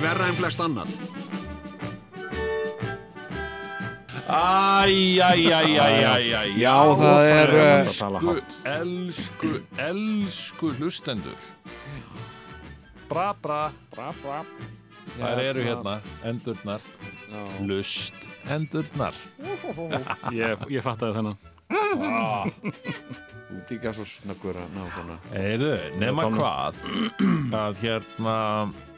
Ekki 0.00 0.08
verra 0.08 0.28
en 0.28 0.36
flest 0.38 0.60
annað. 0.64 0.88
Æj, 4.30 5.20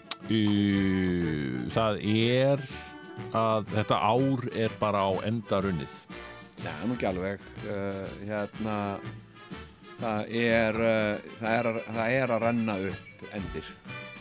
það 1.72 1.98
er, 2.12 2.62
að 3.36 3.66
þetta 3.74 3.96
ár 4.12 4.46
er 4.66 4.70
bara 4.80 5.02
á 5.08 5.10
endarunnið 5.28 5.96
Já, 6.62 6.70
nú 6.86 6.94
ekki 6.94 7.06
alveg. 7.08 7.40
Uh, 7.66 8.06
hérna 8.22 8.74
það 9.98 10.28
er, 10.38 10.76
uh, 10.78 11.32
það 11.40 11.56
er 11.56 11.68
að- 11.72 11.80
það 11.88 12.12
er 12.20 12.28
að 12.36 12.42
renna 12.44 12.76
upp 12.92 13.24
endir. 13.34 13.66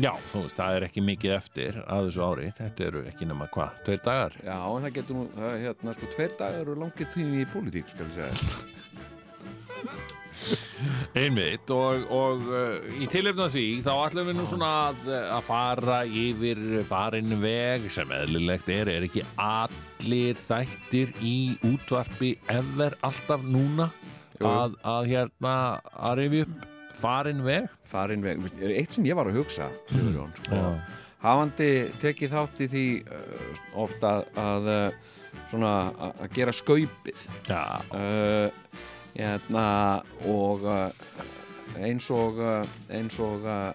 Já, 0.02 0.12
þú 0.32 0.42
veist, 0.48 0.56
það 0.58 0.76
er 0.80 0.86
ekki 0.88 1.04
mikið 1.06 1.36
eftir 1.36 1.78
að 1.86 2.08
þessu 2.08 2.24
ári, 2.26 2.48
þetta 2.58 2.86
eru 2.88 3.04
ekki 3.12 3.28
nema 3.30 3.46
hvað, 3.54 3.70
tveir 3.86 4.02
dagar? 4.08 4.34
Já, 4.42 4.58
en 4.58 4.84
það 4.88 4.94
getur 4.98 5.16
nú, 5.20 5.28
það, 5.38 5.54
hérna, 5.68 5.94
sko, 5.94 6.06
tveir 6.16 6.34
dagar 6.40 6.60
eru 6.66 6.76
langir 6.82 7.08
tími 7.14 7.44
í 7.44 7.50
pólitík, 7.54 7.88
skal 7.94 8.06
ég 8.10 8.14
segja 8.18 8.34
Einmitt 11.18 11.70
og, 11.74 12.06
og 12.14 12.48
uh, 12.50 12.78
í 13.02 13.08
tilefna 13.12 13.48
því 13.52 13.66
þá 13.86 13.92
ætlum 13.94 14.32
við 14.32 14.38
nú 14.40 14.48
svona 14.50 14.72
að, 14.90 15.12
að 15.38 15.44
fara 15.48 16.00
yfir 16.08 16.62
farin 16.90 17.36
veg 17.44 17.86
sem 17.94 18.16
eðlilegt 18.16 18.72
er, 18.74 18.90
er 18.90 19.06
ekki 19.08 19.26
allir 19.42 20.40
þættir 20.40 21.14
í 21.20 21.38
útvarpi 21.68 22.34
ever 22.52 22.98
alltaf 23.06 23.46
núna 23.46 23.92
að, 24.42 24.78
að 24.88 25.12
hérna 25.12 25.56
að 25.94 26.18
rifja 26.24 26.48
upp 26.48 26.68
farin 27.02 27.46
veg? 27.46 27.70
Farin 27.92 28.26
veg, 28.26 28.44
eitt 28.72 28.96
sem 28.96 29.06
ég 29.08 29.18
var 29.18 29.30
að 29.30 29.42
hugsa 29.42 29.70
Sigurjón, 29.92 30.34
sko. 30.44 30.60
Hafandi 31.22 31.72
tekið 32.02 32.32
þátt 32.34 32.62
í 32.66 32.68
því 32.72 32.86
uh, 33.06 33.66
ofta 33.84 34.14
að 34.42 34.70
uh, 34.72 35.10
svona 35.52 35.74
að 35.92 36.24
að 36.26 36.38
gera 36.38 36.56
skaupið 36.56 37.26
uh, 37.54 38.48
hérna, 39.16 39.66
og 40.30 40.66
uh, 40.68 40.90
eins 41.82 42.08
og 42.14 42.40
uh, 42.42 42.62
eins 42.94 43.18
og 43.22 43.46
uh, 43.48 43.72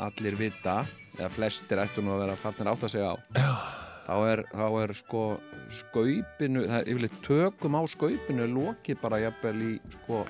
allir 0.00 0.38
vita 0.40 0.82
eða 1.18 1.30
flestir 1.32 1.80
ættu 1.82 2.04
nú 2.04 2.14
að 2.14 2.24
vera 2.24 2.40
fannir 2.40 2.72
átt 2.72 2.86
að 2.86 2.94
segja 2.94 3.12
á 3.12 3.16
þá 4.10 4.16
er, 4.26 4.42
þá 4.50 4.66
er 4.82 4.94
sko 4.98 5.24
skaupinu, 5.70 6.64
það 6.66 6.78
er 6.80 6.88
yfirleitt 6.90 7.20
tökum 7.26 7.76
á 7.78 7.82
skaupinu 7.90 8.48
lokið 8.50 8.98
bara 9.02 9.20
jafnvel 9.22 9.60
í 9.68 9.74
sko 9.98 10.24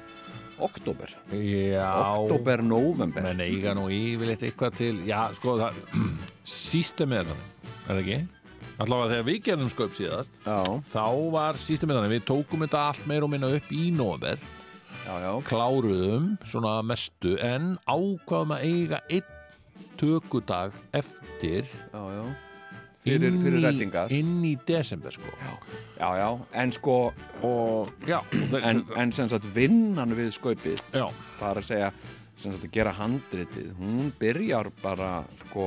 oktober, 0.61 1.15
oktober, 1.33 2.61
november 2.67 3.25
menn 3.25 3.41
eiga 3.47 3.73
nú 3.79 3.87
yfirleitt 3.95 4.45
eitthvað 4.45 4.77
til 4.83 4.99
já, 5.09 5.23
sko 5.39 5.57
það 5.63 5.81
sístemið 6.57 7.23
er 7.23 7.31
þannig, 7.31 7.49
er 7.71 7.89
það 7.89 8.03
ekki? 8.03 8.21
Allavega 8.81 9.11
þegar 9.13 9.27
við 9.29 9.41
gerum 9.49 9.71
skaup 9.73 9.93
síðast 9.97 10.39
já, 10.47 10.59
þá 10.93 11.05
var 11.35 11.59
sístemið 11.61 11.99
þannig, 12.01 12.15
við 12.17 12.25
tókum 12.31 12.65
þetta 12.65 12.85
allt 12.91 13.07
meir 13.11 13.27
og 13.27 13.33
minna 13.35 13.51
upp 13.59 13.73
í 13.77 13.83
já, 15.21 15.33
kláruðum 15.49 16.31
svona 16.49 16.79
mestu 16.87 17.35
en 17.45 17.75
ákvaðum 17.91 18.55
að 18.57 18.65
eiga 18.69 19.01
einn 19.11 19.37
tökudag 20.01 20.73
eftir 20.97 21.67
já, 21.67 22.01
já. 22.15 22.23
Fyrir, 23.01 23.31
inn 23.33 23.39
fyrir 23.41 23.59
í- 23.61 23.65
rettingar 23.65 24.11
inn 24.13 24.43
í 24.45 24.55
desember 24.69 25.13
sko. 25.15 25.31
Já, 25.41 26.09
já, 26.21 26.27
en 26.63 26.73
sko 26.77 26.97
og 27.49 27.93
en, 28.61 28.83
en 28.97 29.13
sem 29.17 29.29
sagt 29.33 29.47
vinnan 29.57 30.13
við 30.19 30.35
skaupið 30.37 30.83
það 30.93 31.47
er 31.55 31.61
að 31.63 31.69
segja 31.71 31.89
sem 32.41 32.53
sagt 32.53 32.65
að 32.69 32.75
gera 32.77 32.93
handritið 32.97 33.71
hún 33.81 34.13
byrjar 34.21 34.69
bara 34.83 35.23
sko 35.47 35.67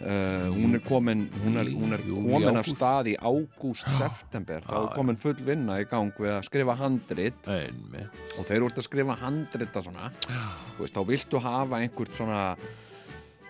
uh, 0.00 0.48
hún 0.54 0.74
er 0.78 0.82
komin 0.86 1.26
hún 1.42 1.58
er, 1.60 1.70
hún 1.74 1.94
er 1.96 2.02
komin 2.06 2.58
af 2.60 2.68
stað 2.70 3.12
í 3.12 3.14
ágúst, 3.18 3.88
september. 3.98 4.62
Þá 4.66 4.74
er 4.80 4.90
komin 4.96 5.18
full 5.20 5.38
vinna 5.46 5.78
í 5.82 5.86
gang 5.90 6.12
við 6.18 6.34
að 6.36 6.44
skrifa 6.48 6.76
handrit. 6.80 7.48
Og 7.48 8.42
þeir 8.44 8.58
eru 8.60 8.68
ert 8.70 8.82
að 8.82 8.88
skrifa 8.88 9.16
handrita 9.22 9.82
svona 9.84 10.10
þú 10.26 10.84
veist, 10.84 10.94
þá 10.98 11.02
viltu 11.12 11.42
hafa 11.44 11.80
einhvert 11.82 12.14
svona 12.18 12.42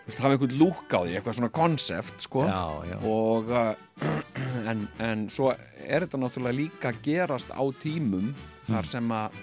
viltu 0.09 0.23
hafa 0.25 0.33
einhvert 0.39 0.57
lúk 0.57 0.89
á 0.97 1.01
því, 1.05 1.17
eitthvað 1.19 1.37
svona 1.37 1.53
konsept 1.53 2.25
sko. 2.25 2.47
Já, 2.49 2.65
já, 2.89 2.97
og 3.05 3.51
uh, 3.53 3.75
en, 4.71 4.87
en 5.05 5.27
svo 5.33 5.51
er 5.53 6.07
þetta 6.07 6.21
náttúrulega 6.23 6.57
líka 6.63 6.95
gerast 7.05 7.53
á 7.53 7.63
tímum 7.83 8.33
þar 8.69 8.85
Mm. 8.85 8.91
sem 8.93 9.13
að 9.17 9.37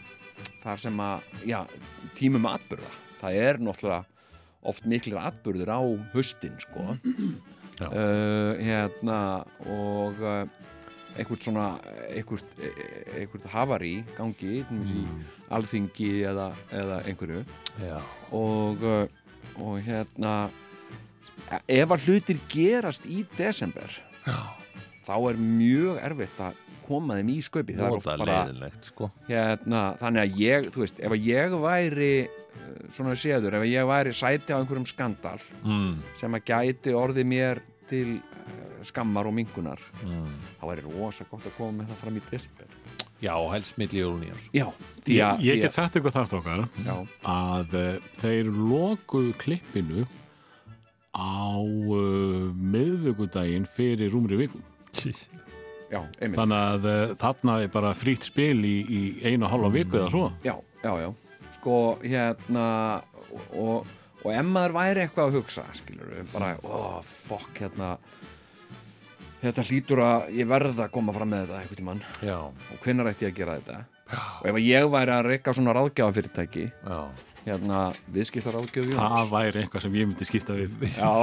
þar 0.62 0.82
sem 0.82 1.00
að, 1.02 1.24
já, 1.50 1.60
tímum 2.18 2.46
atbyrða 2.50 2.90
það 3.22 3.38
er 3.42 3.60
náttúrulega 3.62 4.15
oft 4.68 4.88
miklir 4.90 5.20
atbyrður 5.22 5.72
á 5.72 5.82
höstin 6.16 6.56
sko. 6.62 6.96
Uh, 7.76 8.56
hérna 8.64 9.44
og 9.68 10.22
uh, 10.24 10.46
einhvert 11.16 11.44
svona 11.44 11.66
einhvert, 12.08 12.54
einhvert 13.16 13.48
hafari 13.52 13.98
gangi 14.16 14.62
mm. 14.64 14.86
í 14.96 15.04
alþingi 15.56 16.12
eða, 16.32 16.50
eða 16.72 17.02
einhverju. 17.08 17.44
Og, 18.36 18.84
uh, 18.84 19.60
og 19.60 19.82
hérna 19.84 20.36
ef 21.68 21.92
að 21.94 22.08
hlutir 22.08 22.40
gerast 22.52 23.06
í 23.08 23.24
desember 23.38 23.92
Já. 24.26 24.40
þá 25.06 25.16
er 25.32 25.42
mjög 25.42 26.00
erfitt 26.02 26.40
að 26.42 26.62
koma 26.86 27.18
þeim 27.20 27.32
í 27.34 27.38
sköpi 27.44 27.76
það 27.76 27.86
er 27.86 27.98
oft 27.98 28.08
Nóta 28.08 28.18
bara 28.22 28.40
leiðinlegt 28.46 28.90
sko. 28.92 29.10
Hérna, 29.28 29.84
þannig 30.02 30.24
að 30.24 30.42
ég, 30.42 30.68
þú 30.74 30.84
veist, 30.84 31.00
ef 31.02 31.16
að 31.16 31.30
ég 31.30 31.56
væri 31.66 32.12
svona 32.96 33.16
séður, 33.20 33.60
ef 33.60 33.68
ég 33.70 33.88
væri 33.90 34.14
sæti 34.16 34.56
á 34.56 34.60
einhverjum 34.60 34.88
skandal 34.90 35.40
mm, 35.64 35.94
sem 36.20 36.38
að 36.38 36.48
gæti 36.52 36.96
orðið 36.96 37.30
mér 37.32 37.62
til 37.90 38.18
uh, 38.18 38.82
skammar 38.88 39.30
og 39.30 39.36
mingunar 39.38 39.82
mm. 40.04 40.34
þá 40.60 40.66
væri 40.72 40.86
rosa 40.88 41.28
gott 41.30 41.46
að 41.46 41.58
koma 41.58 41.82
með 41.82 41.94
það 41.94 42.04
fram 42.04 42.20
í 42.20 42.26
desember 42.32 42.76
já, 43.24 43.34
helst 43.54 43.80
milli 43.82 44.02
jól 44.02 44.14
og 44.16 44.22
nýjás 44.24 44.48
já, 44.56 44.68
því 45.06 45.18
Ég, 45.18 45.26
að 45.26 45.46
ég 45.46 45.58
því 45.58 45.66
get 45.66 45.78
sagt 45.78 45.98
eitthvað 45.98 46.18
þar 46.20 46.32
þokkar 46.34 46.64
já, 46.86 46.96
að 47.36 47.76
uh, 47.80 48.14
þeir 48.22 48.54
lokuðu 48.74 49.36
klippinu 49.42 50.06
á 51.16 51.56
uh, 51.64 52.48
miðvöggudaginn 52.76 53.68
fyrir 53.72 54.12
rúmri 54.12 54.36
viku. 54.46 54.60
já, 55.88 56.02
einmitt 56.20 56.40
Þannig 56.40 56.58
að 56.60 56.90
uh, 56.92 57.14
þarna 57.22 57.60
er 57.64 57.70
bara 57.72 57.94
frýtt 57.96 58.28
spil 58.28 58.58
í, 58.68 58.76
í 58.84 59.02
einu 59.24 59.48
hálfa 59.48 59.72
viku 59.78 60.02
eða 60.02 60.10
svo. 60.12 60.26
já, 60.44 60.56
já, 60.84 60.92
já 61.06 61.10
sko, 61.66 61.98
hérna 62.06 62.66
og, 63.58 63.88
og, 64.22 64.30
ef 64.30 64.46
maður 64.46 64.78
væri 64.78 65.02
eitthvað 65.06 65.32
að 65.32 65.38
hugsa 65.40 65.66
skilur 65.74 66.12
við, 66.14 66.28
bara, 66.30 66.52
ó, 66.62 67.02
fokk 67.26 67.64
hérna 67.64 67.96
þetta 69.42 69.66
hlýtur 69.66 70.02
að 70.06 70.32
ég 70.38 70.48
verða 70.50 70.86
að 70.88 70.94
koma 70.94 71.14
fram 71.14 71.30
með 71.34 71.44
þetta 71.46 71.60
einhvern 71.64 71.80
tímann. 71.82 72.02
Já, 72.26 72.38
og 72.46 72.82
hvenær 72.86 73.10
ætti 73.12 73.26
ég 73.28 73.34
að 73.34 73.40
gera 73.40 73.56
þetta? 73.60 73.80
Og 74.16 74.50
ef 74.52 74.58
ég 74.62 74.90
væri 74.94 75.14
að 75.16 75.28
reyka 75.32 75.54
svona 75.58 75.74
ráðgjafafyrirtæki 75.74 76.66
já. 76.70 76.98
hérna 77.46 77.80
viðskiptaráðgjöf 78.14 78.92
Jóns. 78.92 79.00
Það 79.02 79.32
væri 79.34 79.62
eitthvað 79.64 79.86
sem 79.86 79.96
ég 79.98 80.10
myndi 80.12 80.28
skipta 80.30 80.58
við. 80.58 80.76
já, 80.94 81.14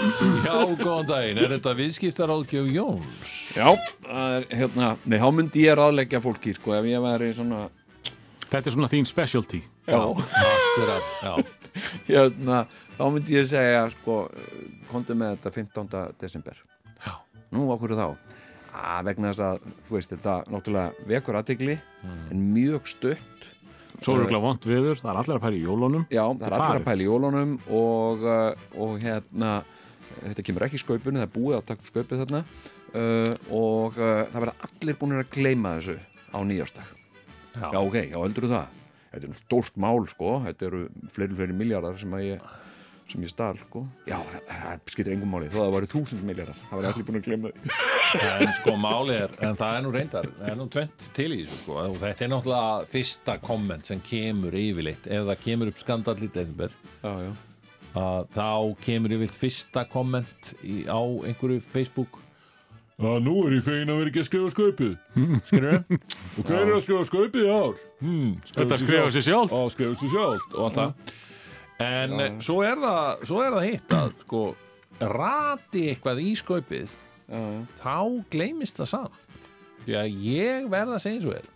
Já, 0.46 0.54
góðan 0.80 1.10
daginn, 1.10 1.40
er 1.44 1.52
þetta 1.58 1.74
viðskiptaráðgjöf 1.82 2.70
Jóns? 2.72 3.34
já, 3.56 3.68
það 4.08 4.38
er 4.38 4.48
hérna 4.62 4.94
nei, 5.04 5.18
þá 5.20 5.28
myndi 5.36 5.66
ég 5.66 5.76
ráðleggja 5.80 6.22
fólki 6.24 6.56
sko, 6.56 6.72
ef 6.80 6.88
ég 6.88 7.04
væri 7.04 7.30
svona 7.36 7.66
Þetta 8.50 8.66
er 8.66 8.74
svona 8.74 8.88
þín 8.90 9.04
specialty. 9.06 9.60
Já, 9.90 10.98
já, 11.26 11.34
hérna, 12.08 12.64
þá 12.96 13.04
myndi 13.14 13.36
ég 13.36 13.48
segja 13.50 13.86
sko, 13.94 14.22
komdu 14.90 15.16
með 15.18 15.36
þetta 15.36 15.54
15. 15.56 15.96
desember. 16.20 16.60
Nú, 17.50 17.66
okkur 17.74 17.96
þá? 17.98 18.06
Að 18.70 19.08
vegna 19.08 19.32
þess 19.32 19.42
að, 19.42 19.64
þú 19.86 19.96
veist, 19.96 20.12
þetta 20.14 20.36
náttúrulega 20.50 21.06
vekur 21.10 21.38
aðtegli 21.40 21.76
en 22.30 22.44
mjög 22.54 22.86
stutt. 22.90 23.46
Svo 24.00 24.14
eru 24.16 24.28
glæð 24.30 24.44
vont 24.46 24.68
viður, 24.70 25.00
það 25.00 25.10
er 25.12 25.18
allir 25.20 25.36
að 25.36 25.44
pæla 25.44 25.58
í 25.58 25.64
jólunum. 25.64 26.04
Já, 26.08 26.22
það 26.30 26.46
er 26.46 26.56
allir 26.56 26.78
að 26.78 26.86
pæla 26.86 27.02
í 27.02 27.08
jólunum 27.08 27.56
og, 27.80 28.22
uh, 28.24 28.68
og 28.80 28.94
hérna 29.02 29.50
þetta 30.20 30.44
kemur 30.46 30.66
ekki 30.68 30.78
í 30.78 30.84
skaupinu, 30.84 31.20
það 31.20 31.26
er 31.26 31.34
búið 31.34 31.58
að 31.58 31.66
taka 31.72 31.90
skaupið 31.90 32.22
þarna. 32.22 32.44
Uh, 32.90 33.34
og 33.54 33.98
uh, 33.98 34.22
það 34.30 34.38
verða 34.46 34.70
allir 34.70 35.00
búin 35.02 35.18
að 35.18 35.28
gleyma 35.34 35.76
þessu 35.78 35.98
á 36.34 36.38
nýjástag 36.42 36.96
Já. 37.50 37.66
Já, 37.74 37.78
ok, 37.82 37.96
já, 38.06 38.18
heldur 38.18 38.46
það 38.50 38.79
Þetta 39.10 39.26
er 39.26 39.38
stórt 39.44 39.78
mál, 39.80 40.04
sko. 40.10 40.34
Þetta 40.46 40.68
eru 40.68 40.82
fleiri, 41.14 41.38
fleiri 41.38 41.56
miljardar 41.56 41.96
sem 41.98 42.12
að 42.14 42.26
ég 42.28 42.50
sem 43.10 43.24
ég 43.26 43.32
stál, 43.32 43.56
sko. 43.58 43.82
Já, 44.06 44.18
það, 44.46 44.82
skiptir 44.92 45.14
engum 45.16 45.32
máli, 45.34 45.48
þó 45.50 45.56
að 45.58 45.64
það 45.64 45.74
væri 45.74 45.90
þúsund 45.90 46.22
miljardar 46.28 46.60
það 46.60 46.78
væri 46.78 46.90
allir 46.92 47.06
búin 47.08 47.18
að 47.18 47.26
gleyma 47.26 47.50
því. 47.50 47.72
En 48.10 48.52
sko 48.56 48.72
máli 48.74 49.14
er, 49.14 49.34
en 49.46 49.58
það 49.58 49.76
er 49.76 49.84
nú 49.84 49.90
reyndar 49.94 50.26
það 50.34 50.48
er 50.50 50.56
nú 50.58 50.64
tvent 50.74 51.04
til 51.14 51.28
í 51.30 51.36
þessu 51.44 51.58
sko. 51.60 51.76
Og 51.84 51.98
þetta 52.00 52.24
er 52.26 52.32
náttúrulega 52.32 52.88
fyrsta 52.90 53.36
komment 53.42 53.90
sem 53.90 54.00
kemur 54.06 54.56
yfirleitt, 54.58 55.06
ef 55.06 55.28
það 55.28 55.44
kemur 55.44 55.70
upp 55.70 55.82
skandall 55.82 56.16
í 56.26 56.30
desember. 56.34 56.74
Já, 57.02 57.12
já, 57.26 57.30
þá 58.34 58.48
kemur 58.86 59.14
yfirleitt 59.14 59.38
fyrsta 59.38 59.86
komment 59.90 60.52
á 60.90 61.02
einhverju 61.02 61.62
Facebook 61.70 62.18
að 63.00 63.18
nú 63.24 63.34
er 63.46 63.54
ég 63.56 63.64
fegin 63.64 63.90
að 63.92 63.98
vera 64.00 64.10
ekki 64.12 64.20
að 64.22 64.28
skrifa 64.28 64.50
skaupið. 64.54 64.94
Skilur 65.48 65.76
og 65.80 66.44
hver 66.44 66.58
er 66.60 66.72
að 66.74 66.82
skrifa 66.84 67.04
skaupið 67.08 67.46
í 67.46 67.52
ár? 67.54 67.78
Hmm, 68.00 68.32
Þetta 68.52 68.78
skrifa 68.82 69.10
sér 69.14 69.26
sjálft. 69.28 69.54
og 69.56 69.70
skrifa 69.74 69.94
sér 70.02 70.12
sjálft 70.14 70.56
og 70.56 70.64
allt 70.68 70.78
það. 70.80 71.14
En 71.80 72.10
já. 72.20 72.26
svo, 72.44 72.58
er 72.66 72.76
það, 72.82 73.24
svo 73.30 73.38
er 73.44 73.54
það 73.56 73.68
hitt 73.70 73.94
að 73.96 74.10
sko 74.26 74.42
rati 75.00 75.86
eitthvað 75.94 76.20
í 76.20 76.34
skaupið 76.36 76.90
já, 76.92 77.40
þá 77.80 77.94
gleymist 78.34 78.76
það 78.82 78.90
samt. 78.92 79.48
Því 79.86 79.96
að 79.96 80.18
ég 80.26 80.68
verða 80.68 80.98
að 80.98 81.04
segja 81.06 81.30
og 81.30 81.38
er 81.38 81.48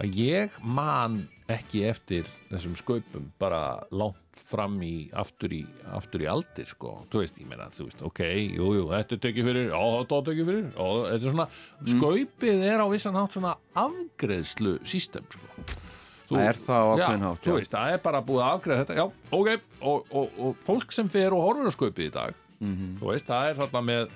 að 0.00 0.16
ég 0.18 0.54
man 0.64 1.20
ekki 1.50 1.84
eftir 1.90 2.26
þessum 2.50 2.74
skaupum 2.78 3.28
bara 3.38 3.84
langt 3.94 4.29
fram 4.48 4.78
í 4.82 5.10
aftur 5.12 5.52
í, 5.52 5.60
aftur 5.92 6.22
í 6.24 6.28
aldir 6.30 6.66
sko. 6.70 7.06
Þú 7.12 7.22
veist, 7.22 7.38
ég 7.42 7.46
meina, 7.50 7.66
þú 7.74 7.86
veist, 7.88 8.02
ok, 8.06 8.20
jú, 8.56 8.70
jú 8.78 8.86
þetta 8.90 9.16
er 9.16 9.22
tekið 9.26 9.48
fyrir, 9.50 9.68
já, 9.70 9.82
þetta 10.00 10.18
er 10.20 10.26
tekið 10.30 10.50
fyrir 10.50 10.64
já, 10.70 10.88
þetta 11.10 11.20
er 11.20 11.34
svona, 11.34 11.46
skaupið 11.94 12.64
er 12.70 12.80
á 12.82 12.86
vissan 12.92 13.18
hátt 13.20 13.36
svona 13.36 13.54
afgreðslu 13.84 14.76
system 14.86 15.26
sko. 15.30 15.66
Það 16.30 16.44
er 16.46 16.58
það 16.62 16.84
á 16.86 16.94
já, 17.00 17.06
hátt, 17.26 17.40
þú 17.46 17.54
veist, 17.58 17.72
það 17.74 17.92
er 17.96 18.02
bara 18.04 18.20
búið 18.22 18.44
að 18.46 18.52
afgreða 18.56 18.82
þetta 18.84 18.98
já, 19.00 19.06
ok, 19.34 19.48
og, 19.82 20.12
og, 20.14 20.36
og 20.46 20.60
fólk 20.66 20.92
sem 20.94 21.08
fer 21.10 21.34
og 21.34 21.42
horfur 21.48 21.70
á 21.70 21.74
skaupið 21.74 22.06
í 22.10 22.14
dag 22.20 22.46
Mhm. 22.60 22.98
þú 23.00 23.06
veist, 23.08 23.24
það 23.24 23.46
er 23.48 23.54
þarna 23.56 23.80
með 23.88 24.10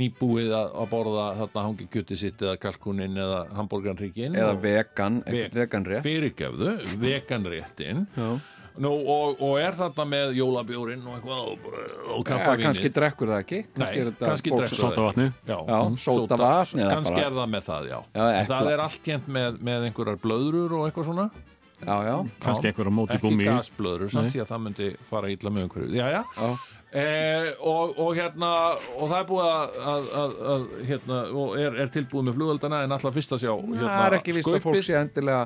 nýbúið 0.00 0.52
að, 0.56 0.70
borða 0.90 1.24
þarna 1.38 1.62
hangi 1.66 1.84
kjöti 1.92 2.16
sitt 2.16 2.40
eða 2.42 2.56
kalkunin 2.58 3.14
eða 3.20 3.42
hambúrgarnríkin 3.54 4.34
Eða 4.40 4.54
og 4.56 4.62
vegan, 4.64 5.18
ekkert 5.28 5.54
vegan 5.60 5.84
rétt. 5.86 6.02
fyrirgefðu, 6.02 6.72
veganréttin 6.98 8.06
Já, 8.16 8.40
Nú, 8.74 8.90
og, 8.90 9.36
og 9.38 9.52
er 9.62 9.76
þarna 9.78 10.04
með 10.10 10.32
jólabjórin 10.34 11.02
og 11.06 11.12
eitthvað 11.20 11.42
og, 11.46 11.58
bara- 11.62 11.82
og 12.10 12.16
ja, 12.18 12.24
kampavínið 12.26 12.64
kannski 12.66 12.90
drekkur 12.96 13.30
það 13.30 13.42
ekki. 13.44 13.60
Nei, 13.78 13.86
er 14.00 14.08
þetta 14.10 14.26
kannski 14.32 14.50
drekkur 14.50 14.78
það. 14.80 14.80
Sótavatni 14.82 15.26
Já, 15.46 15.58
Já, 15.68 15.78
sódavatn 16.04 16.80
eða 16.82 16.90
kannski 16.96 17.14
bara- 17.14 17.26
er 17.28 17.36
það 17.38 17.50
með 17.54 17.66
það, 17.68 17.86
já, 17.92 17.98
Já, 18.18 18.46
það 18.50 18.70
er 18.72 18.82
allt 18.88 19.10
jæmt 19.12 19.28
með, 19.38 19.58
með 19.70 19.86
einhverjar 19.90 20.18
blöðrur 20.24 20.74
og 20.80 20.86
eitthvað 20.88 21.08
svona? 21.12 21.28
Já, 21.84 21.96
já, 22.08 22.16
Kannski 22.40 22.66
einhver 22.70 22.88
á 22.90 22.92
móti 22.98 23.14
ekki 23.18 23.28
gúmi 23.30 23.44
gasblöðrur 23.46 24.10
samt 24.10 24.32
því 24.34 24.40
að 24.42 24.50
það 24.50 24.60
myndi 24.66 24.90
fara 25.10 25.30
illa 25.30 25.50
með 25.54 25.66
einhverju 25.68 25.94
já, 25.94 26.06
já. 26.10 26.22
Eh, 26.94 27.48
og, 27.66 27.96
og 27.98 28.12
hérna 28.14 28.48
og 29.00 29.08
það 29.10 29.16
er 29.18 29.24
búið 29.26 29.46
að, 29.50 29.78
að, 29.92 30.04
að, 30.20 30.34
að 30.52 30.66
hérna, 30.90 31.16
og 31.42 31.56
er, 31.58 31.78
er 31.82 31.88
tilbúið 31.96 32.28
með 32.28 32.36
flugöldana 32.38 32.82
en 32.86 32.94
alltaf 32.94 33.16
fyrst 33.16 33.34
að 33.34 33.42
sjá 33.42 33.50
hérna, 33.50 33.88
Það 33.88 34.06
er 34.06 34.16
ekki 34.20 34.34
vist 34.36 34.50
að 34.52 34.60
fólk 34.62 34.78
sé 34.86 34.94
endilega 35.00 35.40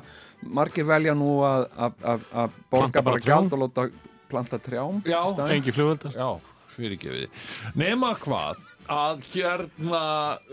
margir 0.59 0.85
velja 0.85 1.15
nú 1.17 1.31
að, 1.47 1.65
að, 1.87 1.97
að, 2.13 2.27
að 2.43 2.59
borga 2.75 3.03
bara 3.09 3.23
gjald 3.25 3.55
og 3.57 3.63
láta 3.63 3.87
planta 4.29 4.59
trjám 4.61 5.01
Já. 5.09 5.17
í 5.25 5.33
staðinn. 5.33 5.55
Engi 5.57 5.73
fyrirgefið. 6.79 7.39
Nema 7.81 8.11
hvað 8.21 8.61
að 8.93 9.25
hérna 9.33 10.03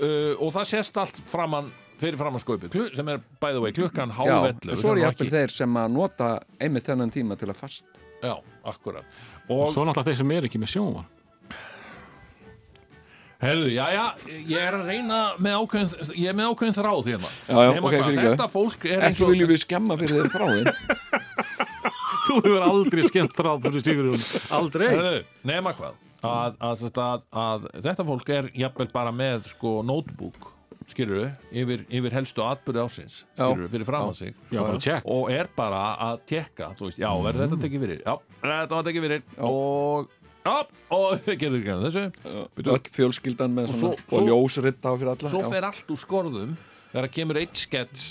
uh, 0.01 0.33
og 0.41 0.55
það 0.57 0.71
sést 0.73 1.03
allt 1.03 1.21
framan 1.29 1.69
fyrir 2.01 2.19
framan 2.21 2.41
skaupið, 2.43 2.73
klu- 2.73 2.89
sem 2.97 3.09
er 3.13 3.21
by 3.41 3.53
the 3.53 3.61
way 3.63 3.73
klukkan 3.77 4.11
hálf 4.13 4.49
11 4.51 4.81
svo 4.81 4.97
er 4.97 5.05
jafnvel 5.05 5.27
ekki- 5.29 5.33
þeir 5.33 5.55
sem 5.55 5.79
að 5.81 5.95
nota 5.95 6.33
einmitt 6.61 6.89
þennan 6.89 7.13
tíma 7.15 7.39
til 7.41 7.49
að 7.53 7.61
fast 7.61 7.87
Já, 8.23 8.37
akkurat. 8.65 9.19
Og 9.49 9.67
Og, 9.67 9.75
svo 9.75 9.85
náttúrulega 9.85 10.11
þeir 10.11 10.21
sem 10.23 10.35
er 10.37 10.49
ekki 10.49 10.63
með 10.63 10.75
sjónvar 10.75 11.13
herðu, 13.43 13.69
já, 13.75 13.85
já, 13.93 14.05
ég 14.49 14.63
er 14.63 14.77
að 14.79 14.89
reyna 14.91 15.19
með 15.43 15.59
ákveðin, 15.61 16.15
ég 16.17 16.31
er 16.31 16.37
með 16.39 16.51
ákveðin 16.53 16.77
þráð 16.79 17.11
hérna. 17.11 17.31
Já, 17.37 17.57
já, 17.57 17.71
Nema 17.77 17.77
ok, 17.77 17.93
hvað, 17.93 18.07
fyrirgefðu. 18.07 18.33
Þetta 18.33 18.49
fólk 18.55 18.87
er 18.89 19.07
Ekki 19.11 19.29
viljum 19.31 19.53
við 19.53 19.63
skemma 19.63 19.99
fyrir 20.01 20.17
þeir 20.17 20.33
þeim. 20.33 20.71
Þú 22.27 22.37
hefur 22.41 22.67
aldrei 22.67 23.07
skemmt 23.07 23.41
ráð 23.47 23.69
fyrir 23.69 23.85
Sigurjón 23.87 24.25
Aldrei. 24.57 24.89
Herðu, 24.91 25.21
nema 25.47 25.75
hvað. 25.77 26.03
Að, 26.27 26.57
að, 26.59 26.85
að, 26.89 27.01
að, 27.07 27.27
að 27.37 27.67
þetta 27.85 28.07
fólk 28.09 28.31
er 28.35 28.49
jafnvel 28.57 28.89
bara 28.95 29.13
með 29.15 29.51
sko 29.53 29.79
notebook 29.87 30.49
skilur 30.87 31.31
yfir, 31.51 31.83
yfir 31.91 32.15
helstu 32.15 32.45
atbyrði 32.47 32.83
ásins 32.85 33.17
skilur 33.35 33.69
fyrir 33.73 33.87
fram 33.89 34.11
að 34.11 34.15
sig. 34.21 34.35
Já, 34.53 34.61
bara 34.63 34.79
check 34.79 35.09
og 35.11 35.31
er 35.35 35.49
bara 35.57 35.81
að 36.11 36.21
tekka 36.31 36.69
þú 36.79 36.87
veist, 36.91 37.01
já, 37.03 37.11
verður 37.27 37.47
þetta 37.49 37.59
tekið 37.65 37.85
fyrir? 37.87 38.05
Já, 38.07 38.15
þetta 38.45 38.77
var 38.79 38.87
tekið 38.87 39.07
fyrir. 39.09 39.25
Og, 39.51 40.09
já, 40.47 40.55
og 40.95 41.09
þau 41.27 41.35
gerður 41.43 41.59
ekki 41.65 41.77
þessu. 41.87 42.05
Bíddu, 42.57 42.77
Öll 42.77 42.93
fjölskyldan 43.01 43.57
með 43.59 43.69
Og 43.69 43.75
svona 43.75 43.83
svo- 43.83 44.07
og 44.07 44.15
svo- 44.15 44.27
ljósritta 44.31 44.87
á 44.87 44.95
fyrir 44.95 45.13
alla. 45.17 45.33
svo 45.35 45.43
já. 45.43 45.51
fer 45.57 45.65
allt 45.73 45.91
úr 45.91 46.01
skorðum 46.05 46.57
þegar 46.93 47.11
kemur 47.19 47.37
eitt 47.43 47.57
skets 47.67 48.07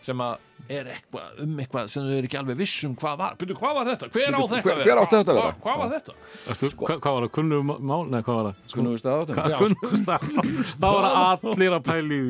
sem 0.00 0.16
að 0.18 0.38
er 0.68 0.88
eitthvað 0.90 1.40
um 1.44 1.58
eitthvað 1.62 1.88
sem 1.92 2.02
þau 2.02 2.14
eru 2.16 2.26
ekki 2.26 2.38
alveg 2.40 2.56
viss 2.58 2.84
um 2.88 2.94
hvað 2.98 3.18
var 3.20 3.34
Byrju, 3.38 3.54
hvað 3.60 3.74
var 3.76 3.86
þetta? 3.90 4.06
Hver 4.16 4.34
á 4.34 4.40
þetta? 4.40 4.62
hver- 4.66 4.80
hver 4.82 5.00
átti 5.02 5.16
þetta 5.20 5.32
að 5.32 5.36
Hvað- 5.36 5.44
vera? 5.46 5.60
Hvað 5.66 5.76
var 5.82 5.90
þetta? 5.92 6.14
Ertu, 6.50 6.70
hva, 6.80 6.96
Hvað 7.04 7.12
var 7.16 7.26
það? 7.26 7.32
Kunnum 7.36 7.70
mál? 7.90 8.02
Nei, 8.10 8.20
hvað 8.26 8.34
var 8.40 8.48
það? 8.48 8.54
Kunnum 8.74 8.92
við 8.96 9.00
staða 9.02 9.16
á 9.16 9.24
þeim? 9.26 9.36
Hvað 9.36 9.50
Já, 9.52 9.58
kunnum 9.62 9.96
stað? 10.02 10.20
Það 10.80 10.96
var 10.96 11.04
allir 11.20 11.76
að 11.76 11.82
pæli 11.86 12.20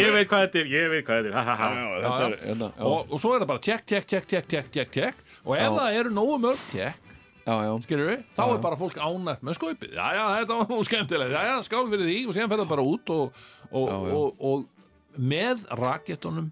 Ég 0.00 0.12
veit 0.16 0.28
hvað 0.30 0.42
þetta 0.46 0.58
er, 0.60 0.72
ég 0.74 0.90
veit 0.90 1.04
hvað 1.06 1.28
þetta 1.30 1.30
er. 1.30 2.36
Hérna, 2.48 2.72
og, 2.80 3.06
og 3.12 3.20
svo 3.22 3.34
er 3.36 3.44
það 3.44 3.50
bara 3.52 3.62
tjekk, 3.64 3.84
tjekk, 3.86 4.06
tjekk, 4.10 4.26
tjekk, 4.30 4.48
tjekk, 4.50 4.68
tjekk, 4.74 4.90
tjekk 4.96 5.14
og 5.46 5.54
ef 5.56 5.72
það 5.78 5.98
eru 6.00 6.12
nógu 6.16 6.36
mörg 6.42 6.66
tjekk 6.72 7.06
Já, 7.40 7.54
já, 7.64 7.70
skilur 7.82 8.10
við, 8.10 8.20
þá 8.36 8.42
Já, 8.44 8.52
er 8.54 8.60
bara 8.62 8.76
fólk 8.78 8.98
ánægt 9.00 9.40
með 9.48 9.56
skaupið, 9.56 9.94
já, 9.96 10.06
já, 10.14 10.24
þetta 10.42 10.58
var 10.58 10.66
nú 10.70 10.80
skemmtilegt 10.86 11.32
já, 11.32 11.40
já, 11.48 11.54
skál 11.66 11.86
fyrir 11.90 12.04
því 12.06 12.18
og 12.28 12.34
síðan 12.36 12.50
fer 12.52 12.60
það 12.60 12.68
bara 12.74 12.84
út 12.84 13.12
og, 13.14 13.38
og, 13.72 13.86
Já, 13.88 13.96
já. 13.96 14.18
og, 14.18 14.44
og 14.50 15.22
með 15.32 15.64
rakettunum 15.80 16.50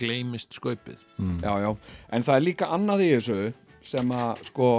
gleymist 0.00 0.56
skaupið. 0.56 1.04
Já, 1.42 1.52
já. 1.62 1.70
En 2.12 2.26
það 2.26 2.38
er 2.38 2.44
líka 2.44 2.70
annað 2.74 3.04
í 3.06 3.12
þessu 3.14 3.38
sem 3.86 4.12
að 4.12 4.42
sko 4.48 4.70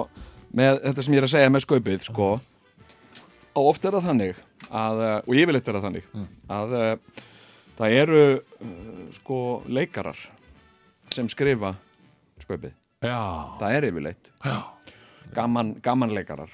með 0.58 0.82
þetta 0.84 1.06
sem 1.06 1.16
ég 1.16 1.22
er 1.22 1.28
að 1.28 1.34
segja 1.34 1.54
með 1.54 1.66
skaupið 1.66 2.06
sko 2.08 2.30
og 3.58 3.70
oft 3.72 3.86
er 3.88 3.98
það 3.98 4.10
þannig 4.12 4.42
að, 4.68 5.02
eh, 5.02 5.18
og 5.24 5.40
yfirleitt 5.42 5.70
er 5.70 5.78
það 5.78 5.88
þannig 5.88 6.10
að 6.58 6.76
uh, 6.78 7.24
það 7.78 7.96
eru 8.02 8.24
uh, 8.38 9.06
sko 9.18 9.40
leikarar 9.66 10.20
sem 11.14 11.30
skrifa 11.32 11.74
skaupið. 12.44 12.76
Já, 13.02 13.22
það 13.62 13.78
er 13.78 13.88
yfirleitt. 13.90 14.30
Já, 14.44 14.58
gaman, 15.34 15.74
gaman 15.86 16.14
leikarar 16.14 16.52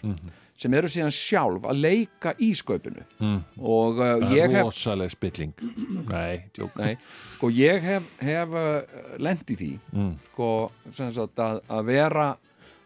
sem 0.64 0.74
eru 0.80 0.90
síðan 0.92 1.12
sjálf 1.14 1.66
að 1.68 1.82
leika 1.84 2.34
í 2.40 2.54
skaupinu. 2.58 3.04
Og 3.60 4.00
uh, 4.00 4.14
ég 4.34 4.54
hef 4.56 4.64
rosaleg 4.70 5.12
spilling. 5.14 5.52
Nei, 6.08 6.46
Nei, 6.80 6.94
sko 7.36 7.50
ég 7.54 7.84
hef, 7.84 8.08
hef 8.24 8.56
uh, 8.56 9.04
lent 9.20 9.52
í 9.52 9.60
því 9.60 9.72
Mm. 9.94 10.14
sko 10.32 10.48
sagt 10.96 11.40
að, 11.44 11.60
að 11.68 11.84
vera 11.92 12.28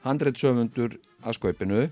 handreitsöfundur 0.08 0.98
að 1.24 1.38
skaupinu. 1.38 1.86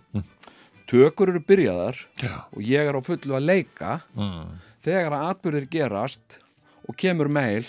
Tökur 0.86 1.32
eru 1.34 1.42
byrjaðar 1.42 1.98
já, 2.22 2.34
og 2.54 2.62
ég 2.62 2.86
er 2.86 2.94
á 2.98 3.02
fullu 3.02 3.34
að 3.38 3.48
leika. 3.50 4.00
Mm. 4.14 4.56
þegar 4.86 5.16
að 5.18 5.28
atbyrðir 5.32 5.70
gerast 5.74 6.36
og 6.86 6.94
kemur 7.02 7.30
meil 7.34 7.66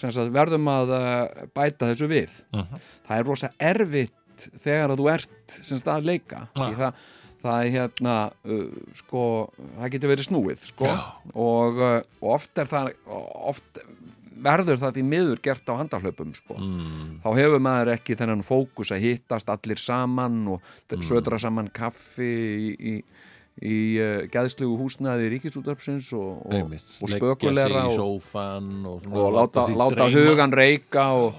sagt 0.00 0.32
verðum 0.32 0.68
að 0.72 0.92
uh, 0.96 1.46
bæta 1.56 1.88
þessu 1.90 2.08
við. 2.10 2.34
Mhm. 2.56 2.82
það 3.08 3.18
er 3.18 3.26
rosa 3.28 3.50
erfitt 3.58 4.14
þegar 4.64 4.94
að 4.94 5.00
þú 5.02 5.08
ert 5.14 5.56
sem 5.60 5.80
sagt 5.80 5.90
að 5.94 6.08
leika. 6.10 6.44
Því 6.56 6.70
það, 6.80 7.00
það 7.40 7.64
er 7.64 7.72
hérna 7.76 8.16
uh, 8.44 8.64
sko, 9.00 9.24
það 9.78 9.92
getur 9.96 10.12
verið 10.14 10.28
snúið 10.30 10.64
sko, 10.72 10.94
og, 11.34 11.80
uh, 11.80 12.00
oft 12.36 12.60
er 12.60 12.68
það 12.70 12.92
oft 13.50 13.80
verður 14.40 14.78
það 14.80 14.94
því 14.96 15.02
miður 15.04 15.40
gert 15.44 15.66
á 15.68 15.76
handahlaupum 15.76 16.30
sko. 16.32 16.54
Mm. 16.56 17.08
þá 17.20 17.28
hefur 17.36 17.60
maður 17.60 17.90
ekki 17.92 18.14
þennan 18.16 18.44
fókus 18.46 18.88
að 18.94 19.02
hittast 19.04 19.50
allir 19.52 19.76
saman 19.80 20.38
og 20.54 20.62
Mm. 20.90 21.02
södra 21.10 21.38
saman 21.38 21.68
kaffi 21.76 22.30
í, 22.30 22.70
í, 22.80 22.94
í 23.60 23.76
uh, 24.00 24.22
gæðslegu 24.32 24.78
húsnaði 24.80 25.28
ríkisútarpsins 25.34 26.08
og, 26.16 26.40
og, 26.48 26.72
og 27.04 27.12
spökulera 27.12 27.84
og, 27.92 28.24
og, 29.12 29.28
láta, 29.36 29.66
láta 29.76 30.08
hugan 30.08 30.56
reyka 30.56 31.04
og, 31.20 31.36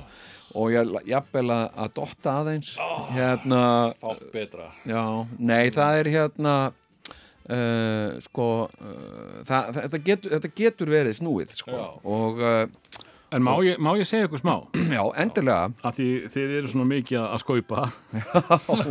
og 0.54 0.74
ég 0.74 0.92
jafnvel 1.10 1.48
að, 1.54 1.64
að 1.84 1.94
dotta 2.00 2.36
aðeins 2.42 2.74
hérna 3.16 3.62
fátt 4.02 4.28
betra. 4.34 4.70
Já, 4.90 5.04
nei 5.40 5.72
það 5.74 6.00
er 6.02 6.12
hérna 6.16 6.56
uh, 6.72 8.20
sko 8.28 8.50
uh, 8.68 9.40
það, 9.48 9.72
það, 9.72 9.80
þetta, 9.86 10.02
getur, 10.10 10.36
þetta 10.36 10.54
getur 10.62 10.94
verið 10.98 11.18
snúið 11.22 11.56
sko. 11.64 11.88
Og, 12.04 12.44
uh, 12.44 13.00
En 13.32 13.40
má 13.40 13.54
ég, 13.64 13.78
má 13.80 13.94
ég 13.96 14.04
segja 14.04 14.28
ykkur 14.28 14.42
smá? 14.42 14.58
Já, 14.92 15.06
endilega. 15.24 15.70
Að 15.88 16.02
því 16.02 16.08
þið 16.34 16.56
eru 16.58 16.72
svona 16.74 16.88
mikið 16.90 17.20
að 17.22 17.38
skaupa. 17.40 17.86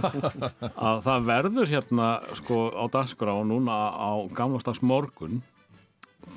Að 0.88 1.02
það 1.04 1.26
verður 1.28 1.72
hérna 1.74 2.06
sko 2.38 2.62
á 2.72 2.84
dagskrá 2.88 3.34
núna 3.44 3.76
á 3.92 4.24
gamlastags 4.32 4.80
morgun 4.80 5.42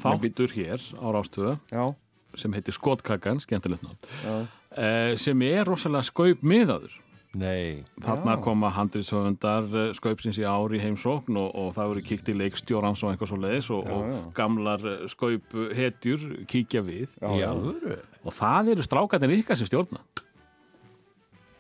þáttur 0.02 0.54
hér 0.56 0.84
á 1.00 1.06
Rástöðu 1.14 1.56
Já, 1.72 1.84
sem 2.40 2.54
heitir 2.56 2.76
Skotkakan, 2.76 3.42
skemmtilegt 3.44 3.84
nátt 3.86 4.08
já, 4.24 4.36
sem 5.20 5.38
er 5.48 5.64
rosalega 5.70 6.04
skaupmiðaður. 6.10 6.94
Nei, 7.34 7.82
þarna 7.98 8.36
Já. 8.36 8.42
koma 8.46 8.70
handriðsöfundar 8.76 9.66
skaupsins 9.98 10.38
í 10.38 10.44
ári 10.46 10.78
í 10.78 10.84
heimsókn 10.84 11.34
og, 11.42 11.48
og 11.58 11.72
það 11.74 11.88
verður 11.90 12.06
kíkt 12.12 12.28
í 12.30 12.36
leikstjórans 12.38 13.02
og 13.02 13.10
eitthvað 13.10 13.30
svo 13.32 13.40
leiðis 13.42 13.70
og, 13.74 13.82
Já, 13.90 13.90
já. 13.90 13.96
og 14.20 14.28
gamlar 14.38 14.82
skaupu 15.10 15.66
hetjur 15.74 16.22
kíkja 16.52 16.82
við. 16.86 17.10
Já, 17.18 17.50
og 17.50 18.30
það 18.38 18.70
eru 18.76 18.86
strákarnir 18.86 19.34
ykkar 19.40 19.58
sem 19.58 19.66
stjórna. 19.72 19.98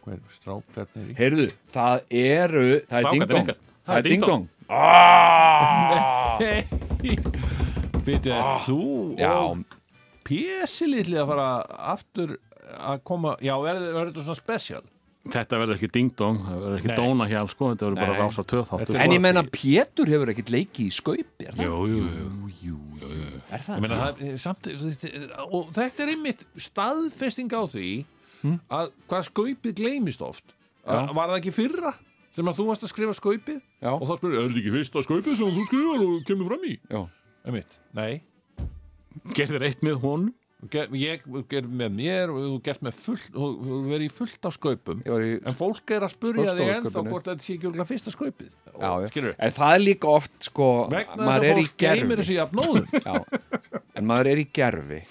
Hver 0.03 0.19
strákarnir 0.35 1.09
í 1.09 1.17
Heyrðu, 1.17 1.47
það 1.73 1.97
eru 2.21 2.67
Það 2.91 3.01
er 3.09 3.37
ykkar. 3.41 3.57
Það 3.83 3.97
er 3.97 4.03
ding-dong 4.07 4.45
Býtu, 8.03 8.31
ah, 8.35 8.59
þú 8.63 8.77
og 9.23 9.63
Pési 10.27 10.87
litli 10.87 11.17
að 11.19 11.27
fara 11.33 11.47
aftur 11.93 12.29
að 12.77 13.03
koma, 13.07 13.37
já, 13.43 13.53
verður 13.61 14.11
þetta 14.11 14.25
svona 14.27 14.39
special 14.39 14.83
Þetta 15.23 15.55
verður 15.61 15.77
ekki 15.77 15.87
ding-dong, 15.95 16.39
það 16.43 16.57
verður 16.59 16.73
ekki 16.81 16.89
Nei. 16.89 16.97
dóna 16.99 17.25
hjá 17.31 17.37
sko, 17.47 17.67
þetta 17.71 17.85
verður 17.85 17.99
bara 18.01 18.15
Nei. 18.17 18.17
rása 18.19 18.43
töð 18.43 18.63
þáttur. 18.67 18.89
Þetta 18.89 18.97
er 18.97 19.05
en 19.05 19.13
ég 19.15 19.21
menna. 19.23 19.43
Pétur 19.55 20.09
hefur 20.11 20.31
ekkert 20.33 20.49
leikið 20.51 20.83
í 20.83 20.91
skaupi 20.91 21.47
er 21.47 21.55
það? 21.55 21.69
Jú, 21.69 21.77
jú, 21.87 22.01
jú. 22.17 22.49
jú, 22.65 22.79
jú. 23.05 23.29
Er 23.47 23.63
það? 23.63 23.77
Ég 23.77 23.85
meina, 23.85 23.99
það 24.01 24.19
er 24.27 24.41
samt, 24.43 24.67
og 25.47 25.71
þetta 25.77 26.03
er 26.03 26.11
einmitt 26.11 26.43
staðfesting 26.67 27.55
á 27.55 27.63
því 27.71 27.93
að 28.43 28.91
hvað 29.07 29.25
skaupið 29.29 29.77
gleymist 29.79 30.23
oft 30.25 30.51
að, 30.83 31.13
var 31.15 31.31
það 31.31 31.37
ekki 31.39 31.55
fyrra 31.55 31.93
sem 32.35 32.49
að 32.49 32.59
þú 32.59 32.67
varst 32.67 32.83
að 32.83 32.91
skrifa 32.91 33.15
skaupið 33.15 33.59
Já. 33.61 33.91
og 33.93 34.05
þá 34.09 34.13
spyrir, 34.17 34.37
er 34.39 34.47
þetta 34.49 34.61
ekki 34.63 34.73
fyrsta 34.75 35.03
skaupið 35.05 35.37
sem 35.39 35.55
þú 35.55 35.65
skrifar 35.69 36.05
og 36.07 36.15
kemur 36.27 36.49
fram 36.51 36.65
í? 36.67 36.73
Já, 36.91 37.01
Einmitt, 37.47 37.77
nei 37.95 38.23
Gerðir 39.37 39.67
eitt 39.69 39.85
með 39.85 39.99
honum? 40.03 40.33
Ég 40.71 41.25
ger 41.51 41.67
með 41.67 41.95
mér 41.97 42.33
og 42.33 42.39
þú 42.43 42.57
gert 42.65 42.83
með 42.85 42.99
fullt 43.03 43.35
og 43.35 43.59
þú 43.63 43.79
verið 43.89 44.05
í 44.07 44.11
fullt 44.13 44.49
af 44.49 44.55
skaupum. 44.55 45.03
Var 45.07 45.25
en 45.35 45.57
fólk 45.59 45.93
er 45.95 46.05
að 46.07 46.13
spurja 46.15 46.55
þig 46.57 46.71
ennþá 46.77 47.05
hvort 47.09 47.29
þetta 47.29 47.45
sé 47.45 47.57
ekki 47.57 47.69
örugglega 47.69 47.89
fyrsta 47.89 48.13
skaupið. 48.13 48.49
Já, 48.73 48.89
já. 49.03 49.09
skilur 49.11 49.35
En 49.37 49.53
það 49.53 49.75
er 49.75 49.83
líka 49.83 50.09
oft 50.09 50.47
sko 50.47 50.69
maður 50.89 51.49
er 51.51 51.61
í 51.61 51.67
gerfi 51.77 52.39
en 53.97 54.07
maður 54.09 54.31
er 54.33 54.41
í 54.41 54.47
gerfi 54.49 55.03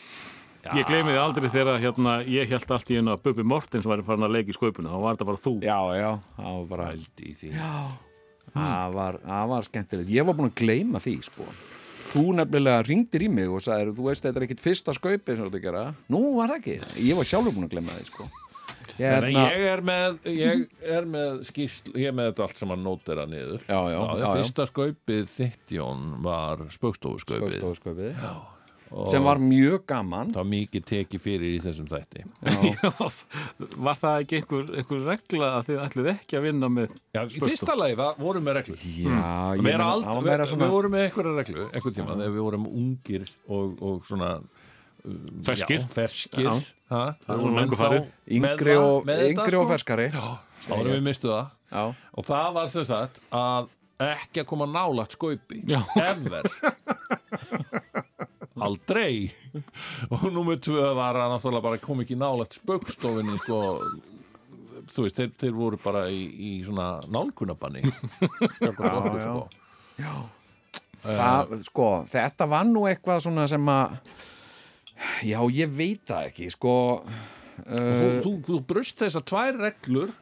Ég 0.62 0.86
gleymi 0.86 1.10
þið 1.10 1.18
aldrei 1.18 1.48
þegar 1.50 1.80
hérna, 1.82 2.12
ég 2.30 2.52
held 2.52 2.70
allt 2.70 2.90
í 2.94 2.98
einu 3.00 3.16
að 3.16 3.24
Bubi 3.24 3.42
Mortens 3.50 3.86
væri 3.88 4.04
farin 4.06 4.22
að 4.22 4.36
leika 4.36 4.52
í 4.52 4.54
skaupinu, 4.54 4.92
þá 4.92 5.00
var 5.02 5.16
þetta 5.16 5.26
bara 5.26 5.40
þú. 5.42 5.54
Já, 5.66 5.78
já, 5.98 6.10
það 6.36 6.52
var 6.54 6.68
bara 6.70 6.86
Pældi 6.92 7.26
í 7.26 7.34
því. 7.40 7.50
Það 8.52 8.94
var, 8.94 9.18
það 9.26 9.50
var 9.50 9.66
skemmtilegt. 9.66 10.12
Ég 10.14 10.28
var 10.28 10.38
búin 10.38 10.52
að 10.52 10.60
gleyma 10.62 11.02
því 11.02 11.16
sko 11.26 11.48
Þú 12.12 12.24
nefnilega 12.36 12.84
ringdir 12.84 13.24
í 13.24 13.28
mig 13.32 13.48
og 13.48 13.62
sagðir 13.64 13.94
þú 13.96 14.06
veist 14.10 14.24
þetta 14.26 14.40
er 14.40 14.44
ekkit 14.46 14.62
fyrsta 14.62 14.92
skaupi 14.96 15.36
sem 15.38 15.48
þú 15.48 15.60
gera. 15.64 15.84
Nú 16.12 16.22
var 16.36 16.52
það 16.52 16.58
ekki, 16.60 17.04
ég 17.08 17.16
var 17.18 17.28
sjálfur 17.28 17.54
búin 17.56 17.68
að 17.68 17.76
gleyma 17.76 17.98
því 17.98 18.08
sko. 18.10 18.28
En 18.92 19.24
Hérna, 19.24 19.44
ég 19.48 19.62
er 19.72 19.80
með, 19.88 20.18
ég 20.28 20.64
er 20.92 21.06
með 21.08 21.38
skýsl, 21.48 21.94
ég 21.96 22.10
er 22.10 22.16
með 22.16 22.28
þetta 22.28 22.44
allt 22.44 22.60
sem 22.60 22.74
að 22.74 22.82
nótera 22.84 23.24
niður. 23.30 23.62
Já, 23.64 23.78
já, 23.88 23.96
já, 23.96 24.18
já. 24.20 24.26
Fyrsta 24.36 24.66
skaupið 24.68 25.30
þitt 25.32 25.72
Jón 25.78 26.02
var 26.26 26.66
spökstofuskaupið 26.76 27.56
Spökstofuskaupið 27.56 28.20
sem 29.12 29.24
var 29.24 29.38
mjög 29.42 29.84
gaman. 29.88 30.30
Það 30.34 30.40
var 30.42 30.48
mikið 30.52 30.84
tekið 30.90 31.22
fyrir 31.24 31.54
í 31.56 31.60
þessum 31.64 31.86
þætti. 31.90 32.24
Var 33.86 33.96
það 34.00 34.16
ekki 34.24 34.38
einhver, 34.40 34.64
einhver 34.80 35.02
regla 35.06 35.48
að 35.58 35.66
þið 35.68 35.78
ætlið 35.86 36.08
ekki 36.12 36.38
að 36.38 36.44
vinna 36.46 36.68
með 36.72 36.92
Já, 37.14 37.20
í 37.28 37.40
fyrsta 37.42 37.74
lagi 37.78 37.96
var, 37.98 38.14
vorum 38.20 38.46
við 38.48 38.56
reglu 38.58 38.76
Já, 38.76 38.84
ég 39.56 39.62
Meira 39.62 39.62
meina, 39.66 39.86
ald, 39.92 40.04
það 40.06 40.14
var 40.16 40.22
við, 40.22 40.28
meira 40.30 40.46
svona 40.50 40.64
við 40.68 40.74
vorum 40.76 40.94
með 40.96 41.04
einhverja 41.06 41.34
reglu 41.38 41.66
einhvern 41.68 41.96
tíma 41.98 42.16
þegar 42.18 42.34
við 42.36 42.44
vorum 42.46 42.66
ungir 42.70 43.26
og, 43.56 43.74
og 43.90 44.06
svona 44.08 44.30
um, 44.38 45.20
Ferskir. 45.46 45.82
já, 45.84 45.90
ferskir. 45.96 46.48
Já. 46.48 46.54
ha, 46.92 47.02
Það 47.26 47.32
við 47.36 47.44
voru 47.44 47.54
löngu 47.58 47.62
ennþá 47.66 47.82
farið. 47.84 48.02
með 48.02 48.38
yngri 48.40 48.74
það- 48.76 48.88
og, 48.88 49.06
með 49.10 49.22
yngri 49.28 49.60
og 49.62 49.70
ferskari. 49.72 50.08
Þá 50.16 50.72
vorum 50.72 50.92
við 50.96 51.04
mistu 51.10 51.30
það. 51.32 51.54
Já, 51.72 51.84
og 52.20 52.28
það 52.32 52.50
var 52.58 52.72
sem 52.76 52.88
sagt 52.92 53.22
að 53.42 53.70
ekki 54.02 54.42
að 54.42 54.48
koma 54.52 54.66
nálagt 54.66 55.14
skaupi. 55.16 55.62
Já. 55.70 55.80
ever 56.02 56.42
aldrei. 58.60 59.30
Og 60.10 60.26
nummer 60.32 60.58
tvö 60.60 60.90
var 60.96 61.16
að 61.20 61.36
náttúrulega 61.36 61.64
bara 61.64 61.80
kom 61.82 62.02
ekki 62.04 62.18
nálagt 62.20 62.58
spöggstofinni 62.58 63.38
sko. 63.40 63.60
Þú 64.92 65.06
veist, 65.06 65.16
þeir, 65.16 65.30
þeir 65.40 65.56
voru 65.56 65.78
bara 65.80 66.04
í, 66.12 66.20
í 66.26 66.52
svona 66.66 66.96
nálkunabanni 67.08 67.84
já. 69.22 69.34
já. 70.02 70.14
Það, 71.02 71.54
sko, 71.68 71.86
þetta 72.10 72.48
var 72.50 72.66
nú 72.68 72.82
eitthvað 72.90 73.22
svona 73.24 73.46
sem 73.50 73.70
að 73.72 73.96
Já, 75.26 75.38
ég 75.50 75.70
veit 75.74 76.02
það 76.06 76.28
ekki, 76.28 76.48
sko 76.52 76.74
þú, 77.02 77.78
uh, 77.78 78.18
þú, 78.22 78.32
þú 78.46 78.58
brust 78.68 79.00
þessar 79.02 79.24
tvær 79.26 79.58
reglur 79.58 80.12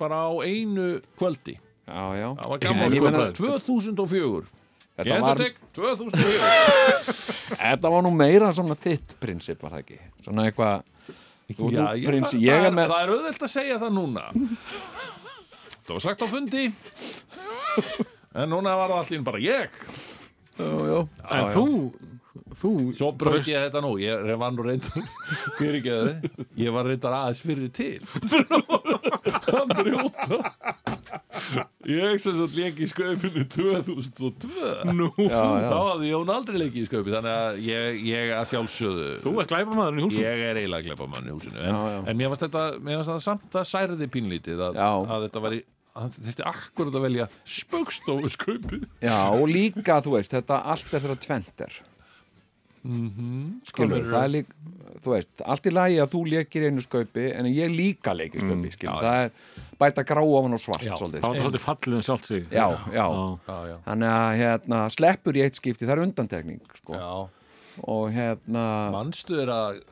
bara 0.00 0.22
á 0.28 0.32
einu 0.46 0.94
kvöldi. 1.18 1.58
Já, 1.86 2.04
já. 2.16 2.28
Það 2.38 2.52
var 2.52 2.62
ég 2.62 2.94
sko 2.94 3.04
meina, 3.04 3.26
2004 3.36 4.61
Þetta 4.92 5.18
var, 5.22 5.38
Gendertek 5.38 5.60
2004 5.72 6.50
þetta 7.62 7.92
var 7.94 8.04
nú 8.04 8.10
meira 8.14 8.50
svona 8.52 8.76
þitt 8.76 9.14
prinsip, 9.22 9.62
var 9.64 9.76
það 9.76 9.84
ekki? 9.86 10.00
Svona 10.26 10.44
eitthvað 10.50 10.82
það, 11.56 12.74
með 12.76 12.92
það 12.92 13.02
er 13.02 13.12
auðvelt 13.16 13.46
að 13.46 13.52
segja 13.52 13.78
það 13.80 13.94
núna. 13.96 14.24
Það 15.82 15.92
var 15.94 16.04
sagt 16.04 16.24
á 16.24 16.28
fundi. 16.30 16.64
En 18.32 18.52
núna 18.52 18.76
var 18.78 18.92
það 18.92 19.02
allir 19.02 19.26
bara 19.26 19.42
ég. 19.42 19.82
Já, 20.58 20.68
já, 20.68 20.98
En 21.32 21.46
já, 21.46 21.52
þú, 21.56 21.66
þú 22.60 22.72
Svo 22.96 23.08
braut 23.16 23.48
ég 23.48 23.66
þetta 23.66 23.82
nú. 23.84 23.94
Ég 24.00 24.36
var 24.40 24.52
nú 24.52 24.66
reyndar 24.66 25.00
Ég 26.62 26.74
var 26.74 26.88
reyndar 26.88 27.16
aðeins 27.16 27.42
fyrir 27.44 27.72
til 27.72 28.04
Að 29.12 29.72
brjóta 29.78 30.38
Ég 31.88 32.20
sem 32.22 32.36
sagt 32.38 32.56
leik 32.56 32.78
í 32.80 32.88
skaupinu 32.90 33.44
2002 33.52 34.92
Nú, 34.94 35.08
já, 35.18 35.28
já. 35.28 35.66
Þá 35.68 35.76
hafði 35.76 36.12
Jón 36.12 36.32
aldrei 36.32 36.60
leikið 36.62 36.84
í 36.84 36.86
skaupi 36.88 37.14
Þannig 37.16 37.34
að 37.34 37.60
ég, 37.66 38.00
ég 38.08 38.32
að 38.38 38.48
sjálfsögðu 38.52 39.10
þú 39.24 39.34
er 39.42 39.50
glæpamaðurinn 39.52 40.00
í 40.02 40.06
húsum 40.06 40.24
Ég 40.24 40.44
er 40.48 40.62
eiginlega 40.62 40.88
glepamann 40.88 41.28
í 41.28 41.34
húsinu. 41.34 41.60
En, 41.60 41.76
Já, 41.76 42.00
en 42.08 42.18
mér 42.20 42.32
varst 42.32 42.46
þetta, 42.46 42.64
þetta 42.88 43.20
samt 43.26 43.60
að 43.60 43.68
særði 43.68 44.10
pínlítið 44.12 44.66
að, 44.70 44.82
að 44.82 45.28
þetta 45.28 45.44
var 45.46 45.58
í 45.58 45.62
þetta 45.92 46.48
akkurat 46.48 46.94
að 46.96 47.04
velja 47.04 47.26
spöggstofu 47.44 48.30
skaupið 48.32 48.84
já, 49.04 49.16
og 49.28 49.44
líka, 49.50 49.98
þú 50.04 50.14
veist, 50.16 50.32
þetta 50.32 50.62
allt 50.72 50.88
er 50.88 51.02
þeirra 51.04 51.18
tventer 51.20 51.74
skilur, 52.82 54.02
Hvað 54.02 54.10
það 54.10 54.24
er 54.24 54.32
líka 54.32 54.72
þú 55.02 55.12
veist, 55.14 55.42
allt 55.54 55.66
í 55.66 55.72
lagi 55.72 55.98
að 56.02 56.10
þú 56.12 56.22
leikir 56.32 56.64
einu 56.68 56.82
skaupi 56.82 57.26
en 57.34 57.48
ég 57.50 57.70
líka 57.72 58.14
leik 58.16 58.34
í 58.34 58.42
skaupi, 58.42 58.72
skilur 58.74 58.98
já, 58.98 59.04
það 59.06 59.20
er 59.26 59.76
bæta 59.82 60.04
grá 60.06 60.20
ofan 60.22 60.56
og 60.56 60.62
svart 60.62 60.86
Já, 60.86 60.94
svolítið, 60.98 61.22
Það 61.22 61.28
var 61.32 61.40
svolítið 61.42 61.64
fallið 61.66 61.96
um 61.98 62.04
sjálft 62.06 62.28
sig. 62.30 62.44
Já, 62.50 62.66
já. 62.94 63.06
já, 63.46 63.56
já. 63.70 63.76
þannig 63.86 64.12
að 64.16 64.30
hérna, 64.42 64.80
sleppur 64.96 65.38
í 65.38 65.44
eitt 65.46 65.58
skipti, 65.58 65.86
það 65.86 65.94
er 65.96 66.04
undantekning 66.06 66.62
sko. 66.80 67.00
og 67.88 68.04
hérna 68.14 68.64
Manstu 68.94 69.38
er 69.42 69.52
að 69.54 69.82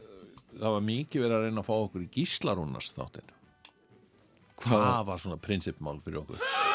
það 0.61 0.75
var 0.76 0.88
mikið 0.90 1.25
verið 1.26 1.37
að 1.38 1.47
reyna 1.47 1.62
að 1.62 1.70
fá 1.70 1.76
okkur 1.78 2.06
í 2.06 2.11
gíslarúnast 2.18 2.99
þáttinn 2.99 3.37
Það 4.61 5.06
var 5.09 5.23
svona 5.23 5.40
prinsipmál 5.40 5.99
fyrir 6.04 6.20
okkur 6.25 6.68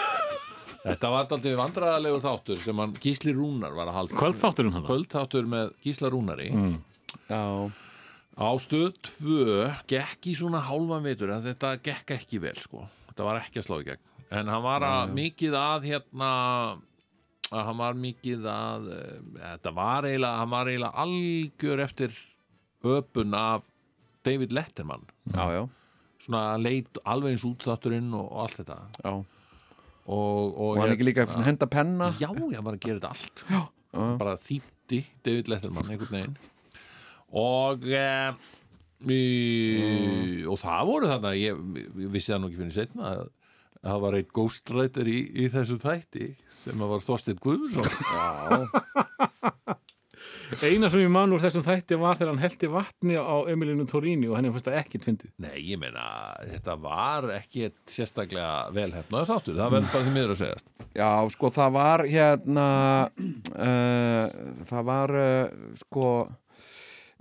Þetta 0.85 1.09
var 1.09 1.31
aldrei 1.33 1.55
vandræðalegur 1.57 2.21
þáttur 2.21 2.59
sem 2.61 2.77
hann 2.83 2.93
Gísli 3.01 3.33
Rúnar 3.33 3.73
var 3.73 3.89
að 3.89 3.97
halda. 3.99 4.19
Kvöldþátturinn 4.19 4.75
hann 4.75 4.85
Kvöldþáttur 4.85 5.47
með 5.49 5.71
Gísla 5.85 6.11
Rúnari. 6.13 6.51
Já, 7.25 7.41
Á 8.35 8.51
stöð 8.59 8.97
2 8.99 9.67
gekk 9.87 10.27
í 10.27 10.33
svona 10.35 10.59
hálfan 10.67 11.05
veitur 11.05 11.31
að 11.31 11.47
þetta 11.53 11.69
gekk 11.85 12.11
ekki 12.17 12.41
vel 12.43 12.57
sko. 12.59 12.83
Þetta 13.07 13.27
var 13.29 13.39
ekki 13.39 13.61
að 13.61 13.65
slá 13.69 13.77
í 13.79 13.85
gegn. 13.87 14.03
En 14.35 14.51
hann 14.51 14.65
var 14.65 14.83
að 14.83 15.13
mikið 15.15 15.55
að 15.55 15.87
hérna 15.87 16.31
að 17.53 17.61
hann 17.69 17.79
var 17.79 17.95
mikið 18.01 18.47
að 18.51 18.89
uh, 18.91 19.05
þetta 19.39 19.73
var 19.77 20.07
eiginlega, 20.09 20.41
hann 20.41 20.51
var 20.51 20.71
eiginlega 20.71 21.05
algjör 21.05 21.83
eftir 21.85 22.17
öpun 22.85 23.37
af 23.37 23.63
David 24.25 24.51
Letterman. 24.57 25.05
Já, 25.31 25.45
já, 25.53 25.63
svona 26.25 26.43
leit 26.59 26.99
alveg 27.05 27.35
eins 27.35 27.45
út 27.47 27.63
þátturinn 27.63 28.11
og, 28.17 28.25
og 28.25 28.43
allt 28.43 28.59
þetta. 28.59 28.79
Já. 28.99 29.13
Og, 30.05 30.51
og, 30.53 30.75
hann 30.81 30.93
ekki 30.93 31.07
líka 31.07 31.25
að 31.25 31.47
henda 31.47 31.67
penna? 31.71 32.11
Já, 32.21 32.29
ég 32.29 32.61
var 32.65 32.75
að 32.77 32.83
gera 32.83 32.99
þetta 32.99 33.13
allt. 33.15 33.45
Já. 33.49 33.63
bara 34.19 34.35
þýtti 34.43 34.99
David 35.25 35.49
Letterman 35.49 35.89
einhvern 35.89 36.17
veginn. 36.17 36.35
Og 37.35 37.87
e, 37.89 38.05
í, 39.09 39.21
og 40.51 40.59
það 40.61 40.91
voru 40.91 41.09
þarna 41.09 41.33
ég, 41.39 41.65
ég 42.03 42.13
vissi 42.13 42.33
það 42.33 42.43
nú 42.43 42.51
ekki 42.51 42.61
fyrir 42.61 42.75
setna 42.75 43.11
að 43.15 43.25
það 43.85 44.01
var 44.05 44.17
eitt 44.19 44.31
ghostwriter 44.35 45.09
í, 45.09 45.19
í 45.45 45.49
þessu 45.53 45.77
þætti 45.81 46.31
sem 46.63 46.81
að 46.81 46.95
var 46.95 47.05
Þorsteinn 47.05 47.41
Guðmundsson. 47.43 47.89
Já. 48.09 49.54
Eina 50.65 50.89
sem 50.93 51.01
ég 51.01 51.09
man 51.11 51.31
úr 51.33 51.41
þessum 51.41 51.63
þætti 51.65 51.97
var 51.99 52.17
þegar 52.19 52.31
hann 52.33 52.41
heldi 52.43 52.67
vatni 52.71 53.15
á 53.17 53.35
Emilinu 53.51 53.85
Torini 53.89 54.27
og 54.29 54.35
henni 54.37 54.51
fannst 54.53 54.67
það 54.69 54.77
ekki 54.81 55.01
tvindið. 55.03 55.31
Nei, 55.41 55.55
ég 55.71 55.79
meina, 55.81 56.05
þetta 56.51 56.75
var 56.83 57.27
ekki 57.39 57.69
sérstaklega 57.89 58.51
velhefnaður 58.75 59.29
þáttur, 59.31 59.57
það 59.59 59.73
verður 59.75 59.91
bara 59.95 60.05
því 60.07 60.13
miður 60.15 60.33
að 60.35 60.41
segjast. 60.43 60.71
Já, 60.95 61.09
sko, 61.35 61.51
það 61.55 61.73
var 61.79 62.05
hérna 62.13 62.67
uh, 63.09 64.39
það 64.69 64.87
var 64.91 65.15
uh, 65.19 65.69
sko 65.81 66.07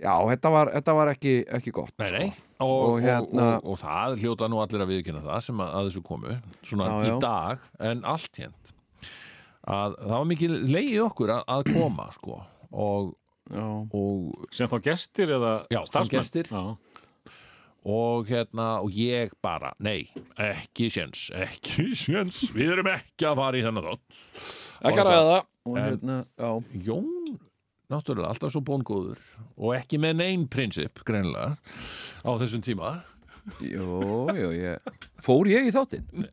já, 0.01 0.13
þetta 0.31 0.53
var, 0.53 0.71
þetta 0.77 0.95
var 0.99 1.11
ekki, 1.15 1.35
ekki 1.59 1.73
gott 1.75 1.93
Nei, 2.03 2.09
nei, 2.11 2.29
sko. 2.29 2.45
og, 2.59 2.71
Og 2.75 2.87
og, 2.93 3.01
hérna- 3.05 3.49
og, 3.59 3.69
og, 3.73 3.79
það 3.83 4.17
hljóta 4.23 4.49
nú 4.51 4.61
allir 4.63 4.83
að 4.85 4.91
viðkynna 4.93 5.23
það 5.25 5.43
sem 5.49 5.61
að, 5.65 5.73
að 5.79 5.89
þessu 5.89 6.05
komu, 6.07 6.37
svona 6.65 6.89
Já, 6.91 6.95
í 6.95 7.11
já. 7.13 7.17
dag, 7.25 7.69
en 7.91 8.03
allt 8.15 8.41
hérnt. 8.43 8.71
Að 9.65 9.95
það 9.97 10.11
var 10.13 10.27
mikið 10.29 10.51
leiði 10.69 10.99
okkur 11.01 11.31
að, 11.33 11.39
að 11.55 11.63
koma, 11.73 12.03
sko, 12.13 12.35
og, 12.71 13.13
og 13.51 14.47
Sem 14.55 14.69
þá 14.71 14.77
gestir 14.89 15.33
eða 15.37 15.53
Já, 15.73 15.81
starfsmenn? 15.89 16.21
gestir. 16.21 16.49
Og 17.85 18.25
hérna, 18.25 18.79
og 18.81 18.89
ég 18.97 19.29
bara 19.45 19.75
nei, 19.85 20.07
ekki 20.41 20.87
séns, 20.89 21.27
ekki 21.37 21.91
séns. 22.05 22.39
Við 22.55 22.71
erum 22.73 22.89
ekki 22.89 23.27
að 23.29 23.37
fara 23.43 23.59
í 23.59 23.65
þennan 23.65 23.89
þátt. 23.91 24.21
Ekki 24.89 25.03
að 25.03 25.09
ræða. 25.11 25.35
það 25.67 25.77
hérna, 25.83 26.15
já, 26.41 26.49
Jón, 26.87 27.35
náttúrulega 27.93 28.31
alltaf 28.33 28.55
svo 28.55 28.63
bóngóður. 28.65 29.21
Og 29.61 29.75
ekki 29.77 29.99
með 30.01 30.17
neinn 30.23 30.47
prinsip 30.49 31.03
greinilega 31.05 31.53
á 32.25 32.31
þessum 32.41 32.65
tíma. 32.65 32.95
Jú, 33.61 34.01
jú, 34.33 34.49
ég 34.57 35.01
fór 35.21 35.45
ég 35.53 35.69
í 35.69 35.73
þáttinn? 35.75 36.25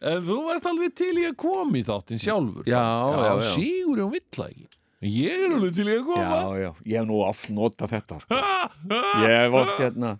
En 0.00 0.22
þú 0.26 0.38
varst 0.46 0.66
alveg 0.70 0.94
til 0.96 1.12
í 1.20 1.26
að 1.28 1.36
koma 1.42 1.78
í 1.80 1.84
þáttin 1.86 2.22
sjálfur. 2.22 2.64
Já, 2.68 2.80
já, 2.80 3.28
já. 3.28 3.50
Sigur 3.54 4.02
Jón 4.02 4.14
vill 4.16 4.24
það 4.36 4.48
ekki. 4.52 4.66
En 5.04 5.12
ég 5.12 5.42
er 5.44 5.52
alveg 5.58 5.74
til 5.76 5.86
í 5.86 5.94
að 5.98 6.06
koma. 6.08 6.38
Já, 6.40 6.62
já, 6.64 6.70
ég 6.88 6.96
hef 7.02 7.06
nú 7.10 7.18
oft 7.26 7.50
notað 7.52 7.92
þetta 7.96 8.20
sko. 8.24 8.38
Ég 9.26 9.34
hef 9.44 9.56
oft 9.60 9.80
hérna 9.82 10.14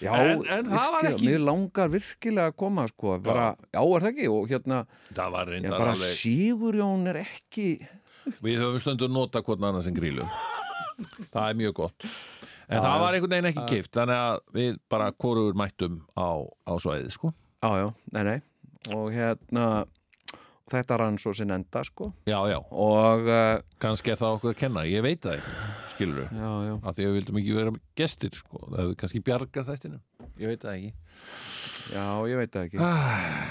Já, 0.00 0.14
En- 0.16 0.46
en 0.48 0.64
það 0.64 0.86
var 0.94 1.02
virkilega, 1.04 1.10
ekki- 1.12 1.26
Mér 1.28 1.42
langar 1.44 1.90
virkilega 1.92 2.50
að 2.50 2.56
koma 2.56 2.86
sko, 2.88 3.18
bara, 3.20 3.48
já. 3.68 3.80
er 3.84 4.00
það 4.00 4.08
ekki? 4.10 4.28
Og 4.32 4.46
hérna, 4.48 4.78
það 5.12 5.32
var 5.34 5.44
já, 5.44 5.50
reyndar 5.52 5.74
bara 5.78 5.92
alveg 5.92 6.14
Sigurjón 6.16 7.02
er 7.12 7.18
ekki 7.20 7.66
Við 8.40 8.62
höfum 8.62 8.80
stundum 8.80 9.12
nota 9.12 9.42
hvort 9.44 9.60
annað 9.60 9.84
sem 9.90 9.94
grílum 9.98 10.30
Það 11.30 11.44
er 11.50 11.58
mjög 11.60 11.74
gott. 11.82 12.06
En 12.70 12.80
það 12.80 13.00
var 13.04 13.14
einhvern 13.18 13.34
veginn 13.36 13.50
ekki 13.52 13.66
kipt 13.74 13.92
Þannig 13.96 14.22
að 14.24 14.40
við 14.56 14.80
bara 14.92 15.10
hvorugur 15.12 15.56
mættum 15.60 16.00
á, 16.16 16.28
á 16.64 16.72
svæðið 16.80 17.12
sko. 17.18 17.34
Já, 17.60 17.70
já, 17.84 17.88
nei, 18.16 18.22
nei 18.24 18.38
og 18.94 19.10
hérna 19.12 19.64
þetta 20.70 20.96
rann 21.00 21.18
svo 21.18 21.32
sinn 21.34 21.50
enda 21.50 21.82
sko. 21.84 22.12
Já, 22.30 22.38
já, 22.48 22.58
og 22.70 23.26
uh, 23.26 23.58
kannski 23.82 24.12
er 24.14 24.20
það 24.20 24.36
okkur 24.38 24.52
að 24.54 24.58
kenna 24.60 24.84
Ég 24.86 25.02
veit 25.02 25.20
það 25.24 25.40
ekki, 25.40 25.54
skilur 25.96 26.20
við 26.20 26.38
já, 26.38 26.50
já, 26.68 26.74
Af 26.86 26.94
því 26.96 27.02
að 27.04 27.08
við 27.10 27.16
vildum 27.18 27.40
ekki 27.42 27.56
vera 27.58 27.72
gestir 27.98 28.36
sko. 28.38 28.60
Það 28.68 28.78
hefur 28.84 28.98
kannski 29.02 29.22
bjargað 29.26 29.70
þættinu 29.72 29.98
Ég 30.40 30.52
veit 30.54 30.62
það 30.62 30.76
ekki. 30.78 30.92
Já, 31.90 32.04
ég 32.30 32.38
veit 32.38 32.52
það 32.54 32.66
ekki. 32.68 32.84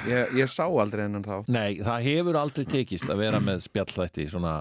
Ég, 0.09 0.31
ég 0.39 0.49
sá 0.53 0.63
aldrei 0.65 1.03
hennan 1.05 1.25
þá 1.27 1.35
Nei, 1.51 1.79
það 1.83 2.05
hefur 2.07 2.39
aldrei 2.39 2.65
tekist 2.71 3.11
að 3.11 3.19
vera 3.25 3.41
með 3.43 3.65
spjallþætti 3.67 4.25
svona 4.31 4.53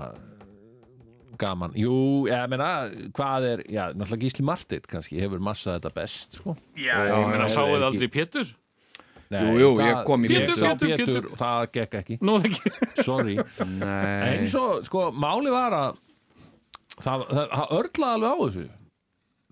gaman. 1.38 1.74
Jú, 1.78 2.26
ég 2.26 2.48
meina, 2.50 2.68
hvað 3.14 3.44
er 3.52 3.60
Já, 3.70 3.84
náttúrulega 3.94 4.24
Gísli 4.24 4.44
Martit 4.46 4.88
kannski 4.90 5.20
hefur 5.22 5.38
massað 5.38 5.78
þetta 5.78 5.92
best 5.94 6.40
sko. 6.40 6.56
Já, 6.74 6.96
Já, 7.06 7.14
ég 7.22 7.28
meina, 7.30 7.46
sáuð 7.52 7.76
ekki- 7.76 7.86
aldrei 7.92 8.08
Pétur? 8.18 8.50
Nei, 9.30 9.40
Jú, 9.44 9.58
jú, 9.60 9.70
það- 9.76 9.88
ég 9.90 10.04
kom 10.08 10.22
í 10.24 10.28
Pétur, 10.28 10.54
Pétur, 10.56 10.88
Pétur, 10.88 11.06
Pétur. 11.06 11.24
það 11.36 11.66
gekk 11.76 11.94
ekki. 12.00 12.18
Nú, 12.24 12.36
ekki. 12.40 12.70
Sorry. 13.04 13.34
Nei, 13.82 14.38
eins 14.38 14.54
og, 14.56 14.78
sko, 14.86 15.10
máli 15.12 15.50
var 15.52 15.76
að 15.76 15.98
það, 17.02 17.26
það, 17.28 17.44
það 17.52 17.74
örlaði 17.78 18.14
alveg 18.14 18.32
á 18.32 18.36
þessu. 18.46 18.66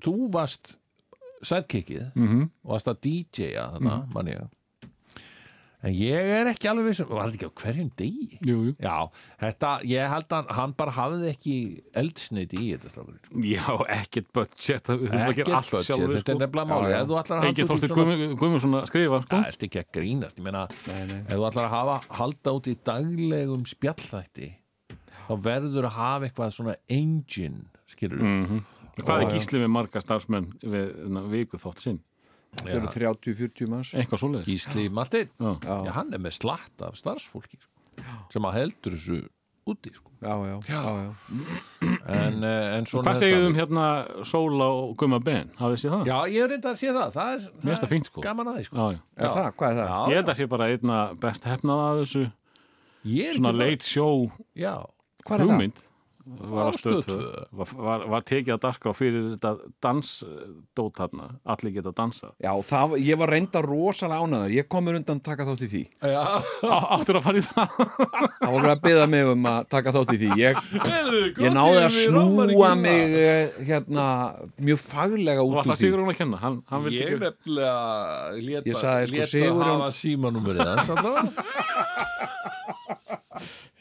Þú 0.07 0.15
varst 0.33 0.77
sidekickið 1.47 2.07
Mm 2.17 2.29
-hmm. 2.29 2.49
og 2.65 2.71
varst 2.73 2.89
að 2.89 3.01
DJ-a 3.05 3.67
þarna, 3.75 3.99
mann 4.15 4.27
ég 4.33 4.41
en 5.87 5.93
ég 5.95 6.31
er 6.41 6.49
ekki 6.51 6.69
alveg 6.71 6.89
vissum 6.91 7.09
var 7.13 7.29
þetta 7.31 7.39
ekki 7.39 7.49
á 7.49 7.59
hverjum 7.63 7.91
degi? 8.01 8.39
Jú, 8.49 8.57
jú. 8.67 8.73
Já, 8.83 8.97
þetta, 9.43 9.71
ég 9.93 10.11
held 10.13 10.35
að 10.39 10.51
hann 10.59 10.75
bara 10.81 10.95
hafði 10.97 11.31
ekki 11.31 11.55
eldsneiti 12.03 12.59
í 12.59 12.69
þetta 12.75 12.93
strákurinn, 12.93 13.21
sko. 13.23 13.43
Já, 13.47 13.65
ekkert 14.01 14.31
budget. 14.37 14.83
Þú 14.91 14.97
þurfum 15.05 15.23
að 15.23 15.31
Ekkert 15.31 15.41
gera 15.47 15.61
allt 15.61 15.71
budget, 15.71 15.87
sjálfur, 15.87 16.15
þetta 16.17 16.33
er 16.33 16.37
sko. 16.37 16.41
nefnilega 16.43 16.71
máli 16.73 16.87
Já, 16.87 16.95
já. 16.97 17.01
ef 17.01 17.09
þú 17.13 17.19
ætlar 17.23 17.39
að 17.39 17.47
halda 17.47 17.67
út 17.67 17.87
í 17.87 17.91
svona 17.91 17.97
Guðmund- 17.97 18.37
Guðmundsson 18.43 18.79
að 18.81 18.87
skrifa, 18.91 19.21
sko. 19.23 19.31
það 19.37 19.49
ert 19.53 19.67
ekki 19.69 19.83
að 19.83 19.91
grínast, 19.97 20.39
ég 20.41 20.45
meina 20.51 20.65
ef 20.67 21.35
þú 21.37 21.45
ætlar 21.51 21.67
að 21.67 21.75
hafa, 21.77 21.97
halda 22.21 22.57
út 22.61 22.67
í 22.67 22.77
daglegum 22.91 23.67
spjallþætti 23.71 24.49
þá 25.27 25.33
verður 25.43 25.87
að 25.89 25.95
hafa 25.97 26.27
eitthvað 26.29 26.53
svona 26.57 26.77
engine, 26.89 27.65
skilur 27.91 28.21
Mm 28.23 28.65
Hvað 28.97 29.19
Já, 29.21 29.27
er 29.27 29.29
já. 29.29 29.35
gísli 29.37 29.59
við 29.61 29.69
marga 29.69 30.01
starfsmenn 30.01 30.47
við 30.65 31.27
viku 31.29 31.59
þátt 31.61 31.83
sinn? 31.83 31.99
Það 32.57 32.75
eru 32.79 32.89
30-40 32.95 33.69
manns 33.69 33.91
Eitthvað 33.95 34.21
svoleiðis. 34.23 34.47
Gísli 34.49 34.89
Martin 34.89 35.29
Já. 35.37 35.51
Já, 35.61 35.75
Já, 35.87 35.91
hann 35.99 36.13
er 36.17 36.23
með 36.25 36.37
slatt 36.39 36.85
af 36.87 36.97
starfsfólki 36.97 37.59
sko, 37.61 38.05
sem 38.33 38.47
að 38.49 38.55
heldur 38.61 38.95
þessu 38.97 39.19
úti 39.67 39.91
sko. 39.93 40.13
já, 40.23 40.31
já, 40.47 40.57
já, 40.71 40.81
já. 41.03 41.11
en, 42.07 42.37
eh, 42.47 42.77
en 42.79 42.87
svona 42.87 43.03
Hvað 43.11 43.19
segir 43.19 43.41
þið 43.41 43.47
um 43.51 43.57
hérna 43.59 43.87
Sóla 44.31 44.69
og 44.79 44.93
Gumma 45.01 45.19
Ben? 45.21 45.51
Hafið 45.59 45.75
þið 45.75 45.83
séð 45.85 45.95
það? 45.97 46.05
Já, 46.07 46.19
ég 46.37 46.45
er 46.47 46.53
reynda 46.55 46.71
að 46.71 46.79
sé 46.81 46.93
það 46.95 47.11
Það 47.17 47.33
er, 47.35 47.49
Mér 47.57 47.67
finnst 47.73 47.83
það 47.85 47.93
fínt, 47.97 48.09
sko. 48.13 48.21
Gaman 48.23 48.51
að 48.53 48.57
því 48.61 48.65
sko. 48.69 48.77
Já, 48.77 48.87
já. 48.95 49.01
Er 49.27 49.35
það, 49.37 49.49
hvað 49.59 49.71
er 49.73 49.81
það? 49.81 49.91
Já, 49.91 49.99
Ég 50.13 50.21
held 50.21 50.31
að 50.33 50.39
sé 50.41 50.47
bara 50.55 50.69
einna 50.71 50.99
best 51.27 51.49
hefnað 51.51 51.83
að 51.89 52.01
þessu 52.05 52.25
ég 53.17 53.27
er 53.33 53.35
svona 53.41 53.51
ekki 53.53 53.63
late 53.65 53.91
show 53.91 54.31
Já, 54.55 54.75
Hvað 55.27 55.35
er 55.35 55.43
það? 55.43 55.51
hugmynd 55.51 55.83
var, 56.27 56.67
Á 56.67 56.69
á 56.69 56.75
Stöð 56.75 56.97
Stöð 57.05 57.21
2. 57.23 57.47
var, 57.61 57.69
var, 57.87 58.01
var 58.11 58.23
tekið 58.27 58.51
að 58.57 58.63
dagskrá 58.65 58.91
fyrir 58.99 59.23
þetta 59.37 59.51
dansdót 59.87 60.97
þarna 60.99 61.27
allir 61.55 61.71
geta 61.77 61.93
dansa 61.95 62.33
Já, 62.43 62.51
það, 62.67 62.97
ég 63.07 63.15
var 63.21 63.31
reynda 63.31 63.63
rosalega 63.63 64.19
ánaður 64.27 64.51
Ég 64.57 64.67
komur 64.73 64.99
undan 64.99 65.21
að 65.21 65.27
taka 65.31 65.47
þátt 65.47 65.63
í 65.63 65.69
því 65.71 65.83
já. 66.03 66.43
Áttur 66.97 67.19
að 67.21 67.25
fara 67.29 67.39
í 67.39 67.45
það 67.47 67.69
Það 67.77 68.43
var 68.43 68.51
verið 68.57 68.75
að 68.75 68.83
byggða 68.89 69.07
mig 69.15 69.23
um 69.37 69.47
að 69.53 69.61
taka 69.77 69.95
þátt 69.97 70.11
í 70.17 70.19
því 70.25 70.31
Ég, 70.43 70.55
ég 71.47 71.51
náði 71.55 71.79
að 71.85 71.95
snúa 72.01 72.71
mig 72.83 73.03
það. 73.07 73.23
eh, 73.23 73.47
hérna 73.71 74.07
mjög 74.67 74.81
faglega 74.83 75.47
út 75.47 75.55
Var 75.57 75.63
úr 75.63 75.67
það 75.71 75.77
því 75.77 75.81
Sigur 75.87 76.03
hún 76.03 76.11
að 76.13 76.19
kenna? 76.25 76.39
Hann, 76.43 76.59
hann 76.73 76.83
Ég 76.91 76.95
ekki 77.07 77.23
nefnilega 77.23 77.79
leta, 78.43 78.67
Ég 78.67 78.75
sagði, 78.83 79.07
sko, 79.07 79.15
leta 79.17 79.31
Sigurjón- 79.37 79.63
hafa 79.77 79.89
símanúmerið 80.03 80.67
hans 80.75 80.91
allavega. 80.91 81.31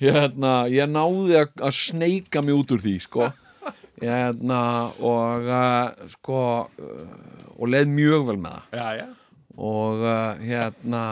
hérna, 0.02 0.54
Ég 0.72 0.90
náði 0.92 1.40
að, 1.42 1.52
að 1.64 1.76
sneika 1.78 2.44
mig 2.46 2.58
út 2.58 2.74
úr 2.76 2.84
því 2.84 2.96
sko. 3.06 3.30
Hérna, 4.02 4.62
og 5.00 5.46
uh, 5.48 6.08
sko 6.18 6.40
uh, 6.68 7.04
og 7.56 7.70
leið 7.72 7.94
mjög 7.96 8.26
vel 8.30 8.40
með 8.44 8.58
það. 8.58 8.80
Já, 8.80 8.88
já. 9.00 9.06
Og 9.56 10.02
uh, 10.04 10.42
hérna 10.44 11.04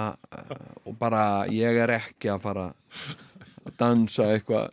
og 0.83 0.97
bara 0.99 1.21
ég 1.47 1.79
er 1.79 1.93
ekki 1.95 2.33
að 2.33 2.41
fara 2.43 2.65
að 3.63 3.77
dansa 3.79 4.27
eitthvað 4.33 4.65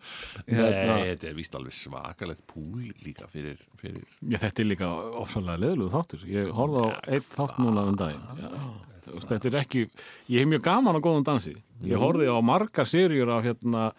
hérna, 0.49 0.97
Nei, 0.97 1.13
þetta 1.13 1.29
er 1.31 1.37
víst 1.39 1.55
alveg 1.55 1.77
svakalegt 1.77 2.43
púl 2.51 2.91
líka 3.05 3.31
fyrir, 3.31 3.61
fyrir 3.79 4.03
Já, 4.27 4.41
þetta 4.43 4.65
er 4.65 4.71
líka 4.73 4.91
ofsalega 5.23 5.63
leðlugu 5.63 5.95
þáttur. 5.95 6.27
Ég 6.35 6.51
horfði 6.59 6.83
á 6.83 6.89
einn 7.15 7.29
þátt 7.31 7.61
núna 7.63 7.87
um 7.93 8.01
daginn 8.01 8.89
Þetta 9.27 9.51
er 9.51 9.61
ekki 9.63 9.85
Ég 10.31 10.43
hef 10.43 10.51
mjög 10.51 10.67
gaman 10.67 10.99
á 10.99 11.01
góðum 11.05 11.27
dansi 11.27 11.55
Ég 11.87 12.01
horfði 12.01 12.29
á 12.31 12.39
margar 12.45 12.89
seríur 12.89 13.33
af 13.37 13.47
hérna 13.49 13.91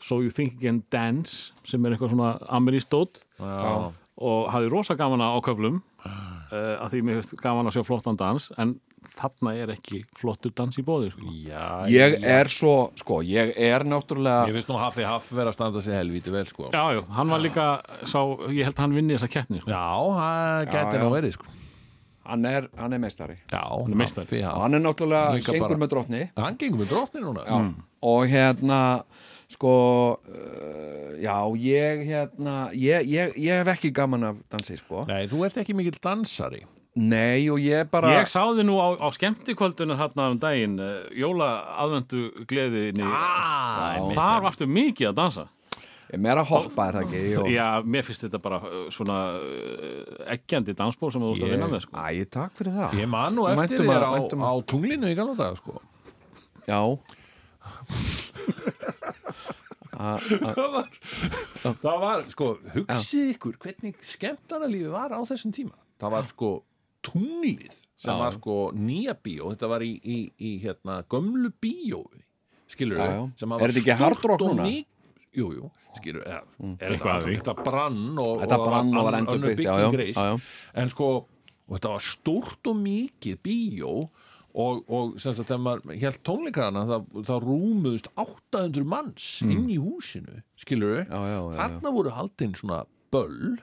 So 0.00 0.20
You 0.24 0.32
Think 0.32 0.58
You 0.58 0.68
Can 0.68 0.82
Dance 0.92 1.52
sem 1.68 1.84
er 1.84 1.94
eitthvað 1.94 2.14
svona 2.14 2.34
amerístótt 2.48 3.22
og 4.20 4.50
hafði 4.52 4.70
rosa 4.72 4.96
gaman 5.00 5.22
á 5.24 5.36
köflum 5.44 5.80
uh, 6.04 6.76
að 6.80 6.92
því 6.92 7.02
mér 7.06 7.20
finnst 7.20 7.40
gaman 7.40 7.70
að 7.70 7.78
sjá 7.78 7.86
flottan 7.88 8.18
dans 8.20 8.50
en 8.60 8.74
þarna 9.16 9.54
er 9.56 9.72
ekki 9.72 10.02
flottur 10.18 10.52
dans 10.56 10.76
í 10.76 10.84
bóði 10.84 11.08
sko. 11.14 11.30
já 11.48 11.88
ég 11.88 12.18
já. 12.18 12.26
er 12.36 12.50
svo 12.52 12.74
sko, 13.00 13.22
ég 13.24 13.54
er 13.56 13.84
náttúrulega 13.88 14.50
Ég 14.50 14.58
finnst 14.58 14.70
nú 14.72 14.76
Haffi 14.80 15.06
Haff 15.08 15.32
vera 15.32 15.52
að 15.52 15.56
standa 15.56 15.84
sig 15.84 15.96
helvíti 15.96 16.32
vel 16.34 16.44
sko 16.48 16.68
Já, 16.68 16.82
já, 16.96 17.00
hann 17.16 17.32
var 17.32 17.40
líka 17.40 17.70
sá, 18.04 18.20
ég 18.52 18.68
held 18.68 18.76
að 18.76 18.84
hann 18.84 18.96
vinni 19.00 19.16
þessa 19.16 19.32
keppni 19.32 19.64
sko. 19.64 19.72
Já, 19.72 19.88
það 20.68 20.94
já. 20.98 21.00
nú 21.00 21.10
verið 21.16 21.36
sko 21.38 21.58
hann 22.30 22.44
er, 22.48 22.68
hann 22.78 22.92
er 22.96 23.02
meistari. 23.02 23.36
Já, 23.52 23.62
er 23.82 23.96
meistari. 23.98 24.40
Og 24.46 24.62
hann 24.64 24.78
er 24.78 24.84
náttúrulega 24.84 25.34
Líka 25.36 25.52
gengur 25.52 25.68
bara- 25.68 25.82
með 25.84 25.92
drottni. 25.94 26.22
Hann 26.38 26.56
gengur 26.60 26.80
með 26.84 26.92
drottni 26.94 27.20
núna. 27.26 27.44
Já. 27.46 27.60
og 28.02 28.26
hérna 28.32 28.80
sko 29.50 29.70
uh, 30.14 31.14
já, 31.20 31.36
ég 31.58 32.04
hérna 32.06 32.70
ég, 32.72 33.06
ég, 33.10 33.32
ég 33.36 33.60
hef 33.60 33.70
ekki 33.74 33.90
gaman 33.94 34.24
af 34.30 34.36
dansi 34.52 34.78
sko. 34.78 35.04
Nei, 35.10 35.26
þú 35.28 35.44
ert 35.48 35.58
ekki 35.60 35.74
mikill 35.76 35.98
dansari. 36.02 36.62
Nei 37.00 37.46
og 37.50 37.60
ég 37.62 37.86
bara 37.90 38.10
Ég 38.16 38.26
sá 38.30 38.40
þið 38.50 38.64
nú 38.66 38.78
á, 38.82 38.88
á 38.98 39.08
skemmtikvöldinu 39.14 39.94
þarna 39.98 40.30
um 40.32 40.38
daginn, 40.42 40.78
uh, 40.82 41.06
jóla 41.14 41.50
aðvendu 41.82 42.24
gleðinni. 42.50 43.04
Ah, 43.06 44.00
þar 44.14 44.42
varstu 44.48 44.66
mikið 44.70 45.12
að 45.12 45.18
dansa 45.20 45.44
meira 46.18 46.42
að 46.42 46.48
hoppa 46.50 46.88
er 46.90 46.96
það 46.98 47.04
ekki? 47.06 47.20
Og, 47.38 47.46
Já, 47.54 47.66
mér 47.86 48.02
finnst 48.02 48.24
þetta 48.24 48.40
bara 48.42 48.58
uh, 48.66 48.88
svona 48.90 49.18
uh, 49.38 50.24
eggjandi 50.34 50.74
dansból 50.74 51.12
sem 51.14 51.22
þú 51.22 51.28
ert 51.36 51.44
að 51.46 51.52
vinna 51.54 51.68
með 51.70 51.84
sko. 51.84 51.94
Æ, 52.02 52.24
takk 52.34 52.56
fyrir 52.58 52.74
það. 52.74 52.96
Ég 52.98 53.06
man 53.12 53.36
nú 53.38 53.46
eftir 53.52 53.84
þér 53.86 54.06
á, 54.10 54.12
á 54.18 54.52
tunglinu 54.66 55.06
í 55.12 55.14
gamla 55.18 55.36
dag 55.38 55.54
sko. 55.60 55.78
Já. 56.66 56.80
Að- 60.00 60.22
að- 60.32 60.56
það 60.56 60.70
var, 60.72 60.86
það 61.82 61.96
var 62.00 62.22
sko, 62.32 62.46
hugsið 62.72 63.32
ykkur 63.34 63.56
hvernig 63.60 63.98
skemmtarnalífi 64.06 64.88
var 64.94 65.12
á 65.12 65.20
þessum 65.28 65.52
tíma. 65.52 65.76
Það 66.00 66.14
var 66.14 66.28
sko 66.30 66.50
tunglið 67.04 67.74
sem 68.00 68.14
Já. 68.14 68.18
var 68.22 68.32
sko 68.32 68.54
nýja 68.72 69.12
bíó. 69.20 69.50
Þetta 69.52 69.68
var 69.68 69.84
í, 69.84 69.90
í, 70.00 70.18
í 70.40 70.54
hérna 70.62 71.02
gömlu 71.10 71.50
bíói 71.60 72.22
skilur 72.70 73.02
sem 73.36 73.52
Er 73.58 73.66
þetta 73.74 73.82
ekki 73.82 73.98
Hard 74.00 74.24
Rock 74.30 74.40
núna? 74.46 74.64
Jú, 75.36 75.52
jú, 75.54 75.68
skilur 75.94 76.24
eða, 76.26 76.42
er 76.82 76.96
Eitthvað 76.96 77.26
því. 77.28 77.36
þetta, 77.38 77.54
brann 77.66 78.18
og, 78.18 78.40
Þetta 78.42 78.58
brann 78.64 78.90
og 78.98 79.06
var 79.06 79.16
já, 79.62 79.74
já. 80.10 80.32
en 80.82 80.90
sko, 80.90 81.10
og 81.68 81.76
þetta 81.76 81.92
var 81.94 82.04
stórt 82.04 82.70
og 82.72 82.80
mikið 82.80 83.38
bíó 83.46 83.92
og, 84.50 84.80
og 84.90 85.14
sem 85.22 85.34
sagt, 85.36 85.46
þegar 85.46 85.62
maður 85.62 86.00
held 86.02 86.20
tónleikana 86.26 86.82
það, 86.88 87.10
það 87.28 87.44
rúmuðust 87.46 88.10
800 88.18 88.88
manns 88.90 89.28
inn 89.46 89.68
í 89.70 89.78
húsinu, 89.78 90.42
skilur 90.58 91.04
Mm. 91.04 91.06
Já, 91.06 91.20
já, 91.30 91.38
já, 91.38 91.58
þarna 91.60 91.92
voru 91.94 92.14
haldin 92.16 92.56
svona 92.58 92.80
böll 93.14 93.60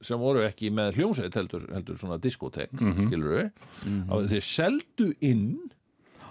sem 0.00 0.20
voru 0.22 0.44
ekki 0.46 0.70
með 0.72 0.96
hljómsveit 0.96 1.34
heldur, 1.36 1.66
heldur 1.74 1.98
svona 1.98 2.20
diskotek 2.22 2.72
mm. 2.72 2.92
-hmm. 2.92 3.08
skilur 3.08 3.34
við 4.22 4.30
þeir 4.30 4.46
seldu 4.46 5.10
inn 5.20 5.58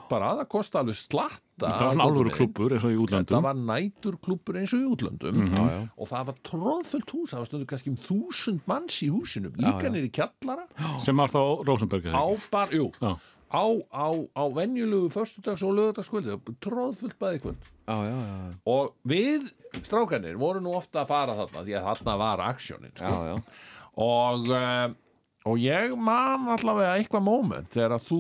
bara 0.10 0.34
það 0.40 0.48
kosti 0.54 0.80
alveg 0.82 0.98
slatta 1.00 1.46
Það 1.60 1.82
var 1.90 1.98
á 2.00 2.08
götunni. 2.10 2.34
klúbbur 2.38 2.76
eins 2.76 2.86
og 2.88 2.92
í 2.92 2.96
það 2.96 3.04
útlöndum 3.06 3.46
var 3.46 3.58
næturklúbbur 3.70 4.60
eins 4.62 4.74
og 4.76 4.80
í 4.84 4.88
útlöndum. 4.94 5.42
Já, 5.50 5.64
já. 5.74 5.80
og 5.98 6.08
það 6.12 6.30
var 6.30 6.38
tróðfullt 6.50 7.14
hús 7.16 7.34
það 7.34 7.42
var 7.44 7.50
stundu 7.50 7.68
kannski 7.72 7.92
um 7.94 7.98
þúsund 8.06 8.62
manns 8.70 9.00
í 9.04 9.10
húsinu 9.12 9.52
líka 9.58 9.90
já. 9.90 9.92
nýri 9.96 10.12
kjallara 10.16 10.68
sem 11.04 11.20
var 11.20 11.34
þá 11.34 11.42
Rosenberg 11.68 12.08
á 12.16 12.24
bar, 12.54 12.72
jú 12.76 12.88
Já. 13.02 13.12
á, 13.50 13.64
á, 13.92 14.08
á 14.40 14.44
venjulegu 14.56 15.10
föstudags 15.14 15.64
og 15.66 15.76
lögudagskvöldi 15.80 16.38
tróðfullt 16.64 17.18
bæði 17.20 17.44
kvöld 17.44 17.68
já, 17.90 17.98
já, 18.08 18.16
já, 18.24 18.56
og 18.70 18.96
við 19.10 19.50
strákanir 19.84 20.38
voru 20.40 20.62
nú 20.64 20.74
ofta 20.78 21.04
að 21.04 21.12
fara 21.12 21.36
þarna 21.42 21.66
því 21.68 21.76
að 21.80 21.88
þarna 21.92 22.18
var 22.24 22.44
aksjónin 22.54 22.94
já, 22.96 23.10
sko. 23.10 23.22
já. 23.26 23.36
og 24.06 24.50
uh, 24.54 24.88
og 25.50 25.60
ég 25.64 25.94
man 25.98 26.50
allavega 26.56 26.98
eitthvað 27.00 27.24
moment 27.26 27.70
þegar 27.74 27.96
að 27.96 28.08
þú, 28.10 28.20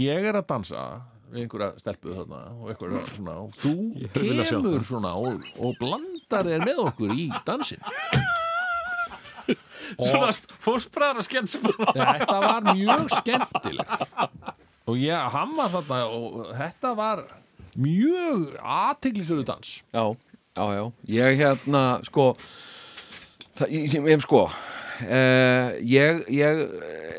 ég 0.00 0.24
er 0.30 0.38
að 0.40 0.46
dansa 0.48 0.84
einhverja 1.32 1.72
stelpu 1.80 2.12
þarna 2.14 2.40
og 2.58 2.72
einhverja 2.72 3.02
svona, 3.14 3.36
og 3.44 3.54
þú 3.60 3.74
kemur 4.14 4.84
svona 4.86 5.14
og, 5.18 5.46
og 5.58 5.76
blandar 5.80 6.50
þér 6.50 6.66
með 6.68 6.82
okkur 6.88 7.14
í 7.16 7.28
dansin 7.46 7.84
Svona 9.94 10.32
fórspræðara 10.64 11.24
skemmtspræðara 11.24 12.14
þetta 12.18 12.36
var 12.42 12.68
mjög 12.72 13.10
skemmtilegt. 13.18 14.14
Og 14.88 15.00
ég, 15.00 15.26
hann 15.34 15.54
var 15.56 15.72
þarna 15.72 15.98
og 16.12 16.38
þetta 16.58 16.92
var 16.98 17.24
mjög 17.80 18.54
aðteglisöru 18.60 19.44
dans. 19.48 19.70
Já, 19.94 20.04
já, 20.56 20.64
já. 20.78 20.84
Ég 21.14 21.40
hérna, 21.40 21.84
sko, 22.06 22.34
það, 23.58 23.74
ég, 23.74 23.96
ég, 24.12 24.24
sko, 24.24 24.44
uh, 24.48 25.72
ég, 25.80 26.24
ég 26.32 26.64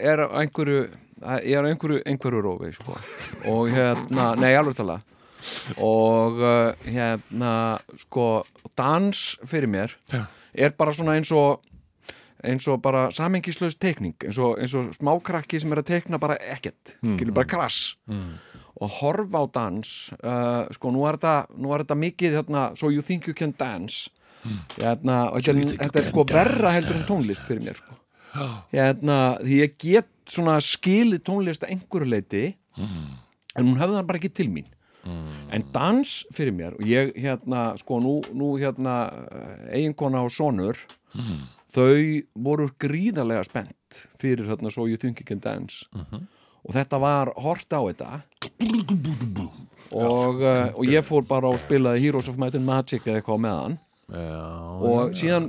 er 0.01 0.25
á 0.25 0.27
einhverju, 0.41 0.85
ég 1.23 1.57
er 1.57 1.67
einhverju, 1.69 2.01
einhverju 2.05 2.41
rófi, 2.43 2.71
sko. 2.75 2.97
Og 3.51 3.69
hérna, 3.71 4.33
nei, 4.39 4.53
alveg 4.57 4.75
tala. 4.77 4.99
Og 5.77 6.41
uh, 6.41 6.87
hérna, 6.87 7.53
sko, 8.05 8.43
dans 8.75 9.21
fyrir 9.45 9.69
mér 9.71 9.93
Já. 10.11 10.25
er 10.53 10.75
bara 10.77 10.93
svona 10.95 11.15
eins 11.19 11.31
og 11.31 11.61
eins 12.45 12.67
og 12.69 12.81
bara 12.83 13.07
samengislaus 13.15 13.77
tekning 13.81 14.15
eins 14.25 14.37
og, 14.41 14.57
eins 14.59 14.73
og 14.77 14.91
smákrakki 14.97 15.59
sem 15.61 15.71
er 15.73 15.81
að 15.81 15.89
tekna 15.93 16.19
bara 16.21 16.37
ekkert, 16.41 16.97
skilur 16.99 17.35
bara 17.35 17.49
krass 17.49 17.95
og 18.75 18.91
horfa 18.99 19.39
á 19.39 19.45
dans 19.55 19.93
uh, 20.19 20.65
sko 20.75 20.91
nú 20.91 21.05
er 21.07 21.17
þetta, 21.17 21.35
nú 21.55 21.71
er 21.73 21.85
þetta 21.85 21.99
mikið 22.01 22.37
hérna, 22.41 22.65
so 22.75 22.91
you 22.91 23.01
think 23.01 23.27
you 23.27 23.33
can 23.37 23.55
dance 23.57 24.09
hérna, 24.75 25.31
og 25.31 25.41
þetta 25.41 26.01
er 26.01 26.09
sko 26.09 26.25
verra 26.29 26.73
heldur 26.75 26.99
en 26.99 27.07
tónlist 27.07 27.47
fyrir 27.47 27.63
mér 27.65 27.79
sko. 27.79 27.95
hérna, 28.73 29.39
því 29.41 29.61
ég 29.63 29.77
get 29.79 30.11
svona 30.31 30.57
skilið 30.63 31.23
tónlist 31.27 31.65
að 31.65 31.75
einhverju 31.75 32.09
leiti 32.09 32.45
en 32.77 33.63
hún 33.63 33.77
hefði 33.79 33.97
það 33.97 34.07
bara 34.09 34.19
ekki 34.21 34.33
til 34.35 34.49
mín. 34.51 34.67
En 35.53 35.65
dans 35.73 36.11
fyrir 36.33 36.55
mér 36.55 36.77
og 36.79 36.85
ég 36.89 37.11
hérna, 37.21 37.75
sko 37.77 37.99
nú, 38.01 38.15
nú 38.33 38.55
hérna 38.57 38.95
eiginkona 39.69 40.23
og 40.25 40.33
sonur 40.33 40.79
þau 41.75 42.23
voru 42.47 42.71
gríðarlega 42.81 43.43
spennt 43.45 44.01
fyrir 44.21 44.49
hérna 44.49 44.71
So 44.73 44.87
You 44.89 44.97
Think 44.97 45.21
You 45.21 45.27
Can 45.29 45.43
Dance. 45.43 45.85
Og 46.65 46.73
þetta 46.73 46.97
var 46.97 47.29
hort 47.37 47.69
á 47.69 47.79
þetta. 47.85 48.21
Og, 49.93 50.41
uh, 50.41 50.73
og 50.73 50.85
ég 50.89 51.05
fór 51.05 51.27
bara 51.29 51.51
og 51.53 51.59
spilaði 51.61 52.01
Heroes 52.01 52.27
of 52.31 52.39
Might 52.41 52.57
and 52.57 52.65
Magic 52.65 53.05
eða 53.05 53.19
eitthvað 53.21 53.43
með 53.43 53.59
hann 53.59 53.75
Já, 54.09 54.41
og 54.89 55.13
síðan 55.17 55.45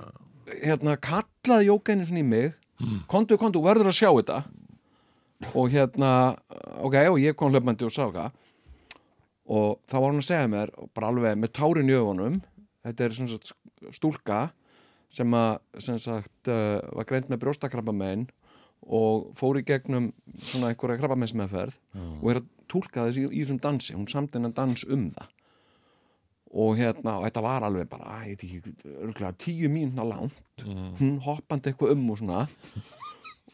hérna 0.61 0.97
kallaði 1.01 1.71
Jókeinu 1.71 2.07
svona 2.09 2.21
í 2.21 2.27
mig. 2.27 2.53
Kontu, 3.09 3.39
kontu, 3.41 3.63
verður 3.65 3.91
að 3.91 3.97
sjá 3.97 4.11
þetta 4.11 4.43
og 5.53 5.71
hérna 5.73 6.11
ok, 6.81 6.97
og 7.13 7.21
ég 7.21 7.37
kom 7.39 7.53
hlöfmandi 7.53 7.87
og 7.87 7.95
sá 7.95 8.07
það. 8.09 8.43
Og 9.47 9.79
þá 9.87 9.97
var 10.01 10.09
hann 10.11 10.23
að 10.23 10.29
segja 10.29 10.51
mér 10.51 10.73
bara 10.97 11.11
alveg 11.13 11.37
með 11.39 11.53
tárin 11.55 11.91
í 11.93 11.97
augunum 11.99 12.41
þetta 12.87 13.07
er 13.07 13.15
sagt 13.19 13.53
stúlka 13.95 14.41
sem 15.15 15.37
að 15.39 15.83
sem 15.83 16.01
sagt 16.03 16.51
uh, 16.51 16.81
var 16.97 17.07
greint 17.09 17.31
með 17.31 17.45
brjóstakrabba 17.45 17.95
og 18.87 19.31
fór 19.35 19.59
í 19.59 19.65
gegnum 19.67 20.11
svona 20.39 20.71
einhverja 20.71 21.01
krabbameinsmeðferð 21.01 21.79
og 22.21 22.29
er 22.31 22.41
að 22.43 22.51
túlka 22.71 23.07
þessi 23.07 23.25
í, 23.25 23.31
í 23.31 23.41
þessum 23.43 23.63
dansi. 23.63 23.95
Hún 23.97 24.07
samt 24.11 24.37
hennan 24.37 24.55
dans 24.55 24.85
um 24.85 25.09
það. 25.15 25.33
Og 26.57 26.77
hérna, 26.79 27.17
og 27.19 27.25
þetta 27.27 27.43
var 27.43 27.65
alveg 27.67 27.89
bara, 27.91 28.21
æ, 28.23 28.31
ég 28.31 28.37
veit 28.37 28.45
ekki, 28.47 28.93
örgulega 29.03 29.33
tíu 29.43 29.69
mínuna 29.69 30.07
langt, 30.07 30.39
hún 31.01 31.19
hoppandi 31.25 31.73
eitthvað 31.73 31.97
um 31.97 32.07
og 32.15 32.21
svona 32.21 32.45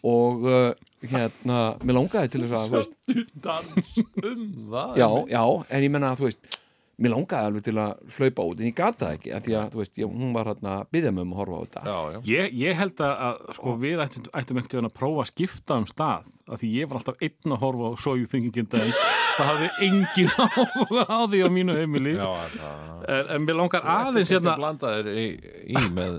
og 0.03 0.49
uh, 0.49 0.73
hérna, 1.07 1.61
mér 1.83 1.99
langaði 2.01 2.33
til 2.33 2.43
þess 2.47 2.57
að, 2.59 2.67
þú 2.67 2.81
veist, 2.81 2.99
Söndu 3.13 3.45
dans 3.45 3.95
um 4.33 4.43
það 4.73 4.99
já, 5.03 5.09
já, 5.35 5.45
en 5.69 5.87
ég 5.87 5.95
menna 5.95 6.13
að, 6.13 6.21
þú 6.23 6.29
veist 6.31 6.59
mér 7.03 7.15
langaði 7.15 7.49
alveg 7.49 7.65
til 7.67 7.75
að 7.83 7.93
hlaupa 8.17 8.45
út 8.47 8.61
en 8.61 8.69
ég 8.69 8.77
gata 8.79 9.07
það 9.07 9.17
ekki, 9.17 9.33
af 9.35 9.47
því 9.47 9.57
að, 9.59 9.71
þú 9.73 9.81
veist, 9.81 9.95
ég, 9.99 10.13
hún 10.23 10.35
var 10.37 10.51
hérna 10.53 10.75
að 10.77 10.93
byggja 10.95 11.13
mig 11.17 11.27
um 11.27 11.33
að 11.33 11.41
horfa 11.41 11.57
á 11.59 11.63
þetta. 11.63 11.83
Já, 11.87 11.99
já. 12.13 12.19
Ég, 12.31 12.55
ég 12.63 12.79
held 12.79 13.03
að, 13.07 13.41
sko, 13.57 13.75
við 13.83 14.03
ættum, 14.05 14.29
ættum 14.39 14.61
veginn 14.61 14.91
að 14.91 14.95
prófa 15.01 15.25
að 15.25 15.31
skipta 15.33 15.79
um 15.81 15.89
stað 15.91 16.31
af 16.47 16.63
því 16.63 16.71
ég 16.77 16.91
var 16.91 17.01
alltaf 17.01 17.25
einn 17.27 17.57
að 17.57 17.63
horfa 17.65 17.91
á 17.91 17.93
So 18.05 18.15
You 18.19 18.29
Think 18.31 18.47
You 18.51 18.55
Can 18.55 18.71
Dance. 18.71 19.11
Það 19.33 19.51
hafði 19.51 19.71
engin 19.89 20.33
áhuga 20.45 21.07
á 21.09 21.21
því 21.33 21.43
á 21.43 21.49
mínu 21.57 21.79
heimili. 21.81 22.15
Já 22.21 22.31
það 22.59 22.93
en, 23.09 23.31
en 23.35 23.47
mér 23.47 23.59
langar 23.59 23.87
aðeins 23.89 24.31
Þetta 24.31 24.39
hérna 24.39 24.53
er 24.55 24.61
blanda 24.61 24.93
þér 24.97 25.11
í, 25.13 25.27
í 25.73 25.85
með 25.97 26.19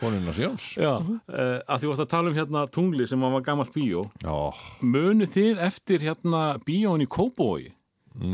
konuna 0.00 0.34
Sjóns 0.36 0.70
já, 0.78 0.92
uh, 0.98 1.58
að 1.66 1.82
því 1.82 1.90
varst 1.92 2.04
að 2.04 2.10
tala 2.14 2.32
um 2.32 2.38
hérna 2.38 2.64
tungli 2.74 3.08
sem 3.10 3.26
var 3.26 3.44
gammalt 3.46 3.74
bíó. 3.74 4.06
Já, 4.24 4.38
munu 4.80 5.28
þið 5.28 5.62
eftir 5.68 6.06
hérna 6.08 6.42
bíóin 6.66 7.04
í 7.04 7.10
Kópói 7.10 7.68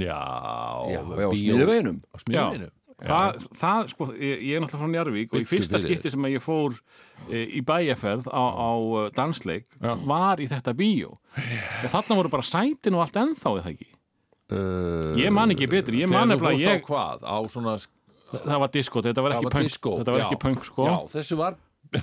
já, 0.00 0.20
já, 0.88 1.00
já, 1.00 1.28
smiðuveginum 1.34 2.00
Á 2.08 2.16
smiðinu 2.22 2.70
Það, 3.04 3.40
það, 3.58 3.88
sko, 3.90 4.06
ég, 4.14 4.42
ég 4.46 4.56
er 4.56 4.62
náttúrulega 4.62 4.80
frá 4.84 4.90
Njarvík 4.92 5.32
og 5.34 5.42
í 5.42 5.48
fyrsta 5.48 5.80
skipti 5.82 6.12
sem 6.12 6.24
að 6.24 6.36
ég 6.36 6.44
fór 6.44 6.76
e, 7.26 7.40
í 7.58 7.60
bæjaferð 7.66 8.28
á, 8.30 8.42
á 8.54 8.70
uh, 8.78 9.08
dansleik 9.16 9.66
Já. 9.82 9.92
var 10.06 10.40
í 10.40 10.46
þetta 10.48 10.72
bíó. 10.78 11.10
Og 11.82 11.90
þarna 11.90 12.18
voru 12.20 12.32
bara 12.32 12.46
sætin 12.46 12.96
og 12.96 13.02
allt 13.04 13.18
ennþá 13.20 13.54
eða 13.58 13.72
ekki? 13.74 13.90
Uh, 14.54 15.10
Ég 15.18 15.34
man 15.34 15.52
ekki 15.52 15.68
betur, 15.72 15.96
ég 15.98 16.10
man 16.12 16.30
Þegar 16.30 16.40
þú 16.40 16.46
fórst 16.46 16.70
á 16.70 16.86
hvað? 16.86 17.26
Á 17.26 17.36
svona 17.50 17.76
það 18.42 18.60
var 18.64 18.72
disko, 18.74 19.02
þetta 19.04 19.24
var 19.24 19.36
ekki 19.36 19.52
punk 19.52 19.68
disco, 19.68 19.94
þetta 20.00 20.14
var 20.14 20.22
já. 20.22 20.26
ekki 20.26 20.40
punk 20.42 20.66
sko. 20.68 20.88
Já, 20.88 20.94
þessu 21.14 21.38
var 21.40 21.56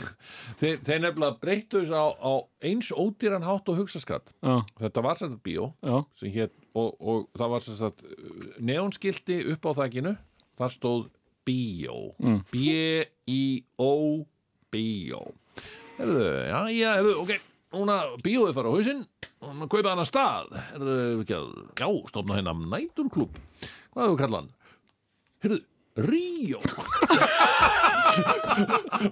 þeir, 0.61 0.77
þeir 0.85 0.99
nefnilega 1.03 1.37
breyttu 1.41 1.81
þessu 1.81 1.97
á, 1.97 2.07
á 2.15 2.33
eins 2.69 2.91
ódýran 2.95 3.43
hátt 3.45 3.71
og 3.71 3.79
hugsaskatt 3.81 4.31
já, 4.37 4.53
Þetta 4.79 5.03
var 5.03 5.19
sætt 5.19 5.39
bíó 5.43 5.71
hét, 5.83 6.53
og, 6.77 6.93
og 7.01 7.25
það 7.35 7.55
var 7.55 7.65
sem 7.65 7.79
sagt 7.79 8.05
neonskilti 8.61 9.41
upp 9.55 9.67
á 9.67 9.71
þakkinu 9.81 10.15
þar 10.61 10.75
stóð 10.75 11.09
bíó. 11.47 12.11
Mm. 12.21 12.41
B-I-O 12.53 13.91
bíó 14.71 15.23
Herðu, 15.97 16.27
já, 16.47 16.59
já, 16.73 16.91
herðu, 16.97 17.17
ok. 17.25 17.33
Núna 17.71 17.97
bíóið 18.23 18.55
fara 18.55 18.71
á 18.71 18.73
hausinn 18.73 19.03
og 19.41 19.51
maður 19.57 19.69
kaupa 19.73 19.91
hann 19.91 20.01
að 20.03 20.09
stað. 20.09 20.55
Herðu, 20.71 20.95
ekki 21.21 21.35
að, 21.37 21.51
já, 21.81 21.87
stofna 22.09 22.37
hérna 22.39 22.55
næturklub 22.61 23.37
hvað 23.91 24.07
hefur 24.07 24.19
kallað 24.21 24.41
hann? 24.41 24.51
Herðu, 25.41 25.59
Ríó. 25.99 26.59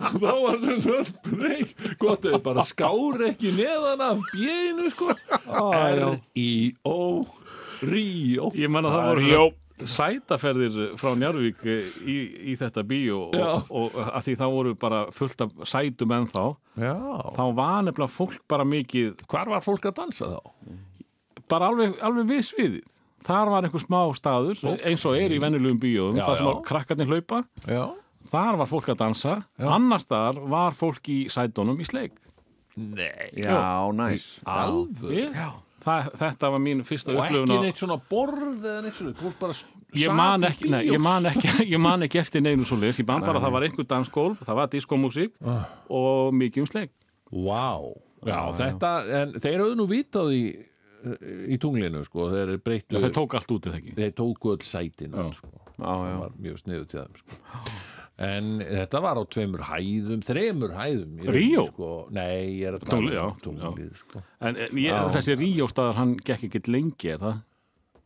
Og 0.09 0.19
þá 0.23 0.33
var 0.43 0.59
sem 0.63 0.81
sagt 0.83 1.17
breyk, 1.27 1.73
gott 1.99 2.27
eða 2.27 2.39
bara 2.43 2.63
skár 2.67 3.23
ekki 3.29 3.51
neðan 3.57 4.03
af 4.03 4.21
bjöðinu 4.33 4.91
sko. 4.93 5.09
R-I-O 5.59 6.99
Ríó. 7.89 8.51
Ég 8.55 8.69
að 8.79 8.93
það 8.93 9.09
voru 9.09 9.49
sætaferðir 9.79 10.77
frá 10.99 11.13
Njarvík 11.15 11.61
í, 11.63 12.17
í 12.51 12.55
þetta 12.59 12.83
bíó 12.83 13.29
og, 13.29 13.37
og, 13.39 13.93
og 13.95 14.09
að 14.09 14.25
því 14.25 14.33
þá 14.41 14.45
voru 14.51 14.73
bara 14.79 15.05
fullt 15.15 15.43
af 15.45 15.53
sætum 15.71 16.15
ennþá. 16.17 16.45
Já, 16.79 16.95
þá 17.37 17.43
var 17.55 17.87
nefnilega 17.87 18.11
fólk 18.11 18.43
bara 18.51 18.67
mikið 18.67 19.23
hvar 19.31 19.47
var 19.51 19.63
fólk 19.63 19.87
að 19.87 20.01
dansa 20.01 20.35
þá? 20.35 20.41
bara 21.49 21.69
alveg, 21.71 21.97
alveg 22.05 22.29
við 22.29 22.41
sviðið 22.49 22.87
þar 23.25 23.51
var 23.53 23.67
einhver 23.67 23.83
smá 23.83 23.99
staður 24.17 24.61
eins 24.77 25.05
og 25.07 25.17
er 25.19 25.33
í 25.35 25.39
venjulegum 25.41 25.79
bíóum 25.81 26.19
Já, 26.19 26.25
þar 26.27 26.37
sem 26.41 26.49
já. 26.49 26.53
krakkarnir 26.69 27.11
hlaupa. 27.11 27.43
Já, 27.67 27.83
þar 28.31 28.59
var 28.61 28.69
fólk 28.71 28.91
að 28.93 28.99
dansa. 29.03 29.37
Annars 29.59 30.07
þar 30.09 30.41
var 30.51 30.77
fólk 30.77 31.09
í 31.11 31.19
sædónum 31.31 31.79
í 31.79 31.87
sleik. 31.89 32.17
Nei, 32.79 33.33
Já, 33.35 33.89
næs. 33.91 34.37
Alveg 34.47 35.11
Ég, 35.11 35.33
það, 35.83 36.11
þetta 36.21 36.51
var 36.53 36.61
mín 36.63 36.83
fyrsta 36.87 37.11
Og 37.11 37.19
upplifun 37.19 37.51
ekki 37.51 37.65
neitt 37.65 37.81
svona 37.81 37.97
borð 38.09 38.63
eða 38.63 38.83
neitt 38.85 38.95
svona 38.95 39.15
Fólk 39.19 39.35
bara 39.41 39.55
ég 39.99 40.13
man, 40.15 40.45
ekki, 40.47 40.69
nei, 40.71 40.83
ég, 40.87 41.01
man 41.01 41.27
ekki, 41.27 41.51
ég 41.73 41.81
man 41.81 42.05
ekki 42.05 42.21
eftir 42.21 42.43
neinu 42.45 42.67
svo 42.67 42.77
leis, 42.79 43.01
ég 43.01 43.07
man 43.09 43.25
bara 43.25 43.41
að 43.41 43.47
það 43.47 43.55
var 43.57 43.65
einhver 43.67 43.87
dansgólf, 43.89 44.43
það 44.45 44.59
var 44.61 44.71
diskómusík 44.71 45.33
og 45.89 46.35
mikið 46.39 46.63
um 46.63 46.69
sleik. 46.69 46.93
Vá. 47.33 47.65
Já, 48.27 48.39
þetta, 48.59 48.91
en 49.21 49.35
þeir 49.39 49.63
höfðu 49.63 49.79
nú 49.79 49.87
vitað 49.89 50.33
í 51.49 51.57
tunglinu, 51.61 52.01
sko 52.07 52.29
Þeir 52.33 52.55
breyttu 52.63 52.97
Já, 52.97 53.03
þeir 53.05 53.13
tók 53.15 53.35
allt 53.39 53.53
út 53.55 53.69
eða 53.69 53.79
ekki 53.81 53.93
þeir 53.99 54.13
tóku 54.19 54.51
öll 54.55 54.65
sætin 54.67 55.15
sko, 55.37 55.51
sem 55.77 56.19
var 56.23 56.33
mjög 56.39 56.59
sniðu 56.63 56.87
til 56.91 56.99
þeim 57.05 57.19
sko. 57.21 57.39
en 58.29 58.47
þetta 58.67 58.99
var 59.05 59.15
á 59.15 59.23
tveimur 59.31 59.61
hæðum 59.69 60.23
þremur 60.27 60.73
hæðum 60.75 61.19
Ríó? 61.31 61.65
sko. 61.69 61.91
nei, 62.11 62.59
ég 62.59 62.67
er 62.73 62.79
að 62.79 62.87
tala 62.89 63.27
um 63.29 63.37
tunglið 63.45 63.93
sko. 64.01 64.23
En 64.43 64.57
en 64.59 64.81
ég, 64.83 65.05
þessi 65.15 65.37
ríóstaðar, 65.39 65.95
hann 66.01 66.17
gekk 66.19 66.49
ekki 66.49 66.63
lengi, 66.67 67.13
er 67.15 67.21
það? 67.23 67.37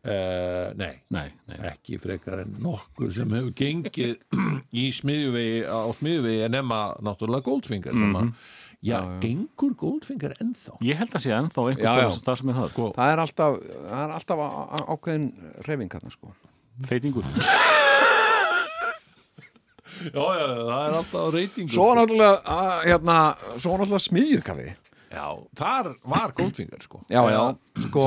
uh, 0.04 0.70
nei, 0.78 0.94
Nei, 1.16 1.30
nei. 1.50 1.58
ekki 1.72 1.98
frekar 2.04 2.42
en 2.44 2.58
nokkur 2.62 3.10
sem 3.16 3.32
hefur 3.34 3.54
gengið 3.56 4.18
í 4.84 4.90
smiðjuvegi 4.94 5.62
á 5.66 5.80
smiðjuvegi 5.98 6.42
en 6.46 6.52
nema 6.60 6.80
náttúrulega 7.02 7.48
Goldfinger 7.48 7.96
sem 7.98 8.18
að, 8.20 8.34
já, 8.84 8.98
gengur 9.24 9.74
Goldfinger 9.80 10.34
ennþá? 10.44 10.76
Ég 10.84 11.00
held 11.00 11.14
að 11.16 11.24
sé 11.26 11.32
ennþá 11.38 11.66
einhver 11.72 11.86
Já, 11.88 11.94
já. 12.04 12.10
stöð 12.18 12.26
þar 12.30 12.38
sem 12.42 12.50
er 12.54 12.58
það. 12.60 12.70
sko, 12.74 12.88
Það 12.98 13.12
er 13.14 13.20
alltaf, 13.24 13.58
það 13.90 14.04
er 14.04 14.16
alltaf 14.20 14.38
ákveðin 14.98 15.28
reyfing 15.68 15.92
hérna 15.98 16.12
sko. 16.14 16.34
Feitingur. 16.90 17.24
já, 20.14 20.24
já, 20.24 20.48
það 20.68 20.86
er 20.88 20.96
alltaf 21.00 21.20
á 21.22 21.28
reytingu 21.36 21.70
Svo 21.74 21.90
náttúrulega, 21.98 22.40
að, 22.50 22.72
hérna, 22.90 23.18
svo 23.62 23.76
náttúrulega 23.78 24.04
smiðjukafi 24.08 24.68
já, 25.14 25.26
þar 25.60 25.92
var 26.10 26.34
Goldfinger 26.40 26.82
sko. 26.82 27.04
Já, 27.14 27.22
já, 27.30 27.44
sko. 27.88 28.06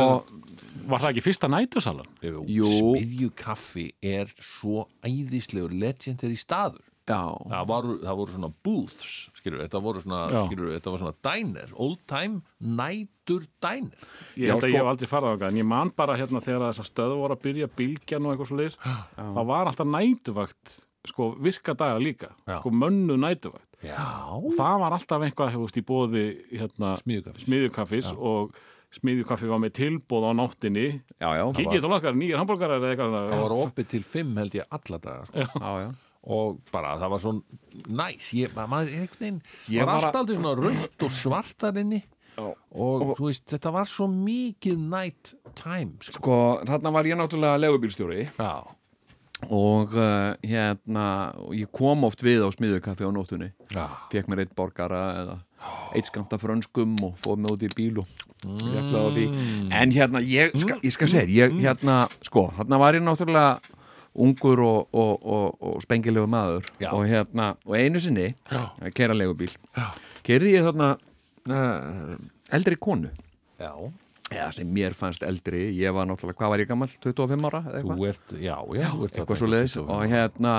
Var 0.87 1.01
það 1.03 1.11
ekki 1.13 1.23
fyrsta 1.27 1.49
nætusalan? 1.51 2.09
Jú, 2.23 2.67
smiðjukaffi 2.71 3.87
er 4.07 4.31
svo 4.43 4.85
æðislegur 5.07 5.73
legendary 5.75 6.37
staður. 6.39 6.83
Já, 6.83 6.96
það 7.07 7.67
voru, 7.71 7.93
það 8.03 8.17
voru 8.19 8.33
svona 8.35 8.51
booths 8.67 9.17
skilur, 9.39 9.61
þetta 9.63 9.81
voru 9.85 10.01
svona, 10.03 10.21
skilur, 10.49 10.73
þetta 10.75 10.91
var 10.95 11.03
svona 11.05 11.15
diner, 11.29 11.69
old 11.79 12.01
time 12.11 12.41
nætur 12.61 13.47
diner 13.63 14.09
Ég 14.37 14.51
held 14.51 14.59
að 14.59 14.65
sko- 14.67 14.73
ég 14.73 14.81
hef 14.81 14.91
aldrei 14.91 15.11
farað 15.11 15.31
á 15.31 15.37
það, 15.39 15.49
en 15.53 15.61
ég 15.63 15.69
man 15.71 15.93
bara 15.97 16.17
hérna 16.19 16.43
þegar 16.43 16.67
þessar 16.73 16.89
stöðu 16.91 17.19
voru 17.21 17.37
að 17.37 17.43
byrja 17.47 17.69
bylgjan 17.79 18.27
og 18.27 18.35
eitthvað 18.35 18.51
svo 18.51 18.59
leis, 18.59 18.79
þá 19.17 19.41
var 19.47 19.67
alltaf 19.71 19.87
nætuvakt, 19.87 20.77
sko, 21.07 21.29
virka 21.39 21.75
daga 21.79 21.99
líka, 22.03 22.33
Já. 22.49 22.59
sko, 22.61 22.71
mönnu 22.75 23.15
nætuvakt. 23.23 23.63
já, 23.85 24.27
Og 24.33 24.51
það 24.59 24.79
var 24.83 24.93
alltaf 24.97 25.23
eitthvað, 25.23 25.53
hefust, 25.55 25.77
í 25.79 25.85
bóði, 25.87 26.25
hérna, 26.59 26.97
Smiðjukaffis. 26.99 27.45
smiðjukaffis 27.47 28.11
og 28.19 28.57
smiðjukaffi 28.97 29.47
var 29.51 29.59
með 29.63 29.73
tilbóð 29.79 30.27
á 30.27 30.33
náttinni. 30.35 31.03
já, 31.21 31.29
já, 31.37 31.45
það 31.53 31.55
Kikið 31.61 31.81
til 31.85 31.93
okkar, 31.93 32.15
nýjar 32.19 32.39
hambúrgarar 32.43 32.81
eða 32.81 32.91
eitthvað. 32.97 33.15
það 33.31 33.43
var 33.47 33.55
opið 33.63 33.89
til 33.89 34.03
fimm 34.03 34.37
held 34.37 34.53
ég 34.59 34.65
alla 34.71 34.99
daga 34.99 35.27
sko. 35.27 35.39
já, 35.39 35.71
já. 35.87 35.95
Og 36.27 36.61
bara 36.73 36.97
það 37.01 37.13
var 37.15 37.23
svo 37.23 37.33
næs 37.87 38.29
ég, 38.35 38.53
ma- 38.57 38.67
maður 38.71 39.09
veginn 39.21 39.41
Ég 39.71 39.87
var 39.87 40.03
var 40.03 40.09
allt 40.11 40.21
aldrei 40.23 40.39
svona 40.41 40.55
rautt 40.59 41.07
og 41.07 41.13
svartarinni 41.15 42.03
Já. 42.37 42.49
og, 42.53 43.05
þú 43.17 43.31
veist, 43.31 43.47
þetta 43.49 43.71
var 43.73 43.89
svo 43.89 44.07
mikið 44.13 44.81
night 44.93 45.31
time 45.57 45.97
sko. 46.05 46.19
Sko, 46.19 46.41
þarna 46.69 46.93
var 46.93 47.09
ég 47.09 47.17
náttúrulega 47.17 47.63
legubílstjóri 47.63 48.27
já, 48.29 48.53
og 49.49 49.95
uh, 49.97 50.35
hérna, 50.45 51.07
og 51.41 51.55
ég 51.57 51.71
kom 51.73 52.05
oft 52.09 52.21
við 52.25 52.45
á 52.45 52.49
smiðjukaffi 52.53 53.09
á 53.09 53.11
nóttunni. 53.13 53.51
Já, 53.73 53.87
fekk 54.13 54.29
mér 54.29 54.45
eitt 54.45 54.53
borgara 54.57 55.03
eða 55.23 55.39
eitt 55.97 56.11
skamta 56.11 56.37
frönskum 56.41 56.93
og 57.05 57.17
fóð 57.25 57.41
mig 57.41 57.55
út 57.55 57.65
í 57.65 57.71
bíl 57.73 58.03
og 58.03 58.11
mm. 58.45 59.73
en 59.73 59.95
hérna 59.95 60.21
ég 60.21 60.53
skal, 60.61 60.79
ég 60.85 60.93
skal 60.93 61.11
segja, 61.11 61.49
ég 61.49 61.57
hérna 61.65 62.03
sko, 62.27 62.51
hérna 62.59 62.81
var 62.83 62.99
ég 62.99 63.05
náttúrulega 63.05 63.57
ungur 64.23 64.63
og, 64.65 64.95
og, 64.97 65.27
og, 65.27 65.59
og 65.61 65.83
spengilegu 65.85 66.29
maður. 66.31 66.71
Hérna, 66.81 67.53
og 67.67 67.77
einu 67.79 68.01
sinni 68.03 68.31
Já. 68.51 68.65
kera 68.97 69.17
legubíl 69.17 69.53
kerði 70.27 70.57
ég 70.57 70.67
þarna 70.67 70.97
uh, 71.51 72.17
eldri 72.57 72.81
konu. 72.81 73.13
Já. 73.61 73.73
Já, 74.27 74.49
sem 74.51 74.67
mér 74.75 74.91
fannst 74.99 75.23
eldri, 75.23 75.69
ég 75.79 75.93
var 75.95 76.09
náttúrulega, 76.11 76.35
hvað 76.41 76.51
var 76.51 76.63
ég 76.65 76.67
gammal, 76.67 76.89
25 76.99 77.45
ára 77.47 77.61
þú 77.71 78.07
ert, 78.09 78.33
já, 78.43 78.57
já, 78.75 78.89
Eitthvað 79.07 79.39
svo 79.39 79.51
leiðis 79.53 79.77
25 79.77 79.85
og 79.85 80.01
ára. 80.01 80.09
hérna 80.11 80.55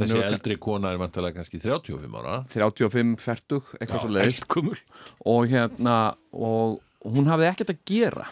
þessi 0.00 0.16
er 0.18 0.26
eldri 0.32 0.56
kona 0.64 0.90
er 0.90 0.98
vantilega 0.98 1.38
kannski 1.38 1.60
35 1.62 2.18
ára. 2.18 2.40
35, 2.50 3.14
40, 3.22 3.60
eitthvað 3.78 4.02
svo 4.02 4.10
leiðis 4.16 4.82
og 5.30 5.46
hérna 5.52 5.94
og 6.34 6.80
hún 7.06 7.30
hafði 7.30 7.52
ekkert 7.52 7.70
að 7.76 7.84
gera 7.86 8.26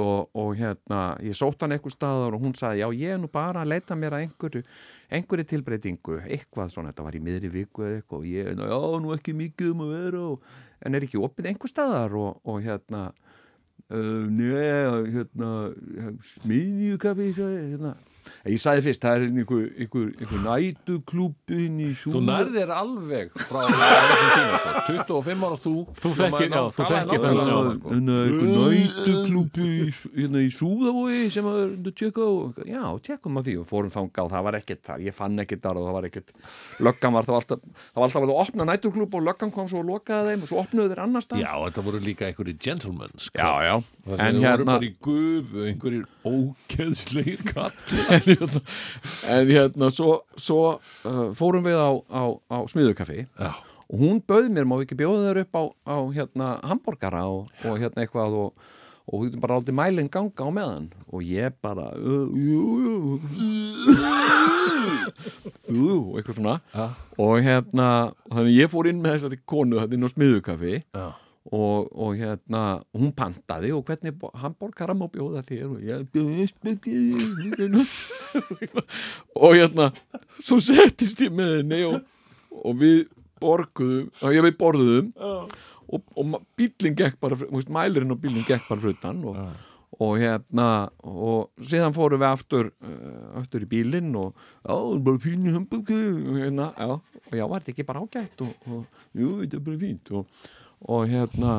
og, 0.00 0.30
og 0.32 0.50
hérna 0.56 1.00
ég 1.24 1.36
sótt 1.36 1.62
hann 1.62 1.74
eitthvað 1.76 1.96
staðar 1.96 2.36
og 2.36 2.44
hún 2.44 2.54
sagði 2.56 2.82
já 2.82 2.88
ég 2.96 3.14
er 3.14 3.20
nú 3.20 3.28
bara 3.32 3.62
að 3.62 3.72
leita 3.74 3.96
mér 3.98 4.16
að 4.16 4.24
einhverju 4.24 4.62
einhverju 5.14 5.48
tilbreytingu, 5.50 6.20
eitthvað 6.24 6.72
svona 6.72 6.92
þetta 6.92 7.06
var 7.06 7.18
í 7.18 7.22
miðri 7.24 7.50
viku 7.52 7.84
eða 7.84 7.98
eitthvað 8.00 8.18
og 8.18 8.28
ég, 8.30 8.50
já 8.56 9.00
nú 9.04 9.14
ekki 9.14 9.36
mikið 9.36 9.74
um 9.74 9.84
að 9.84 9.94
vera 9.94 10.24
og, 10.32 10.48
en 10.84 10.96
er 10.96 11.06
ekki 11.06 11.20
opið 11.20 11.50
einhver 11.50 11.72
staðar? 11.72 12.16
Og, 12.18 12.40
og 12.48 12.60
hérna 12.64 13.04
uh, 13.92 14.24
neða 14.30 14.98
hérna 15.12 15.52
smiðjukaffi 16.32 17.30
hérna. 17.36 17.94
Ég 18.48 18.60
sagði 18.62 18.84
fyrst, 18.88 19.02
það 19.04 19.14
er 19.14 19.24
einhver, 19.28 19.64
einhver, 19.84 20.08
einhver 20.20 20.40
nætuklúbin 20.44 21.78
í 21.84 21.88
Þú 21.98 22.12
súr 22.14 22.24
nærðir 22.28 22.72
alveg 22.74 23.32
frá 23.44 23.60
þessum 23.68 24.30
tíma 24.34 24.58
sko. 24.60 25.22
25 25.24 25.44
ára 25.48 25.58
þú 25.64 25.74
Þú 26.00 26.12
þekkir- 26.18 26.48
að 26.48 26.54
já, 26.54 26.62
þú 26.74 26.88
þekkir 26.90 27.24
þennan, 27.24 27.74
sko. 27.78 27.88
hérna 27.94 28.16
einhver 28.24 28.48
nætuklúbi 28.54 29.68
í, 29.68 29.88
hérna 30.18 30.42
í 30.44 30.50
Súðavogi 30.54 31.22
sem 31.34 31.48
að 31.50 31.60
að 31.84 31.92
tjekka 32.00 32.22
á 32.24 32.32
já, 32.64 32.82
tjekkum 33.08 33.38
á 33.38 33.40
því 33.44 33.54
og 33.60 33.66
fórum 33.70 33.92
þangað 33.94 34.24
og 34.24 34.32
það 34.34 34.44
var 34.48 34.58
ekkert 34.60 34.82
þar, 34.88 35.04
ég 35.04 35.14
fann 35.16 35.38
ekkert 35.44 35.62
þar 35.64 35.80
og 35.80 35.86
það 35.88 35.96
var 35.98 36.08
ekkert 36.10 36.28
löggan 36.84 37.14
var 37.18 37.24
þá 37.28 37.32
alltaf, 37.38 37.60
það 37.60 38.00
var 38.00 38.08
alltaf 38.08 38.22
að 38.24 38.34
opna 38.44 38.68
nætuklúb 38.68 39.14
og 39.18 39.26
löggan 39.28 39.52
kom 39.54 39.68
svo 39.70 39.82
og 39.84 39.88
lokaði 39.92 40.34
þeim 40.34 40.42
og 40.44 40.48
svo 40.52 40.60
opnuðu 40.64 40.90
þeir 40.94 41.02
annars 41.04 41.28
Já, 41.34 41.52
þetta 41.64 41.84
voru 41.86 42.00
líka 42.04 42.26
einhverjir 42.28 42.58
gentlemen 42.60 43.12
sko. 43.16 43.38
já, 43.38 43.52
já. 43.64 43.74
Það 44.04 44.16
sem 44.20 44.26
en 44.26 44.34
voru 44.36 44.44
hérna 44.44 44.64
bara 44.68 44.84
í 44.84 44.92
gufu 45.00 45.64
einhverjir 45.64 46.04
ókeðslegir 46.24 47.44
kall 47.48 47.72
en 48.14 48.24
hérna, 48.28 48.62
en 49.36 49.52
hérna 49.52 49.90
svo, 49.94 50.20
svo 50.40 50.60
uh, 50.78 51.26
fórum 51.38 51.66
við 51.66 51.78
á, 51.80 51.90
á, 52.10 52.22
á 52.50 52.58
smiðukaffi 52.70 53.24
Já, 53.26 53.50
og 53.84 53.98
hún 54.00 54.22
bauð 54.26 54.48
mér, 54.54 54.66
má 54.68 54.78
ekki 54.82 54.96
bjóða 54.98 55.28
þér 55.30 55.42
upp 55.44 55.58
á, 55.60 55.62
á 55.92 55.96
hérna 56.16 56.48
hambúrgara 56.70 57.26
og, 57.30 57.50
og 57.66 57.78
hérna 57.82 58.04
eitthvað 58.04 58.38
og, 58.44 58.70
og 59.04 59.20
hún 59.26 59.40
bara 59.42 59.58
áldi 59.60 59.74
mælinn 59.76 60.08
ganga 60.08 60.46
á 60.46 60.50
meðan. 60.56 60.86
Og 61.12 61.20
ég 61.28 61.52
bara 61.62 61.90
uh, 61.92 62.24
jú, 62.32 62.62
jú. 62.80 62.94
Jú, 65.68 65.98
og 65.98 66.16
eitthvað 66.20 66.38
svona. 66.38 66.54
Og 67.20 67.34
hérna, 67.44 67.88
þannig 68.32 68.56
ég 68.62 68.72
fór 68.72 68.88
inn 68.90 69.02
með 69.04 69.18
þessari 69.18 69.40
konu 69.48 69.80
þetta 69.82 69.98
inn 69.98 70.08
á 70.08 70.14
smiðukaffi 70.14 70.74
já, 70.80 71.04
og, 71.52 71.90
og 71.92 72.14
hérna 72.16 72.62
hún 72.94 73.12
pantaði 73.16 73.72
og 73.76 73.84
hvernig 73.88 74.16
hambúrgara 74.40 74.96
má 74.96 75.04
bjóða 75.12 75.42
þér 75.44 75.74
og 75.74 75.82
ég 75.84 76.06
og 79.36 79.58
hérna 79.58 79.90
svo 80.40 80.58
settist 80.62 81.20
ég 81.24 81.34
með 81.36 81.58
henni 81.58 81.82
og, 81.90 82.00
og 82.64 82.80
við 82.80 83.04
borguðum 83.42 84.08
og 84.22 84.34
ég 84.38 84.48
við 84.48 84.58
borðuðum 84.62 85.12
og, 85.20 86.02
og 86.16 86.40
bíllinn 86.56 86.96
gekk 86.96 87.20
bara 87.20 87.36
mælirinn 87.52 88.16
og 88.16 88.24
bíllinn 88.24 88.48
gekk 88.48 88.64
bara 88.70 88.84
frutan 88.86 89.20
og, 89.28 89.36
og 90.00 90.16
hérna 90.22 90.68
og 91.04 91.52
síðan 91.60 91.94
fórum 91.94 92.24
við 92.24 92.30
aftur 92.30 92.72
uh, 92.72 93.36
aftur 93.42 93.66
í 93.66 93.70
bílinn 93.70 94.14
og 94.16 94.32
já, 94.64 94.74
og 96.32 96.40
hérna, 96.40 96.72
var 97.50 97.60
þetta 97.60 97.74
ekki 97.74 97.88
bara 97.88 98.04
ágætt? 98.04 98.44
Og, 98.44 98.68
og 98.70 99.02
jú, 99.12 99.36
þetta 99.42 99.60
er 99.60 99.66
bara 99.68 99.80
fínt. 99.80 100.14
Og, 100.14 100.52
og 100.84 101.08
hérna 101.10 101.54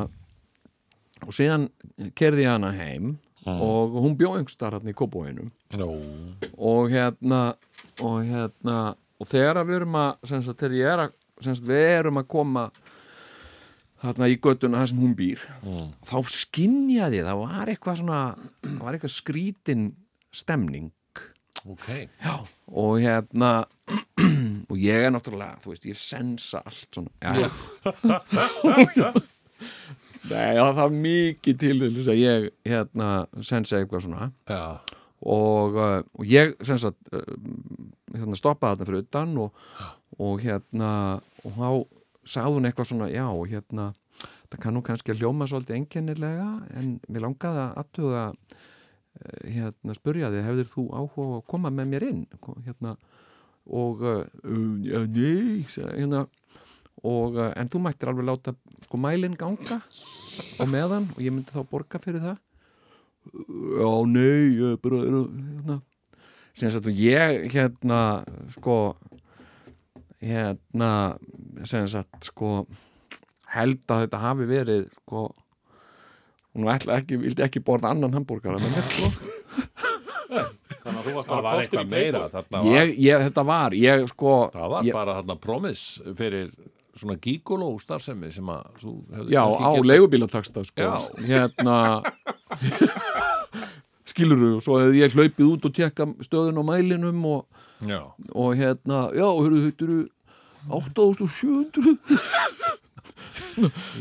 og 1.26 1.34
síðan 1.36 1.70
kerði 2.18 2.46
ég 2.46 2.54
hana 2.56 2.74
heim 2.76 3.16
og 3.46 4.00
hún 4.02 4.18
bjó 4.18 4.34
einhvers 4.36 4.56
staðar 4.58 4.80
hérna 4.80 4.94
í 4.94 4.98
Kópóinum 4.98 5.52
Nó, 5.78 5.90
og 6.58 6.90
hérna 6.94 7.42
og 8.02 8.24
hérna 8.26 8.80
og 9.22 9.30
þegar 9.30 9.62
við 9.64 9.80
erum 9.82 10.00
að 10.02 10.32
sagt, 10.32 10.66
er 10.66 11.06
að 11.06 11.14
sagt, 11.42 11.68
við 11.68 11.86
erum 12.00 12.20
að 12.22 12.30
koma 12.34 12.66
þarna 14.04 14.30
í 14.30 14.40
göttuna 14.42 14.82
þar 14.82 14.92
sem 14.92 15.04
hún 15.04 15.16
býr 15.18 15.46
þá 16.10 16.18
skinjaði 16.34 17.24
það 17.26 17.44
var 17.46 17.72
eitthvað 17.72 18.02
svona 18.02 18.22
það 18.66 18.82
var 18.82 18.98
eitthvað 18.98 19.16
skrítin 19.16 19.86
stemning. 20.36 20.92
Ok. 21.66 21.88
Já. 22.22 22.36
og 22.68 23.00
hérna 23.02 23.66
og 24.76 24.84
ég 24.84 25.08
er 25.08 25.14
náttúrulega, 25.16 25.62
þú 25.64 25.72
veist, 25.72 25.88
ég 25.88 26.02
sensa 26.02 26.62
allt 26.66 27.00
svona. 27.00 27.12
Já. 27.24 27.50
Nei, 30.26 30.58
það 30.58 30.78
þarf 30.80 30.96
mikið 31.06 31.58
til 31.62 31.76
þess 31.86 32.12
að 32.12 32.20
ég 32.20 32.48
hérna 32.66 33.10
sensa 33.46 33.80
eitthvað 33.80 34.08
svona. 34.08 34.30
Já, 34.50 34.96
og, 35.26 35.76
uh, 35.76 36.00
og 36.18 36.30
ég 36.30 36.56
sem 36.66 36.80
sagt 36.82 36.98
uh, 37.14 37.22
hérna, 38.14 38.38
stoppaði 38.38 38.80
þetta 38.80 38.90
fyrir 38.90 39.06
utan 39.06 39.36
og, 39.42 39.68
og 40.22 40.42
hérna 40.44 40.92
og 41.46 41.60
þá 42.26 42.42
hún 42.50 42.68
eitthvað 42.68 42.92
svona 42.92 43.10
já, 43.14 43.26
hérna 43.26 43.92
það 44.52 44.62
kann 44.62 44.78
nú 44.78 44.84
kannski 44.86 45.14
að 45.14 45.24
hljóma 45.24 45.48
svolítið 45.50 45.80
enkennilega 45.80 46.50
en 46.78 46.96
mér 47.10 47.26
langaði 47.26 47.64
að 47.66 47.78
athuga 47.84 48.24
uh, 48.32 49.44
hérna 49.46 49.98
spurja 49.98 50.32
þig 50.34 50.50
hefðir 50.50 50.72
þú 50.74 50.88
áhuga 50.94 51.40
að 51.40 51.46
koma 51.54 51.74
með 51.74 51.94
mér 51.94 52.10
inn? 52.12 52.26
Hérna 52.68 52.96
og 53.66 54.04
uh, 54.06 54.24
nei 54.44 55.66
hérna, 55.66 56.26
og, 57.02 57.38
uh, 57.38 57.52
en 57.58 57.70
þú 57.72 57.82
mættir 57.86 58.12
alveg 58.12 58.30
láta 58.30 58.56
sko 58.86 59.00
mælinn 59.02 59.38
ganga 59.40 59.80
og 60.60 60.70
meðan 60.70 61.10
og 61.16 61.22
ég 61.24 61.34
myndi 61.34 61.54
þá 61.54 61.66
borga 61.70 62.02
fyrir 62.02 62.24
það. 62.24 62.40
Já, 63.26 63.90
nei 64.12 64.56
ég 64.60 64.80
bara 64.84 65.02
er 65.02 65.18
hérna. 65.18 65.80
og 66.56 66.94
ég 66.94 67.48
hérna 67.52 68.02
sko 68.54 68.78
hérna 70.22 70.92
sagt 71.92 72.30
sko 72.30 72.66
held 73.56 73.82
að 73.92 74.06
þetta 74.06 74.22
hafi 74.22 74.48
verið 74.50 74.86
sko 74.94 75.26
hún 76.56 76.70
ætla 76.72 77.00
ekki, 77.02 77.20
vildi 77.20 77.44
ekki 77.44 77.64
borða 77.66 77.92
annan 77.92 78.16
hambúrgara 78.16 78.62
með 78.62 78.78
mér 78.78 78.88
sko 78.94 79.10
Þannig 80.86 81.02
að 81.02 81.08
þú 81.10 81.14
varst 81.18 81.30
eitthvað 81.66 81.88
meira. 81.90 82.24
Þarna 82.30 82.62
var, 82.62 82.72
ég, 82.76 82.94
ég, 83.02 83.24
þetta 83.26 83.44
var, 83.50 83.76
ég 83.82 84.04
sko 84.12 84.34
Það 84.54 84.70
var 84.76 84.86
ég, 84.86 84.94
bara 84.94 85.16
þarna 85.20 85.36
promis 85.42 85.84
fyrir 86.20 86.52
svona 86.96 87.18
gígoló 87.20 87.72
starfsemi 87.82 88.30
sem 88.32 88.52
að 88.54 88.68
þú 88.80 88.92
hefði 89.18 89.34
já, 89.36 89.42
á 89.44 89.70
leigubílataksta 89.84 90.62
sko, 90.70 90.86
Já. 90.86 90.94
hérna 91.28 91.80
skiluru 94.08 94.54
og 94.60 94.64
svo 94.64 94.78
hefði 94.80 95.02
ég 95.02 95.16
hlaupið 95.18 95.50
út 95.50 95.66
og 95.68 95.74
tekka 95.76 96.08
stöðun 96.24 96.62
á 96.62 96.64
mælinum 96.70 97.26
og, 97.28 97.42
og 98.32 98.56
hérna, 98.56 99.02
já, 99.18 99.26
hörru, 99.28 99.60
þetta 99.66 99.90
eru 99.90 100.00
8700 100.72 102.00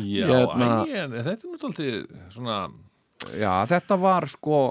já 0.05 0.27
Hérna- 0.31 0.85
æ, 0.87 0.95
en 1.05 1.17
þetta 1.19 1.35
er 1.35 1.51
náttúrulega 1.51 2.31
svona 2.35 2.59
já, 3.41 3.53
þetta 3.71 3.99
var 4.01 4.29
sko 4.31 4.63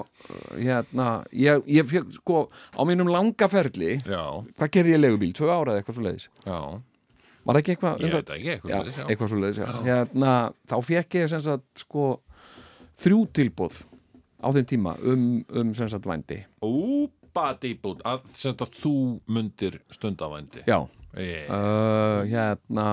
hérna, 0.56 1.08
ég, 1.32 1.62
ég 1.70 1.86
fekk 1.90 2.12
sko 2.20 2.42
á 2.76 2.82
mínum 2.88 3.10
langa 3.12 3.48
ferli 3.50 3.96
Já, 4.04 4.24
hvað 4.58 4.74
gerði 4.76 4.94
ég 4.94 5.00
í 5.00 5.04
leigubíl, 5.04 5.32
tvö 5.36 5.48
ára 5.50 5.74
eða 5.74 5.82
eitthvað 5.82 5.98
svo 5.98 6.06
leiðis 6.08 6.28
já, 6.44 6.58
var 7.44 7.60
ekki 7.60 7.74
eitthvað 7.74 8.04
ég 8.04 8.18
ekki 8.20 8.52
eitthvað 8.54 8.70
já, 8.70 8.76
svoleiðis, 8.76 9.00
já. 9.00 9.08
eitthvað 9.08 9.32
svo 9.32 9.40
leiðis 9.42 9.64
hérna, 9.88 10.36
þá 10.70 10.76
fekk 10.90 11.18
ég 11.20 11.32
sem 11.34 11.44
sagt 11.48 11.84
sko 11.84 12.06
þrjú 13.02 13.20
tilbúð 13.34 13.82
á 14.44 14.48
þeim 14.52 14.68
tíma 14.68 14.96
um, 15.02 15.24
um 15.56 15.72
sem 15.76 15.88
sagt 15.90 16.06
vændi. 16.08 16.42
Úpadíbút 16.64 18.04
að 18.06 18.26
sem 18.32 18.52
sagt 18.52 18.64
að 18.66 18.76
þú 18.82 18.94
mundir 19.32 19.80
stundavændi 19.94 20.64
já, 20.68 20.78
yeah. 21.18 21.50
uh, 21.50 22.24
hérna 22.28 22.86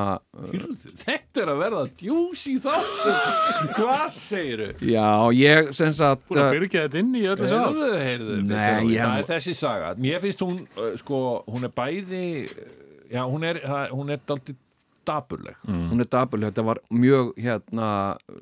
Þetta 1.01 1.43
er 1.43 1.51
að 1.53 1.61
verða 1.61 1.83
djús 2.01 2.43
í 2.51 2.55
þáttum 2.63 3.71
Hvað 3.77 4.05
segiru? 4.15 4.67
já, 4.85 5.07
ég 5.37 5.71
sem 5.77 5.93
sagt 5.97 6.25
Búin 6.29 6.41
að 6.43 6.49
uh, 6.49 6.55
byrja 6.57 6.85
þetta 6.87 7.01
inn 7.03 7.13
í 7.17 7.23
öllu 7.33 7.49
sá 7.51 7.57
Heyrðu, 7.61 7.89
heyrðu, 8.01 8.37
Nei, 8.41 8.57
þetta 8.57 8.83
ég- 8.91 9.05
það 9.05 9.21
er 9.23 9.29
þessi 9.31 9.55
saga. 9.61 9.93
Mér 10.07 10.21
finnst 10.25 10.45
hún, 10.45 10.59
uh, 10.77 10.91
sko, 11.01 11.21
hún 11.51 11.67
er 11.69 11.73
bæði 11.81 12.25
uh, 12.45 12.67
Já, 13.11 13.23
hún 13.27 13.47
er, 13.47 13.59
hún 13.91 14.13
er 14.15 14.21
daldið 14.27 14.59
daburleg 15.07 15.57
hún 15.65 16.03
er 16.03 16.07
dabuleg, 16.13 16.51
þetta 16.51 16.63
var 16.67 16.79
mjög 16.93 17.31
hérna, 17.41 17.87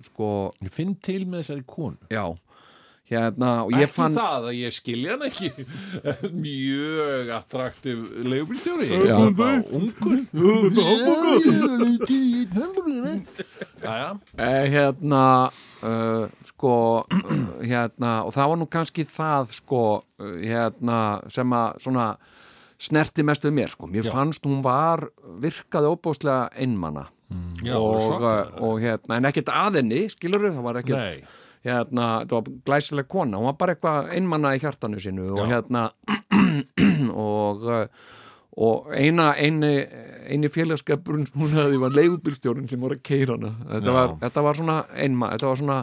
sko, 0.09 0.27
Ég 0.65 0.73
finn 0.75 0.91
til 0.99 1.21
með 1.23 1.45
þessari 1.45 1.63
konu. 1.65 1.95
Já 2.11 2.25
hérna, 3.09 3.49
og 3.65 3.71
ég 3.73 3.83
Ekki 3.87 3.95
fann 3.95 4.13
það 4.17 4.41
að 4.49 4.53
ég 4.59 4.71
skilja 4.75 5.09
hann 5.15 5.25
ekki. 5.27 5.49
Mjög 6.45 7.25
attraktiv. 7.35 7.97
Bara 9.39 9.59
Ungur. 9.73 10.19
Jæja. 13.79 14.09
Eh, 14.37 14.65
hérna 14.73 15.23
uh, 15.83 16.25
sko 16.47 16.73
uh, 17.05 17.29
hérna, 17.71 18.23
og 18.27 18.31
það 18.35 18.49
var 18.51 18.57
nú 18.59 18.67
kannski 18.71 19.03
það 19.07 19.53
sko, 19.59 19.83
uh, 20.19 20.35
hérna 20.43 20.99
sem 21.31 21.49
að 21.55 21.79
svona 21.85 22.07
snerti 22.79 23.23
mest 23.27 23.43
við 23.43 23.53
mér, 23.57 23.69
sko, 23.73 23.87
mér 23.91 24.05
Já. 24.07 24.11
fannst 24.15 24.45
hún 24.47 24.61
var 24.63 24.99
virkaði 25.43 25.87
óbúslega 25.91 26.47
einmana. 26.55 27.09
Já, 27.61 27.75
og, 27.77 28.23
uh, 28.23 28.47
og 28.65 28.79
hérna, 28.81 29.17
en 29.19 29.27
ekkert 29.29 29.49
að 29.53 29.73
henni 29.81 30.01
skilur 30.09 30.47
það 30.49 30.63
var 30.65 30.75
ekkert 30.81 30.97
Nei, 30.97 31.19
hérna, 31.65 32.07
það 32.25 32.35
var 32.37 32.53
glæsileg 32.69 33.07
kona 33.11 33.37
hún 33.39 33.49
var 33.49 33.57
bara 33.59 33.75
eitthvað 33.75 34.13
einmanna 34.15 34.53
í 34.55 34.61
hjartanu 34.63 35.01
sínu 35.03 35.31
og 35.35 35.41
Já. 35.43 35.49
hérna 35.55 35.83
og, 37.13 37.65
uh, 37.67 37.85
og 38.59 38.89
eina 38.95 39.33
eini, 39.39 39.73
eini 40.31 40.49
félagskapurinn 40.51 41.27
hún 41.35 41.53
hefði 41.55 41.81
var 41.83 41.93
leigubílstjórinn 41.97 42.69
sem 42.71 42.81
var 42.83 42.95
að 42.95 43.03
keira 43.09 43.35
hana 43.37 43.51
þetta 43.65 43.91
Já. 43.91 43.97
var, 43.99 44.15
þetta 44.23 44.45
var 44.47 44.59
svona 44.61 44.77
einma 44.95 45.31
þetta 45.35 45.51
var 45.51 45.61
svona 45.63 45.79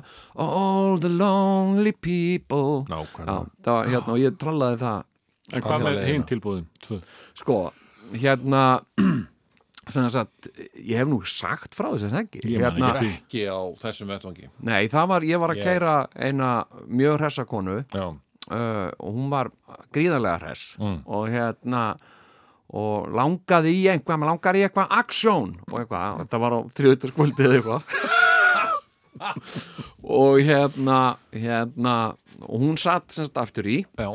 all 0.46 0.98
the 1.04 1.12
lonely 1.12 1.92
people 1.92 2.82
Já, 2.88 2.96
nákvæmlega 2.96 3.38
það 3.68 3.78
var 3.80 3.92
hérna 3.94 4.16
og 4.16 4.24
ég 4.24 4.40
trallaði 4.40 4.82
það 4.86 5.04
En 5.54 5.62
hvað 5.62 5.82
með 5.86 5.98
hinn 6.08 6.24
tilbúðin? 6.26 6.64
Tvö. 6.82 6.96
sko, 7.38 7.56
hérna 8.18 8.62
sem 9.92 10.08
sagt, 10.10 10.48
ég 10.74 10.98
hef 10.98 11.08
nú 11.10 11.20
sagt 11.30 11.76
frá 11.78 11.88
þess 11.92 12.08
að 12.08 12.14
það 12.16 12.22
ekki? 12.24 12.42
Ég 12.50 12.62
man 12.64 12.66
hérna, 12.66 12.90
ekki. 12.96 13.10
Ekki 13.20 13.42
á 13.46 13.60
þessum 13.84 14.10
vettvangi. 14.10 14.50
Nei, 14.66 14.82
það 14.92 15.08
var, 15.12 15.26
ég 15.30 15.42
var 15.42 15.54
að 15.54 15.62
keira 15.62 15.94
eina 16.18 16.50
mjög 16.86 17.20
hressakonu 17.20 17.78
uh, 17.94 18.12
og 18.50 19.08
hún 19.08 19.32
var 19.32 19.52
gríðarlega 19.94 20.42
hress. 20.42 20.68
Mm. 20.82 21.00
og 21.06 21.30
hérna 21.30 21.86
og 22.76 23.10
langaði 23.14 23.72
í 23.78 23.82
einhvað, 23.92 24.18
maður 24.18 24.32
langaði 24.32 24.58
í 24.58 24.66
eitthvað 24.66 24.94
aksjón 24.98 25.52
og 25.70 25.76
eitthvað, 25.80 26.06
og 26.16 26.24
þetta 26.24 26.40
var 26.42 26.56
á 26.56 26.60
þriðutaskvöldið 26.78 27.46
eða 27.46 27.60
eitthvað. 27.60 27.82
Og 30.06 30.42
hérna 30.44 31.16
hérna, 31.32 31.92
og 32.44 32.60
hún 32.60 32.76
satt 32.76 33.14
semst 33.14 33.38
aftur 33.40 33.64
í. 33.64 33.78
Já. 33.96 34.10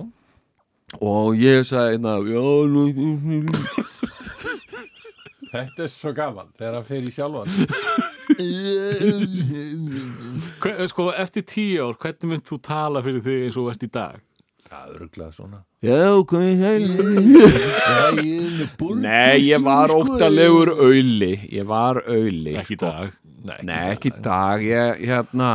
Og 1.02 1.40
ég 1.40 1.66
sagði 1.66 1.96
hérna, 1.96 2.14
já, 2.28 2.44
nú, 2.70 2.84
nú, 2.94 3.16
nú, 3.18 3.86
Þetta 5.52 5.84
er 5.84 5.90
svo 5.92 6.14
gaman 6.16 6.48
þegar 6.58 6.74
hann 6.80 6.86
fer 6.88 7.04
í 7.04 7.12
sjálfan 7.12 7.52
Sko, 10.92 11.12
eftir 11.20 11.44
tíu 11.48 11.88
ár, 11.90 11.96
hvernig 12.00 12.30
mynd 12.32 12.46
þú 12.48 12.58
tala 12.64 13.02
fyrir 13.04 13.22
þig 13.26 13.42
eins 13.48 13.58
og 13.58 13.64
þú 13.66 13.72
ert 13.74 13.84
í 13.84 13.90
dag? 13.92 14.20
Það 14.72 14.88
er 14.88 14.96
örglega 15.04 15.32
svona. 15.36 15.60
Já, 15.84 15.92
er 15.92 15.98
það 17.84 18.24
Nei, 19.04 19.36
ég 19.50 19.60
var 19.66 19.92
óttalegur 19.92 20.72
auðli, 20.78 21.34
ég 21.52 21.66
var 21.68 22.00
auðli 22.06 22.56
Ekki 22.62 22.76
í 22.78 22.80
dag. 22.80 23.12
Nei, 23.42 23.58
Nei, 23.68 23.92
ekki 23.98 24.08
í 24.14 24.16
dag, 24.24 24.64
ég, 24.64 25.02
hérna 25.10 25.50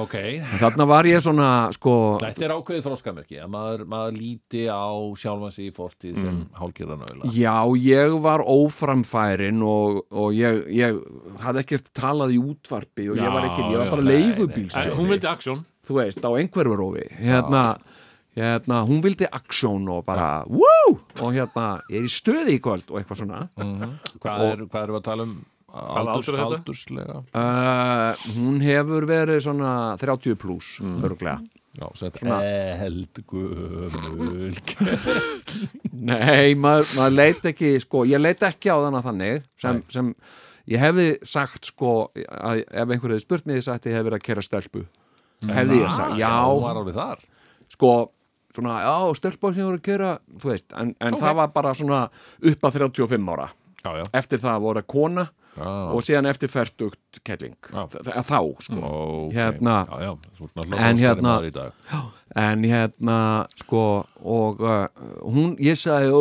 Ok, 0.00 0.14
Þarna 0.56 0.86
var 0.88 1.04
ég 1.04 1.20
svona, 1.20 1.46
sko 1.76 1.94
þetta 2.22 2.46
er 2.46 2.54
ákveðið 2.56 2.86
þróskamerki 2.86 3.40
að 3.42 3.50
maður, 3.52 3.82
maður 3.92 4.14
líti 4.16 4.62
á 4.64 4.88
sjálfan 5.20 5.52
sig 5.52 5.68
í 5.68 5.74
fortíð 5.76 6.14
sem 6.22 6.30
mm. 6.30 6.46
hálgjörðan 6.56 7.02
auðla 7.04 7.32
Já, 7.36 7.56
ég 7.84 8.16
var 8.24 8.44
óframfærin 8.48 9.60
og, 9.68 10.00
og 10.08 10.32
ég, 10.36 10.62
ég 10.72 10.96
hafði 11.44 11.64
ekkert 11.66 11.92
talað 11.98 12.32
í 12.32 12.40
útvarpi 12.40 13.10
og 13.12 13.20
ég 13.20 13.36
var 13.36 13.50
ekki, 13.50 13.68
ég 13.68 13.82
var 13.82 13.90
Já, 13.90 13.92
bara 13.92 14.06
já, 14.06 14.10
leigubílstjóri 14.14 14.94
En 14.94 14.96
hún 15.02 15.12
vildi 15.12 15.28
aksjón. 15.28 15.64
Þú 15.82 15.98
veist, 15.98 16.24
á 16.24 16.30
einhverfurófi 16.30 17.06
hérna, 17.18 17.62
hérna, 18.38 18.82
hún 18.88 19.04
vildi 19.04 19.28
aksjón 19.28 19.92
og 19.92 20.06
bara, 20.08 20.30
wú 20.48 20.72
og 21.20 21.28
hérna, 21.36 21.68
ég 21.92 22.00
er 22.00 22.08
í 22.08 22.16
stöði 22.16 22.56
í 22.56 22.64
kvöld 22.64 22.88
og 22.88 23.02
eitthvað 23.02 23.26
svona. 23.26 23.44
Hvað 24.22 24.46
er, 24.48 24.68
hvað 24.72 24.86
erum 24.86 24.96
við 24.96 25.02
að 25.02 25.08
tala 25.10 25.28
um 25.28 25.40
Hvaða 25.72 26.14
aldur 26.16 26.36
þetta? 26.36 26.58
aldurslega. 26.60 27.18
Uh, 27.32 28.24
Hún 28.36 28.60
hefur 28.60 29.06
verið 29.08 29.40
svona 29.46 29.72
30 30.00 30.36
pluss, 30.40 30.76
mm. 30.84 30.98
örglega 31.08 31.38
Já, 31.72 31.86
Svona- 31.96 32.42
eldgumul 32.84 34.50
Nei, 36.12 36.52
maður, 36.60 36.90
maður 36.98 37.14
leit 37.16 37.46
ekki 37.48 37.70
sko, 37.80 38.02
ég 38.04 38.20
leit 38.20 38.42
ekki 38.44 38.68
á 38.68 38.76
þannig 38.76 39.06
þannig 39.06 39.46
sem, 39.62 39.78
sem 39.94 40.10
ég 40.68 40.82
hefði 40.82 41.06
sagt 41.24 41.70
sko, 41.70 41.94
að 42.12 42.60
ef 42.66 42.92
einhver 42.92 43.14
hefði 43.14 43.24
spurt 43.24 43.48
mig 43.48 43.62
þess 43.62 43.72
að 43.72 43.88
ég 43.88 43.96
hefði 43.96 44.08
verið 44.10 44.18
að 44.20 44.26
kera 44.28 44.44
stelpu. 44.44 44.84
Hefði 45.48 45.80
ég 45.80 45.96
sagt, 45.96 46.18
já, 46.20 46.30
hún 46.44 46.60
var 46.66 46.82
alveg 46.82 46.98
þar. 46.98 47.24
Sko 47.72 47.94
svona, 48.52 48.76
já, 48.84 48.94
stelpa 49.16 49.54
sem 49.54 49.64
voru 49.66 49.80
að 49.80 49.86
kera 49.88 50.12
þú 50.36 50.52
veist, 50.52 50.68
en, 50.76 50.92
en 51.00 51.16
Ok. 51.16 51.20
það 51.24 51.36
var 51.40 51.52
bara 51.56 51.74
svona 51.78 52.02
upp 52.52 52.68
að 52.68 52.78
35 52.82 53.32
ára 53.32 53.48
Já, 53.84 53.90
já, 53.98 54.04
eftir 54.14 54.38
það 54.38 54.60
voru 54.62 54.82
kona 54.86 55.24
já. 55.56 55.66
og 55.66 56.02
síðan 56.06 56.28
eftir 56.30 56.48
færtugt 56.52 57.18
kelling 57.26 57.56
þa- 58.06 58.22
þá, 58.28 58.38
sko. 58.62 58.78
Ok. 58.78 59.32
Hérna- 59.34 59.80
En 60.78 60.96
hérna- 61.02 61.34
en 62.36 62.62
hérna, 62.64 63.18
sko 63.60 64.06
og 64.22 64.60
uh, 64.62 64.86
hún, 65.26 65.56
ég 65.58 65.74
sagði 65.76 66.12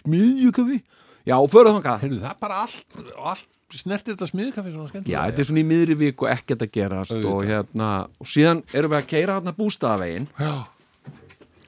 smiðjukafi. 0.00 0.80
Já, 1.24 1.36
og 1.40 1.48
þangað. 1.78 2.00
Heyrðu, 2.04 2.20
það 2.24 2.30
er 2.34 2.40
bara 2.40 2.56
allt, 2.64 3.04
allt 3.16 3.46
snertir 3.74 4.14
þetta 4.14 4.26
smiðkaffi 4.28 4.72
svona 4.74 4.88
skemmtilega 4.90 5.14
Já, 5.14 5.22
þetta 5.30 5.40
er 5.40 5.48
svona 5.48 5.62
í 5.62 5.68
miðri 5.68 5.94
viku 5.98 6.26
ekkert 6.30 6.62
að 6.66 6.72
gerast 6.76 7.14
og 7.16 7.40
hérna, 7.48 7.88
og 8.20 8.26
síðan 8.28 8.60
erum 8.76 8.92
við 8.92 8.98
að 9.00 9.08
keira 9.12 9.38
hérna 9.38 9.54
bústaðavegin 9.56 10.28
Já, 10.38 10.52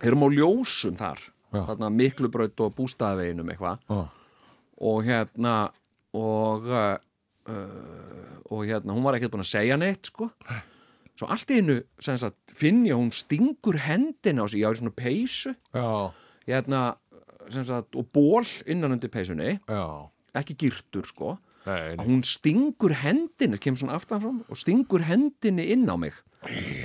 erum 0.07 0.23
á 0.25 0.29
ljósum 0.37 0.97
þar. 1.01 1.19
Þarna 1.53 1.91
miklubraut 1.95 2.61
og 2.65 2.75
bústaðveginum 2.77 3.51
eitthvað. 3.53 3.83
Og 4.77 5.05
hérna 5.07 5.57
og 6.17 6.67
uh, 6.69 6.97
uh, 7.49 8.33
og 8.51 8.67
hérna, 8.69 8.95
hún 8.95 9.05
var 9.07 9.17
ekkert 9.19 9.35
búin 9.35 9.45
að 9.45 9.53
segja 9.53 9.79
neitt 9.81 10.11
sko. 10.11 10.29
Svo 11.17 11.31
allt 11.33 11.51
í 11.51 11.63
hennu 11.63 11.79
finn 12.55 12.85
ég 12.87 12.93
að 12.95 13.01
hún 13.01 13.13
stingur 13.17 13.79
hendina 13.87 14.45
á 14.45 14.47
sig, 14.53 14.61
ég 14.61 14.69
á 14.69 14.77
svona 14.77 14.93
peysu. 14.95 15.55
Hérna, 16.47 16.83
sem 17.51 17.65
sagt, 17.67 17.97
og 17.97 18.11
ból 18.15 18.45
innan 18.69 18.95
undir 18.97 19.11
peysunni, 19.13 19.57
já. 19.67 19.85
Ekki 20.37 20.57
girtur 20.61 21.07
sko, 21.09 21.39
Nei, 21.67 21.97
hún 22.05 22.21
stingur 22.23 22.93
hendinni, 23.01 23.59
kemur 23.59 23.81
svona 23.81 23.97
aftan 23.97 24.21
fram 24.23 24.43
og 24.47 24.59
stingur 24.61 25.03
hendinni 25.09 25.65
inn 25.73 25.89
á 25.89 25.97
mig. 25.99 26.15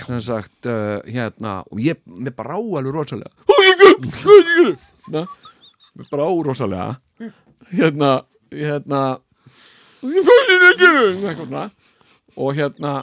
Sem 0.07 0.21
sagt, 0.23 0.65
uh, 0.65 1.03
hérna 1.05 1.59
og 1.67 1.83
ég, 1.83 1.99
mér 2.07 2.33
brá 2.33 2.55
alveg 2.55 2.95
rosalega 2.95 3.50
Na, 5.11 5.23
mér 5.97 6.07
brá 6.11 6.25
rosalega 6.45 6.99
hérna, 7.71 8.11
hérna 8.51 9.01
og 12.35 12.55
hérna 12.57 12.93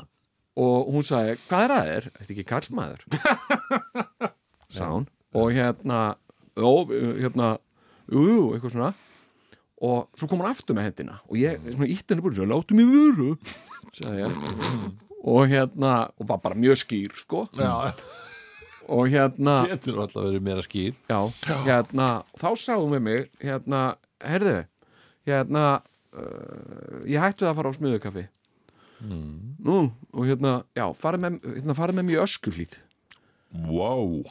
og 0.59 0.89
hún 0.91 1.05
sagði, 1.07 1.37
hvað 1.47 1.65
er 1.65 1.75
að 1.75 1.89
þér? 1.89 2.07
Þetta 2.19 2.33
ekki 2.35 2.47
kallmaður 2.49 3.05
sá 4.75 4.87
hún. 4.95 5.05
Og 5.39 5.53
hérna 5.55 5.99
jó, 6.59 6.73
hérna, 6.91 7.51
jú, 8.11 8.49
eitthvað 8.57 8.73
svona. 8.75 8.89
Og 9.79 10.09
svo 10.19 10.27
kom 10.27 10.41
hann 10.43 10.51
aftur 10.51 10.75
með 10.75 10.89
hendina. 10.89 11.21
Og 11.31 11.39
ég, 11.39 11.61
svona 11.69 11.87
ítt 11.93 12.11
henni 12.11 12.25
búin 12.25 12.35
mig 12.75 12.89
veru 12.91 13.29
sagði 14.01 14.25
ég. 14.25 14.33
Og 15.29 15.47
hérna, 15.53 15.93
og 16.19 16.27
var 16.33 16.41
bara 16.43 16.59
mjög 16.59 16.81
skýr 16.83 17.15
sko, 17.21 17.45
Já, 17.55 17.93
og 18.89 19.13
hérna 19.13 19.61
getur 19.69 20.01
alltaf 20.03 20.25
verið 20.25 20.45
meira 20.45 20.65
skýr. 20.65 20.97
Já, 21.11 21.21
hérna, 21.67 22.09
þá 22.41 22.49
sagði 22.57 22.81
hún 22.83 22.95
við 22.97 23.05
mig 23.07 23.31
hérna, 23.43 23.83
herðu 24.25 24.57
hérna 25.29 25.65
uh, 26.17 27.05
ég 27.09 27.21
hættu 27.23 27.45
það 27.47 27.53
að 27.53 27.59
fara 27.61 27.73
á 27.73 27.79
smiðukaffi 27.79 28.27
nú, 28.99 29.79
og 30.11 30.27
hérna 30.27 30.55
já, 30.75 30.87
farið 30.99 31.25
með, 31.25 31.37
hérna, 31.55 31.77
farið 31.79 31.99
með 31.99 32.09
mér 32.09 32.17
í 32.17 32.23
öskulíð 32.25 32.73
Wow 33.69 34.25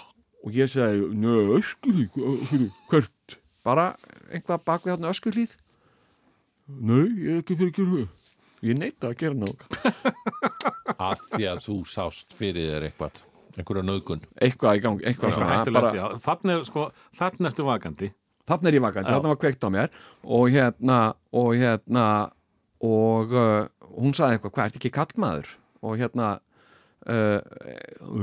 og 0.43 0.53
ég 0.57 0.69
segi, 0.69 1.07
njö, 1.17 1.37
öskulíð 1.57 2.67
hvert, 2.91 3.37
bara 3.65 3.93
einhvað 4.33 4.65
bak 4.67 4.83
við 4.85 4.95
þarna 4.95 5.13
öskulíð 5.15 5.55
nei, 6.67 7.07
ég 7.23 7.37
er 7.37 7.41
ekki 7.43 7.55
fyrir 7.55 7.71
að 7.71 7.77
gera 7.79 7.93
það. 7.93 8.13
Ég 8.67 8.73
neita 8.81 9.11
að 9.11 9.19
gera 9.21 9.37
náttúrulega 9.37 9.91
Af 11.07 11.19
því 11.29 11.45
að 11.51 11.59
þú 11.67 11.75
sást 11.87 12.33
fyrir 12.35 12.71
þér 12.73 12.87
eitthvað 12.89 13.19
einhverja 13.57 13.85
nöðgun 13.85 14.23
eitthvað 14.41 14.79
í 14.79 14.81
gangi, 14.85 15.05
eitthvað 15.09 15.35
Svona 15.35 15.59
svona 15.65 15.81
bara, 15.81 15.91
já. 15.97 16.05
Þannig 16.23 16.55
er, 16.55 16.65
sko, 16.67 16.87
þannig 17.17 17.51
ertu 17.51 17.67
vakandi. 17.67 18.09
þannig 18.47 18.69
er 18.71 18.77
ég 18.77 18.85
vakandi, 18.85 19.11
þarna 19.11 19.31
var 19.33 19.39
kveikt 19.41 19.67
á 19.67 19.69
mér 19.73 19.93
og 20.23 20.49
hérna 20.53 20.99
og 21.35 21.53
hérna 21.57 22.07
og 22.87 23.33
uh, 23.33 23.67
hún 23.97 24.13
sagði 24.17 24.37
eitthvað, 24.37 24.53
hvað, 24.55 24.69
ertu 24.69 24.81
ekki 24.81 24.93
kallmaður 24.97 25.53
og 25.81 25.97
hérna 26.01 26.33
uh, 27.09 27.39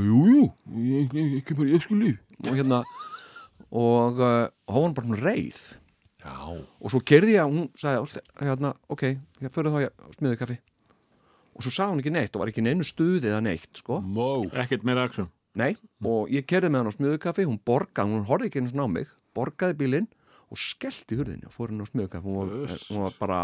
jú, 0.06 0.50
ekki 1.40 1.58
bara 1.58 1.72
ég 1.72 1.84
skuli 1.84 2.14
og 2.44 2.52
hérna 2.54 2.84
og 3.74 4.20
uh, 4.22 4.44
hún 4.70 4.94
bara 4.94 5.18
reið. 5.18 5.58
Já, 6.24 6.36
og 6.56 6.88
svo 6.88 7.02
kerði 7.04 7.34
ég 7.34 7.42
að 7.42 7.50
hún 7.52 7.66
sagði 7.76 8.22
hérna, 8.40 8.72
ok, 8.88 9.10
ég 9.44 9.52
fyrir 9.52 9.74
þá 9.74 9.82
ég 9.84 10.14
smiðu 10.16 10.38
kaffi 10.40 10.60
og 11.54 11.62
svo 11.62 11.70
sagði 11.70 11.92
hún 11.94 12.02
ekki 12.02 12.12
neitt 12.14 12.34
og 12.36 12.42
var 12.44 12.50
ekki 12.52 12.64
neinu 12.66 12.84
stuði 12.86 13.30
eða 13.30 13.40
neitt, 13.46 13.70
sko. 13.78 14.00
Ekkert 14.64 14.84
meira 14.84 15.04
aksjón. 15.08 15.28
Nei, 15.54 15.76
og 16.02 16.30
ég 16.34 16.46
kerði 16.50 16.70
með 16.74 16.80
hann 16.82 16.90
á 16.90 16.96
smiðukaffi 16.98 17.44
hún 17.46 17.60
borgaði, 17.62 18.10
hún 18.16 18.24
horfði 18.26 18.48
ekki 18.50 18.58
einu 18.62 18.72
svona 18.72 18.88
á 18.90 18.94
mig 18.96 19.12
borgaði 19.38 19.76
bílinn 19.78 20.08
og 20.50 20.58
skellti 20.58 21.14
hurðinni 21.18 21.46
og 21.46 21.54
fór 21.54 21.70
henni 21.70 21.86
á 21.86 21.88
smiðukaffi 21.92 22.26
hún, 22.26 22.36
var- 22.40 22.82
hún 22.90 23.04
var 23.04 23.14
bara, 23.20 23.38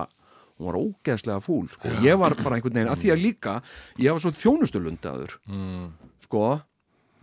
hún 0.58 0.66
var 0.70 0.78
ógeðslega 0.80 1.40
fúl 1.44 1.68
sko. 1.70 1.88
ég 2.02 2.18
var 2.18 2.34
bara 2.34 2.58
einhvern 2.58 2.74
veginn, 2.74 2.90
að 2.90 2.98
því 3.04 3.12
að 3.14 3.22
líka 3.22 3.54
ég 3.98 4.10
var 4.12 4.20
svo 4.26 4.32
þjónustulundaður 4.42 5.36
mm. 5.46 5.86
sko 6.26 6.42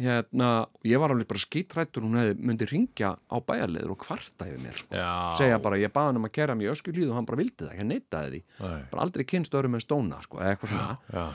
hérna, 0.01 0.49
ég 0.87 0.99
var 1.01 1.13
alveg 1.13 1.27
bara 1.29 1.41
skítrættur 1.41 2.05
hún 2.05 2.17
hefði 2.19 2.35
myndi 2.49 2.67
ringja 2.69 3.13
á 3.17 3.35
bæjarleður 3.41 3.93
og 3.95 4.01
kvarta 4.03 4.47
yfir 4.49 4.59
mér 4.63 4.77
sko. 4.81 5.05
Segja 5.39 5.57
bara, 5.63 5.79
ég 5.81 5.93
baði 5.95 6.11
hann 6.11 6.19
um 6.21 6.27
að 6.29 6.35
kera 6.37 6.55
mig 6.57 6.67
í 6.67 6.73
öskulíð 6.73 7.09
og 7.11 7.17
hann 7.19 7.29
bara 7.29 7.41
vildi 7.41 7.63
það, 7.65 7.77
ég 7.79 7.89
neitaði 7.91 8.33
því 8.35 8.43
Nei. 8.67 8.83
bara 8.91 9.05
aldrei 9.07 9.25
kynst 9.29 9.57
öðrum 9.57 9.79
en 9.79 9.85
stóna 9.85 10.19
sko, 10.25 10.41
eitthvað 10.43 10.75
svona 10.75 11.25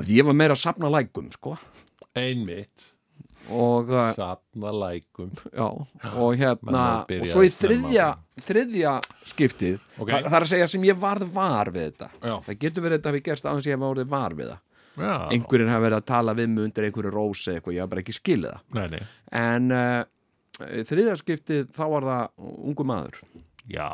að 0.00 0.14
ég 0.14 0.24
var 0.30 0.38
meira 0.38 0.56
að 0.56 0.62
sapna 0.64 0.90
lækum 0.92 1.28
sko. 1.34 1.56
Einmitt 2.16 2.88
og 3.50 3.88
uh, 3.90 4.10
Sapna 4.14 4.70
lækum 4.74 5.30
Já, 5.48 5.64
og 6.12 6.34
hérna 6.38 6.82
og 7.02 7.28
svo 7.32 7.42
í 7.46 7.50
þriðja, 7.54 8.08
þriðja 8.44 8.92
skiptið 9.30 9.78
Ok. 9.96 10.10
það, 10.10 10.26
það 10.26 10.36
er 10.36 10.44
að 10.44 10.50
segja 10.52 10.68
sem 10.74 10.84
ég 10.86 10.98
varð 11.00 11.30
var 11.34 11.70
við 11.72 11.86
þetta 11.88 12.10
Já. 12.20 12.34
það 12.46 12.58
getur 12.64 12.84
verið 12.84 12.98
þetta 13.00 13.12
hafi 13.14 13.22
gerst 13.30 13.48
aðeins 13.48 13.68
ég 13.70 13.78
hef 13.78 13.86
orðið 13.88 14.10
var 14.12 14.36
við 14.38 14.50
það 14.52 14.60
einhverjir 14.98 15.70
hafa 15.70 15.84
verið 15.86 15.98
að 16.00 16.08
tala 16.10 16.34
við 16.38 16.48
mig 16.54 16.64
undir 16.66 16.86
einhverju 16.88 17.12
rósi 17.14 17.54
eitthvað, 17.54 17.76
ég 17.76 17.84
haf 17.84 17.92
bara 17.92 18.02
ekki 18.04 18.16
skilið 18.16 18.54
það. 18.54 18.64
Nei, 18.78 18.86
nei. 18.94 19.02
En 19.40 19.70
uh, 19.74 20.02
þriðja 20.90 21.18
skiptið 21.20 21.70
þá 21.76 21.84
var 21.94 22.08
það 22.08 22.48
ungu 22.70 22.86
maður. 22.90 23.20
Já. 23.70 23.88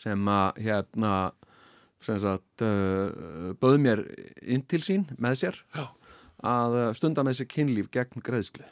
Sem 0.00 0.32
að 0.32 0.60
hérna 0.66 1.14
sem 2.00 2.18
sagt 2.22 2.64
uh, 2.64 3.52
bauð 3.60 3.78
mér 3.82 4.04
inn 4.40 4.64
til 4.68 4.80
sín 4.84 5.04
með 5.20 5.42
sér 5.42 5.60
Já. 5.76 5.84
að 6.48 6.78
stunda 6.96 7.24
með 7.26 7.42
sér 7.42 7.50
kynlíf 7.52 7.90
gegn 7.92 8.24
greiðslu. 8.24 8.64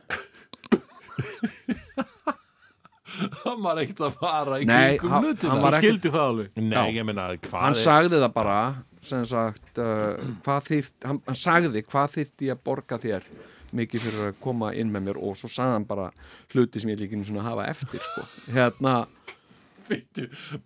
Hann 3.19 3.63
var 3.65 3.81
ekkert 3.83 4.05
að 4.07 4.19
fara 4.21 4.59
í 4.63 4.67
kringum 4.69 5.15
hlutina. 5.25 5.57
hann 5.59 5.77
skildi 5.81 6.13
það 6.13 6.25
alveg. 6.25 6.51
Nei, 6.61 6.93
Já. 6.95 7.05
meina, 7.09 7.31
hann 7.51 7.75
er 7.75 7.81
sagði 7.81 8.21
það 8.23 8.33
bara 8.37 8.59
sem 9.09 9.25
sagt 9.29 9.81
uh, 9.83 10.19
hvað 10.45 10.67
þyrt, 10.71 10.97
hann, 11.09 11.23
hann 11.27 11.39
sagði 11.39 11.85
hvað 11.89 12.13
þyrfti 12.17 12.51
ég 12.51 12.59
að 12.59 12.65
borga 12.69 13.01
þér 13.03 13.31
mikið 13.77 14.05
fyrir 14.07 14.29
að 14.31 14.39
koma 14.43 14.73
inn 14.77 14.93
með 14.93 15.09
mér? 15.09 15.21
Og 15.21 15.37
svo 15.39 15.51
sagði 15.53 15.77
hann 15.77 15.89
bara 15.89 16.09
hluti 16.53 16.81
sem 16.81 16.93
ég 16.93 17.01
líkinu 17.03 17.27
svona 17.29 17.45
hafa 17.47 17.69
eftir 17.73 18.03
sko. 18.05 18.25
hérna, 18.55 18.95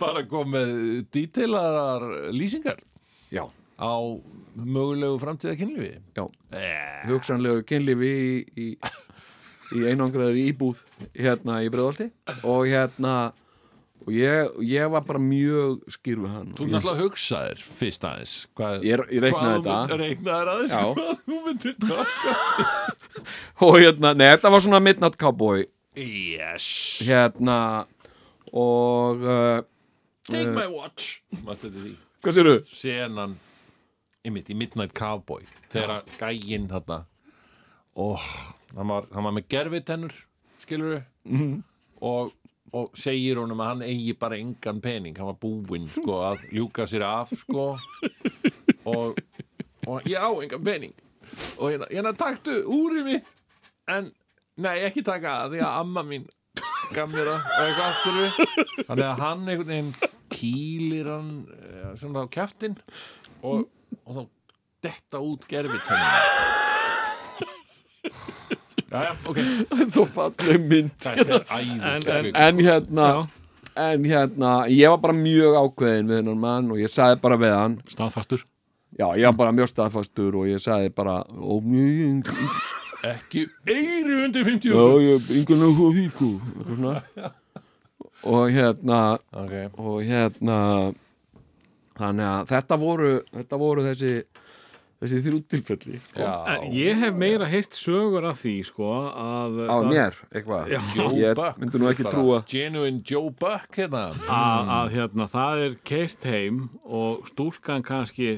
bara 0.02 0.24
komið 0.28 1.06
díteilarar 1.14 2.06
lýsingar? 2.34 2.80
Já, 3.32 3.46
á 3.78 3.94
mögulegu 4.54 5.18
framtíða 5.22 5.56
kynlífi? 5.58 5.94
Já. 6.16 6.26
Eh, 6.52 7.06
hugsanlegu 7.10 7.64
kynlífi 7.66 8.12
í, 8.12 8.34
í, 8.56 8.66
í 9.78 9.86
einangraður 9.88 10.40
íbúð 10.42 10.82
hérna 11.14 11.62
í 11.64 11.70
Breiðolti 11.72 12.10
og 12.42 12.66
hérna 12.68 13.32
og 14.02 14.12
ég, 14.14 14.50
ég 14.68 14.90
var 14.92 15.04
bara 15.06 15.20
mjög 15.22 15.80
skýr 15.94 16.18
við 16.22 16.32
hann. 16.34 16.52
Þú 16.58 16.66
náttúrulega 16.72 17.04
hugsaðir 17.06 17.62
fyrst 17.62 18.04
aðeins. 18.08 18.34
Hvað, 18.58 18.84
ég, 18.88 19.02
ég 19.14 19.22
reiknaði 19.26 19.60
þetta. 19.62 19.76
þú 19.92 19.98
reiknaðir 20.02 20.50
aðeins 20.52 20.74
Já. 20.74 20.82
hvað 20.96 21.12
þú 21.26 21.38
myndir 21.46 21.76
taka 21.86 22.34
og 23.66 23.76
hérna, 23.78 24.12
nei, 24.18 24.26
þetta 24.32 24.52
var 24.54 24.64
svona 24.64 24.80
Midnight 24.82 25.18
Cowboy. 25.20 25.66
Yes. 25.96 26.66
Hérna 27.04 27.58
og 28.52 29.22
uh, 29.24 29.62
Take 30.28 30.52
my 30.54 30.66
watch. 30.72 31.20
Mástu 31.44 31.68
þetta 31.68 31.82
því? 31.86 31.94
Hvað 32.22 32.36
sér 32.38 32.50
senan 32.70 33.38
einmitt 34.22 34.50
í 34.52 34.56
Midnight 34.56 34.92
Cowboy. 34.96 35.42
Þegar 35.72 36.02
að 36.02 36.42
gæinn 36.46 36.68
þarna 36.70 37.00
og 37.98 38.22
hann 38.76 38.88
var, 38.88 39.08
hann 39.12 39.26
var 39.26 39.34
með 39.36 39.48
gerfitennur 39.52 40.14
skilur 40.62 41.02
Mhm. 41.28 41.58
og, 42.00 42.30
og 42.72 42.96
segir 42.96 43.40
honum 43.40 43.60
að 43.60 43.70
hann 43.72 43.84
eigi 43.86 44.14
bara 44.18 44.38
engan 44.40 44.80
pening, 44.84 45.16
hann 45.18 45.28
var 45.28 45.38
búinn 45.42 45.88
sko 45.92 46.18
að 46.30 46.46
ljúka 46.56 46.86
sér 46.88 47.04
af 47.06 47.32
sko. 47.44 47.72
Og, 48.88 49.18
og 49.86 50.08
ég 50.08 50.18
á 50.18 50.30
engan 50.32 50.64
pening. 50.64 50.94
Og 51.60 51.70
hérna, 51.70 51.88
hérna 51.92 52.12
taktu 52.18 52.62
úrið 52.66 53.04
mitt. 53.06 53.34
En 53.92 54.10
nei 54.60 54.78
ekki 54.86 55.04
taka 55.04 55.42
það 55.42 55.54
því 55.54 55.60
að 55.66 55.76
amma 55.80 56.02
mín 56.06 56.24
gaf 56.92 57.08
mér 57.12 57.30
og 57.32 57.46
eitthvað 57.62 57.94
skilur 58.00 58.30
þannig 58.88 59.06
að 59.06 59.20
hann 59.22 59.46
einhvern 59.48 59.70
veginn 59.70 59.92
kýlir 60.32 61.08
hann 61.08 61.30
eh, 61.56 61.92
svona 62.00 62.24
á 62.24 62.32
kjaftin 62.32 62.76
og, 63.40 63.64
og 64.04 64.18
þá 64.18 64.22
detta 64.82 65.22
út 65.22 65.46
gerfitennum 68.92 69.02
Jæja, 69.02 69.12
ok. 69.28 69.38
Svo 69.94 70.04
falleg 70.06 70.66
mynd. 70.68 71.06
Er 71.06 71.22
æðislega 71.48 72.48
en 72.48 72.60
hérna 72.60 73.06
en 73.76 74.04
hérna, 74.04 74.66
ég 74.68 74.90
var 74.92 74.98
bara 75.00 75.16
mjög 75.16 75.54
ákveðin 75.56 76.10
við 76.10 76.18
hennar 76.20 76.40
mann 76.40 76.72
og 76.72 76.80
ég 76.80 76.92
sagði 76.92 77.20
bara 77.22 77.38
við 77.40 77.54
hann. 77.56 77.76
Staðfastur. 77.88 78.44
já, 78.98 79.06
ég 79.16 79.24
var 79.30 79.36
bara 79.38 79.52
mjög 79.56 79.70
staðfastur 79.72 80.36
og 80.36 80.48
ég 80.50 80.60
sagði 80.60 80.90
bara 80.94 81.22
ó, 81.24 81.54
ég, 81.72 82.32
Ekki 83.02 83.46
eyri 83.66 84.18
undir 84.26 84.44
50 84.46 84.68
já, 84.68 84.82
ég, 85.02 85.30
yngan 85.40 85.64
sko 85.72 85.88
eitthvað 85.90 86.68
svona. 86.68 87.32
Og 88.22 88.52
hérna 88.54 88.98
Ok, 89.34 89.54
og 89.82 89.96
hérna 90.06 90.58
þannig 91.98 92.28
að 92.28 92.52
þetta 92.52 92.78
voru 92.78 93.10
þetta 93.32 93.58
voru 93.58 93.86
þessi 93.88 94.12
þessi 95.02 95.20
þrjú 95.26 95.40
tilfelli 95.50 95.98
sko. 96.04 96.26
En 96.54 96.66
Ég 96.72 97.00
hef 97.02 97.14
meira 97.18 97.46
heyrt 97.50 97.74
sögur 97.76 98.24
af 98.30 98.38
því 98.42 98.52
sko 98.68 98.88
að 99.10 99.58
á 99.66 99.74
það- 99.74 99.88
mér, 99.90 100.18
eitthvað. 100.32 100.70
Ég 101.18 101.34
Buck. 101.36 101.58
myndi 101.58 101.80
nú 101.82 101.88
ekki 101.90 102.04
bara 102.06 102.14
trúa. 102.16 102.38
Genuine 102.46 103.02
Joe 103.04 103.30
Buck 103.30 103.74
hérna. 103.76 104.04
Að, 104.28 104.70
að 104.78 104.90
hérna, 104.96 105.26
það 105.32 105.64
er 105.66 105.74
keirt 105.84 106.24
heim 106.30 106.60
og 106.86 107.26
stúlkan 107.32 107.82
kannski 107.82 108.30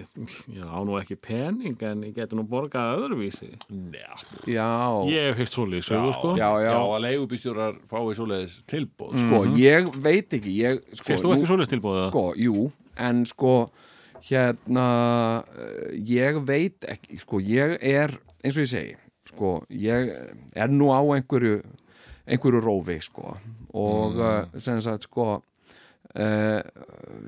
já, 0.48 0.64
á 0.64 0.80
nú 0.84 0.96
ekki 1.00 1.16
pening 1.20 1.76
en 1.82 2.02
ég 2.08 2.14
geti 2.16 2.34
nú 2.38 2.46
borgað 2.48 2.98
öðruvísi. 3.04 3.52
Já, 3.92 4.14
já, 4.48 4.68
ég 5.12 5.28
hef 5.30 5.36
heyrt 5.42 5.52
svolítið 5.54 5.84
sögur 5.90 6.12
sko. 6.16 6.34
Já, 6.40 6.48
já, 6.64 6.72
já, 6.72 6.80
að 6.80 7.04
leigubýstjórar 7.04 7.78
fái 7.90 8.14
svoleiðis 8.16 8.58
tilbúð 8.70 9.18
sko, 9.20 9.44
ég 9.60 9.88
veit 10.02 10.30
ekki 10.32 10.56
ég, 10.62 10.80
sko, 10.94 11.04
Fyrst 11.10 11.24
þú 11.26 11.34
ekki 11.36 11.48
svolítið 11.52 11.72
tilbúið 11.76 12.08
sko, 12.08 12.24
jú, 12.40 12.70
en 12.96 13.24
sko 13.28 13.54
hérna 14.28 14.88
eh, 15.58 15.96
ég 16.08 16.40
veit 16.46 16.86
ekki, 16.88 17.18
sko, 17.22 17.40
ég 17.40 17.76
er 17.80 18.14
eins 18.44 18.56
og 18.56 18.64
ég 18.64 18.70
segi, 18.70 18.94
sko 19.30 19.56
ég 19.68 20.12
er 20.54 20.72
nú 20.72 20.92
á 20.94 21.00
einhverju 21.02 21.62
einhverju 22.24 22.62
rófi, 22.64 23.00
sko 23.04 23.34
og 23.74 24.16
mm. 24.16 24.62
sem 24.64 24.80
sagt, 24.84 25.08
sko 25.10 25.26
uh, 25.36 26.60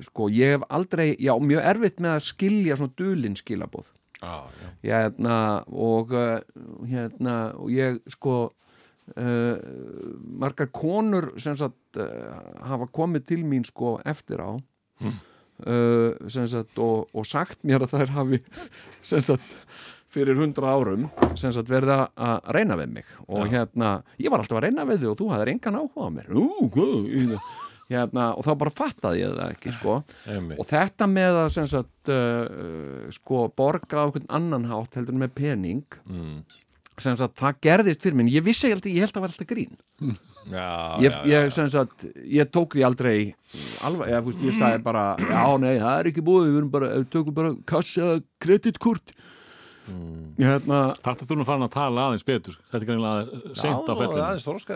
sko, 0.06 0.30
ég 0.32 0.56
hef 0.56 0.66
aldrei 0.72 1.10
já, 1.20 1.34
mjög 1.40 1.68
erfitt 1.74 2.00
með 2.00 2.16
að 2.16 2.26
skilja 2.30 2.78
svona 2.78 2.96
dulinn 2.96 3.36
skilabóð 3.36 3.92
já 4.22 4.36
hérna 4.82 5.38
og 5.68 6.14
hérna 6.88 7.34
og 7.60 7.68
ég 7.74 7.98
sko 8.14 8.36
uh, 8.48 9.56
margar 10.40 10.70
konur 10.72 11.34
sem 11.42 11.56
sagt 11.58 12.00
uh, 12.00 12.32
hafa 12.64 12.88
komið 12.88 13.26
til 13.28 13.44
mín 13.44 13.66
sko 13.68 13.98
eftir 14.08 14.40
á 14.40 14.56
uh, 15.64 16.28
sagt 16.28 16.78
og, 16.82 17.06
og 17.16 17.26
sagt 17.28 17.62
mér 17.66 17.86
að 17.86 17.94
þær 17.96 18.12
hafi 18.16 18.40
sagt 19.02 19.46
fyrir 20.16 20.38
hundra 20.38 20.70
árum 20.76 21.08
sagt 21.36 21.68
verið 21.68 21.92
að- 22.16 22.50
reyna 22.56 22.76
við 22.80 22.92
mig. 22.98 23.08
Og 23.28 23.46
hérna, 23.52 24.02
ég 24.22 24.30
var 24.32 24.40
alltaf 24.40 24.58
að 24.60 24.66
reyna 24.68 24.84
við 24.88 25.02
þig 25.02 25.10
og 25.12 25.18
þú 25.20 25.30
hafðir 25.34 25.50
engan 25.54 25.78
áhuga 25.80 26.06
á 26.06 26.10
mér. 26.14 26.30
Ú, 26.32 26.68
hvað, 26.72 27.34
hérna, 27.92 28.28
og 28.38 28.46
þá 28.46 28.52
bara 28.62 28.72
fattaði 28.74 29.20
ég 29.24 29.34
það 29.36 29.52
ekki 29.56 29.74
sko. 29.76 29.96
Og 30.56 30.70
þetta 30.70 31.06
með 31.10 31.40
að 31.42 31.50
uh, 32.10 33.10
sko, 33.14 33.42
borga 33.56 34.00
á 34.00 34.04
einhvern 34.08 34.30
annan 34.40 34.64
hátt 34.72 34.96
heldur 34.98 35.18
með 35.20 35.34
pening 35.36 35.84
Mm. 36.06 36.40
það 37.36 37.58
gerðist 37.60 38.00
fyrir 38.06 38.16
minn 38.16 38.30
ég 38.32 38.40
vissi 38.46 38.70
ekki, 38.72 38.94
ég 38.96 39.04
held 39.04 39.10
að 39.12 39.18
það 39.18 39.24
var 39.26 39.32
alltaf 39.34 39.50
grín 39.50 40.16
Já, 40.46 40.66
ég, 41.02 41.10
já, 41.10 41.22
ég, 41.32 41.52
sem 41.54 41.70
sagt, 41.74 42.04
ég 42.22 42.50
tók 42.54 42.76
því 42.76 42.84
aldrei 42.86 43.16
alveg, 43.82 44.12
ég, 44.12 44.26
fúst, 44.28 44.44
ég 44.46 44.58
sagði 44.58 44.82
bara 44.84 45.06
já, 45.18 45.40
nei, 45.58 45.72
það 45.80 45.94
er 45.98 46.10
ekki 46.12 46.22
búið, 46.26 46.50
við 46.52 46.58
erum 46.60 46.68
bara 46.70 46.90
við 46.92 47.08
tökum 47.16 47.34
bara 47.40 47.54
kassa 47.66 48.12
kreditkort 48.42 49.16
Mm. 49.86 50.32
hérna 50.34 50.78
Þarftu 50.98 51.28
þú 51.28 51.36
nú 51.38 51.44
farin 51.46 51.62
að 51.62 51.70
tala 51.76 52.06
aðeins 52.08 52.24
betur? 52.26 52.56
Þetta 52.72 52.78
er 52.80 52.86
greinlega 52.88 53.52
seint 53.54 53.86
á 53.86 53.92
Já, 53.92 53.98
fellinu 54.00 54.24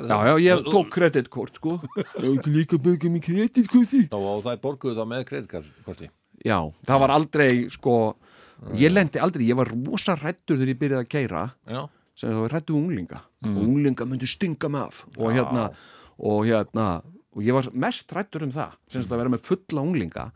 já, 0.07 0.19
já, 0.29 0.35
ég 0.45 0.61
tók 0.71 0.93
kreditkort, 0.95 1.59
sko. 1.59 1.73
Ég 2.23 2.29
ekki 2.39 2.53
líka 2.55 2.79
byggja 2.79 3.11
mig 3.11 3.25
kreditkorti 3.27 4.05
Og 4.15 4.45
það 4.45 4.53
er 4.55 4.61
borguð 4.63 5.01
þá 5.01 5.03
með 5.11 5.25
kreditkorti 5.33 6.11
já, 6.47 6.57
það 6.87 7.03
var 7.03 7.15
aldrei, 7.17 7.51
sko 7.75 7.97
ég 8.79 8.95
lendi 8.95 9.19
aldrei, 9.21 9.49
ég 9.51 9.59
var 9.59 9.73
rosa 9.75 10.15
rættur 10.15 10.61
þegar 10.61 10.71
ég 10.77 10.81
byrjaði 10.85 11.03
að 11.03 11.11
keira 11.17 11.43
Já, 11.67 11.83
sem 12.21 12.31
það 12.31 12.45
var 12.45 12.55
hrættu 12.55 12.77
unglinga. 12.77 13.23
Og 13.49 13.63
unglinga 13.65 14.07
myndi 14.09 14.29
stinga 14.29 14.69
mig 14.69 14.85
af. 14.85 15.03
Og 15.17 15.33
hérna, 15.33 15.71
og 16.21 16.45
hérna 16.49 16.87
og 17.31 17.45
ég 17.47 17.55
var 17.55 17.69
mest 17.73 18.11
hrættur 18.11 18.45
um 18.45 18.53
það 18.55 18.75
sem 18.91 19.03
þetta 19.03 19.17
að 19.17 19.23
vera 19.23 19.35
með 19.35 19.47
fulla 19.47 19.85
unglinga. 19.87 20.27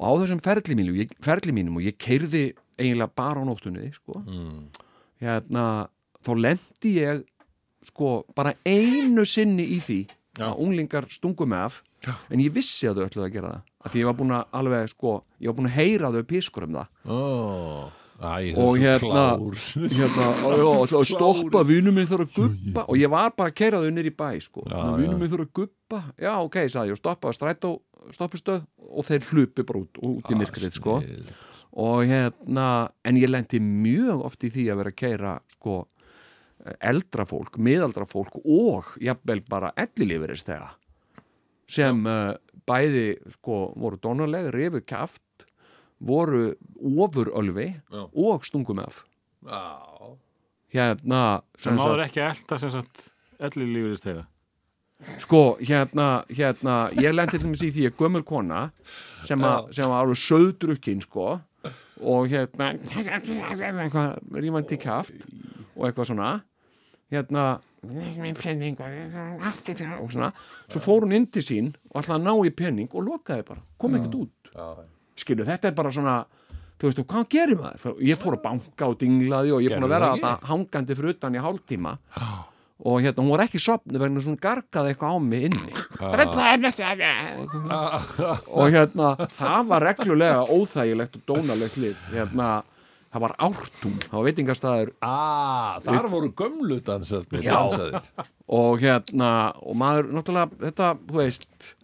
Og 0.00 0.04
á 0.06 0.10
þessum 0.22 0.42
ferli 0.44 0.76
mínum, 0.78 0.96
ég, 0.96 1.10
ferli 1.24 1.52
mínum 1.54 1.80
og 1.80 1.84
ég 1.84 1.98
keirði 2.00 2.44
eiginlega 2.80 3.12
bara 3.18 3.42
á 3.42 3.44
nóttunni 3.44 3.90
sko. 3.92 4.22
mm. 4.22 4.86
hérna 5.20 5.64
þá 6.24 6.32
lendi 6.38 6.94
ég 7.00 7.24
sko 7.90 8.22
bara 8.36 8.54
einu 8.64 9.26
sinni 9.28 9.66
í 9.76 9.80
því 9.82 10.00
Já. 10.38 10.46
að 10.52 10.60
unglingar 10.64 11.08
stungu 11.10 11.46
mig 11.46 11.58
af. 11.58 11.82
En 12.32 12.40
ég 12.40 12.52
vissi 12.54 12.88
að 12.88 13.00
þau 13.00 13.06
ætluðu 13.08 13.26
að 13.26 13.34
gera 13.34 13.52
það. 13.52 13.64
Af 13.80 13.92
því 13.92 14.00
ég 14.00 14.08
var 14.08 14.16
búin 14.16 14.36
að 14.36 14.54
alveg 14.56 14.92
sko 14.94 15.14
ég 15.40 15.50
var 15.50 15.56
búin 15.58 15.68
að 15.68 15.76
heyra 15.76 16.12
þau 16.14 16.22
pískur 16.30 16.66
um 16.68 16.78
það. 16.78 16.86
Ó, 17.04 17.18
Æ, 18.20 18.52
og 18.60 18.74
hérna, 18.76 19.22
hérna 19.96 20.24
og 20.44 20.56
já, 20.60 20.96
að 20.98 21.06
stoppa, 21.08 21.62
vinnu 21.64 21.92
minn 21.96 22.08
þarf 22.08 22.26
að 22.26 22.34
guppa 22.36 22.82
og 22.84 22.98
ég 23.00 23.12
var 23.12 23.30
bara 23.32 23.48
að 23.48 23.56
keira 23.56 23.80
þau 23.80 23.92
nýr 23.96 24.10
í 24.10 24.16
bæ 24.16 24.26
sko. 24.44 24.64
Vinnu 24.68 25.16
minn 25.16 25.30
þarf 25.32 25.46
að 25.46 25.54
guppa 25.56 26.00
já 26.20 26.32
ok, 26.36 26.58
sagði 26.68 26.92
ég, 26.92 27.00
stoppa 27.00 27.32
strætó 27.36 27.78
stoppistöð 28.16 28.66
og 28.90 29.06
þeir 29.08 29.24
hlupi 29.30 29.64
bara 29.64 29.80
út, 29.84 30.02
út 30.04 30.28
í 30.32 30.36
myrkrið 30.36 30.76
sko. 30.76 30.98
Og 31.80 32.02
hérna, 32.10 32.66
en 33.06 33.20
ég 33.20 33.30
lendi 33.30 33.60
mjög 33.62 34.26
oft 34.26 34.44
í 34.44 34.50
því 34.52 34.66
að 34.72 34.82
vera 34.82 34.92
að 34.92 35.00
keira 35.00 35.34
sko, 35.56 35.78
eldra 36.90 37.24
fólk, 37.28 37.56
miðaldra 37.56 38.04
fólk 38.08 38.36
og 38.42 38.92
jafnvel 39.00 39.40
bara 39.48 39.72
ellilífurist 39.80 40.50
þegar 40.50 40.76
sem 41.70 42.02
uh, 42.08 42.34
bæði 42.68 43.14
sko, 43.36 43.70
voru 43.78 44.00
dónaleg, 44.02 44.50
rifu 44.54 44.82
kjaft 44.82 45.46
voru 46.00 46.54
ofurölvi 46.80 47.68
Já. 47.92 48.08
og 48.16 48.44
stungum 48.44 48.78
af. 48.78 49.04
Já, 49.44 50.16
hérna 50.72 51.42
sem 51.58 51.78
sagt, 51.78 52.04
ekki 52.06 52.20
elda 52.20 52.58
sem 52.58 52.70
sagt 52.70 53.08
elli 53.40 53.66
lífurist 53.74 54.04
þegar 54.04 54.26
sko, 55.20 55.56
hérna, 55.60 56.24
hérna 56.28 56.74
ég 57.00 57.14
lendi 57.14 57.38
til 57.38 57.46
dæmis 57.46 57.64
í 57.64 57.70
því 57.72 57.86
að 57.88 57.96
gömul 58.02 58.24
kona 58.26 58.66
sem, 58.84 59.40
a, 59.40 59.64
sem 59.72 59.88
var 59.88 60.04
alveg 60.04 60.20
söðdrukkin 60.20 61.00
sko 61.04 61.38
og 62.00 62.28
hérna 62.32 62.74
eitthvað 62.74 64.20
rífandi 64.36 64.78
kjaft 64.80 65.26
og 65.76 65.88
eitthvað 65.88 66.12
svona. 66.12 66.30
Hérna 67.10 67.44
og 70.00 70.12
svona. 70.12 70.30
Svo 70.68 70.82
fór 70.84 71.06
hún 71.06 71.16
inn 71.16 71.26
til 71.32 71.42
sín 71.44 71.70
og 71.90 72.04
að 72.04 72.24
ná 72.26 72.32
í 72.44 72.52
penning 72.52 72.92
og 72.92 73.06
lokaði 73.08 73.46
bara, 73.48 73.64
kom 73.80 73.96
ekkert 73.96 74.18
út. 74.20 74.50
Já, 74.52 74.66
skilu, 75.22 75.46
þetta 75.48 75.70
er 75.70 75.74
bara 75.78 75.92
svona 75.94 76.14
þú 76.80 76.88
veist, 76.88 77.00
og 77.02 77.08
hvað 77.12 77.26
gerir 77.34 77.58
maður? 77.60 77.98
Ég 78.08 78.20
fór 78.22 78.38
að 78.38 78.44
banka 78.46 78.86
og 78.88 78.96
dinglaði 79.02 79.52
og 79.52 79.60
ég 79.66 79.74
búin 79.76 79.84
að 79.88 79.92
vera 79.96 80.12
það 80.14 80.22
þetta 80.22 80.48
hangandi 80.54 80.96
fyrir 80.96 81.14
utan 81.16 81.36
í 81.36 81.42
hálftíma. 81.44 81.92
Og 82.80 83.02
hérna, 83.04 83.20
hún 83.20 83.34
var 83.34 83.42
ekki 83.44 83.60
sopnu 83.60 84.00
vegna 84.00 84.22
svona 84.24 84.40
gargaði 84.40 84.94
eitthvað 84.94 85.12
á 85.12 85.16
mig 85.20 85.42
inni. 85.50 85.72
Og 88.48 88.70
hérna 88.72 89.10
það 89.36 89.66
var 89.70 89.84
reglulega 89.90 90.44
óþægilegt 90.48 91.18
og 91.20 91.24
dónalegt 91.28 91.76
lið. 91.80 91.98
Hérna, 92.14 92.48
það 93.12 93.24
var 93.26 93.34
ártún 93.48 93.98
það 94.06 94.14
var 94.16 94.26
veitingastæður 94.28 94.92
Ah, 95.04 95.76
þar 95.84 96.08
voru 96.12 96.30
gömlu 96.38 96.80
dansarnir 96.86 97.44
Já. 97.44 97.52
dansaðir. 97.58 98.00
og 98.48 98.80
hérna, 98.82 99.30
og 99.60 99.76
maður 99.76 100.10
náttúrulega, 100.16 100.60
þetta, 100.64 100.90
þú 101.10 101.20
veist 101.20 101.74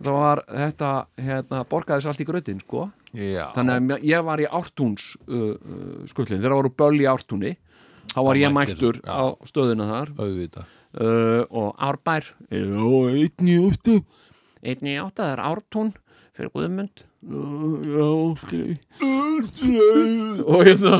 það 0.00 0.18
var, 0.18 0.42
þetta, 0.50 0.90
hérna 1.28 1.64
borgaði 1.70 2.04
sér 2.04 2.12
allt 2.12 2.22
í 2.24 2.28
grötin, 2.28 2.62
sko. 2.64 2.88
Já, 3.14 3.44
þannig 3.54 3.94
að 3.94 4.06
ég 4.10 4.24
var 4.26 4.42
í 4.42 4.48
ártúns 4.50 5.04
uh, 5.28 5.54
uh, 5.54 5.98
skullin, 6.10 6.40
þegar 6.40 6.56
voru 6.58 6.72
böll 6.74 6.98
í 6.98 7.06
ártúni 7.06 7.54
þá 8.10 8.20
var 8.26 8.38
Þá 8.38 8.42
ég 8.42 8.54
mættur 8.54 8.98
já. 8.98 9.10
á 9.14 9.24
stöðuna 9.46 9.86
þar. 9.90 10.14
Uh, 10.94 11.42
og 11.50 11.74
árbær 11.82 12.28
einn 12.54 13.48
í 13.50 13.58
áttu 13.58 14.00
einn 14.64 14.88
í 14.88 14.94
áttu, 14.98 15.20
það 15.20 15.32
er 15.32 15.42
ártún 15.44 15.90
fyrir 16.34 16.50
Guðmund. 16.54 17.04
Og 20.44 20.64
hérna 20.66 20.98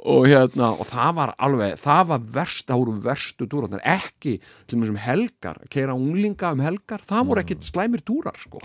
og 0.00 0.26
hérna, 0.30 0.70
og 0.80 0.88
það 0.88 1.12
var 1.18 1.34
alveg 1.44 1.76
það 1.80 2.02
var 2.08 2.24
verst, 2.38 2.66
það 2.68 2.82
voru 2.82 2.96
verstu 3.04 3.48
túrar 3.50 3.82
ekki 3.84 4.38
til 4.40 4.78
og 4.78 4.80
með 4.80 4.90
sem 4.92 5.00
helgar 5.04 5.60
keira 5.72 5.96
unglinga 5.96 6.54
um 6.54 6.64
helgar, 6.64 7.04
það 7.04 7.28
voru 7.28 7.44
ekki 7.44 7.58
slæmir 7.68 8.04
túrar 8.06 8.38
sko. 8.40 8.62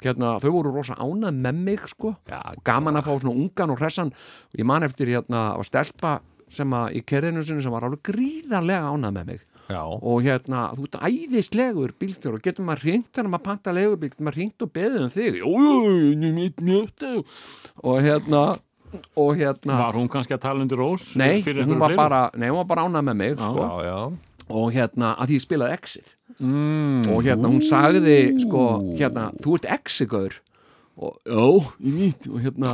Hérna, 0.00 0.38
þau 0.40 0.50
voru 0.54 0.72
rosa 0.72 0.94
ánað 0.96 1.36
með 1.44 1.58
mig 1.66 1.82
sko. 1.90 2.14
Já, 2.30 2.40
gaman 2.64 2.96
að 2.96 3.06
fá 3.08 3.12
svona 3.18 3.36
ungan 3.36 3.74
og 3.74 3.82
hressan. 3.82 4.14
Og 4.48 4.62
ég 4.62 4.68
man 4.68 4.86
eftir 4.86 5.10
hérna 5.12 5.50
að 5.58 5.66
stelpa 5.68 6.14
sem 6.50 6.72
að 6.72 6.96
í 6.96 7.02
kerðinu 7.04 7.44
sinni 7.44 7.62
sem 7.64 7.74
var 7.74 7.84
alveg 7.86 8.00
gríðarlega 8.08 8.94
ánað 8.94 9.16
með 9.18 9.28
mig. 9.28 9.42
Já, 9.70 9.82
og 9.84 10.24
hérna, 10.24 10.62
þú 10.74 10.86
ert 10.88 10.96
æðislegur 11.06 11.92
bílstjór 12.00 12.38
og 12.38 12.42
getur 12.42 12.66
maður 12.66 12.88
hringt 12.88 13.20
hann 13.20 13.28
að 13.30 13.44
panta 13.44 13.74
legubíl 13.76 14.10
maður 14.18 14.38
hringt 14.40 14.64
og 14.64 14.72
beðið 14.74 15.04
um 15.04 15.12
þig. 15.14 15.32
Og 17.84 18.00
hérna 18.02 18.42
og 19.16 19.36
hérna, 19.38 19.76
Var 19.78 19.98
hún 19.98 20.08
kannski 20.10 20.34
að 20.34 20.42
tala 20.46 20.64
undir 20.64 20.80
rós? 20.80 21.10
nei, 21.16 21.42
hún 21.42 21.78
var 21.78 21.94
bara 21.96 22.22
nei, 22.34 22.48
hún 22.50 22.60
var 22.62 22.68
bara 22.72 22.86
ánað 22.88 23.06
með 23.10 23.16
mig 23.22 23.38
sko. 23.38 23.66
já, 23.66 23.86
já. 23.86 24.00
Og 24.50 24.72
hérna, 24.74 25.12
að 25.14 25.30
því 25.30 25.36
ég 25.36 25.42
spilaði 25.44 25.74
exið. 25.78 26.06
Mm, 26.40 27.02
og 27.14 27.20
hérna, 27.22 27.50
hún 27.52 27.62
sagði 27.62 28.16
sko, 28.42 28.64
hérna, 28.98 29.28
þú 29.38 29.54
ert 29.58 29.68
exigaur 29.78 30.40
og, 30.98 31.16
já, 31.22 31.46
og 32.32 32.40
hérna 32.42 32.72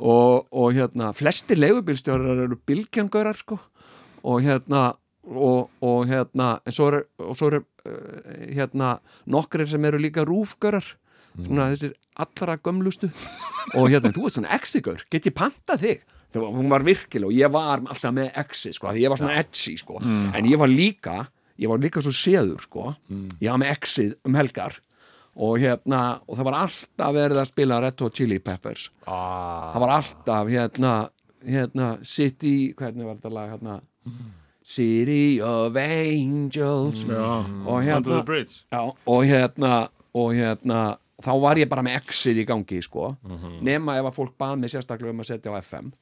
og, 0.00 0.46
og 0.50 0.74
hérna, 0.74 1.12
flestir 1.16 1.60
leigubílstjórar 1.60 2.44
eru 2.46 2.58
bylgjangaurar 2.66 3.38
sko. 3.38 3.60
Og 4.26 4.42
hérna 4.42 4.96
og, 5.26 5.70
og 5.82 6.06
hérna, 6.10 6.56
en 6.66 6.74
svo 6.74 6.90
eru, 6.90 7.02
eru 7.48 7.62
uh, 7.62 8.46
hérna, 8.54 8.96
nokkrir 9.30 9.68
sem 9.70 9.84
eru 9.88 10.00
líka 10.02 10.26
rúfgaurar 10.26 10.94
svona 11.44 11.68
þessir 11.74 11.94
allra 12.24 12.56
gömlustu. 12.64 13.10
Og 13.78 13.88
hérna, 13.92 14.12
þú 14.14 14.26
ert 14.28 14.36
svona 14.38 14.52
exigur, 14.56 15.02
get 15.10 15.26
ég 15.28 15.34
pantað 15.36 15.82
þig? 15.84 16.04
Það 16.32 16.42
var, 16.42 16.52
hún 16.58 16.68
var 16.72 16.84
virkileg 16.84 17.30
og 17.30 17.36
ég 17.36 17.52
var 17.54 17.80
alltaf 17.80 18.12
með 18.12 18.32
exi, 18.42 18.72
sko, 18.76 18.90
því 18.92 19.02
ég 19.04 19.12
var 19.12 19.20
svona 19.20 19.36
edgy, 19.40 19.76
sko. 19.80 20.00
En 20.02 20.48
ég 20.50 20.58
var 20.60 20.68
líka, 20.68 21.14
ég 21.62 21.70
var 21.70 21.80
líka 21.80 22.02
svo 22.04 22.12
séður, 22.12 22.60
sko, 22.66 22.90
ég 23.40 23.48
var 23.48 23.60
með 23.62 23.72
exið 23.72 24.16
um 24.28 24.36
helgar. 24.36 24.76
Og 25.36 25.58
hérna 25.60 26.00
og 26.24 26.38
það 26.38 26.46
var 26.48 26.54
alltaf 26.62 27.12
verið 27.16 27.40
að 27.42 27.48
spila 27.50 27.78
Red 27.84 28.00
Hot 28.00 28.14
Chili 28.16 28.38
Peppers. 28.40 28.86
Ah, 29.04 29.72
það 29.74 29.82
var 29.84 29.94
alltaf 29.98 30.50
hérna, 30.52 30.92
hérna 31.44 31.88
City, 32.08 32.54
hvernig 32.78 33.04
var 33.08 33.18
þetta 33.18 33.32
lag 33.36 33.50
hérna? 33.54 33.78
City 34.66 35.40
of 35.44 35.76
Angels. 35.76 37.04
Og 37.04 37.76
Under 37.76 37.82
hérna 37.84 38.02
the 38.16 38.22
Bridge. 38.24 38.62
já, 38.72 38.80
og 39.06 39.24
hérna 39.28 39.88
og 40.14 40.32
hérna 40.34 40.96
þá 41.22 41.32
var 41.40 41.60
ég 41.60 41.68
bara 41.70 41.84
með 41.86 42.00
exit 42.02 42.36
í 42.36 42.44
gangi 42.48 42.82
sko, 42.84 43.14
nema 43.64 43.98
ef 44.00 44.10
að 44.10 44.18
fólk 44.18 44.34
bað 44.38 44.58
mig 44.60 44.72
sérstaklega 44.74 45.14
um 45.14 45.24
að 45.24 45.30
setja 45.30 45.54
á 45.54 45.60
FM 45.62 45.92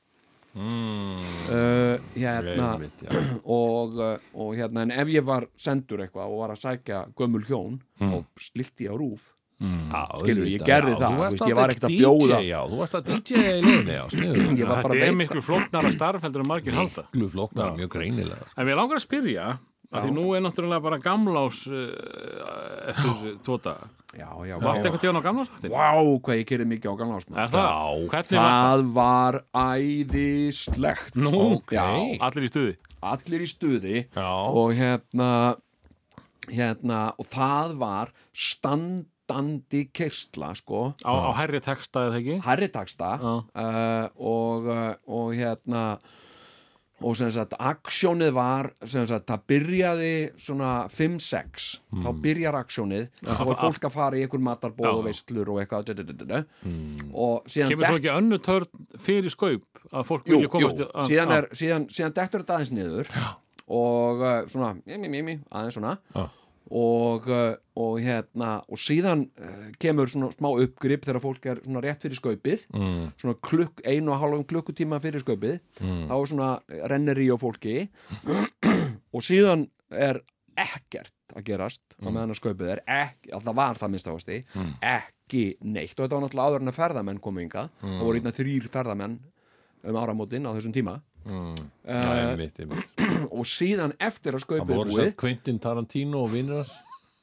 mm, 0.55 1.21
uh, 1.51 1.99
hérna 2.15 2.73
já. 2.81 3.13
og, 3.59 3.95
uh, 3.99 4.17
og 4.35 4.57
hérna 4.59 4.85
en 4.87 4.95
ef 4.95 5.13
ég 5.13 5.27
var 5.27 5.49
sendur 5.57 6.05
eitthvað 6.05 6.35
og 6.35 6.43
var 6.45 6.55
að 6.55 6.65
sækja 6.65 7.05
gömul 7.19 7.45
hjón 7.47 7.81
og 8.11 8.27
slilti 8.41 8.91
á 8.91 8.95
rúf. 8.95 9.31
Já, 9.65 10.01
Skilur, 10.19 10.49
ég 10.51 10.63
gerði 10.67 10.93
já, 10.93 10.99
það, 10.99 11.35
ég 11.49 11.57
var 11.57 11.73
ekkert 11.73 11.85
að 11.87 11.93
bjóða. 11.95 12.39
já, 12.43 12.57
þú 12.69 12.79
varst 12.81 12.97
að 12.99 13.07
DJ 13.09 13.45
í 13.55 14.65
bara 14.67 14.81
Þetta 14.83 15.07
er 15.07 15.15
miklu 15.17 15.43
flóknara 15.47 15.93
starf 15.95 16.27
heldur 16.27 16.43
en 16.43 16.51
margir 16.51 16.75
halda. 16.77 17.07
Glu 17.15 17.29
flóknar, 17.33 17.71
mjög 17.79 17.93
greinilega 17.95 18.49
sko. 18.51 18.59
En 18.59 18.69
við 18.69 18.77
langar 18.81 18.99
að 18.99 19.05
spyrja 19.07 19.47
að 19.93 20.07
því 20.07 20.15
nú 20.17 20.25
er 20.37 20.45
náttúrulega 20.45 20.85
bara 20.87 20.99
gamlás 21.03 21.65
uh, 21.69 22.89
eftir 22.93 23.37
tvo 23.45 23.59
daga 23.63 23.91
já, 24.15 24.29
já, 24.47 24.55
Varst 24.63 24.81
já. 24.81 24.87
eitthvað 24.87 25.03
tíðan 25.05 25.19
á 25.21 25.27
gamlásvaktin? 25.27 25.75
Vá, 25.75 25.89
hvað 26.25 26.41
ég 26.41 26.49
gerði 26.49 26.67
mikið 26.71 26.95
á 26.95 26.95
gamla 27.03 27.19
ásma 27.21 27.39
Er 27.45 27.53
það? 27.53 27.69
Já. 27.69 28.09
Hvernig 28.15 28.41
var 28.41 28.55
það? 28.55 28.85
Var 29.01 29.39
æðislegt 29.67 31.19
Nú, 31.19 31.33
ok. 31.59 31.75
Já, 31.77 31.87
Allir 32.29 32.47
í 32.49 32.53
stuði 32.53 32.75
allir 33.05 33.43
í 33.45 33.49
stuði 33.51 33.97
Já. 34.17 34.29
og 34.49 34.71
hérna 34.79 35.31
hérna, 36.49 37.01
og 37.21 37.29
það 37.33 37.75
var 37.81 38.11
standandi 38.37 39.87
kersla 39.97 40.51
sko, 40.59 40.91
á, 41.05 41.13
á 41.13 41.31
hærri 41.41 41.61
texta 41.65 42.07
eða 42.09 42.21
ekki? 42.21 42.39
herri 42.45 42.69
taksta 42.73 43.15
Já. 43.21 43.33
uh, 43.45 44.07
og, 44.21 44.69
uh, 44.69 44.93
og 45.09 45.33
hérna 45.37 45.85
og 47.05 47.17
sem 47.21 47.29
sagt, 47.35 47.53
aksjónið 47.61 48.31
var 48.37 48.71
sem 48.89 49.05
sagt, 49.11 49.27
það 49.29 49.43
byrjaði 49.53 50.13
svona 50.41 50.71
5-6, 50.95 51.67
þá 52.01 52.09
byrjar 52.25 52.57
aksjónið 52.63 53.07
þá 53.27 53.43
er 53.45 53.59
fólk 53.61 53.87
að 53.89 53.95
fara 53.99 54.17
í 54.21 54.25
einhver 54.25 54.43
matarbóð 54.47 54.89
Já. 54.89 54.93
og 54.95 55.05
veislur 55.09 55.51
og 55.55 55.61
eitthvað 55.63 55.89
du, 55.91 55.95
du, 56.01 56.13
du, 56.13 56.25
du. 56.31 56.39
og 57.13 57.49
síðan 57.51 57.75
Kemur 57.75 57.91
svo 57.91 57.99
ekki 58.01 58.13
önnu 58.15 58.39
törn 58.47 58.87
fyrir 59.05 59.35
skaup 59.35 59.83
að 59.95 60.07
fólk 60.09 60.31
jú, 60.31 60.39
vilja 60.39 60.49
jú, 60.49 60.53
komast 60.57 60.81
í- 60.81 60.89
að- 60.89 61.11
síðan, 61.13 61.35
er, 61.37 61.49
síðan, 61.61 61.89
síðan 61.93 62.17
dettur 62.17 62.45
þetta 62.47 62.57
aðeins 62.59 62.73
niður 62.79 63.11
Já. 63.13 63.27
og 63.81 64.25
uh, 64.25 64.39
svona 64.53 64.73
mimi, 64.89 65.13
mimi, 65.19 65.37
aðeins 65.53 65.77
svona 65.79 65.99
Já. 66.17 66.25
Og, 66.71 67.27
uh, 67.29 67.55
og 67.77 67.97
hérna 68.01 68.57
og 68.73 68.81
síðan 68.81 69.27
uh, 69.37 69.71
kemur 69.83 70.11
svona 70.11 70.31
smá 70.33 70.51
uppgrip 70.53 71.05
þegar 71.05 71.23
fólk 71.23 71.49
er 71.51 71.63
svona 71.65 71.83
rétt 71.85 72.05
fyrir 72.05 72.21
skaupið. 72.21 72.69
Mm, 72.73 73.09
svona 73.21 73.37
klukk, 73.45 73.83
einu 73.85 74.15
og 74.15 74.23
hálfum 74.23 74.47
klukkutíma 74.49 75.01
fyrir 75.05 75.25
skaupið. 75.25 75.59
Mm. 75.81 76.07
þá 76.11 76.15
er 76.17 76.31
svona 76.33 76.53
renneri 76.93 77.29
á 77.29 77.37
fólki. 77.41 77.77
Og 79.15 79.23
síðan 79.23 79.69
er 79.95 80.19
ekkert 80.59 81.13
að 81.35 81.45
gerast 81.49 81.97
á 81.99 82.09
meðan 82.09 82.33
að 82.35 82.41
skaupið 82.41 82.73
er. 82.77 82.81
Ekki, 82.91 83.31
alltaf 83.37 83.57
var 83.59 83.79
það 83.79 83.93
minnst 83.93 84.11
ásti 84.11 84.41
ekki 84.81 85.45
neitt. 85.63 85.95
Og 85.95 86.05
þetta 86.05 86.17
var 86.17 86.25
náttúrulega 86.25 86.49
áður 86.49 86.65
en 86.65 86.73
að 86.73 86.79
ferðamenn 86.79 87.23
komu 87.23 87.45
ynga 87.45 87.69
það 87.83 88.03
voru 88.07 88.21
einna 88.21 88.35
þrýr 88.35 88.69
ferðamenn 88.73 89.17
um 89.85 89.99
áramótin 90.01 90.47
á 90.49 90.53
þessum 90.57 90.75
tíma 90.77 91.01
Mm. 91.25 91.55
uh, 91.57 91.89
Já, 91.89 92.29
einmitt, 92.35 92.59
einmitt. 92.61 92.99
og 93.39 93.47
síðan 93.49 93.95
eftir 93.97 94.37
að 94.37 94.43
skaupið 94.45 94.75
búið 94.77 94.91
sett 94.93 95.15
Quentin 95.17 95.57
Tarantino 95.59 96.21
og 96.27 96.35
vinnur 96.35 96.59
hans 96.61 96.75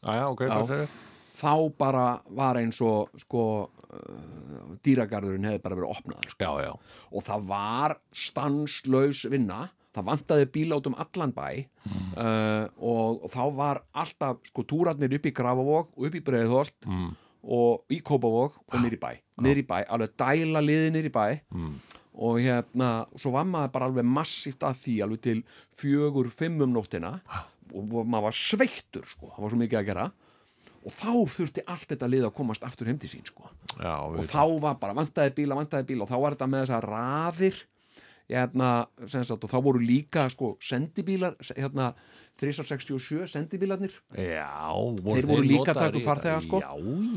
Æja, 0.01 0.23
ok, 0.33 0.41
Já. 0.47 0.53
það 0.55 0.71
segir 0.71 0.95
þá 1.41 1.51
bara 1.77 2.05
var 2.33 2.57
eins 2.57 2.79
og 2.81 3.13
sko 3.21 3.43
uh, 3.69 4.71
dýragarðurinn 4.81 5.45
hefði 5.51 5.61
bara 5.67 5.77
verið 5.77 5.93
opnaður 5.93 6.33
sko. 6.33 6.47
Já, 6.49 6.65
já 6.65 6.73
og 7.13 7.27
það 7.29 7.45
var 7.53 7.95
stanslaus 8.25 9.21
vinna 9.29 9.59
það 9.93 10.07
vantaði 10.09 10.49
bíl 10.57 10.73
át 10.73 10.89
um 10.89 10.97
allan 11.05 11.33
bæ 11.37 11.45
uh, 11.61 12.65
og, 12.81 13.21
og 13.21 13.29
þá 13.33 13.41
var 13.61 13.83
alltaf 13.93 14.41
sko 14.49 14.65
túrarnir 14.65 15.13
upp 15.17 15.29
í 15.29 15.35
Grafavog 15.35 15.93
og 15.93 16.09
upp 16.09 16.17
í 16.17 16.23
Breiðholt 16.25 16.73
mm. 16.89 17.09
og 17.53 17.85
í 17.93 18.01
Kópavog 18.01 18.57
og 18.65 18.77
niður 18.81 18.97
í 18.97 19.01
bæ 19.05 19.11
niður 19.45 19.61
í 19.61 19.67
bæ, 19.69 19.77
alveg 19.93 20.17
dæla 20.17 20.65
liði 20.65 20.89
niður 20.97 21.11
í 21.13 21.17
bæ 21.21 21.25
Mm. 21.53 21.73
Og 22.11 22.41
hérna 22.43 22.89
svo 23.15 23.31
var 23.35 23.47
maður 23.47 23.71
bara 23.75 23.87
alveg 23.87 24.07
massíft 24.07 24.65
að 24.67 24.81
því 24.83 24.95
alveg 25.05 25.23
til 25.23 25.37
fjögur, 25.79 26.31
fimm 26.33 26.59
um 26.65 26.73
nóttina. 26.75 27.19
Og 27.71 27.87
maður 28.03 28.27
var 28.27 28.35
sveittur 28.35 29.07
sko, 29.07 29.31
það 29.31 29.45
var 29.45 29.53
svo 29.53 29.61
mikið 29.61 29.79
að 29.79 29.89
gera. 29.91 30.09
Og 30.81 30.93
þá 30.97 31.11
þurfti 31.37 31.63
allt 31.69 31.91
þetta 31.93 32.09
lið 32.09 32.27
að 32.27 32.35
komast 32.39 32.63
aftur 32.65 32.89
heim 32.89 32.97
til 32.99 33.11
sín 33.11 33.25
sko. 33.27 33.51
Já, 33.77 33.93
og 34.01 34.23
þá 34.27 34.41
var 34.63 34.79
bara 34.81 34.97
vantaði 34.97 35.35
bíla, 35.37 35.57
vantaði 35.59 35.91
bíla. 35.91 36.03
Og 36.03 36.09
þá 36.09 36.17
var 36.17 36.35
þetta 36.35 36.49
með 36.51 36.65
þessar 36.65 36.87
raðir. 36.91 37.61
Hérna, 38.31 38.69
sagt, 39.11 39.43
og 39.43 39.51
þá 39.51 39.57
voru 39.63 39.81
líka 39.83 40.25
sko, 40.31 40.53
sendibílar, 40.63 41.35
hérna 41.51 41.91
367 42.41 43.27
sendibílarnir 43.29 43.93
Já, 44.17 44.73
Þeir 45.05 45.27
voru 45.29 45.45
líka 45.45 45.71
að 45.73 45.77
taka 45.77 45.85
notaðir 45.85 45.95
upp 45.95 46.01
í 46.01 46.05
farþega, 46.07 46.39
þetta? 46.39 46.47
sko. 46.47 46.61
Já, 46.61 46.71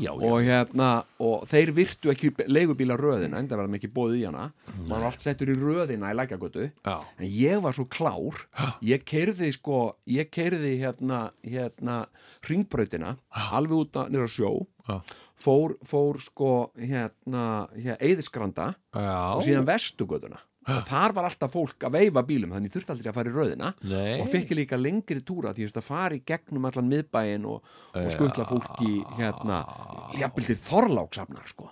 já, 0.05 0.11
já. 0.11 0.29
Og 0.29 0.37
hérna, 0.45 0.89
og 1.25 1.45
þeir 1.49 1.71
virtu 1.79 2.13
ekki 2.13 2.31
leigubíla 2.45 2.97
röðina, 3.01 3.41
enda 3.41 3.57
verðum 3.59 3.77
ekki 3.79 3.91
bóðið 3.95 4.21
í 4.21 4.25
hana. 4.29 4.45
Maður 4.85 4.93
var 4.95 5.07
allt 5.09 5.25
settur 5.25 5.51
í 5.51 5.57
röðina 5.59 6.13
í 6.13 6.19
lækjagötu 6.19 6.67
Já, 6.69 6.95
en 7.17 7.27
ég 7.31 7.65
var 7.65 7.77
svo 7.77 7.87
klár. 7.89 8.45
Ég 8.85 9.05
keirði 9.07 9.51
sko, 9.55 9.81
ég 10.09 10.29
keirði 10.33 10.75
hérna, 10.83 11.25
hérna 11.45 12.03
ringbrautina, 12.45 13.15
alveg 13.51 13.85
út 13.85 14.01
nýra 14.13 14.29
sjó. 14.29 14.53
Já. 14.85 14.99
fór, 15.41 15.73
fór 15.81 16.19
sko 16.21 16.49
hérna, 16.77 17.65
hérna 17.73 17.97
eðisgranda 17.97 18.67
og 18.93 19.41
síðan 19.41 19.65
vestugötuna 19.65 20.37
og 20.65 20.85
þar 20.89 21.13
var 21.15 21.27
alltaf 21.29 21.53
fólk 21.53 21.85
að 21.87 21.97
veifa 21.99 22.23
bílum 22.25 22.53
þannig 22.55 22.73
þurfti 22.73 22.93
aldrei 22.95 23.09
að 23.11 23.17
fara 23.19 23.31
í 23.31 23.35
röðina. 23.35 23.73
Nei. 23.85 24.15
og 24.21 24.31
fekk 24.33 24.55
líka 24.57 24.79
lengri 24.79 25.21
túra 25.25 25.53
því 25.55 25.67
að 25.71 25.85
fara 25.85 26.17
í 26.17 26.23
gegnum 26.25 26.65
allan 26.69 26.89
miðbæin 26.89 27.45
og, 27.49 27.75
og 27.93 28.09
skutla 28.13 28.47
fólki 28.49 28.95
hérna, 29.19 29.59
jafnvel 30.19 30.47
til 30.49 30.57
þorláksafnar 30.65 31.51
sko. 31.51 31.69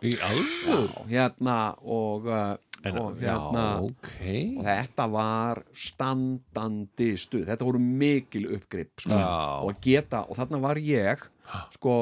Hérna 1.10 1.58
og, 1.82 2.30
uh, 2.30 2.54
En, 2.84 2.98
og 3.00 3.14
hérna 3.16 3.62
Já, 3.64 3.84
ok. 3.88 4.16
og 4.60 4.66
þetta 4.68 5.04
var 5.08 5.62
standandi 5.72 7.14
stuð. 7.16 7.46
Þetta 7.48 7.68
voru 7.70 7.80
mikil 7.80 8.50
uppgrip 8.58 9.06
sko. 9.06 9.20
Og 9.64 9.80
geta, 9.84 10.26
og 10.28 10.36
þarna 10.36 10.60
var 10.66 10.82
ég 10.84 11.24
sko, 11.78 11.94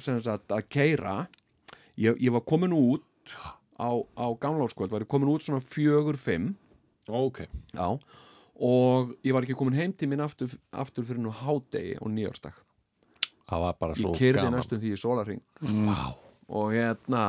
sagt 0.00 0.54
að 0.56 0.64
keira 0.72 1.14
ég, 2.00 2.16
ég 2.16 2.32
var 2.32 2.44
komin 2.48 2.72
út 2.72 3.04
á, 3.80 3.90
á 4.20 4.26
gamláskvöld 4.40 4.92
var 4.92 5.00
ég 5.06 5.08
komin 5.10 5.32
út 5.32 5.42
svona 5.46 5.60
fjögur, 5.64 6.18
fimm. 6.20 6.52
Ok. 7.08 7.40
Já, 7.74 7.88
og 8.60 9.14
ég 9.24 9.32
var 9.32 9.42
ekki 9.46 9.56
komin 9.56 9.74
heim 9.78 9.92
til 9.96 10.08
minn 10.12 10.20
aftur, 10.20 10.52
aftur 10.72 11.06
fyrir 11.08 11.22
nú 11.24 11.32
hádegi 11.32 11.96
og 12.00 12.12
nýjársdag 12.12 12.52
Það 13.50 13.62
var 13.64 13.78
bara 13.80 13.94
svo 13.98 14.12
ég 14.12 14.18
kerði 14.20 14.42
gaman. 14.44 14.58
næstum 14.60 14.78
því 14.82 14.90
í 14.94 14.98
sólarring 15.00 15.40
Vá. 15.88 16.12
Og 16.50 16.72
hérna 16.76 17.22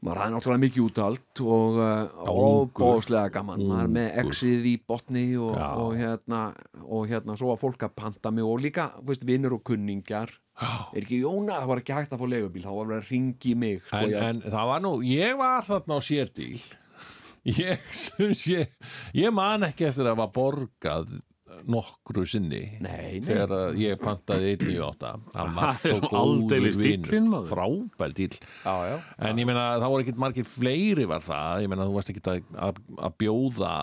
maður 0.00 0.20
ræði 0.20 0.34
náttúrulega 0.34 0.62
mikið 0.64 0.84
útalt 0.86 1.40
og 1.44 1.78
uh, 1.80 1.88
Ungur. 2.24 2.68
óbóðslega 2.72 3.32
gaman 3.34 3.64
maður 3.68 3.82
er 3.86 3.94
með 3.96 4.06
Ungur. 4.10 4.30
exið 4.30 4.68
í 4.70 4.74
botni 4.88 5.24
og, 5.36 5.56
Já. 5.58 5.66
og 5.84 5.96
hérna 6.00 6.42
og 6.86 7.10
hérna 7.10 7.36
svo 7.36 7.50
var 7.52 7.60
fólk 7.60 7.84
að 7.88 7.96
panta 8.00 8.32
mig 8.32 8.46
og 8.48 8.62
líka 8.64 8.90
vinnur 9.28 9.58
og 9.58 9.64
kunningjar 9.68 10.32
er 10.60 11.00
ekki 11.00 11.22
Jóna, 11.22 11.60
það 11.62 11.70
var 11.70 11.80
ekki 11.82 11.96
hægt 11.96 12.12
að 12.14 12.20
fá 12.20 12.26
legubíl 12.28 12.64
þá 12.64 12.72
var 12.72 12.90
verið 12.90 13.00
að 13.02 13.10
ringi 13.14 13.54
mig 13.56 13.80
sko, 13.86 14.00
en, 14.02 14.10
ég, 14.12 14.28
en 14.28 14.42
það 14.44 14.70
var 14.72 14.84
nú, 14.84 14.92
ég 15.06 15.40
var 15.40 15.66
þarna 15.68 15.96
á 15.96 16.00
sérdíl 16.04 16.60
Ég, 17.48 17.80
sé, 18.36 18.66
ég 19.16 19.32
man 19.32 19.64
ekki 19.64 19.86
eftir 19.88 20.08
að 20.10 20.18
var 20.20 20.32
borgað 20.34 21.14
nokkru 21.70 22.24
sinni 22.28 22.62
Nei, 22.82 23.18
nei. 23.18 23.24
þegar 23.26 23.76
ég 23.80 24.00
pantaði 24.02 24.54
198 24.56 25.10
hann 25.36 25.56
var 25.56 25.74
Það 25.80 25.90
er 25.90 25.98
svo 25.98 26.12
góður 26.12 27.26
maður. 27.26 27.50
frábær 27.50 28.16
dýl 28.16 28.32
já, 28.38 28.76
já. 28.90 28.96
en 29.28 29.42
ég 29.42 29.50
meina 29.50 29.66
það 29.80 29.92
voru 29.94 30.06
ekkert 30.06 30.22
margir 30.26 30.48
fleiri 30.48 31.08
var 31.10 31.24
það 31.26 31.66
ég 31.66 31.72
meina 31.72 31.88
þú 31.88 31.98
varst 31.98 32.14
ekkert 32.14 32.32
að, 32.32 32.48
að, 32.68 32.82
að 33.08 33.18
bjóða 33.24 33.74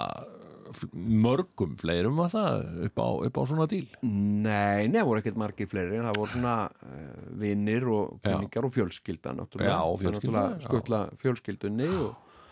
mörgum 0.94 1.76
fleirum 1.80 2.18
var 2.20 2.32
það 2.34 2.66
upp 2.88 3.00
á, 3.02 3.08
upp 3.28 3.40
á 3.40 3.44
svona 3.50 3.68
dýl 3.72 3.88
Nei, 4.04 4.88
nei, 4.88 5.00
það 5.00 5.10
voru 5.10 5.22
ekkert 5.24 5.40
margir 5.42 5.70
fleiri 5.72 6.00
en 6.00 6.08
það 6.10 6.20
voru 6.22 6.34
svona 6.36 6.56
uh, 6.68 7.28
vinnir 7.42 7.88
og 7.92 8.18
Já. 8.18 8.30
kunningjar 8.30 8.68
og 8.68 8.76
fjölskylda 8.76 9.36
náttúrulega, 9.38 9.76
Já, 9.76 10.00
fjölskylda, 10.04 10.44
náttúrulega 10.44 10.66
skutla 10.68 11.02
fjölskyldunni 11.24 11.90
og, 12.02 12.44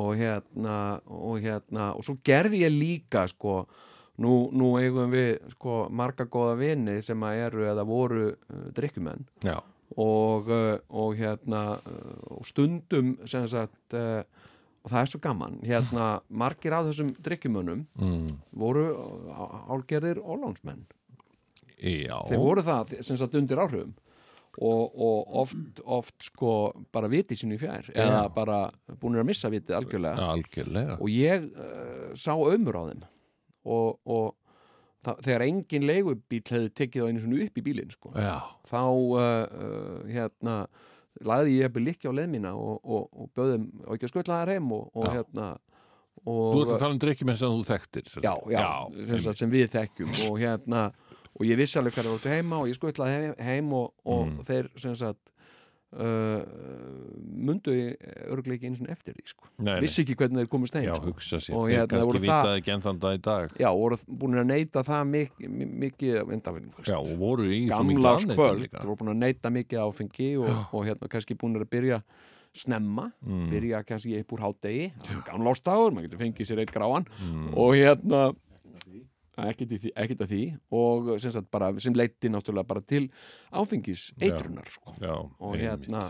og 0.00 0.10
hérna 0.18 0.78
og 1.06 1.38
hérna, 1.44 1.92
og 1.96 2.06
svo 2.06 2.18
gerði 2.26 2.64
ég 2.64 2.74
líka 2.74 3.26
sko, 3.30 3.62
nú, 4.20 4.34
nú 4.52 4.74
eigum 4.80 5.10
við 5.12 5.32
sko 5.56 5.82
marga 5.90 6.28
góða 6.30 6.58
vini 6.60 7.00
sem 7.04 7.26
að 7.26 7.42
eru 7.46 7.66
eða 7.72 7.86
voru 7.88 8.28
uh, 8.30 8.68
drikkjumenn 8.76 9.26
já, 9.46 9.56
og, 9.96 10.52
uh, 10.52 10.76
og 10.88 11.18
hérna 11.18 11.64
uh, 11.80 12.14
og 12.36 12.46
stundum 12.48 13.16
sem 13.30 13.48
sagt 13.50 13.98
uh, 13.98 14.22
og 14.80 14.92
það 14.92 15.02
er 15.02 15.10
svo 15.12 15.20
gaman 15.20 15.58
hérna 15.64 16.06
margir 16.28 16.72
af 16.72 16.88
þessum 16.88 17.12
drikkjumönnum 17.20 17.84
mm. 18.00 18.30
voru 18.56 18.86
álgerðir 19.68 20.22
ólánsmenn 20.24 20.86
Já, 21.80 22.16
þeir 22.28 22.40
voru 22.40 22.64
það 22.64 22.94
sem 23.06 23.18
sagt 23.20 23.36
undir 23.38 23.60
áhrifum. 23.60 23.92
Og, 24.60 24.96
og 24.98 25.36
oft, 25.44 25.80
oft 25.86 26.26
sko 26.26 26.52
bara 26.92 27.08
viti 27.08 27.36
sínu 27.38 27.54
í 27.54 27.60
fjær 27.60 27.86
eða 27.94 28.24
bara 28.34 28.58
búinir 29.00 29.22
að 29.22 29.28
missa 29.30 29.48
vitið 29.52 29.76
algjörlega. 29.78 30.26
Algjörlega. 30.34 30.96
Og 30.98 31.12
ég 31.14 31.46
uh, 31.54 32.10
sá 32.18 32.34
ömur 32.34 32.76
á 32.76 32.82
þeim 32.90 33.04
og, 33.64 33.98
og 34.04 34.36
það, 35.04 35.20
þegar 35.26 35.44
engin 35.46 35.86
leigubíl 35.88 36.42
hefði 36.50 36.72
tekið 36.80 37.04
á 37.04 37.08
einu 37.10 37.20
svona 37.24 37.42
upp 37.46 37.58
í 37.60 37.64
bílinn 37.66 37.92
sko, 37.94 38.12
Já, 38.16 38.36
þá 38.70 38.80
uh, 38.86 39.20
uh, 39.20 40.08
hérna 40.10 40.56
lagði 41.26 41.56
ég 41.58 41.66
eða 41.68 41.82
líkja 41.84 42.12
á 42.12 42.16
leið 42.16 42.30
mína 42.32 42.52
og, 42.56 42.78
og, 42.84 43.08
og 43.12 43.30
böðum 43.36 43.64
og 43.86 43.96
ekki 43.96 44.06
að 44.08 44.12
skutla 44.14 44.40
þær 44.44 44.52
heim 44.54 44.70
og, 44.76 44.86
og 44.94 45.08
Já. 45.08 45.12
hérna 45.18 45.48
þú 46.20 46.34
og, 46.36 46.60
ert 46.60 46.74
að 46.74 46.82
tala 46.84 46.94
um 46.94 47.00
drikkjumenn 47.02 47.38
sem 47.40 47.54
þú 47.56 47.64
þekktir 47.70 48.08
sem 48.10 48.22
já, 48.24 48.32
sagt. 48.36 48.52
já, 48.52 48.66
sem, 49.08 49.22
sagt, 49.24 49.40
sem 49.40 49.50
við 49.52 49.66
þekkjum 49.74 50.14
og 50.28 50.38
hérna 50.40 50.84
og 51.30 51.44
ég 51.48 51.56
vissi 51.60 51.78
alveg 51.80 51.94
hvað 51.96 52.06
það 52.08 52.14
voru 52.16 52.32
heima 52.34 52.58
og 52.60 52.68
ég 52.70 52.76
skutlaði 52.78 53.14
heim, 53.16 53.34
heim 53.40 53.72
og, 53.78 53.92
og 54.04 54.26
Mm. 54.30 54.40
þeir 54.48 54.68
sem 54.82 54.96
sagt 55.00 55.29
uh, 55.92 56.42
mundu 57.40 57.72
örgleiki 58.30 58.68
eins 58.68 58.80
og 58.84 58.90
eftir 58.92 59.14
því 59.16 59.24
sko. 59.32 59.48
Nei, 59.58 59.72
nei. 59.74 59.80
vissi 59.84 60.02
ekki 60.04 60.16
hvernig 60.20 60.42
þeir 60.44 60.50
komist 60.52 60.76
heim 60.78 60.84
Já, 60.86 60.94
sko. 60.98 61.10
hugsa 61.10 61.40
sér, 61.42 61.54
Og 61.58 61.68
þeir 61.68 61.76
hérna 61.80 62.00
voru 62.04 62.12
kannski 62.18 62.28
það- 62.30 62.44
vitaði 62.44 62.60
ekki 62.62 62.72
enn 62.74 62.84
þann 62.86 63.00
dag 63.00 63.18
í 63.18 63.22
dag 63.26 63.54
já, 63.64 63.68
voru 63.80 63.98
búin 64.06 64.38
að 64.40 64.46
neyta 64.52 64.82
það 64.86 65.04
mikið, 65.14 65.54
mikið 65.84 66.32
enda, 66.36 66.54
Já, 66.86 66.96
og 66.98 67.14
voru 67.18 67.44
í 67.50 67.60
svo 67.68 67.82
mikið 67.84 67.96
gamlárs 67.96 68.24
afneitun 68.24 68.36
kvöld 68.40 68.60
líka. 68.64 68.78
þú 68.78 68.86
voru 68.90 69.00
búin 69.02 69.14
að 69.14 69.22
neyta 69.24 69.50
mikið 69.50 69.78
áfengi 69.86 70.30
og, 70.38 70.50
og 70.74 70.84
hérna 70.86 71.08
kannski 71.08 71.34
búin 71.34 71.56
að 71.60 71.68
byrja 71.70 72.02
snemma, 72.54 73.12
Mm. 73.24 73.48
byrja 73.50 73.84
kannski 73.86 74.18
upp 74.20 74.32
úr 74.32 74.40
hádegi, 74.42 74.92
gamlástagur 75.26 75.92
maður 75.94 76.08
getur 76.08 76.18
fengið 76.18 76.46
sér 76.50 76.58
eitt 76.64 76.72
gráan 76.74 77.06
Mm. 77.22 77.54
og 77.56 77.74
hérna 77.74 78.34
ekkert, 79.48 79.74
því, 79.80 79.92
að 79.96 80.30
því. 80.34 80.44
Og 80.76 81.12
sem, 81.22 81.34
sagt, 81.34 81.50
bara, 81.52 81.72
sem 81.82 81.96
leiti 81.96 82.30
náttúrulega 82.32 82.68
bara 82.70 82.84
til 82.84 83.06
áfengis 83.50 84.10
eitrunar 84.20 84.68
sko. 84.74 84.96
Já, 85.00 85.14
og 85.16 85.56
hérna 85.60 86.08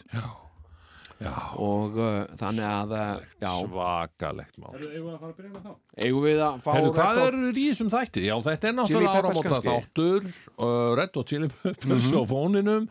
Já, 1.20 1.34
og 1.60 1.98
uh, 2.00 2.22
þannig 2.40 2.64
að 2.64 2.92
uh, 2.96 3.24
já, 3.42 3.50
svakalegt 3.60 4.56
mál. 4.56 4.70
Eigum 4.72 5.04
við 5.04 5.10
að 5.12 5.18
fara 5.20 5.28
að 5.28 5.34
byrja 5.36 5.50
með 5.52 5.66
þá? 5.66 5.72
eigum 6.06 6.22
við 6.24 6.38
að 6.46 6.54
fá 6.64 6.70
Heyrðu, 6.72 6.92
hvað 6.96 7.10
Red 7.10 7.20
Hot- 7.20 7.34
er 7.50 7.58
í 7.60 7.64
þessum 7.66 7.90
þætti? 7.92 8.22
Já, 8.24 8.34
þetta 8.46 8.70
er 8.70 8.76
náttúrulega 8.78 9.20
áramóta 9.20 9.58
þáttur 9.66 10.30
uh, 10.30 10.70
Red 10.96 11.18
Hot 11.20 11.34
Chili 11.34 11.50
Peppers 11.52 12.08
á 12.08 12.22
fóninum. 12.30 12.86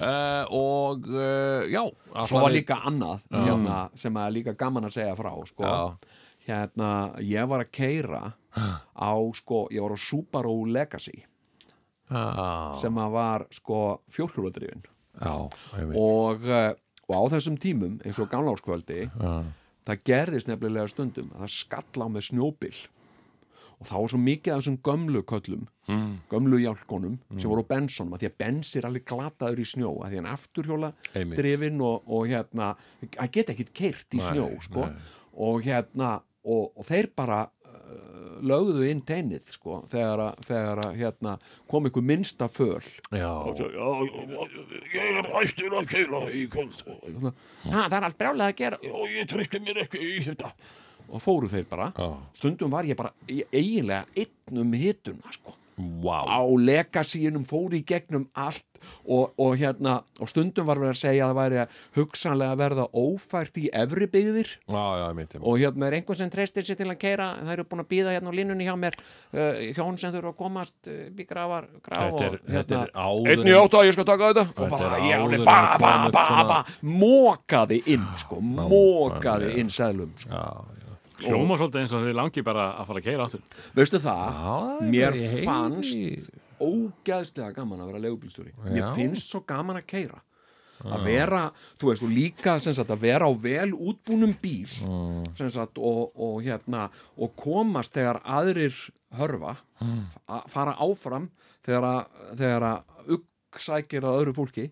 Uh, 0.00 0.54
og 0.56 1.10
uh, 1.12 1.68
já 1.68 1.82
svo 2.24 2.40
var 2.46 2.56
líka 2.56 2.80
annað 2.88 3.20
hérna, 3.36 3.82
sem 4.00 4.16
er 4.24 4.32
líka 4.38 4.56
gaman 4.64 4.88
að 4.88 4.96
segja 4.96 5.18
frá 5.20 5.34
sko. 5.50 5.68
Já. 5.68 6.16
hérna, 6.48 6.90
ég 7.20 7.52
var 7.52 7.66
að 7.66 7.74
keira 7.76 8.22
á, 8.54 9.12
sko, 9.34 9.66
ég 9.74 9.82
var 9.82 9.94
á 9.94 9.98
Subaru 9.98 10.56
Legacy 10.70 11.24
Já, 12.10 12.76
sem 12.80 12.98
að 13.00 13.10
var, 13.16 13.46
sko, 13.50 13.78
fjórhjóladrifin 14.12 14.82
og, 15.96 16.44
uh, 16.44 16.72
og 17.08 17.14
á 17.16 17.22
þessum 17.36 17.56
tímum 17.60 17.96
eins 18.04 18.18
og 18.20 18.28
gamlárskvöldi 18.32 19.06
Já. 19.08 19.32
það 19.88 20.02
gerðist 20.08 20.48
nefnilega 20.50 20.88
stundum 20.92 21.30
að 21.34 21.46
það 21.46 21.54
skall 21.54 22.04
á 22.04 22.08
með 22.12 22.26
snjóbil 22.28 22.74
og 23.74 23.88
þá 23.88 23.94
var 23.98 24.10
svo 24.12 24.20
mikið 24.22 24.52
af 24.54 24.60
þessum 24.62 24.80
gömlu 24.90 25.22
köllum 25.24 25.64
Mm. 25.84 26.14
gömlu 26.32 26.56
hjálkonum 26.62 27.18
sem 27.36 27.50
voru 27.50 27.60
á 27.60 27.68
bensonum 27.68 28.14
að 28.16 28.22
því 28.22 28.28
að 28.30 28.36
bens 28.40 28.68
er 28.78 28.86
alveg 28.88 29.02
glataður 29.04 29.58
í 29.60 29.64
snjó 29.68 29.90
að 30.00 30.14
því 30.14 30.16
hann 30.16 30.28
afturhjóla 30.32 30.88
Einmitt. 31.12 31.36
drifin 31.36 31.82
og, 31.84 32.06
og 32.08 32.22
hérna 32.30 32.68
að 33.20 33.28
geta 33.36 33.52
ekkit 33.52 33.72
keirt 33.76 34.16
í 34.16 34.22
Nei, 34.22 34.24
snjó 34.30 34.46
sko. 34.64 34.86
og 35.44 35.60
hérna 35.66 36.22
og, 36.44 36.70
og 36.80 36.86
þeir 36.88 37.10
bara 37.14 37.42
lögðu 38.44 38.86
inn 38.90 39.02
teinið 39.06 39.50
sko, 39.54 39.80
þegar, 39.92 40.22
að, 40.26 40.44
þegar 40.48 40.82
að, 40.84 40.94
hérna, 41.00 41.34
kom 41.70 41.88
einhver 41.88 42.06
minnsta 42.06 42.48
föl. 42.52 42.80
Já, 43.14 43.32
Ég 44.94 45.18
er 45.20 45.28
hættur 45.32 45.76
að 45.80 45.90
keila 45.90 46.22
í 46.30 46.46
kvöld. 46.52 46.84
Ha, 46.84 47.84
það 47.88 47.98
er 47.98 48.08
allt 48.08 48.20
brjálega 48.20 48.52
að 48.52 48.56
gera. 48.62 48.80
Og 48.92 49.12
ég 49.14 49.28
treysti 49.30 49.62
mér 49.64 49.84
ekki 49.86 50.02
í 50.02 50.16
þetta. 50.28 50.54
Og 51.14 51.20
fóru 51.22 51.50
þeir 51.52 51.66
bara. 51.68 51.90
Já, 51.96 52.08
stundum 52.40 52.72
var 52.72 52.88
ég 52.88 52.98
bara 52.98 53.12
eiginlega 53.28 54.04
einn 54.16 54.64
um 54.64 54.78
hituna 54.80 55.34
sko 55.36 55.58
vá. 55.76 56.22
á 56.28 56.40
legasínum 56.44 57.44
fór 57.48 57.74
í 57.74 57.82
gegnum 57.86 58.28
allt 58.34 58.64
og, 59.04 59.32
og 59.40 59.56
hérna 59.56 60.02
og 60.20 60.28
stundum 60.28 60.66
var 60.68 60.80
verið 60.80 60.92
að 60.92 61.00
segja 61.00 61.24
að 61.26 61.32
það 61.32 61.38
væri 61.40 61.64
hugsanlega 61.96 62.54
að 62.54 62.60
verða 62.60 62.84
ófært 62.92 63.60
í 63.60 63.64
efri 63.72 64.08
byggðir. 64.12 64.50
Myndi 65.16 65.40
og 65.40 65.58
hérna 65.62 65.88
er 65.88 65.98
einhvern 65.98 66.20
sem 66.20 66.32
treystir 66.32 66.66
sér 66.66 66.78
til 66.80 66.88
að 66.90 67.00
keira 67.00 67.30
það 67.40 67.52
eru 67.56 67.66
búin 67.70 67.84
að 67.84 67.90
býða 67.94 68.14
hérna 68.16 68.34
á 68.34 68.38
línunni 68.38 68.68
hjá 68.68 68.74
mér 68.80 68.98
uh, 68.98 69.62
hjón 69.76 69.98
sem 70.00 70.14
þurfa 70.14 70.34
að 70.34 70.38
komast 70.42 70.90
uh, 70.90 71.08
í 71.08 71.28
grafar 71.28 71.68
graf 71.84 72.18
og 72.18 72.38
hérna 72.50 72.84
er 72.84 72.94
áður 72.94 73.32
einn 73.34 73.48
í 73.48 73.56
átta, 73.58 73.84
ég 73.88 73.96
skal 73.96 74.08
taka 74.08 74.30
þetta. 74.30 74.46
Og 74.54 74.62
Þetta 74.64 74.78
bara, 74.78 75.02
en 75.16 75.44
ba, 75.48 75.58
ba, 75.80 75.92
ba, 76.12 76.24
ba, 76.50 76.62
mókaði 76.84 77.82
inn 77.94 78.06
sko, 78.20 78.40
mókaði 78.40 79.50
nákvæmlega. 79.50 79.60
inn 79.60 79.72
seðlum 79.72 80.16
sko. 80.20 80.32
Já, 80.34 80.80
já 80.80 80.83
Hljóma 81.22 81.56
svolítið 81.60 81.80
eins 81.84 81.92
og 81.94 82.02
þið 82.08 82.14
langi 82.18 82.42
bara 82.42 82.64
að 82.80 82.86
fara 82.90 83.00
að 83.00 83.04
keira 83.06 83.26
áttur 83.28 83.40
veistu 83.76 84.00
það, 84.02 84.22
Já, 84.34 84.90
mér 84.90 85.18
heyri- 85.20 85.44
fannst 85.46 86.30
ógæðslega 86.64 87.54
gaman 87.56 87.82
að 87.84 87.90
vera 87.92 88.02
leigubílstjóri. 88.04 88.52
Mér 88.70 88.88
finnst 88.96 89.30
svo 89.30 89.40
gaman 89.46 89.78
að 89.80 89.86
keira 89.90 90.20
að 90.84 91.04
vera, 91.06 91.42
þú 91.80 91.88
veist, 91.88 92.02
og 92.04 92.10
líka 92.12 92.56
sem 92.60 92.74
sagt, 92.76 92.90
að 92.90 93.04
vera 93.06 93.28
á 93.30 93.32
vel 93.40 93.70
útbúnum 93.72 94.34
bíl 94.42 94.66
sem 95.38 95.48
sagt, 95.54 95.78
og, 95.78 96.10
og 96.18 96.42
hérna 96.44 96.88
og 97.16 97.30
komast 97.40 97.94
þegar 97.94 98.18
aðrir 98.26 98.74
hörfa 99.16 99.54
að 100.28 100.48
fara 100.52 100.74
áfram 100.82 101.30
þegar 101.64 101.86
að, 101.88 102.02
þegar 102.42 102.66
að 102.72 103.14
ugg 103.16 103.24
sækir 103.62 104.06
að 104.06 104.20
öðru 104.20 104.34
fólki. 104.36 104.68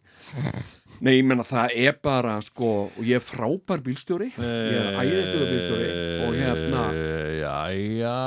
Nei, 1.02 1.16
ég 1.16 1.26
menna 1.26 1.42
það 1.46 1.74
er 1.82 1.96
bara 2.02 2.36
sko, 2.44 2.68
og 2.90 3.02
ég 3.06 3.18
er 3.18 3.24
frábær 3.24 3.82
bílstjóri. 3.82 4.28
Ég 4.38 4.76
er 4.78 4.98
æðistöðu 5.02 5.48
bílstjóri 5.50 5.88
og 6.26 6.36
hérna 6.38 6.84
Jæja. 7.42 8.18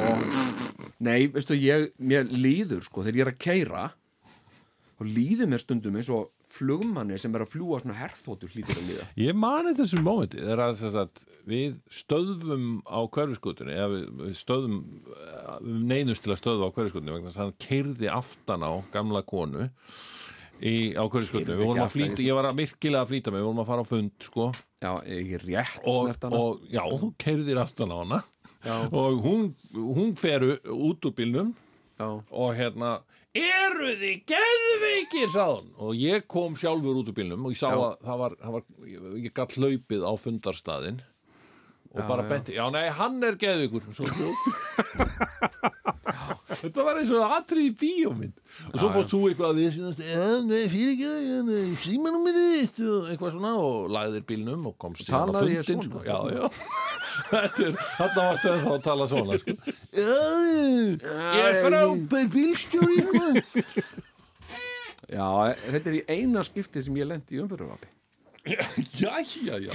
Og 0.00 0.24
nei, 1.04 1.26
veistu, 1.32 1.58
ég, 1.60 1.90
mér 1.98 2.28
líður 2.30 2.86
sko, 2.86 3.04
þegar 3.04 3.20
ég 3.20 3.26
er 3.26 3.32
að 3.34 3.42
keira 3.44 3.84
og 4.96 5.10
líður 5.10 5.50
mér 5.52 5.60
stundum 5.60 5.98
eins 6.00 6.08
og 6.12 6.30
flugmanni 6.56 7.18
sem 7.20 7.34
er 7.36 7.44
að 7.44 7.52
fljúa 7.54 7.80
svona 7.82 7.96
herþóttur 8.00 8.52
hlýtur 8.52 8.80
að 8.80 8.90
líða. 8.90 9.06
Ég 9.20 9.38
mani 9.38 9.74
þessu 9.78 10.02
mómenti 10.04 10.42
við 11.46 11.78
stöðvum 11.94 12.68
á 12.82 13.00
hverfiskutunni 13.14 13.76
við, 13.92 14.06
stöðvum 14.40 14.78
eh, 15.14 15.50
við 15.62 15.82
neinumst 15.92 16.24
til 16.24 16.34
að 16.34 16.40
stöðva 16.42 16.70
á 16.70 16.74
hverfiskutunni 16.74 17.18
þess 17.22 17.38
að 17.38 17.44
hann 17.44 17.58
keirði 17.62 18.10
aftan 18.10 18.66
á 18.66 18.72
gamla 18.94 19.22
konu 19.26 19.68
í, 20.58 20.74
á 20.98 21.04
hverfiskutunni 21.06 21.90
flýta, 21.92 22.24
ég 22.24 22.38
var 22.38 22.50
að 22.50 22.64
virkilega 22.64 23.04
að 23.04 23.12
flýta 23.12 23.34
mig 23.34 23.44
við 23.44 23.50
vorum 23.50 23.62
að 23.62 23.70
fara 23.70 23.84
á 23.86 23.90
fund 23.92 24.26
sko. 24.26 24.48
Já, 24.82 24.90
ég 25.06 25.36
rétt 25.44 25.86
og, 25.86 26.10
og 26.32 26.66
já, 26.72 26.82
þú 26.82 27.12
keirðir 27.22 27.62
aftan 27.62 27.94
á 27.94 27.98
hana. 28.02 28.24
Já. 28.66 28.88
og 28.90 29.20
hún, 29.22 29.54
hún 29.74 30.16
fer 30.18 30.42
út 30.66 31.06
úr 31.06 31.14
bílnum 31.14 31.52
Já, 31.96 32.08
og 32.18 32.56
hérna 32.56 32.98
eru 33.40 33.90
þið 34.00 34.14
geðveikir 34.32 35.28
sáðan 35.34 35.68
og 35.82 35.90
ég 36.00 36.26
kom 36.30 36.56
sjálfur 36.58 37.00
út 37.02 37.10
úr 37.12 37.16
bílnum 37.16 37.46
og 37.48 37.54
ég 37.54 37.60
sá 37.60 37.68
Já. 37.70 37.76
að 37.76 37.92
það 38.06 38.16
var, 38.22 38.32
það 38.42 38.56
var 38.56 38.62
ég, 38.92 39.28
gatt 39.36 39.56
hlaupið 39.58 40.02
á 40.06 40.12
fundarstaðin 40.22 40.98
og 41.96 42.02
Já, 42.02 42.08
bara 42.10 42.26
benti, 42.28 42.52
já 42.58 42.66
nei, 42.68 42.90
hann 42.92 43.22
er 43.24 43.38
geðveikur. 43.40 43.86
Svo 43.96 44.04
þetta 46.62 46.86
var 46.86 47.00
eins 47.00 47.12
og 47.14 47.34
atrið 47.36 47.68
í 47.68 47.72
bíómynd. 47.82 48.42
Og 48.72 48.76
svo 48.80 48.90
fórst 48.94 49.12
þú 49.12 49.20
eitthvað 49.30 49.52
að 49.52 49.60
við 49.60 49.70
sínast 49.76 50.02
nei, 50.48 50.62
fyrir 50.72 50.92
ekki, 50.94 51.60
símanum 51.84 52.26
minni 52.26 52.64
og 52.86 53.10
eitthvað 53.12 53.36
svona 53.36 53.52
og 53.60 53.88
lagðir 53.96 54.26
bílnum 54.30 54.66
og 54.70 54.76
komst 54.80 55.06
síðan 55.06 55.34
á 55.34 55.40
fundin 55.40 55.86
sko. 55.86 56.02
já, 56.06 56.18
já. 56.36 56.44
Þetta 57.30 57.64
er, 57.64 57.78
þarna 57.96 58.24
varstu 58.26 58.50
ennþá 58.52 58.74
að 58.74 58.82
tala 58.84 59.06
svona 59.08 59.38
sko. 59.40 59.56
já, 60.02 60.18
ég 61.36 61.46
er 61.46 61.60
frábær 61.64 62.28
bílstjóri 62.34 62.98
já, 65.10 65.26
þetta 65.70 65.90
er 65.90 65.98
í 65.98 66.02
eina 66.10 66.42
skipti 66.46 66.82
sem 66.82 66.96
ég 66.98 67.08
lendi 67.10 67.38
í 67.38 67.42
umfyrirvapi 67.44 67.92
já, 69.02 69.12
já, 69.22 69.56
já 69.58 69.72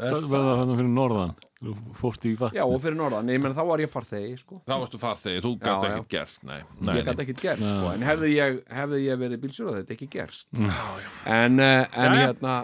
Það 0.00 0.28
verða 0.32 0.54
hann 0.60 0.76
fyrir 0.78 0.92
norðan 0.92 1.34
Þú 1.64 1.74
fórst 1.98 2.26
í 2.28 2.34
vatn 2.40 2.58
Já, 2.58 2.64
og 2.68 2.76
fyrir 2.84 2.96
norðan, 2.98 3.30
ég 3.32 3.40
menn 3.40 3.54
þá 3.56 3.62
var 3.70 3.82
ég 3.84 3.90
farþegi 3.92 4.36
sko. 4.42 4.60
þá 4.68 4.74
varstu 4.82 4.98
farþegi, 5.00 5.40
þú 5.44 5.52
gæst 5.62 5.82
Já, 5.84 5.88
já. 5.88 5.94
ekkert 5.94 6.08
gert 6.14 6.44
nei, 6.50 6.60
nei, 6.80 6.94
ég 6.98 7.08
gæti 7.08 7.24
ekkert 7.24 7.42
gert 7.46 7.64
sko. 7.64 7.90
en 7.94 8.06
hefði 8.10 8.30
ég, 8.34 8.58
hefði 8.78 9.00
ég 9.06 9.20
verið 9.24 9.42
bílsjóra 9.46 9.76
þetta 9.80 9.96
ekki 9.96 10.08
gerst 10.14 10.48
en, 10.54 11.60
uh, 11.60 11.86
en 11.88 12.12
Jæja. 12.12 12.20
hérna 12.26 12.54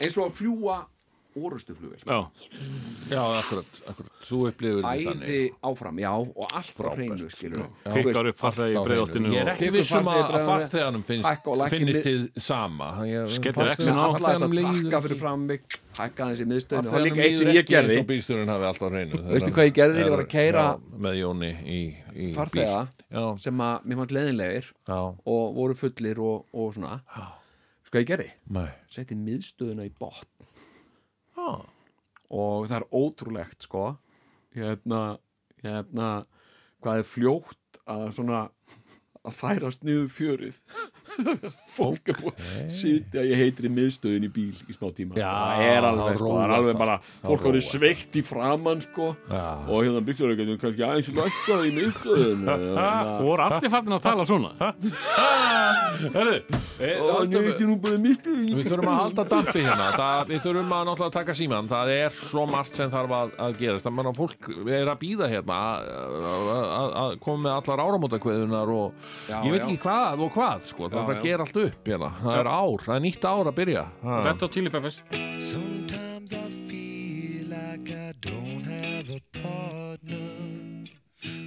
eins 0.00 0.18
og 0.18 0.28
að 0.30 0.36
fljúa 0.40 0.78
orustuflugvel 1.36 2.00
Já, 2.06 2.18
Já, 3.10 3.20
akkurat, 3.40 3.78
akkurat. 3.90 4.10
Þú 4.24 4.38
upplifur 4.48 4.78
því 4.80 4.84
bæði 4.88 5.06
þannig. 5.08 5.56
áfram, 5.68 5.98
já, 6.00 6.10
og 6.14 6.46
allt 6.56 6.70
frá 6.78 6.88
hreinu, 6.94 7.26
skilur 7.30 7.66
pikkar 7.94 8.28
upp 8.30 8.38
farþegi 8.40 8.74
í 8.74 8.84
hreinu. 8.84 9.32
Ég 9.34 9.40
er 9.42 9.50
ekki 9.54 9.70
vissum 9.74 10.08
að, 10.08 10.22
farþeganum 10.48 11.04
finnst, 11.04 11.48
finnist 11.74 12.06
þið 12.08 12.22
sama. 12.40 12.88
Skellir 13.28 13.58
farþeganum- 13.58 13.74
exinu 13.74 13.98
á. 14.00 14.04
alla 14.08 14.16
þess 14.16 14.24
að 14.24 14.46
farþeganum 14.46 14.56
líður 14.58 14.80
takka 14.84 14.96
ekki- 14.96 15.08
fyrir 15.08 15.20
fram 15.24 15.46
mig 15.46 15.60
hækka 15.98 16.24
aðeins 16.24 16.40
í 16.40 16.48
miðstöðinu, 16.50 16.84
það 16.84 16.88
er 16.88 16.94
farþeganum 16.94 17.04
líka 17.04 17.24
eitt 17.28 17.36
sem 17.36 17.46
líður 17.46 17.54
ég 17.54 17.62
ekki 17.64 17.74
gerði 17.74 17.94
eins 17.94 18.00
og 18.00 18.08
bílstjórinn 18.14 18.52
hafi 18.54 18.64
alltaf 18.70 18.90
hreinu. 18.94 19.22
Veistu 19.34 19.50
hvað 19.54 19.68
ég 19.68 19.74
gerði? 19.78 19.98
Ég 20.04 20.10
var 20.10 20.24
að 20.24 20.32
keyra- 20.34 20.64
Já, 20.64 20.98
með 21.04 21.14
Jóni 21.20 21.52
í, 21.64 21.80
í 22.14 22.34
farþega 22.34 23.40
sem 23.40 23.56
að 23.58 23.84
mér 23.84 23.96
fannst 24.00 24.14
leðinlegir 24.16 24.64
já, 24.88 24.98
og 25.26 25.54
voru 25.54 25.74
fullir 25.74 26.18
og, 26.18 26.46
og 26.54 26.74
svona. 26.74 27.00
Sko 27.84 27.98
ég 28.02 28.06
gerði? 28.08 28.30
nei. 28.50 28.68
Setti 28.90 29.14
miðstöðuna 29.14 29.84
í 29.86 29.92
botn 29.98 30.26
Já, 31.34 31.50
og 32.30 32.66
það 32.70 32.76
er 32.78 32.88
ótrúlegt 32.94 33.66
sko. 33.66 33.84
Hérna, 34.54 35.18
hérna 35.64 36.10
hvað 36.84 37.00
er 37.00 37.08
fljótt 37.08 37.80
að 37.90 38.04
svona 38.16 38.42
að 39.24 39.36
færast 39.38 39.84
niður 39.86 40.10
fjörið 40.12 40.60
fólk 41.76 42.10
er 42.12 42.18
búið 42.20 42.42
að 42.44 42.70
sitja 42.78 43.24
í 43.24 43.34
heitri 43.38 43.70
miðstöðin 43.72 44.26
í 44.28 44.30
bíl 44.34 44.50
í 44.70 44.74
smá 44.76 44.88
tíma. 44.96 45.16
Já, 45.18 45.30
það 45.30 45.64
er 45.68 45.88
alveg, 45.90 46.18
sko, 46.20 46.32
það 46.34 46.44
er 46.46 46.54
alveg 46.58 46.78
bara 46.80 46.96
fólk 47.22 47.46
árið 47.50 47.66
sveitt 47.68 48.18
í 48.20 48.24
framann 48.26 48.82
sko. 48.84 49.10
Já. 49.30 49.44
og 49.68 49.84
hérna 49.86 50.04
byggjur 50.08 50.34
ekki 50.34 50.58
kannski 50.64 50.86
aðeins 50.88 51.12
lækkað 51.18 51.64
í 51.68 51.72
miðstöðin 51.78 52.48
og 52.54 53.24
voru 53.28 53.46
allir 53.48 53.72
farnir 53.74 53.98
að 53.98 54.04
tala 54.08 54.28
svona. 54.28 54.70
Við, 56.74 56.98
bara 57.84 57.98
miðstöðin 58.02 58.58
við 58.58 58.68
þurfum 58.70 58.90
að 58.90 58.98
halda 59.00 59.24
dampi 59.30 59.62
hérna. 59.64 59.88
Það, 59.94 60.22
Við 60.30 60.40
þurfum 60.44 60.72
að 60.74 60.86
náttúrulega 60.88 61.14
taka 61.14 61.36
síman 61.38 61.68
Það 61.70 61.92
er 61.94 62.14
svo 62.14 62.44
margt 62.50 62.78
sem 62.78 62.90
þarf 62.92 63.14
að, 63.18 63.32
að 63.46 63.58
gerast. 63.60 63.86
Það 63.86 63.94
mann 63.98 64.10
fólk 64.18 64.48
er 64.74 64.90
að 64.90 64.98
býða 65.04 65.28
hérna 65.30 65.58
að- 65.60 66.50
að 66.74 66.90
að 67.04 67.14
koma 67.24 67.42
með 67.44 67.52
allar 67.58 67.82
áramótakveðunar 67.84 68.72
og 68.74 68.92
Já, 69.28 69.36
ég 69.44 69.54
veit 69.54 69.64
ekki 69.64 69.78
hvað 69.84 70.24
og 70.26 70.32
hvað 70.34 70.66
sko. 70.70 70.88
Það 71.04 71.12
Já, 71.12 71.14
er 71.14 71.20
að 71.20 71.26
gera 71.28 71.46
allt 71.46 71.58
upp 71.64 71.90
hérna. 71.92 72.10
það 72.22 72.38
er 72.40 72.50
ár, 72.54 72.84
það 72.86 72.96
er 72.96 73.04
nýtt 73.06 73.28
ár 73.30 73.50
að 73.50 73.58
byrja 73.60 73.84
Ha. 74.04 74.16
Þetta 74.28 74.48
og 74.48 74.52
Chili 74.56 74.72
Peppers 74.74 74.98
Sometimes 75.52 76.32
I 76.32 76.46
feel 76.68 77.46
like 77.48 77.90
I 77.90 78.12
don't 78.20 78.64
have 78.64 79.10
a 79.10 79.20
partner. 79.42 80.88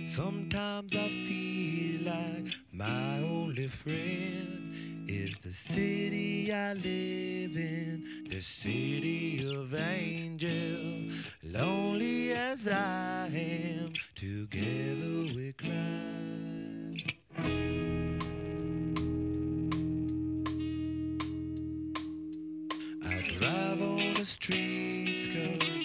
Sometimes 0.07 0.95
I 0.95 1.09
feel 1.27 2.01
like 2.05 2.53
my 2.71 3.19
only 3.23 3.67
friend 3.67 4.73
is 5.07 5.37
the 5.43 5.51
city 5.53 6.51
I 6.51 6.73
live 6.73 7.55
in, 7.55 8.03
the 8.29 8.41
city 8.41 9.45
of 9.47 9.73
angels. 9.73 11.13
Lonely 11.43 12.33
as 12.33 12.67
I 12.67 13.27
am, 13.33 13.93
together 14.15 15.33
we 15.35 15.53
cry. 15.53 17.96
streets 24.27 25.27
go 25.27 25.76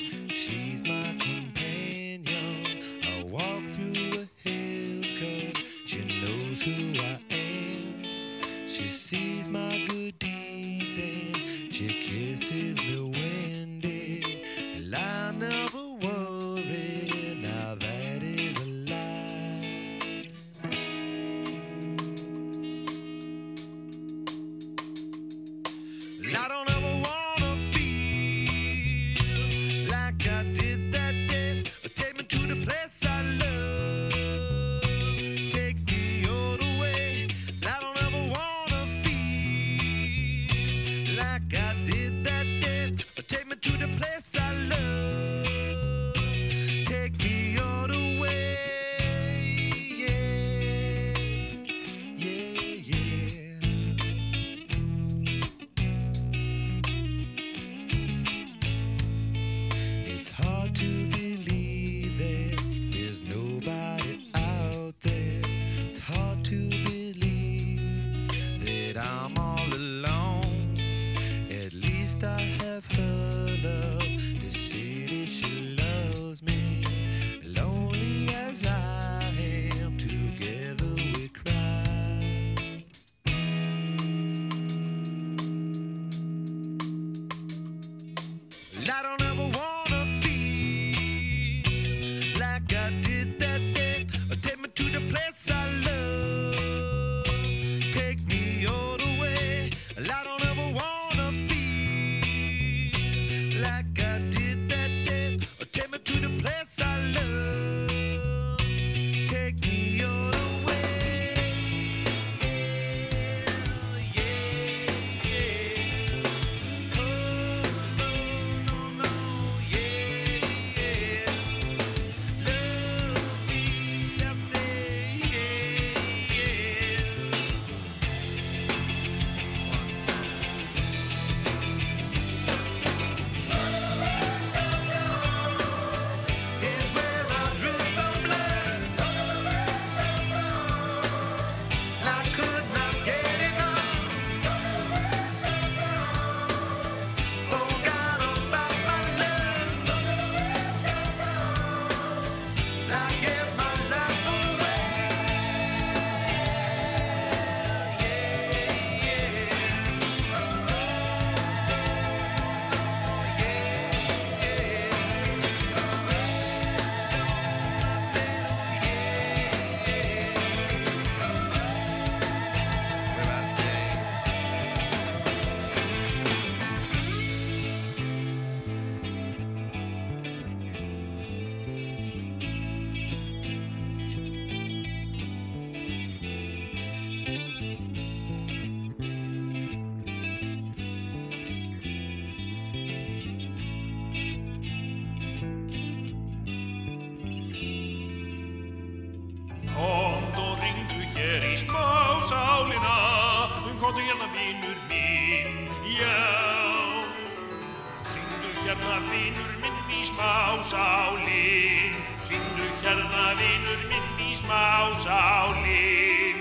hérna 208.72 208.96
vinur 209.04 209.52
minn 209.60 209.90
í 209.92 210.00
smásálin 210.08 211.92
Syngdu 212.24 212.66
hérna 212.80 213.24
vinur 213.36 213.82
minn 213.90 214.22
í 214.24 214.32
smásálin 214.38 216.40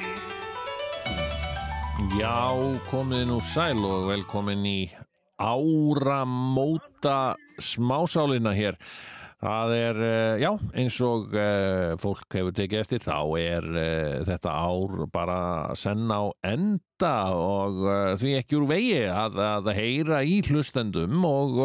Já, 2.15 2.55
komið 2.87 3.25
nú 3.27 3.39
sæl 3.51 3.83
og 3.83 4.07
velkomin 4.11 4.63
í 4.67 4.79
áramóta 5.41 7.35
smásálina 7.57 8.51
hér. 8.53 8.77
Það 9.41 9.71
er, 9.73 9.99
eh, 10.05 10.41
já, 10.43 10.51
eins 10.77 10.97
og 11.01 11.31
uh, 11.33 11.95
fólk 11.97 12.35
hefur 12.37 12.53
tekið 12.53 12.83
eftir, 12.83 13.01
þá 13.01 13.15
er 13.41 13.65
uh, 13.71 14.19
þetta 14.27 14.51
ár 14.53 14.99
bara 15.09 15.39
senn 15.73 16.05
á 16.13 16.29
enda 16.45 17.15
og 17.33 17.79
því 18.21 18.35
ekki 18.37 18.59
úr 18.59 18.67
vegi 18.69 18.99
að, 19.09 19.39
að 19.41 19.71
heyra 19.79 20.19
í 20.21 20.35
hlustendum 20.45 21.25
og 21.25 21.57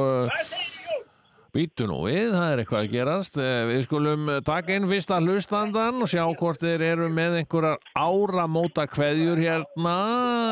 býtu 1.57 1.87
nú 1.89 2.03
við, 2.05 2.33
það 2.35 2.51
er 2.53 2.61
eitthvað 2.63 2.83
að 2.83 2.91
gerast. 2.93 3.37
Eh, 3.41 3.61
Við 3.71 3.85
skulum 3.87 4.27
taka 4.45 4.75
inn 4.77 4.89
fyrsta 4.91 5.21
hlustandan 5.25 6.03
og 6.05 6.11
sjá 6.13 6.25
hvort 6.37 6.61
þeir 6.61 6.85
eru 6.85 7.07
með 7.13 7.39
einhverjar 7.43 7.79
áramóta 7.97 8.85
kveðjur 8.93 9.41
hérna. 9.41 9.95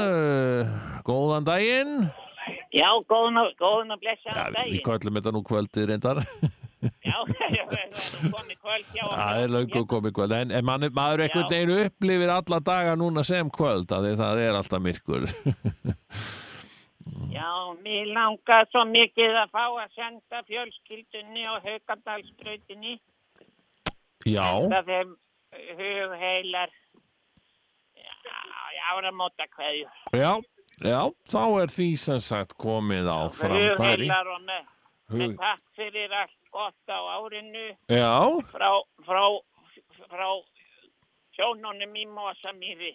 Eh, 0.09 0.77
Góðan 1.05 1.45
daginn. 1.49 1.97
Já, 2.75 2.89
góðan 3.09 3.43
og, 3.43 3.53
góðan 3.61 3.93
og 3.97 4.01
blessa 4.01 4.33
Já, 4.33 4.47
við 4.49 4.57
daginn. 4.61 4.85
köllum 4.89 5.21
þetta 5.21 5.35
nú 5.37 5.45
kvöldið 5.49 5.91
reyndar. 5.93 6.23
Já, 7.11 7.17
það 7.31 7.55
er 7.55 7.91
komið 8.35 8.59
kvöld. 8.61 8.87
Það 8.95 9.41
er 9.43 9.53
löngu 9.55 9.83
komið 9.91 10.15
kvöld. 10.19 10.35
En, 10.39 10.51
en 10.59 10.65
man, 10.69 10.87
maður 10.97 11.25
Já. 11.25 11.31
veginn 11.51 11.73
upplifir 11.87 12.33
alla 12.35 12.59
daga 12.61 12.95
núna 13.01 13.25
sem 13.27 13.51
kvöld, 13.55 13.93
að 13.95 14.11
það 14.21 14.43
er 14.47 14.59
alltaf 14.61 14.83
myrkur. 14.85 15.27
Já, 17.35 17.51
mér 17.85 18.07
langar 18.17 18.65
svo 18.73 18.85
mikið 18.89 19.35
að 19.43 19.51
fá 19.53 19.65
að 19.69 19.91
senda 19.99 20.41
fjölskyldunni 20.49 21.43
á 21.45 21.55
Haukadalsbrautinni. 21.67 22.95
Já, 24.25 24.47
Það 24.73 24.89
þeim 24.89 25.11
hugheilar 25.79 26.73
áramóta 28.95 29.47
kveðju. 29.53 29.87
já, 30.17 30.33
já, 30.85 31.01
þá 31.33 31.43
er 31.63 31.73
því 31.73 31.89
sem 32.01 32.21
sagt 32.25 32.57
komið 32.61 33.09
á 33.09 33.21
framfæri. 33.33 34.09
Hugheilar 34.09 34.31
og 34.35 34.41
með 34.49 34.65
Hug- 35.15 35.37
takk 35.41 35.63
fyrir 35.77 36.13
allt 36.23 36.44
gott 36.55 36.93
á 36.95 36.99
árinu 37.19 37.65
Já, 37.91 38.15
frá, 38.53 38.71
frá, 39.07 39.25
frá 40.11 40.29
sjónunum 41.35 41.97
í 41.99 42.05
Mosamíri. 42.15 42.93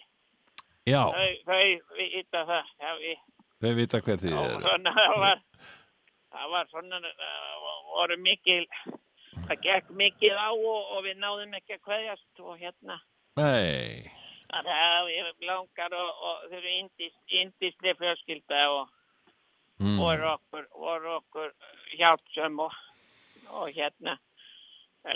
já, 0.88 1.02
Þau, 1.12 1.32
þau 1.46 1.98
vita 1.98 2.44
það, 2.48 2.72
já, 2.80 2.92
við 3.02 3.18
þau 3.60 3.74
vita 3.76 4.00
hver 4.06 4.22
þið 4.22 4.38
Og 4.40 4.46
er. 4.46 4.62
svona 4.64 4.94
það 4.96 5.16
var, 5.24 5.42
það 6.32 6.54
var 6.54 6.70
svona, 6.72 7.00
það 7.02 7.68
voru 7.90 8.16
mikil, 8.24 8.64
það 9.34 9.66
gekk 9.66 9.92
mikið 10.02 10.40
á 10.40 10.50
og, 10.54 10.80
og 10.96 11.04
við 11.08 11.20
náðum 11.20 11.58
ekki 11.60 11.76
að 11.76 11.84
kveðjast 11.88 12.44
og 12.46 12.56
hérna, 12.62 12.96
Nei, 13.38 14.08
að 14.50 14.70
það 14.70 15.12
er 15.14 15.28
langar 15.46 15.98
og, 15.98 16.24
og 16.30 16.46
þau 16.48 16.56
eru 16.58 16.72
indis, 16.78 17.16
indisli 17.28 17.94
fjölskylda 18.00 18.62
og 18.78 18.88
mm. 19.80 19.98
voru 20.00 20.30
okkur, 20.34 20.66
okkur 21.18 21.52
hjálpsum 21.98 22.64
og, 22.66 22.78
og 23.50 23.70
hérna, 23.76 24.16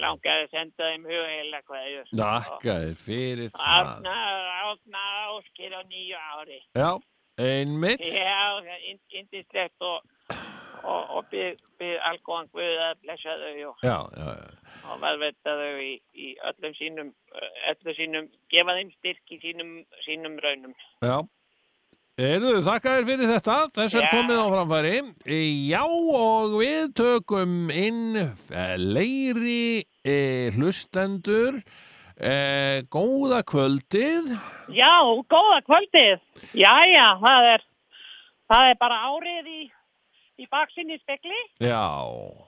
langar 0.01 0.45
að 0.45 0.51
senda 0.55 0.91
þeim 0.91 1.05
hugheila 1.09 1.61
kveðjur. 1.69 2.09
Þakka 2.17 2.77
þér 2.85 2.97
fyrir 3.05 3.51
það. 3.55 3.91
Átna, 3.91 4.15
átna 4.71 5.03
áskil 5.35 5.73
á 5.77 5.81
nýju 5.91 6.23
ári. 6.39 6.61
Já, 6.79 6.91
einmitt. 7.39 8.01
Já, 8.01 8.61
það 8.65 8.89
ind- 8.91 9.19
yndislegt 9.21 9.85
og, 9.85 10.03
og, 10.85 11.03
og 11.19 11.29
byrð, 11.33 11.63
byrð 11.81 12.03
algóðan 12.11 12.51
Guð 12.55 12.83
að 12.89 12.99
blessa 13.05 13.37
þau 13.43 13.69
og, 13.71 13.87
og 14.91 14.99
varðveita 15.05 15.55
þau 15.61 15.79
í, 15.85 15.93
í 16.15 16.33
öllum 16.51 16.75
sínum, 16.81 17.15
öllum 17.71 17.97
sínum, 18.01 18.29
gefa 18.53 18.77
þeim 18.81 18.91
styrk 18.99 19.37
í 19.37 19.41
sínum, 19.45 19.73
sínum 20.09 20.41
raunum. 20.45 20.75
já. 21.05 21.17
Eruðu, 22.15 22.61
þakka 22.63 22.91
þér 22.95 23.07
fyrir 23.09 23.27
þetta. 23.33 23.55
Þess 23.75 23.95
er 23.99 24.05
Já. 24.05 24.11
komið 24.13 24.37
á 24.39 24.47
framfæri. 24.53 24.99
Já, 25.67 25.81
og 26.15 26.53
við 26.61 26.93
tökum 26.95 27.55
inn 27.75 28.21
fleiri 28.47 29.83
e, 30.07 30.19
hlustendur. 30.55 31.59
E, 32.15 32.35
góða 32.95 33.41
kvöldið. 33.43 34.31
Já, 34.71 34.95
góða 35.27 35.59
kvöldið. 35.67 36.23
Jæja, 36.55 37.09
það 37.25 37.51
er, 37.57 37.67
það 38.47 38.71
er 38.71 38.81
bara 38.85 39.03
árið 39.11 39.51
í, 39.51 39.61
í 40.39 40.49
baksinni 40.55 41.03
spekli. 41.03 41.43
Já, 41.59 41.83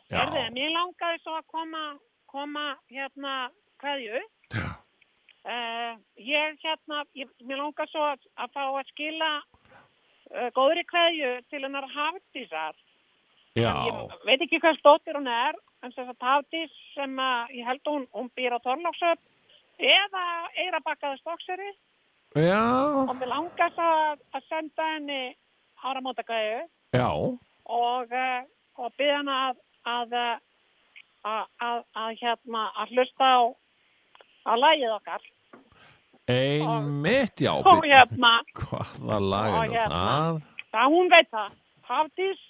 já. 0.06 0.20
Herðu, 0.20 0.46
mér 0.54 0.74
langaði 0.78 1.22
svo 1.24 1.40
að 1.40 1.46
koma, 1.50 1.84
koma 2.30 2.68
hérna 2.86 3.38
hverju. 3.82 4.22
Já. 4.54 4.76
Uh, 5.46 5.92
ég 6.18 6.56
hérna, 6.58 7.04
ég, 7.14 7.28
mér 7.46 7.60
langar 7.60 7.86
svo 7.90 8.02
að, 8.02 8.24
að 8.42 8.54
fá 8.54 8.64
að 8.66 8.88
skila 8.88 9.28
góðri 10.56 10.82
kveðju 10.90 11.32
til 11.50 11.62
hennar 11.62 11.86
Hafdísar. 11.92 12.74
Já, 13.56 13.72
Ég 13.88 14.16
veit 14.26 14.42
ekki 14.44 14.60
hvað 14.60 14.78
stóttir 14.80 15.16
hún 15.16 15.30
er, 15.32 15.56
en 15.80 15.94
þess 15.94 16.12
að 16.12 16.26
Hafdís 16.28 16.72
sem 16.92 17.14
að 17.20 17.54
ég 17.56 17.68
held 17.68 17.88
hún, 17.88 18.04
hún 18.12 18.28
býr 18.36 18.56
á 18.56 18.60
Þorláksöp 18.64 19.22
eða 19.78 20.24
Eirabakkaða 20.56 21.18
Stokkseri 21.20 21.70
já, 22.36 22.60
og 23.04 23.14
mér 23.16 23.30
langar 23.32 23.72
svo 23.74 23.86
að, 23.86 24.24
að 24.36 24.48
senda 24.48 24.88
henni 24.94 25.20
áramóta 25.84 26.24
kveðju 26.26 26.62
já. 26.96 27.08
og, 27.12 28.12
uh, 28.12 28.42
og 28.80 28.92
byrja 28.96 29.20
hana 29.20 29.38
að, 29.48 29.62
að, 29.92 30.16
uh, 30.16 30.34
að, 31.32 31.46
að, 31.68 31.80
að, 32.02 32.10
hérna, 32.22 32.66
að 32.82 32.94
hlusta 32.96 33.30
á, 33.30 33.40
á 34.48 34.52
lagið 34.56 34.96
okkar. 34.96 35.30
Einmitt, 36.26 37.40
já. 37.40 37.52
Bíddu. 37.62 37.86
hérna, 37.86 38.32
Hvaða 38.58 39.18
lag 39.22 39.52
er 39.64 39.70
hérna. 39.70 39.98
það? 39.98 40.40
það 40.74 40.94
hún 40.94 41.10
veit 41.12 41.28
það, 41.30 41.52
Hafdís, 41.86 42.40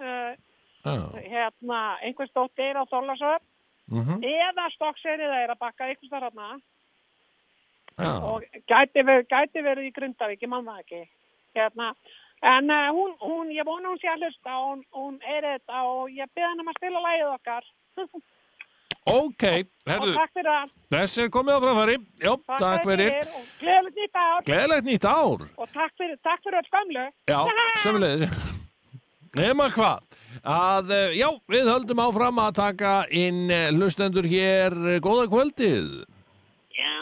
uh, 0.00 0.34
Já. 0.84 1.00
hérna, 1.32 1.80
einhver 2.04 2.28
stóttir 2.30 2.78
á 2.78 2.84
Þorlasöf 2.86 3.42
mhm, 3.90 4.22
eða 4.22 4.68
Stokkseri 4.76 5.26
það 5.26 5.42
er 5.42 5.54
að 5.54 5.58
bakka 5.64 5.88
einhvers 5.88 6.12
þar 6.12 6.28
hérna 6.28 6.60
Já, 7.94 8.12
og 8.26 8.46
gæti 8.70 9.02
verið, 9.06 9.26
gæti 9.30 9.62
verið 9.62 9.88
í 9.88 9.92
Grundavík, 9.94 10.40
ég 10.42 10.50
man 10.50 10.64
það 10.66 10.80
ekki. 10.82 11.02
Hérna, 11.54 11.92
en 12.42 12.70
uh, 12.70 12.88
hún, 12.94 13.12
hún, 13.20 13.50
ég 13.54 13.66
vona 13.66 13.90
hún 13.92 14.00
sé 14.02 14.10
að 14.10 14.24
hlusta 14.26 14.56
hún, 14.62 14.86
hún 14.94 15.18
er 15.22 15.46
þetta 15.46 15.82
og 15.90 16.10
ég 16.10 16.30
byrði 16.34 16.48
hann 16.48 16.62
um 16.62 16.70
að 16.72 16.78
spila 16.78 17.02
lagið 17.04 17.34
okkar. 17.34 17.68
ok, 19.04 19.44
herðu, 19.88 20.14
takk 20.16 20.32
fyrir 20.38 20.50
allt. 20.54 20.72
þess 20.94 21.18
er 21.24 21.28
komið 21.34 21.56
á 21.56 21.60
framfæri. 21.64 21.96
Já, 22.24 22.32
takk 22.58 22.84
fyrir. 22.88 23.16
Og 23.20 23.46
gleðilegt 23.60 23.96
nýtt 24.00 24.18
ár 24.24 24.42
Gleðilegt 24.48 24.88
nýtt 24.88 25.04
ár. 25.10 25.46
og 25.58 25.68
takk 25.74 25.92
fyrir, 26.00 26.16
takk 26.24 26.42
fyrir 26.46 26.58
öll 26.62 26.70
gamlu. 26.76 27.06
Já, 27.28 27.40
sömulegis. 27.82 28.36
Nefna 29.34 29.66
hvað? 29.74 30.18
Að, 30.46 30.90
eh, 30.94 31.14
já, 31.18 31.28
við 31.50 31.68
höldum 31.72 32.00
áfram 32.04 32.38
að 32.38 32.52
taka 32.54 32.92
inn 33.10 33.50
eh, 33.50 33.70
hlustendur 33.74 34.26
hér. 34.30 34.74
Góða 35.02 35.24
kvöldið. 35.32 35.88
Já, 36.74 36.94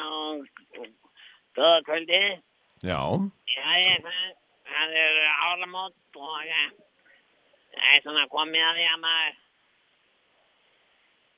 góða 1.57 1.83
kvöldi. 1.89 2.23
Já, 2.83 2.99
Já, 3.53 3.67
ég, 3.85 4.01
það, 4.03 4.31
það 4.73 4.95
er 5.03 5.19
áramót 5.47 6.19
og 6.19 6.39
eh, 6.49 6.71
það 7.77 7.91
er 7.97 8.01
svona 8.07 8.25
komið 8.33 8.65
að 8.71 8.79
því 8.81 8.87
að 8.95 9.03
maður 9.05 9.37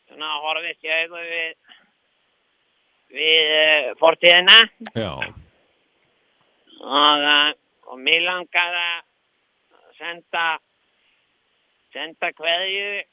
svona 0.09 0.31
horfist 0.45 0.85
í 0.85 0.93
augu 0.93 1.23
við, 1.29 1.57
við 3.15 3.55
uh, 3.57 3.89
fortíðina 4.01 4.59
og, 6.85 7.25
uh, 7.25 7.51
og 7.91 7.99
mér 8.05 8.25
langar 8.27 8.79
að 8.83 9.03
senda 9.99 10.47
senda 11.95 12.33
kveðju 12.35 13.05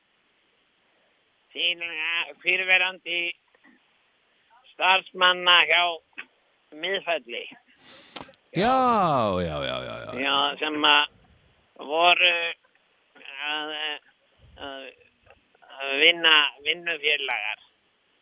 til 1.53 1.83
uh, 1.85 2.31
fyrirverandi 2.41 3.23
starfsmanna 4.73 5.57
hjá 5.69 5.83
miðfælli. 6.81 7.43
já, 8.51 8.77
já, 9.45 9.55
já, 9.67 9.77
já, 9.87 9.95
já. 10.05 10.11
Já, 10.19 10.37
sem 10.59 10.85
að 10.87 11.05
voru 11.91 12.33
að, 13.51 13.75
að 14.57 14.81
vinna 16.01 16.35
vinnufélagar. 16.65 17.59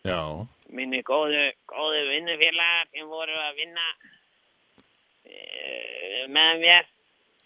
Já, 0.08 0.22
Minni 0.70 1.02
góðu, 1.04 1.44
góðu 1.68 2.02
vinnufélagar 2.12 2.88
sem 2.94 3.08
voru 3.10 3.36
að 3.42 3.56
vinna 3.58 3.88
e, 5.26 6.26
með 6.30 6.60
mér. 6.64 6.86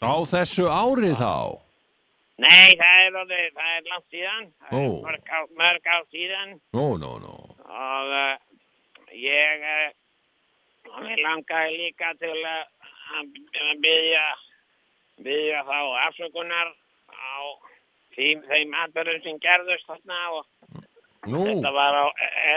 á 0.03 0.13
þessu 0.33 0.67
ári 0.69 1.13
þá. 1.17 1.33
Nei, 2.43 2.73
það 2.79 2.99
er, 3.05 3.17
orðið, 3.21 3.43
það 3.55 3.73
er 3.77 3.89
langt 3.91 4.07
síðan. 4.11 4.47
Það 4.67 4.79
er 4.79 4.87
Ó. 4.89 5.01
mörg, 5.05 5.27
á, 5.29 5.39
mörg 5.61 5.85
á 5.87 5.97
síðan 6.11 6.55
Nú, 6.73 6.85
nú, 6.99 7.11
nú. 7.21 7.35
og 7.63 8.13
uh, 8.17 8.33
ég 9.13 9.65
uh, 9.69 9.91
og 10.89 10.97
mér 11.05 11.21
langaði 11.23 11.77
líka 11.79 12.09
til 12.19 12.33
að 12.33 13.29
byggja 13.85 14.25
byggja 15.23 15.61
þá 15.69 15.77
afsökunar 16.09 16.73
á 17.13 17.37
þeim, 18.15 18.43
þeim 18.49 18.75
atbyrðum 18.83 19.23
sem 19.25 19.39
gerðust 19.43 19.89
þarna 19.89 20.19
og 20.39 20.49
Nú, 21.23 21.39
þetta 21.47 21.69
var 21.71 21.95
á 21.95 22.05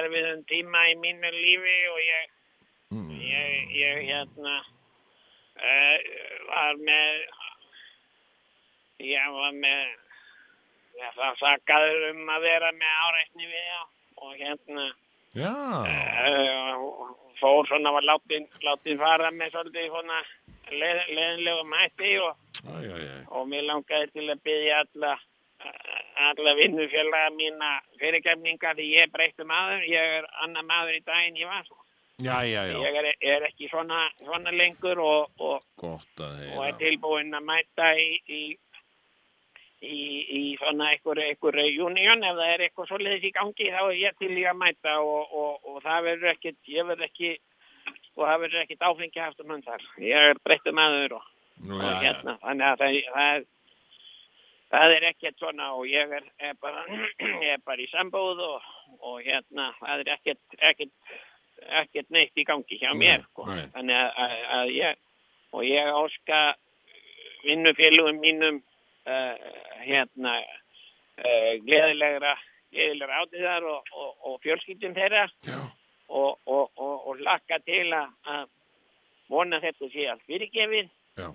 erfiðum 0.01 0.41
tíma 0.51 0.81
í 0.91 0.97
mínu 0.99 1.31
lífi 1.31 1.77
og 1.93 1.99
ég 2.03 2.23
mm, 2.91 3.11
ég, 3.23 3.53
ég 3.79 4.01
hérna 4.09 4.55
uh, 5.63 5.99
var 6.49 6.81
með 6.81 7.21
ég 9.07 9.37
var 9.37 9.55
með 9.55 9.85
ég 10.99 11.21
var 11.21 11.39
sakaður 11.39 12.09
um 12.11 12.33
að 12.35 12.49
vera 12.49 12.73
með 12.75 12.99
áreitni 13.07 13.47
við 13.53 13.63
já 13.71 13.81
og 14.17 14.35
hérna 14.41 14.89
uh, 15.37 16.75
fór 17.39 17.71
svona 17.71 17.95
var 17.95 18.09
látin, 18.09 18.51
látin 18.67 18.99
fara 18.99 19.31
með 19.31 19.55
svolítið 19.55 19.89
svona 19.93 20.19
leð, 20.73 21.01
leðinlegu 21.13 21.65
mætti 21.71 22.13
og, 22.25 22.35
og 23.31 23.49
mér 23.51 23.67
langaði 23.71 24.11
til 24.15 24.27
að 24.33 24.43
byggja 24.49 24.83
alla 24.83 25.15
alla 26.27 26.55
vinnufélaga 26.59 27.31
mína 27.37 27.73
fyrirgefninga 28.01 28.75
því 28.77 28.87
ég 28.93 29.11
breyttu 29.13 29.45
maður, 29.49 29.83
ég 29.89 30.15
er 30.21 30.29
annar 30.45 30.65
maður 30.69 30.99
í 30.99 31.03
daginn 31.07 31.41
ég 31.41 31.51
var 31.51 31.67
Já, 32.17 32.41
já, 32.49 32.63
já, 32.65 32.79
ég 32.81 32.95
er, 32.97 33.07
er 33.21 33.43
ekki 33.51 33.69
svona, 33.69 34.07
svona 34.25 34.53
lengur 34.55 34.97
og, 35.05 35.35
og, 35.37 35.65
og 35.85 35.99
er 36.25 36.39
heyra. 36.41 36.71
tilbúinn 36.81 37.37
að 37.37 37.45
mæta 37.45 37.91
í, 38.01 38.07
í, 38.33 38.39
í, 39.85 39.99
í 40.39 40.41
svona 40.57 40.95
einhver, 40.95 41.21
union 41.85 42.25
ef 42.25 42.39
það 42.39 42.53
er 42.55 42.65
eitthvað 42.65 42.89
svoleiðis 42.89 43.27
í 43.29 43.33
gangi 43.37 43.69
þá 43.69 43.83
er 43.83 43.99
ég 44.01 44.17
til 44.17 44.33
í 44.33 44.47
að 44.49 44.57
mæta 44.63 44.97
og, 45.05 45.35
og, 45.43 45.69
og 45.69 45.83
það 45.85 46.09
verður 46.09 46.33
ekkit, 46.33 46.59
ég 46.73 46.89
verður 46.89 47.11
ekki 47.11 47.35
og 48.17 48.25
það 48.25 48.41
verður 48.47 48.63
ekkit 48.63 48.89
áfengi 48.89 49.21
haft 49.21 49.45
um 49.45 49.53
hann 49.53 49.67
þar. 49.67 49.85
Ég 50.01 50.31
er 50.31 50.41
breyttu 50.41 50.73
maður 50.73 51.19
og, 51.19 51.29
Nú, 51.69 51.83
hérna, 51.85 52.39
þannig 52.41 52.67
að 52.71 52.81
það 52.81 53.27
er 53.27 53.47
Það 54.73 54.93
er 54.97 55.05
ekkert 55.13 55.39
svona 55.39 55.71
og 55.77 55.87
ég 55.87 56.13
er, 56.19 56.25
er, 56.43 56.55
bara, 56.63 56.83
ég 57.45 57.53
er 57.55 57.63
bara 57.65 57.83
í 57.83 57.89
sambúð 57.93 58.43
og, 58.43 58.69
og 58.99 59.21
hérna, 59.23 59.71
það 59.81 60.03
er 60.03 60.13
ekkert, 60.17 60.57
ekkert, 60.59 61.19
ekkert 61.83 62.11
neitt 62.15 62.39
í 62.39 62.47
gangi 62.49 62.81
hjá 62.81 62.91
mér. 62.99 63.23
Nei, 63.23 63.29
Sko. 63.31 63.47
nei. 63.51 63.67
Þannig 63.77 64.01
að, 64.01 64.11
að, 64.25 64.35
að 64.59 64.73
ég, 64.75 64.99
og 65.55 65.67
ég 65.69 65.93
áska 66.03 66.41
vinnufélugum 67.47 68.21
mínum 68.21 68.61
uh, 69.07 69.49
hérna 69.87 70.35
uh, 70.43 71.53
gleðilegra, 71.63 72.35
gleðilegra 72.75 73.23
átíðar 73.23 73.71
og, 73.71 73.95
og, 73.95 74.13
og 74.27 74.39
fjölskyldum 74.43 74.97
þeirra 74.99 75.29
og, 76.09 76.39
og, 76.45 76.71
og, 76.75 76.95
og 77.07 77.23
lakka 77.23 77.61
til 77.67 77.87
að, 77.95 78.11
að 78.35 78.47
vona 79.31 79.63
þetta 79.63 79.91
sé 79.95 80.11
allt 80.11 80.27
fyrirgefið 80.27 80.91
Já. 81.17 81.31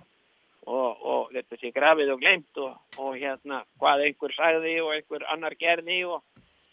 Og, 0.66 1.02
og 1.02 1.32
þetta 1.34 1.56
sé 1.60 1.72
grafið 1.74 2.12
og 2.14 2.20
glemt 2.22 2.58
og, 2.62 2.76
og 2.98 3.16
hérna 3.18 3.62
hvað 3.80 4.04
einhver 4.06 4.34
sagði 4.36 4.76
og 4.84 4.92
einhver 4.94 5.24
annar 5.32 5.56
gerði 5.58 6.04
og, 6.06 6.22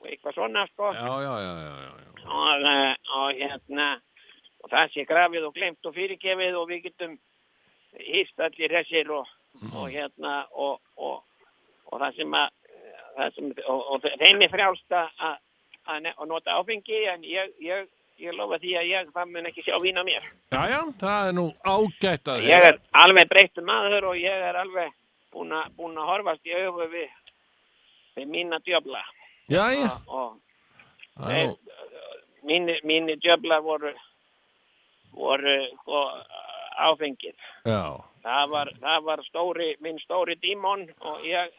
og 0.01 0.07
eitthvað 0.11 0.35
svona 0.37 0.67
sko 0.69 0.91
Já, 0.93 1.07
já, 1.25 1.33
já, 1.45 1.53
já, 1.63 1.71
já, 1.79 1.89
já. 2.03 2.27
og, 2.29 2.67
eh, 2.73 2.95
og 3.17 3.33
hérna 3.41 3.89
og 4.63 4.69
það 4.73 4.93
sé 4.93 5.05
grafið 5.09 5.47
og 5.49 5.53
glemt 5.55 5.85
og 5.89 5.95
fyrirgefið 5.95 6.55
og 6.59 6.69
við 6.69 6.83
getum 6.89 7.17
hýst 7.99 8.39
allir 8.45 8.69
þessir 8.77 9.09
og, 9.15 9.27
og 9.73 9.89
hérna 9.89 10.45
og, 10.53 10.81
og, 10.97 11.23
og 11.89 11.99
það 12.03 12.15
sem 12.19 12.33
að 12.37 12.49
það 13.19 13.31
sem, 13.35 13.47
og, 13.67 13.79
og 13.95 14.03
þeim 14.21 14.43
er 14.45 14.51
frjálst 14.53 14.93
að 14.93 15.09
að- 15.29 15.39
að 15.89 16.01
ne- 16.05 16.13
að 16.21 16.27
nota 16.29 16.53
áfengi 16.59 16.99
en 17.09 17.23
ég, 17.25 17.49
ég, 17.65 17.87
ég 18.23 18.35
lofa 18.37 18.59
því 18.61 18.75
að 18.79 18.89
ég 18.89 19.13
það 19.15 19.31
mun 19.33 19.49
ekki 19.49 19.63
sjá 19.65 19.77
vín 19.83 19.99
á 19.99 20.03
mér. 20.07 20.27
Já, 20.53 20.61
já, 20.73 20.79
það 21.01 21.29
er 21.29 21.37
nú 21.37 21.45
ágætt 21.63 22.33
að 22.33 22.47
ég 22.49 22.67
er 22.71 22.81
alveg 23.03 23.31
breyttu 23.31 23.63
maður 23.65 24.11
og 24.11 24.19
ég 24.19 24.45
er 24.49 24.59
alveg 24.59 24.93
búin 25.33 25.55
að 25.55 25.79
að 25.79 26.11
horfast 26.11 26.49
í 26.49 26.57
augu 26.57 26.89
við, 26.91 27.09
við 28.17 28.29
mína 28.35 28.59
djöfla. 28.65 29.01
Já, 29.49 29.63
já, 29.73 29.89
og, 30.07 30.37
og 31.17 31.57
míni 32.45 33.17
djöfla 33.21 33.59
voru 33.65 33.93
voru 35.11 35.55
sko, 35.81 36.03
áfengir. 36.77 37.35
Já, 37.65 37.97
það 38.23 38.53
var, 38.53 38.71
það 38.81 39.03
var 39.07 39.23
stóri, 39.27 39.69
minn 39.83 39.99
stóri 40.03 40.37
dímon 40.41 40.87
og 40.99 41.25
ég 41.27 41.53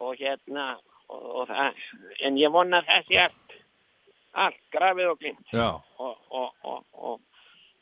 og 0.00 0.16
hérna 0.20 0.74
og, 1.10 1.22
og 1.42 1.48
það, 1.50 1.80
en 2.26 2.38
ég 2.40 2.52
vona 2.54 2.80
að 2.80 2.92
þessi 2.92 3.20
allt 3.24 3.49
allt 4.32 4.60
grafið 4.74 5.12
og 5.12 5.18
glimt 5.20 5.54
og, 5.54 5.82
og, 5.98 6.52
og, 6.62 6.84
og, 6.92 7.20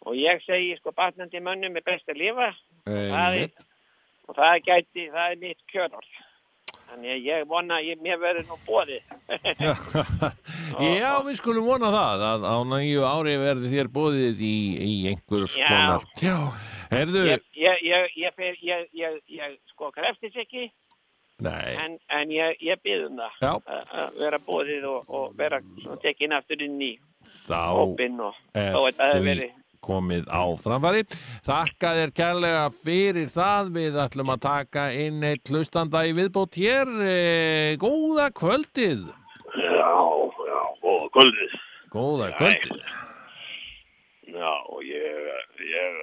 og 0.06 0.16
ég 0.16 0.40
segi 0.46 0.76
sko 0.78 0.94
batnandi 0.96 1.42
mönnum 1.44 1.76
er 1.76 1.84
best 1.86 2.08
að 2.08 2.22
lifa. 2.22 2.52
Það 2.86 3.42
er, 3.42 3.52
og 4.28 4.38
það 4.38 4.64
gæti, 4.64 5.10
það 5.12 5.34
er 5.34 5.40
mitt 5.42 5.60
kjörorð. 5.72 6.16
Þannig 6.88 7.26
ég 7.26 7.44
vona 7.48 7.78
að 7.82 8.00
mér 8.00 8.16
verður 8.20 8.46
nú 8.48 8.56
bóðið 8.64 9.02
Já, 11.00 11.10
við 11.26 11.34
skulum 11.36 11.66
vona 11.68 11.90
það 11.92 12.24
að 12.30 12.46
á 12.48 12.56
næju 12.70 13.04
ári 13.04 13.34
verði 13.42 13.72
þér 13.74 13.90
bóðið 13.92 14.40
í, 14.40 14.56
í 14.86 14.94
einhvers 15.10 15.56
konar 15.58 16.06
Já, 16.24 16.36
herðu 16.94 17.26
ég, 17.28 17.44
ég, 17.60 17.82
ég, 17.84 18.14
ég, 18.22 18.36
fer, 18.38 18.56
ég, 18.64 18.86
ég, 18.96 19.18
ég 19.36 19.58
sko 19.74 19.90
kreftis 19.92 20.38
ekki 20.40 20.70
en, 21.38 21.98
en 22.10 22.34
ég, 22.34 22.58
ég 22.66 22.80
byðum 22.82 23.20
það 23.38 23.70
að 23.70 24.18
vera 24.18 24.40
bóðið 24.42 24.88
og, 24.90 25.04
og 25.06 25.38
vera 25.38 25.60
svona 25.82 26.00
tekin 26.02 26.34
aftur 26.34 26.64
inn 26.66 26.80
í 26.82 26.92
þá 27.46 27.60
hópinn 27.78 28.20
og 28.24 28.34
er 28.58 28.74
hefur 28.74 28.98
því 28.98 29.24
verið 29.28 29.56
komið 29.88 30.26
á 30.28 30.42
framfæri. 30.60 31.04
Þakka 31.46 31.92
þér 31.98 32.12
kærlega 32.20 32.64
fyrir 32.74 33.30
það. 33.32 33.72
Við 33.78 33.98
ætlum 34.02 34.34
að 34.34 34.42
taka 34.44 34.88
inn 34.96 35.24
eitt 35.24 35.52
hlustanda 35.52 36.04
í 36.08 36.14
viðbót 36.18 36.58
hér. 36.60 36.90
E, 37.06 37.16
Góða 37.80 38.28
kvöldið. 38.36 39.08
Já, 39.54 39.94
já, 40.50 40.60
góða 40.82 41.08
kvöldið. 41.16 41.58
Góða 41.94 42.30
kvöldið. 42.36 42.86
Já, 44.28 44.52
og 44.68 44.84
ég, 44.84 45.28
ég, 45.64 46.00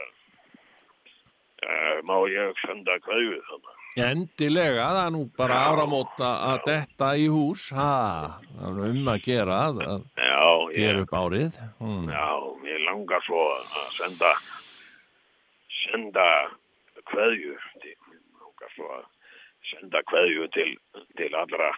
uh, 1.61 1.97
má 2.09 2.17
ég 2.31 2.63
senda 2.65 2.97
kveðju 3.05 3.37
þannig. 3.51 3.74
Endilega, 3.95 4.89
það 4.91 4.97
er 5.01 5.11
nú 5.15 5.21
bara 5.37 5.57
áramót 5.69 6.19
að 6.19 6.57
detta 6.65 7.13
í 7.15 7.29
hús 7.31 7.69
ha, 7.71 8.41
það 8.57 8.81
er 8.83 8.89
um 8.89 9.07
að 9.13 9.21
gera 9.23 9.59
að, 9.69 9.79
Já, 10.19 10.41
ég, 10.75 10.81
gera 10.81 11.03
upp 11.05 11.13
árið 11.15 11.59
mm. 11.79 12.09
já, 12.11 12.25
ég 12.67 12.83
langar 12.89 13.23
svo 13.23 13.45
að 13.53 13.87
senda, 13.95 14.33
senda 15.85 16.27
kveðju, 17.13 17.55
langar 18.41 18.75
svo 18.75 18.91
að 18.97 19.07
senda 19.71 20.03
kveðju 20.11 20.51
til, 20.57 20.69
til 21.15 21.31
allra 21.39 21.71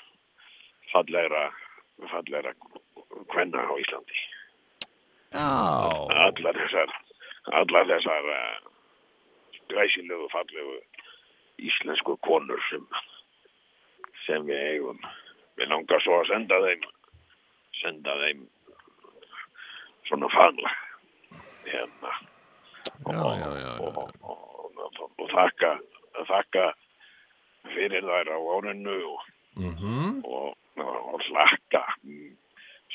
fallegra, 0.90 1.46
fallegra 2.10 2.58
kvenna 3.30 3.62
á 3.62 3.74
Íslandi. 3.78 4.24
Já, 5.38 5.50
allar 6.26 6.64
þessar 6.66 6.98
allar 7.62 7.88
þessar 7.94 8.34
uh, 8.34 8.56
glæsilegu 9.70 10.28
fallegu 10.34 10.80
íslensku 11.58 12.18
konur 12.26 12.62
sem 12.70 12.86
sem 14.26 14.46
við 14.48 14.64
eigum. 14.74 15.00
Við 15.58 15.72
langar 15.72 16.04
svo 16.04 16.22
að 16.22 16.32
senda 16.32 16.60
þeim 16.66 16.88
senda 17.82 18.18
þeim 18.24 18.44
svona 20.10 20.30
faðmlag 20.34 20.76
hérna. 21.68 22.12
Og, 23.08 23.16
og, 23.84 23.98
og, 24.24 25.08
og 25.08 25.32
þakka 25.34 25.78
þakka 26.28 26.68
fyrir 27.74 28.06
þær 28.06 28.32
á 28.34 28.38
árinu 28.58 29.00
og, 29.14 29.26
Mm 29.58 30.22
og, 30.24 30.54
og 30.78 31.22
slakka 31.26 31.82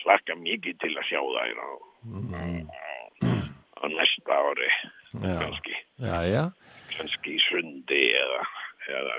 slakka 0.02 0.36
mikið 0.38 0.76
til 0.82 0.92
að 0.94 1.08
sjá 1.08 1.20
þær 1.20 1.58
á, 1.58 1.70
á 3.82 3.84
næsta 3.90 4.36
ári 4.38 4.70
kannski, 5.12 5.74
já, 5.98 6.16
já, 6.30 6.44
kannski 6.96 7.36
í 7.36 7.40
sundi 7.48 8.02
eða, 8.18 8.42
eða, 8.98 9.16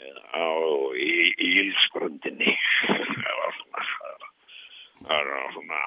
eða 0.00 0.22
á, 0.34 0.46
í, 0.98 1.10
í 1.38 1.48
ílsgröndinni 1.64 2.52
það 2.88 3.34
var 3.40 3.52
svona 3.58 3.82
það 5.04 5.30
var 5.30 5.52
svona 5.56 5.82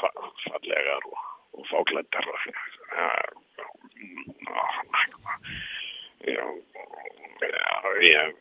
fa- 0.00 0.30
fallegar 0.44 1.08
og, 1.10 1.22
og 1.58 1.64
fáklættar 1.72 2.26
og 2.32 2.38
ég 8.04 8.34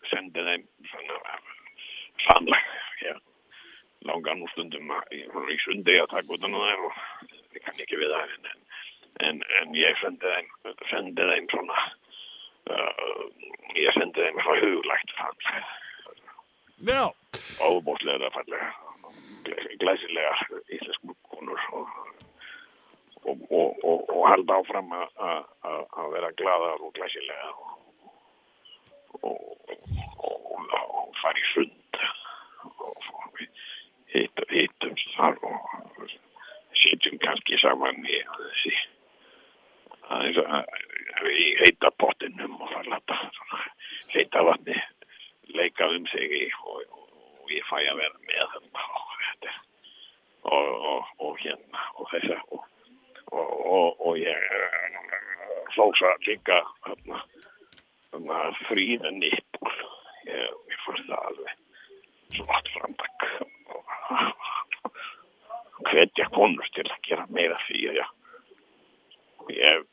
sannlega, 2.26 2.62
já 3.04 3.14
langar 4.08 4.36
nú 4.38 4.48
stundum 4.54 4.90
að 4.96 5.14
í 5.52 5.58
sundi 5.64 5.96
að 6.00 6.10
taka 6.14 6.36
utan 6.36 6.56
á 6.56 6.60
þeim 6.64 6.84
og 6.88 6.94
ég 7.56 7.64
kann 7.66 7.82
ekki 7.84 7.98
við 8.00 8.14
það 8.14 8.34
en, 8.36 8.50
en, 9.28 9.42
en 9.60 9.74
ég 9.76 9.98
sendi 10.00 10.34
þeim 10.34 10.76
sendi 10.92 11.26
þeim 11.32 11.48
svona 11.52 11.78
uh, 12.72 13.24
ég 13.76 13.92
sendi 13.98 14.24
þeim 14.24 14.40
svona 14.44 14.62
huglægt 14.64 15.16
fall. 15.18 15.42
Já, 16.88 17.02
óbúslega 17.68 18.30
fallega. 18.32 18.70
Glæsilega 19.80 20.32
íslensku 20.72 21.14
konur 21.28 21.60
og, 21.76 21.88
og, 23.28 23.42
og, 23.50 23.80
og, 23.84 24.22
halda 24.30 24.60
áfram 24.62 24.92
að- 24.96 25.12
vera 26.14 26.30
glaðar 26.40 26.80
og 26.86 26.94
glæsilega 26.96 27.50
og, 29.20 29.38
fara 31.20 31.38
í 31.40 31.46
sund. 31.52 32.00
Og, 32.70 33.04
hittumst 34.12 35.12
þar 35.16 35.38
og 35.46 36.06
sitjum 36.80 37.18
kannski 37.22 37.58
saman 37.62 38.00
í 38.06 38.22
þessi 38.36 38.74
að 40.10 40.40
í 41.30 41.46
heita 41.60 41.90
pottinum 42.02 42.56
og 42.58 42.72
fara 42.72 42.98
að 42.98 43.20
heita 44.14 44.42
vatni 44.46 44.76
leika 45.54 45.86
um 45.94 46.06
sig 46.10 46.34
í 46.40 46.42
og, 46.64 46.82
og, 46.90 47.06
og 47.42 47.52
ég 47.54 47.66
fæ 47.68 47.78
að 47.78 48.00
vera 48.00 48.18
með 48.26 48.54
þarna 48.54 48.86
og 48.96 49.14
þetta. 49.20 49.54
Og, 50.40 50.68
og, 50.90 51.08
og 51.26 51.40
hérna 51.42 51.86
og 52.00 52.10
þessa 52.14 52.38
og, 52.56 52.66
og, 53.30 53.50
og, 53.76 54.00
og 54.08 54.18
ég 54.18 54.46
hlósa 55.76 56.14
líka 56.26 56.60
þarna 56.86 57.22
þarna 58.10 58.42
fríða 58.66 59.14
nýppul 59.18 59.76
ég, 60.30 60.58
ég 60.72 60.82
fannst 60.86 61.10
það 61.10 61.30
alveg 61.30 61.56
svart 62.40 62.74
framtak. 62.74 63.30
og 63.42 63.49
hvetja 65.90 66.26
konur 66.34 66.68
til 66.74 66.86
að 66.86 67.02
gera 67.08 67.26
meira 67.32 67.58
því 67.66 67.82
og 67.90 69.52
ég 69.54 69.84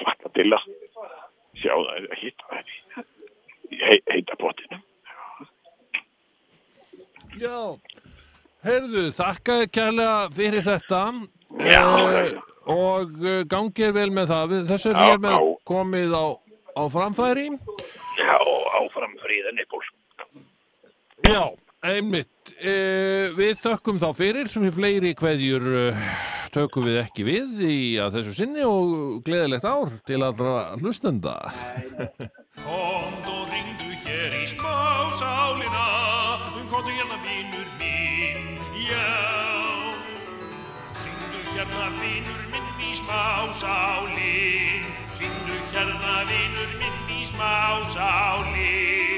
hlakka 0.00 0.32
til 0.36 0.48
að 0.54 0.66
sjá 1.60 1.74
það 1.74 1.92
að 1.98 2.18
hitta 2.22 2.50
það 2.50 2.72
í, 2.74 2.78
í 3.74 3.80
hei- 3.82 4.04
heita 4.12 4.38
potinu 4.40 4.80
já. 7.40 7.58
Heyrðu, 8.64 9.08
þakka 9.12 9.54
kærlega 9.74 10.28
fyrir 10.32 10.62
þetta. 10.64 11.00
Já, 11.60 11.82
já. 12.14 12.42
og 12.72 13.10
eh, 13.26 13.42
gangið 13.50 13.90
vel 13.92 14.06
með 14.14 14.30
það. 14.30 14.54
Þessu 14.70 14.92
er 14.94 15.00
hér 15.02 15.18
með 15.20 15.48
komið 15.68 16.14
á, 16.16 16.24
á 16.78 16.82
framfæri. 16.94 17.48
Já, 18.16 18.38
fríða 19.24 19.52
nýppul 19.56 19.82
Já, 21.24 21.44
einmitt. 21.84 22.54
E, 22.60 22.74
við 23.36 23.58
þökkum 23.62 24.00
þá 24.02 24.08
fyrir, 24.16 24.48
sem 24.52 24.64
fleiri 24.74 25.14
kveðjur 25.18 25.68
uh, 25.80 26.06
tökum 26.54 26.86
við 26.88 27.00
ekki 27.02 27.26
við 27.26 27.62
í 27.66 27.78
að 28.02 28.18
þessu 28.18 28.34
sinni 28.38 28.64
og 28.66 29.22
gleðilegt 29.26 29.66
ár 29.66 29.90
til 30.08 30.20
allra 30.22 30.74
hlustenda. 30.80 31.36
Komd 32.62 33.30
og 33.30 33.48
ringdu 33.50 33.90
hér 34.04 34.36
í 34.38 34.44
smásálina 34.48 35.86
Komdu 36.70 36.90
hérna 36.90 37.18
vinur 37.22 37.68
minn, 37.78 38.58
já 38.82 39.10
Ringdu 41.04 41.42
hérna 41.52 41.88
vinur 42.00 42.46
minn 42.50 42.70
í 42.82 42.94
smásálin 42.98 44.86
Ringdu 45.20 45.58
hérna 45.74 46.16
vinur 46.30 46.78
minn 46.80 47.12
í 47.14 47.26
smásálin 47.28 49.13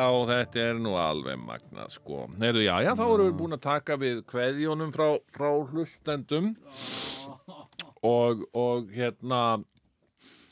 Æjá, 0.00 0.20
þetta 0.30 0.60
er 0.64 0.78
nú 0.80 0.94
alveg 0.96 1.40
magnað 1.40 1.90
sko. 1.92 2.22
Heyrðu, 2.40 2.62
já, 2.64 2.76
já, 2.86 2.92
þá 2.96 3.02
erum 3.06 3.26
við 3.26 3.34
búin 3.40 3.56
að 3.56 3.64
taka 3.66 3.96
við 4.00 4.22
kveðjónum 4.30 4.92
frá, 4.94 5.08
frá 5.34 5.50
hlustendum 5.72 6.54
og, 8.06 8.46
og 8.56 8.88
hérna 8.94 9.42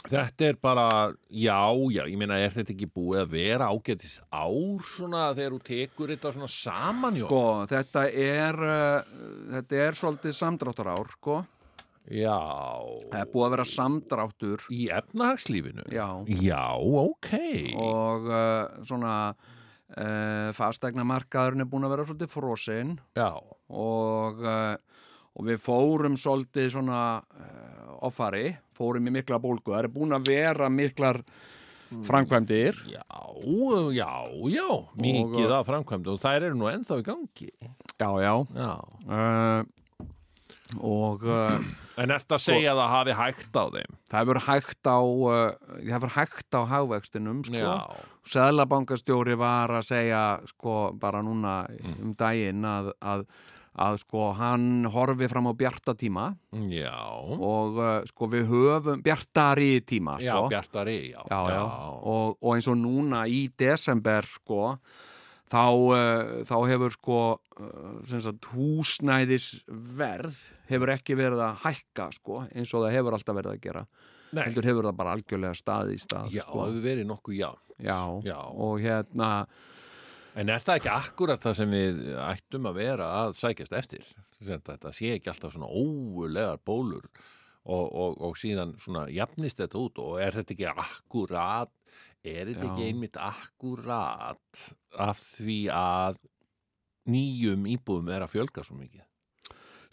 þetta 0.09 0.49
er 0.51 0.59
bara, 0.61 0.87
já, 1.33 1.57
já, 1.95 2.03
ég 2.05 2.21
meina, 2.21 2.37
er 2.41 2.53
þetta 2.53 2.75
ekki 2.75 2.91
búið 2.93 3.23
að 3.23 3.37
vera 3.39 3.71
ágætis 3.73 4.19
ár 4.29 4.85
svona 4.91 5.29
þegar 5.33 5.57
þú 5.57 5.61
tekur 5.71 6.13
þetta 6.13 6.35
svona 6.37 6.53
saman? 6.53 7.21
Sko, 7.25 7.45
þetta 7.73 8.05
er 8.13 8.65
uh, 8.69 9.15
þetta 9.57 9.81
er 9.87 10.03
svolítið 10.03 10.37
samdráttar 10.43 10.93
ár, 10.93 11.15
sko 11.17 11.41
Já. 12.09 12.39
Það 13.13 13.21
er 13.21 13.31
búið 13.33 13.47
að 13.47 13.55
vera 13.57 13.67
samdráttur 13.69 14.63
Í 14.73 14.87
efnahagslífinu? 14.97 15.85
Já. 15.93 16.07
Já, 16.41 16.63
ok. 16.81 17.31
Og 17.77 18.29
uh, 18.33 18.79
svona 18.89 19.15
uh, 19.35 20.49
fastegna 20.57 21.05
markaðurinn 21.09 21.65
er 21.67 21.69
búin 21.69 21.85
að 21.89 21.95
vera 21.97 22.07
svolítið 22.09 22.33
frosinn 22.33 22.95
Já. 23.19 23.31
og, 23.69 24.41
uh, 24.41 24.75
og 25.37 25.47
við 25.51 25.61
fórum 25.65 26.17
svolítið 26.21 26.73
svona 26.79 27.03
uh, 27.21 27.93
offari, 28.09 28.55
fórum 28.79 29.09
í 29.11 29.15
mikla 29.21 29.41
bólgu 29.43 29.75
það 29.75 29.85
er 29.85 29.93
búin 29.93 30.17
að 30.17 30.29
vera 30.33 30.69
miklar 30.73 31.21
framkvæmdir 32.05 32.77
Já, 32.89 33.01
já, 33.97 34.11
já, 34.53 34.69
mikið 35.01 35.47
Og- 35.49 35.57
af 35.61 35.67
framkvæmdu 35.71 36.15
og 36.17 36.21
þær 36.25 36.49
eru 36.51 36.59
nú 36.61 36.69
ennþá 36.73 36.99
í 37.01 37.07
gangi. 37.07 37.53
Já, 37.99 38.11
já 38.23 38.35
Já. 38.57 38.73
Og 40.77 41.23
uh, 41.25 41.57
En 41.99 42.11
ert 42.15 42.31
að 42.35 42.43
segja 42.45 42.73
að 42.75 42.79
það 42.83 42.91
hafi 42.95 43.15
hægt 43.19 43.57
á 43.57 43.65
þeim? 43.75 43.95
það 44.11 44.19
hefur 44.23 44.41
hægt 44.47 44.89
á 44.91 44.99
uh, 45.01 45.35
það 45.81 45.93
hefur 45.95 46.15
hægt 46.17 46.55
á 46.55 46.61
hagvextinum 46.73 47.45
sko. 47.49 47.57
Já. 47.63 47.77
Seðlabankastjóri 48.29 49.37
var 49.41 49.73
að 49.81 49.87
segja 49.89 50.23
sko 50.53 50.79
bara 51.01 51.23
núna 51.25 51.55
Mm. 51.69 51.95
um 52.05 52.13
daginn 52.19 52.65
að, 52.69 52.91
að, 53.01 53.25
að 53.79 53.97
sko 54.03 54.33
hann 54.37 54.85
horfi 54.93 55.29
fram 55.31 55.49
á 55.51 55.53
bjarta 55.59 55.95
tíma 55.99 56.29
Já. 56.71 56.95
og 57.39 57.79
uh, 57.79 58.05
sko 58.09 58.29
við 58.33 58.47
höfum 58.51 59.03
bjartari 59.05 59.81
tíma 59.87 60.19
Já, 60.21 60.35
sko. 60.37 60.49
bjartari, 60.53 60.97
já. 61.13 61.21
já, 61.31 61.41
já. 61.55 61.63
Og, 62.03 62.37
og 62.43 62.55
eins 62.57 62.69
og 62.69 62.77
núna 62.81 63.25
í 63.31 63.47
desember 63.59 64.27
sko 64.37 64.77
þá, 65.53 65.65
uh, 65.73 66.45
þá 66.49 66.55
hefur 66.73 66.95
sko 66.95 67.19
uh, 67.37 68.15
sagt, 68.21 68.51
húsnæðisverð 68.55 70.39
hefur 70.71 70.93
ekki 70.95 71.17
verið 71.19 71.43
að 71.47 71.65
hækka 71.65 72.11
sko 72.17 72.43
eins 72.53 72.73
og 72.75 72.87
það 72.87 72.97
hefur 72.99 73.17
alltaf 73.19 73.39
verið 73.39 73.55
að 73.55 73.65
gera 73.67 73.85
heldur 74.37 74.69
hefur 74.69 74.89
það 74.91 74.99
bara 75.01 75.17
algjörlega 75.17 75.57
stað 75.57 75.95
í 75.95 75.99
stað 76.03 76.31
Já, 76.35 76.45
sko. 76.45 76.67
hefur 76.67 76.85
verið 76.85 77.09
nokkuð 77.09 77.39
já. 77.39 77.51
já, 77.81 77.99
Já. 78.29 78.39
og 78.45 78.81
hérna 78.85 79.33
En 80.39 80.53
er 80.53 80.61
það 80.63 80.77
ekki 80.79 80.91
akkurat 80.93 81.43
það 81.43 81.55
sem 81.59 81.73
við 81.73 81.97
ættum 82.23 82.69
að 82.71 82.77
vera 82.79 83.07
að 83.25 83.33
sækjast 83.41 83.73
eftir? 83.75 84.05
Þetta 84.45 84.93
sé 84.95 85.15
ekki 85.17 85.33
alltaf 85.33 85.55
svona 85.57 85.67
óulegar 85.67 86.61
bólur 86.63 87.09
og, 87.69 87.87
og, 87.91 88.21
og 88.23 88.37
síðan 88.39 88.77
svona 88.79 89.09
jafnist 89.11 89.59
þetta 89.59 89.81
út 89.81 89.99
og 90.05 90.21
er 90.23 90.37
þetta 90.37 90.55
ekki 90.55 90.69
akkurat, 90.71 91.73
er 92.25 92.49
þetta 92.51 92.65
Já. 92.65 92.71
ekki 92.73 92.89
einmitt 92.89 93.17
akkurat 93.21 94.65
af 94.99 95.21
því 95.37 95.59
að 95.75 96.19
nýjum 97.09 97.69
íbúðum 97.77 98.11
er 98.13 98.25
að 98.27 98.35
fjölga 98.37 98.65
svo 98.67 98.77
mikið? 98.79 99.05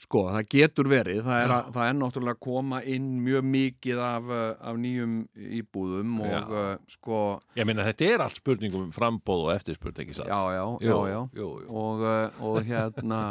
Sko, 0.06 0.26
það 0.28 0.50
getur 0.52 0.90
verið, 0.92 1.22
það 1.24 1.38
er, 1.40 1.50
Já. 1.50 1.56
að, 1.56 1.70
það 1.74 1.88
er 1.90 1.96
náttúrulega 1.98 2.36
að 2.36 2.42
koma 2.46 2.80
inn 2.94 3.06
mjög 3.26 3.46
mikið 3.48 4.02
af, 4.06 4.28
uh, 4.28 4.42
af 4.70 4.76
nýjum 4.84 5.14
íbúðum 5.62 6.18
og 6.20 6.34
Já. 6.34 6.42
uh, 6.44 6.74
sko, 6.92 7.20
Ég 7.58 7.70
meina 7.70 7.86
þetta 7.88 8.10
er 8.12 8.24
allt 8.26 8.36
spurningum 8.42 8.84
um 8.90 8.92
frambóð 8.94 9.46
og 9.48 9.54
eftirspurn 9.56 10.04
ekki 10.04 10.18
satt? 10.20 10.28
já, 10.30 10.42
já, 10.58 10.66
já, 10.84 10.98
já. 11.14 11.22
jú. 11.40 11.48
Og, 11.72 12.04
uh, 12.04 12.44
og 12.44 12.60
hérna, 12.68 13.22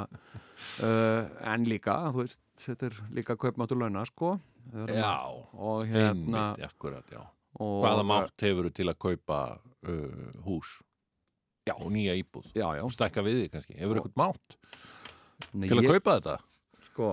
uh, 0.81 1.21
en 1.53 1.69
líka, 1.69 1.99
þú 2.15 2.25
veist, 2.25 2.41
þetta 2.65 2.89
er 2.91 2.99
líka 3.21 3.37
kaupmáttur 3.45 3.79
launa, 3.85 4.07
sko. 4.09 4.39
Já, 4.89 5.15
Og 5.53 5.85
hérna, 5.93 6.55
einmitt, 6.57 6.65
akkurat, 6.73 7.05
já. 7.13 7.21
Og, 7.61 7.85
Hvaða 7.85 8.05
mátt 8.09 8.45
hefur 8.47 8.71
til 8.75 8.89
að 8.91 8.99
kaupa 8.99 9.39
uh, 9.87 10.25
hús? 10.47 10.73
Já. 11.69 11.75
Og 11.81 11.91
nýja 11.95 12.15
íbúð? 12.21 12.51
Já, 12.55 12.67
já. 12.77 12.83
Stækka 12.93 13.23
við 13.25 13.39
þig 13.45 13.53
kannski? 13.55 13.79
Hefur 13.81 14.01
eitthvað 14.03 14.19
mátt 14.21 14.59
Nei, 15.55 15.69
til 15.69 15.79
að 15.79 15.87
ég- 15.87 15.95
kaupa 15.97 16.17
þetta? 16.21 16.39
Sko, 16.95 17.07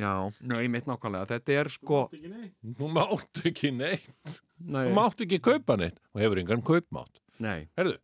já, 0.00 0.12
nei, 0.48 0.62
mitt 0.72 0.86
nákvæmlega, 0.88 1.26
þetta 1.34 1.56
er 1.60 1.68
sko, 1.68 1.98
Þú 2.78 2.86
mátt 2.88 3.42
ekki 3.50 3.68
neitt. 3.76 4.38
nei, 4.64 4.86
Þú 4.88 4.94
mátt 4.96 5.20
ekki 5.26 5.40
kaupa 5.44 5.76
neitt 5.76 5.98
og 6.14 6.22
hefur 6.22 6.40
engan 6.40 6.62
kaupmátt. 6.64 7.20
nei. 7.38 7.66
Herðu, 7.76 7.98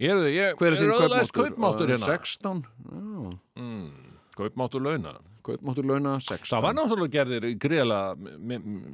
ég 0.00 0.14
er, 0.14 0.22
ég, 0.32 0.54
Hver 0.56 0.72
er 0.72 0.78
þinn 0.80 0.94
öðlaðist 0.96 1.34
kaupmáttur? 1.36 1.90
kaupmáttur 1.90 1.92
hérna? 1.92 2.06
16, 2.06 2.62
já, 2.88 3.38
Mm, 3.58 4.07
kaupmáttur 4.38 4.82
launa. 4.84 5.16
kaupmáttur 5.48 5.86
launa 5.88 6.16
16. 6.20 6.50
Það 6.52 6.64
var 6.66 6.76
náttúrulega 6.78 7.14
gerðir 7.18 7.46
greiðlega, 7.58 8.32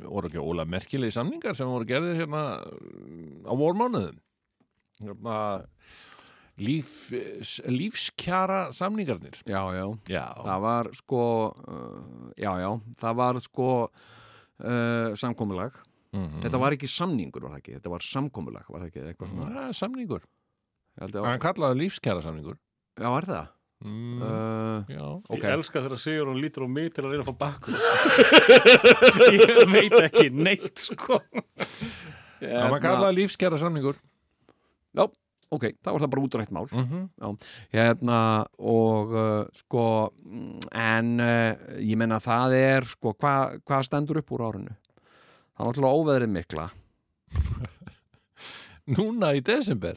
voru 0.08 0.30
ekki 0.30 0.40
óla 0.42 0.64
merkilegi 0.64 1.14
samningar 1.16 1.56
sem 1.58 1.68
voru 1.68 1.86
gerðir 1.88 2.20
hérna 2.22 2.42
á 3.44 3.52
vormánuðum. 3.58 4.20
Hérna, 5.04 5.38
líf, 6.62 6.90
lífskjara 7.66 8.68
samningarnir. 8.72 9.40
Já, 9.50 9.62
já, 9.74 9.86
Já, 10.08 10.24
það 10.44 10.60
var 10.62 10.90
sko 10.94 11.22
uh, 11.66 12.30
já, 12.38 12.52
já, 12.62 12.70
það 13.02 13.16
var 13.22 13.40
sko 13.48 13.70
uh, 13.88 15.10
samkomulag 15.18 15.80
Mhm. 16.14 16.44
þetta 16.44 16.58
var 16.62 16.70
ekki 16.76 16.86
samningur, 16.86 17.42
var 17.42 17.56
það 17.56 17.58
ekki 17.58 17.72
þetta 17.74 17.90
var 17.90 18.02
samkomulag, 18.06 18.66
var 18.70 18.84
það 18.84 18.90
ekki 18.92 19.00
eitthvað 19.10 19.30
svona 19.32 19.46
Það 19.50 19.64
er 19.66 19.72
samningur. 19.80 20.26
Hann 21.26 21.40
kallaði 21.42 21.78
lífskjara 21.80 22.22
samningur. 22.22 22.54
já, 23.02 23.08
er 23.18 23.26
það? 23.26 23.48
Mm, 23.84 24.22
Uh, 24.24 24.84
já. 24.88 25.02
ok, 25.28 25.34
Ég 25.36 25.44
elska 25.52 25.80
þegar 25.84 26.00
Sigur 26.00 26.28
og 26.32 26.38
lítur 26.40 26.64
á 26.64 26.68
mig 26.72 26.94
til 26.94 27.04
að 27.04 27.10
reyna 27.12 27.24
að 27.24 27.28
fá 27.28 27.36
bakkur 27.42 27.74
Ég 29.36 29.58
veit 29.74 29.96
ekki 30.06 30.30
neitt 30.32 30.78
sko. 30.80 31.18
Það 32.40 32.70
var 32.72 32.80
kallaði 32.80 33.18
lífskjara 33.18 33.58
samningur. 33.60 33.98
já, 34.96 35.04
ok, 35.52 35.66
það 35.84 35.92
var 35.92 36.00
það 36.06 36.10
bara 36.14 36.24
útrætt 36.24 36.50
mál. 36.56 36.66
Mm 36.72 36.86
-hmm. 36.88 37.04
já, 37.20 37.28
hérna 37.76 38.46
og 38.58 39.12
uh, 39.12 39.44
sko 39.52 39.84
en 40.72 41.20
uh, 41.20 41.52
ég 41.78 41.96
menna 41.96 42.18
það 42.24 42.52
er 42.56 42.84
sko, 42.88 43.12
hvað 43.12 43.60
hva 43.68 43.82
stendur 43.84 44.18
upp 44.18 44.32
úr 44.32 44.46
árinu? 44.48 44.72
Það 45.56 45.66
var 45.66 45.66
náttúrulega 45.74 45.98
óveðrið 46.00 46.28
mikla. 46.32 46.70
Núna 48.96 49.34
í 49.36 49.40
desember? 49.44 49.96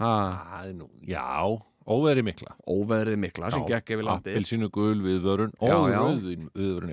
Ha, 0.00 0.08
Það 0.56 0.66
er 0.68 0.72
nú, 0.74 0.88
já, 1.04 1.60
óveri 1.90 2.22
mikla. 2.26 2.54
Óveðrið 2.70 3.18
mikla 3.24 3.50
sem 3.54 3.64
gekk 3.68 3.94
yfir 3.96 4.06
landið. 4.06 4.36
Appelsínu 4.36 4.68
gul 4.74 5.00
við 5.04 5.18
vörun 5.24 5.52
Já, 5.58 5.74
og 5.74 5.88
já. 5.90 5.98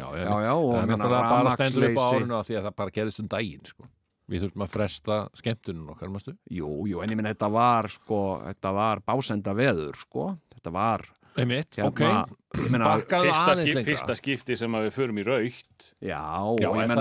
já, 0.01 0.31
Já, 0.47 0.53
og 0.55 0.73
Það 0.87 1.05
bara 1.13 1.53
stendur 1.55 1.87
upp 1.89 2.01
á 2.01 2.05
árinu 2.07 2.41
því 2.47 2.57
að 2.59 2.67
það 2.67 2.75
bara 2.81 2.95
gerðist 2.97 3.23
um 3.23 3.29
daginn 3.31 3.69
sko. 3.69 3.87
Við 4.27 4.43
þurfum 4.43 4.63
að 4.65 4.73
fresta 4.73 5.17
skemmtunum 5.39 5.91
okkar, 5.93 6.09
mástu 6.11 6.33
jú, 6.51 6.67
jú, 6.91 6.99
en 6.99 7.13
ég 7.13 7.15
minn 7.15 7.29
þetta 7.29 7.47
var 7.53 7.87
sko, 7.87 8.17
þetta 8.43 8.73
var 8.75 8.99
básenda 9.07 9.53
veður 9.55 9.95
sko, 10.01 10.25
þetta 10.51 10.73
var 10.75 11.05
Einmitt, 11.37 11.75
hérna, 11.77 12.25
meina, 12.71 12.87
Bakkaðu 12.87 13.27
fyrsta, 13.27 13.43
aðeins 13.45 13.61
skip, 13.61 13.75
lengra 13.77 13.91
fyrsta 13.91 14.15
skipti 14.17 14.57
sem 14.57 14.77
að 14.77 14.85
við 14.87 14.93
förum 14.95 15.19
í 15.21 15.25
raukt 15.27 15.87
já, 16.01 16.17
Já, 16.17 16.69
og 16.71 16.79
ég 16.81 16.93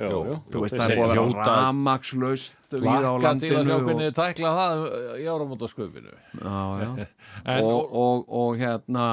jú. 0.00 0.36
þú 0.54 0.62
veist 0.64 0.76
það 0.78 0.84
er 0.84 0.98
búið 0.98 1.04
að 1.04 1.12
vera 1.12 1.24
hljóta- 1.26 1.46
ramagslaust 1.50 2.74
við 2.74 2.88
á 2.88 3.12
Plakka 3.20 3.32
til 3.42 3.52
að 3.58 3.68
sjá 3.68 3.76
hvernig 3.76 4.04
þið 4.08 4.16
tækla 4.20 4.52
það 4.58 4.84
í 5.20 5.26
áramóta 5.34 5.70
sköpinu 5.74 6.14
já, 6.14 6.58
já. 6.80 7.08
En, 7.54 7.64
og, 7.64 7.96
og, 8.04 8.24
og 8.40 8.60
hérna 8.62 9.08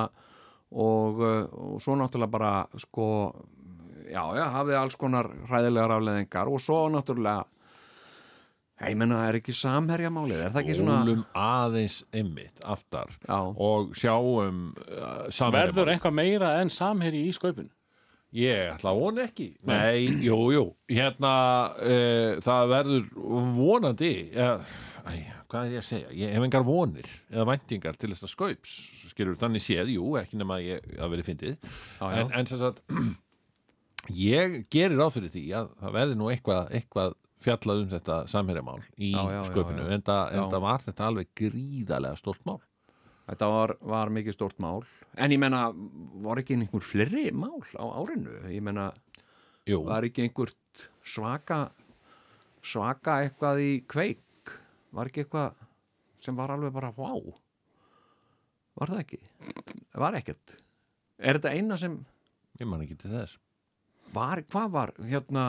og, 0.72 1.20
uh, 1.20 1.74
og 1.76 1.82
svo 1.84 1.98
náttúrulega 2.00 2.32
bara 2.32 2.54
sko 2.80 3.08
já, 4.08 4.24
já, 4.40 4.46
hafið 4.56 4.80
alls 4.80 4.96
konar 5.00 5.28
hræðilegar 5.50 5.98
afleðingar 5.98 6.52
og 6.52 6.64
svo 6.64 6.86
náttúrulega 6.94 7.44
ég 8.90 8.98
menna, 8.98 9.20
það 9.20 9.30
er 9.30 9.38
ekki 9.42 9.56
samherjamálið 9.58 10.40
er 10.46 10.54
það 10.54 10.62
ekki 10.64 10.78
svona 10.80 10.98
Ólum 11.06 11.22
aðeins 11.38 11.98
ymmit 12.18 12.64
aftar 12.64 13.14
Já. 13.28 13.38
og 13.38 13.94
sjáum 13.98 14.64
uh, 14.72 14.96
Verður 14.96 15.38
samverjum 15.38 15.94
eitthvað 15.94 16.18
meira 16.18 16.56
en 16.62 16.74
samherji 16.74 17.28
í 17.30 17.36
skaupinu? 17.38 17.72
Ég 18.32 18.70
ætla 18.78 18.94
að 18.94 19.02
vona 19.02 19.26
ekki 19.28 19.50
Nei, 19.68 20.08
jú, 20.24 20.40
jú 20.56 20.66
Hérna, 20.92 21.34
uh, 21.84 22.40
það 22.46 22.72
verður 22.72 23.10
vonandi 23.60 24.14
ja, 24.32 24.54
æ, 25.04 25.14
Hvað 25.52 25.66
er 25.68 25.76
ég 25.76 25.82
að 25.82 25.88
segja? 25.90 26.14
Ég 26.16 26.32
hef 26.38 26.46
engar 26.48 26.64
vonir 26.64 27.10
eða 27.28 27.50
væntingar 27.50 27.98
til 28.00 28.14
þess 28.14 28.30
að 28.30 28.34
skaups 28.38 28.78
skilur 29.12 29.36
þannig 29.36 29.64
séð, 29.66 29.92
jú, 29.98 30.14
ekki 30.22 30.40
nema 30.40 30.58
að 30.60 30.70
ég 30.70 30.94
að 30.96 31.12
verið 31.12 31.28
fyndið 31.28 31.58
já. 31.58 32.06
en, 32.08 32.32
en 32.40 32.48
sem 32.48 32.62
sagt 32.62 32.80
ég 34.32 34.62
gerir 34.72 34.98
ráð 34.98 35.18
fyrir 35.18 35.34
því 35.34 35.44
að 35.60 35.74
það 35.82 35.98
verði 35.98 36.18
nú 36.22 36.32
eitthvað, 36.32 36.72
eitthvað 36.80 37.18
fjallað 37.42 37.84
um 37.84 37.92
þetta 37.92 38.18
samherjamál 38.32 38.80
í 38.98 39.12
Já, 39.14 39.22
já, 39.34 39.42
sköpunu 39.50 39.88
Já. 39.88 39.96
enda 39.98 40.62
var 40.62 40.84
þetta 40.84 41.08
alveg 41.10 41.32
gríðarlega 41.38 42.20
stórt 42.20 42.44
mál. 42.46 42.60
Þetta 43.30 43.48
var, 43.52 43.76
var 43.94 44.12
mikið 44.14 44.36
stórt 44.36 44.60
mál. 44.62 44.82
En 45.20 45.32
ég 45.34 45.40
menna, 45.42 45.70
var 46.24 46.40
ekki 46.42 46.58
einhver 46.58 46.84
fleiri 46.86 47.30
mál 47.36 47.62
á 47.76 47.86
árinu, 48.00 48.38
ég 48.52 48.64
menna 48.64 48.92
var 49.88 50.08
ekki 50.08 50.26
einhvert 50.26 50.88
svaka 51.04 51.70
svaka 52.66 53.22
eitthvað 53.26 53.62
í 53.64 53.72
kveik? 53.90 54.56
Var 54.94 55.10
ekki 55.10 55.26
eitthvað 55.26 55.58
sem 56.22 56.38
var 56.38 56.54
alveg 56.54 56.74
bara 56.76 56.92
vá. 56.96 57.14
Var 58.78 58.94
það 58.94 59.04
ekki? 59.04 59.22
Var 60.02 60.18
ekkert? 60.22 60.58
Er 61.22 61.38
þetta 61.38 61.54
eina 61.58 61.78
sem 61.80 61.98
ég 62.60 62.70
man 62.70 62.84
ekki 62.86 62.98
til 63.02 63.12
þess. 63.14 63.38
Var, 64.12 64.44
hvað 64.52 64.72
var 64.74 64.94
hérna 65.08 65.46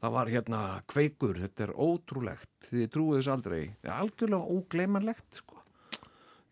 það 0.00 0.14
var 0.16 0.30
hérna 0.32 0.60
kveikur 0.90 1.38
þetta 1.42 1.66
er 1.66 1.72
ótrúlegt, 1.76 2.52
þið 2.70 2.86
trúið 2.94 3.18
þess 3.20 3.32
aldrei. 3.34 3.62
Það 3.82 3.90
er 3.90 3.96
algjörlega 4.04 4.56
ógleymanlegt 4.58 5.40
sko. 5.42 5.58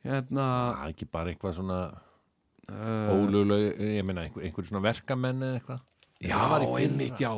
hérna 0.05 0.49
Það 0.49 0.83
er 0.87 0.93
ekki 0.95 1.09
bara 1.13 1.33
eitthvað 1.33 1.57
svona 1.59 1.79
uh, 1.93 3.15
ólöguleg, 3.15 3.81
ég 3.99 4.05
meina 4.09 4.27
einhver, 4.27 4.45
einhver 4.49 4.69
svona 4.69 4.85
verkamenn 4.85 5.43
eða 5.47 5.61
eitthvað? 5.61 5.87
Já, 6.19 6.43
einmitt, 6.83 7.21
já. 7.23 7.33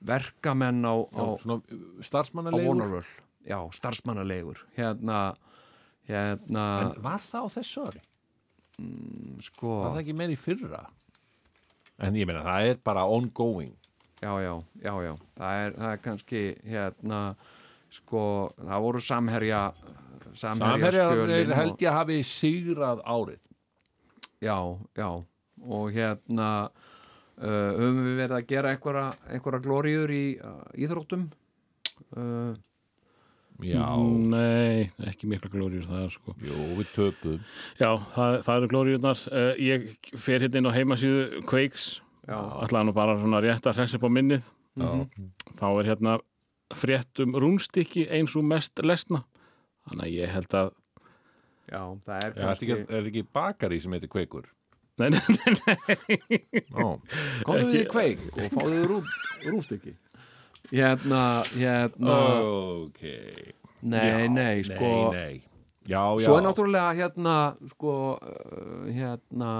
Verkamenn 0.00 0.84
á, 0.84 0.94
á, 1.12 1.24
Já, 1.36 1.52
á 1.52 1.56
starfsmannalegur? 2.04 2.68
vonarvöl. 2.70 3.08
Já, 3.48 3.58
starfsmannalegur. 3.76 4.60
Hérna, 4.76 5.18
hérna 6.08 6.64
En 6.84 6.94
var 7.04 7.20
það 7.24 7.44
á 7.44 7.48
þessu 7.58 7.84
ári? 7.88 8.02
sko, 9.44 9.74
Var 9.84 9.92
það 9.94 10.00
ekki 10.04 10.16
meir 10.16 10.32
í 10.32 10.38
fyrra? 10.40 10.80
En 12.00 12.16
ég 12.16 12.24
meina, 12.28 12.40
það 12.46 12.70
er 12.70 12.78
bara 12.84 13.02
ongoing 13.04 13.74
já, 14.20 14.32
já, 14.44 14.54
já, 14.84 14.92
já. 15.06 15.14
Það 15.40 15.64
er, 15.64 15.74
það 15.78 15.94
er 15.94 16.02
kannski 16.04 16.42
hérna 16.68 17.20
sko, 17.90 18.22
það 18.60 18.84
voru 18.86 19.02
samherja 19.02 19.62
samherja 20.38 20.92
Samherjar 20.94 21.56
held 21.58 21.82
ég 21.82 21.90
að 21.90 21.98
hafi 21.98 22.20
sigrað 22.26 23.02
árið. 23.02 23.42
Já, 24.40 24.56
já. 24.96 25.08
Og 25.60 25.92
hérna 25.92 26.48
uh, 26.70 27.70
höfum 27.76 28.02
við 28.06 28.18
verið 28.22 28.36
að 28.38 28.48
gera 28.48 28.72
einhverja, 28.74 29.06
einhverja 29.28 29.62
glóriður 29.66 30.14
í 30.16 30.24
uh, 30.38 30.58
íþróttum? 30.80 31.28
Uh, 32.16 32.56
Já, 33.60 33.92
Nei, 34.00 34.86
ekki 35.04 35.28
mikla 35.28 35.50
glóriur 35.52 35.84
það 35.84 36.04
er 36.06 36.12
sko. 36.14 36.34
Jú, 36.40 36.60
við 36.78 36.92
töpum 36.94 37.34
Já, 37.76 37.90
það, 38.14 38.36
það 38.46 38.54
eru 38.54 38.70
glóriurnar 38.72 39.24
uh, 39.28 39.50
Ég 39.60 39.90
fer 40.16 40.46
hérna 40.46 40.62
inn 40.62 40.70
á 40.70 40.76
heimasíðu 40.78 41.42
Quakes. 41.44 41.90
Ætlaði 42.30 42.88
nú 42.88 42.94
bara 42.96 43.16
svona 43.20 43.42
rétt 43.44 43.66
að 43.66 43.80
hressa 43.80 43.98
upp 43.98 44.06
á 44.06 44.10
minnið. 44.16 44.48
Já, 44.80 44.90
þá 45.58 45.66
er 45.70 45.88
hérna 45.90 46.18
frétt 46.70 47.22
um 47.24 47.34
rúnstykki 47.42 48.06
eins 48.14 48.36
og 48.38 48.46
mest 48.46 48.78
lesna. 48.86 49.24
Þannig 49.88 50.06
að 50.06 50.14
ég 50.14 50.34
held 50.36 50.54
að 50.54 50.70
Já, 51.70 51.82
það 52.04 52.16
er 52.16 52.24
Já, 52.24 52.30
er 52.30 52.40
kannski 52.40 52.72
ekki, 52.74 52.86
er 52.98 53.10
ekki 53.10 53.22
bakari 53.34 53.78
sem 53.82 53.94
heitir 53.94 54.10
Kveikur? 54.10 54.48
nei, 55.00 55.08
nei, 55.14 55.20
nei, 55.40 56.62
Komðu 57.46 57.68
þið 57.70 57.76
í 57.78 57.84
kveik 57.88 58.24
og 58.34 58.56
fáðu 58.56 58.72
þið 58.74 58.86
rú, 58.90 58.98
rústykki 59.46 59.94
Hérna, 60.70 61.20
hérna 61.54 62.16
ok. 62.84 63.00
Nei, 63.80 64.26
nei, 64.28 64.60
sko 64.66 64.90
Nei, 65.14 65.14
nei 65.16 65.38
Já, 65.88 66.02
já, 66.20 66.26
Svo 66.26 66.36
er 66.36 66.44
náttúrulega 66.44 66.90
hérna 66.98 67.36
sko, 67.70 67.94
uh, 68.20 68.82
hérna 68.92 69.52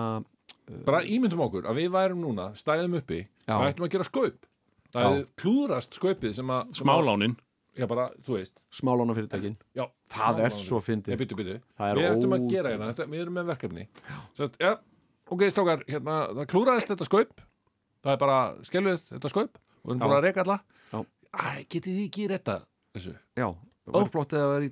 bara 0.86 1.02
ímyndum 1.06 1.44
okkur 1.46 1.68
að 1.70 1.80
við 1.80 1.92
værum 1.94 2.24
núna 2.24 2.50
stæðum 2.58 2.98
uppi, 3.00 3.20
Já. 3.46 3.54
við 3.56 3.68
ættum 3.70 3.86
að 3.86 3.94
gera 3.94 4.08
skaup. 4.08 4.50
Það 4.90 5.06
hefði 5.06 5.24
klúðrast 5.38 5.96
skaupið 6.00 6.36
sem 6.40 6.50
að 6.50 6.74
smálánin. 6.80 7.36
Já, 7.78 7.86
bara, 7.86 8.08
þú 8.26 8.34
veist. 8.36 8.56
Smálána 8.74 9.14
fyrirtækin 9.14 9.54
já, 9.78 9.84
Það 10.10 10.40
er 10.44 10.56
svo 10.58 10.80
fyndið. 10.82 11.14
Nei, 11.14 11.20
byttu, 11.20 11.36
byttu. 11.38 11.58
Það 11.78 11.92
er 11.92 12.00
Við 12.00 12.08
ættum 12.10 12.34
að 12.34 12.46
gera 12.50 12.72
hérna, 12.74 12.88
þetta, 12.90 13.06
við 13.12 13.22
erum 13.22 13.36
með 13.38 13.52
verkefni. 13.52 13.84
Sett, 14.34 14.56
ja, 14.60 14.72
Ok, 15.30 15.44
strákar, 15.46 15.84
hérna, 15.86 16.14
það 16.34 16.46
klúðraðist 16.50 16.90
þetta 16.90 17.06
skaup. 17.06 17.42
Það 18.02 18.12
er 18.12 18.20
bara 18.24 18.38
skelvið 18.66 19.02
þetta 19.12 19.30
skaup. 19.30 19.58
Og 19.80 19.92
við 19.92 19.92
erum 19.94 20.02
bara 20.02 20.16
að 20.18 20.24
reyka 20.26 20.42
alla. 20.42 20.56
Já. 20.90 20.98
Æ, 21.30 21.46
getið 21.70 21.90
þið 21.92 22.06
ekki 22.08 22.24
retta 22.32 22.56
þessu? 22.96 23.12
Já, 23.38 23.46
það 23.86 23.98
var 24.00 24.10
flott 24.16 24.34
að 24.34 24.42
það 24.42 24.50
var 24.50 24.66
í, 24.66 24.70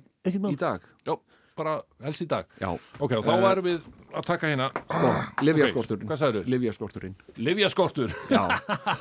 í 0.51 0.59
dag. 0.59 0.89
Já, 1.07 1.13
bara 1.59 1.75
helst 2.07 2.23
í 2.25 2.27
dag 2.31 2.47
Já, 2.61 2.69
Ok, 2.99 3.13
og 3.19 3.25
þá 3.27 3.31
Eh, 3.35 3.43
varum 3.43 3.67
við 3.69 3.79
að 4.19 4.25
taka 4.31 4.49
hérna 4.49 4.69
livjaskorturinn 5.47 6.09
Hvað 6.09 6.21
sagður? 6.23 6.47
Livjaskorturinn 6.55 7.15
Livjaskortur 7.49 8.15
Já, 8.33 8.41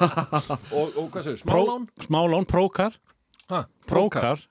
og, 0.77 0.87
og 0.99 1.09
hvað 1.15 1.23
sagður? 1.31 1.43
Pró, 1.49 1.63
Smálán? 1.65 1.89
smálán, 2.09 2.49
prókar 2.51 2.99
Ha, 3.49 3.63
prókar, 3.89 4.43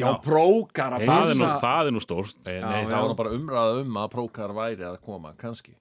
já, 0.00 0.06
prókar 0.24 0.94
að 0.96 1.02
það 1.10 1.34
er, 1.34 1.36
nú, 1.42 1.48
það 1.60 1.90
er 1.90 1.92
nú 1.98 2.00
stórt 2.00 2.38
Nei, 2.46 2.54
Já, 2.56 2.70
já. 2.88 2.94
var 2.96 3.10
nú 3.10 3.16
bara 3.18 3.34
umræða 3.36 3.82
um 3.82 3.98
að 4.00 4.08
prókar 4.14 4.54
væri 4.56 4.86
að 4.88 4.96
koma, 5.04 5.34
kannski 5.36 5.74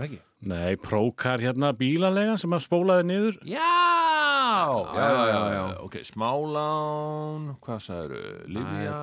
Ekki? 0.00 0.20
nei, 0.46 0.76
prókar 0.80 1.40
hérna 1.42 1.72
bílalegan 1.76 2.38
sem 2.40 2.52
að 2.56 2.62
spólaði 2.68 3.06
niður 3.08 3.40
Já! 3.48 3.64
Já, 4.60 5.00
já, 5.00 5.08
já, 5.08 5.24
já. 5.32 5.48
já. 5.56 5.64
Ok, 5.86 5.96
smálán, 6.06 7.48
hvað 7.64 7.80
sagður? 7.86 8.28
Livja, 8.52 8.98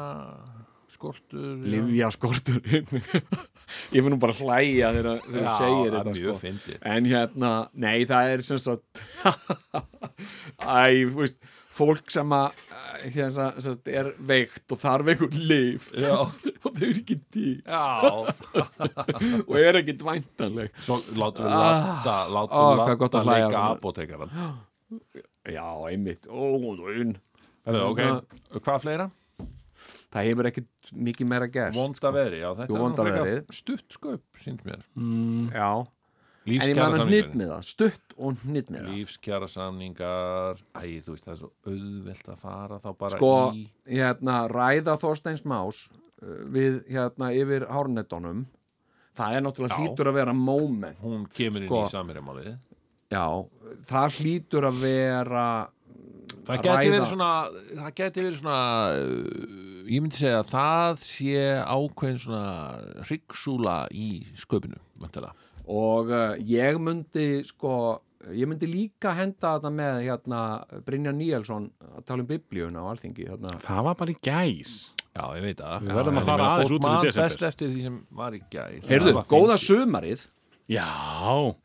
skortur 0.97 1.45
já. 1.45 1.69
Livjaskorturinn 1.75 2.87
Ég 3.95 3.99
finn 4.03 4.11
nú 4.13 4.17
bara 4.21 4.33
hlæja 4.37 4.89
þegar 4.95 5.21
þegar 5.27 5.47
þú 5.47 5.53
segir 5.61 5.95
þetta 5.97 6.15
sko. 6.17 6.79
En 6.93 7.07
hérna, 7.11 7.51
nei 7.85 7.97
það 8.09 8.33
er 8.35 8.43
sem 8.47 8.59
sagt 8.63 9.01
Æ, 10.63 11.05
þú 11.11 11.21
veist 11.21 11.39
fólk 11.77 12.09
sem 12.09 12.31
að 12.33 12.61
eh, 12.73 13.03
hérna, 13.13 13.47
sem 13.61 13.75
sagt, 13.75 13.89
er 13.91 14.07
veikt 14.29 14.73
og 14.73 14.79
þarf 14.81 15.11
einhver 15.13 15.35
Já. 15.93 16.15
og 16.65 16.71
þau 16.71 16.87
eru 16.87 17.03
ekki 17.03 17.17
Já, 17.67 17.83
og 19.43 19.53
er 19.61 19.77
ekki 19.83 19.93
dvæntanleg 20.01 20.81
látum 21.21 21.45
við 21.45 21.53
láta, 21.53 22.15
látum 22.33 22.57
Ah, 22.57 22.71
leika 23.29 23.51
svona. 23.53 23.69
apotekaran 23.75 24.33
Já, 25.57 25.67
einmitt, 25.91 26.25
óðun 26.27 27.13
Herðu, 27.67 27.85
ok, 27.91 28.61
hvað 28.63 28.83
fleira? 28.87 29.09
Það 30.13 30.27
hefur 30.29 30.47
ekkit 30.47 30.91
mikið 31.07 31.27
meira 31.27 31.47
gerst. 31.51 31.75
Vonda 31.77 32.11
veðri, 32.15 32.39
já, 32.39 32.47
þetta 32.55 32.71
Jú, 32.71 32.79
er 33.11 33.15
veðrið. 33.17 33.53
stutt 33.57 33.95
sköp, 33.97 34.23
sínt 34.39 34.61
mér. 34.67 34.85
Já, 35.51 35.71
en 36.47 36.53
ég 36.53 36.53
Lífskjara 36.53 36.91
meðan 36.93 37.09
með 37.35 37.49
það 37.51 37.63
Stutt 37.67 38.13
og 38.15 38.37
það. 38.79 38.93
Lífskjara 38.95 39.49
samningar 39.51 40.61
Æ, 40.79 40.83
þú 41.03 41.15
veist, 41.15 41.25
það 41.27 41.33
er 41.33 41.39
svo 41.41 41.49
auðvelt 41.67 42.29
að 42.31 42.37
fara 42.45 42.77
þá 42.79 42.89
bara 43.01 43.17
Sko, 43.19 43.31
í 43.51 43.65
hérna, 43.97 44.37
ræða 44.53 44.95
Þorsteins 45.01 45.43
Más 45.43 45.81
uh, 45.91 46.37
við, 46.55 46.79
hérna, 46.87 47.33
yfir 47.35 47.67
hárnettunum. 47.67 48.45
Það 49.17 49.35
er 49.35 49.43
náttúrulega 49.43 49.75
Já. 49.75 49.81
hlýtur 49.83 50.11
að 50.11 50.17
vera 50.21 50.33
moment 50.37 50.99
Hún 51.03 51.27
kemur 51.33 51.65
inn 51.65 51.67
Sko. 51.71 51.83
í 51.83 51.91
samverjamálið 51.91 52.49
Já, 53.11 53.25
það 53.87 54.17
hlýtur 54.21 54.67
að 54.67 54.79
vera 54.83 55.45
Það 56.47 56.63
geti 56.63 56.91
verið 56.93 57.07
svona, 57.11 57.29
það 57.75 57.93
geti 57.99 58.23
verið 58.25 58.39
svona, 58.39 58.57
ég 59.91 60.03
myndi 60.03 60.19
segja 60.21 60.41
að 60.41 60.51
það 60.53 61.01
sé 61.07 61.45
ákveðin 61.67 62.19
svona 62.23 62.43
hryggsúla 63.07 63.77
í 63.91 64.09
sköpinu, 64.39 64.79
og 65.67 66.11
uh, 66.13 66.35
ég 66.47 66.77
myndi 66.79 67.25
sko 67.47 67.73
ég 68.33 68.47
myndi 68.49 68.67
líka 68.69 69.13
henda 69.15 69.55
þetta 69.57 69.71
með 69.71 69.99
hérna 70.07 70.41
Brynjar 70.87 71.15
Níelsson 71.15 71.67
að 71.93 72.05
tala 72.07 72.23
um 72.23 72.29
biblíuna 72.29 72.83
á 72.83 72.89
alþingi 72.91 73.27
hérna. 73.27 73.51
Það 73.63 73.83
var 73.89 73.99
bara 73.99 74.13
í 74.15 74.17
gæs 74.23 74.77
Já, 75.17 75.23
ég 75.33 75.45
veit 75.47 75.61
það. 75.63 75.85
Við 75.87 75.95
verðum 75.97 76.17
að 76.19 76.21
En 76.21 76.27
fara 76.27 76.47
aðeins 76.53 76.71
út 76.71 76.73
úr 76.75 76.77
í 76.77 76.85
man 76.85 77.05
desember. 77.05 77.29
best 77.29 77.45
eftir 77.47 77.69
því 77.71 77.83
sem 77.87 77.95
var 78.19 78.35
í 78.37 78.41
gær. 78.53 78.73
heyrðu, 78.85 79.13
góða 79.31 79.55
fínt. 79.55 79.63
sumarið 79.65 80.25
Já, 80.67 80.85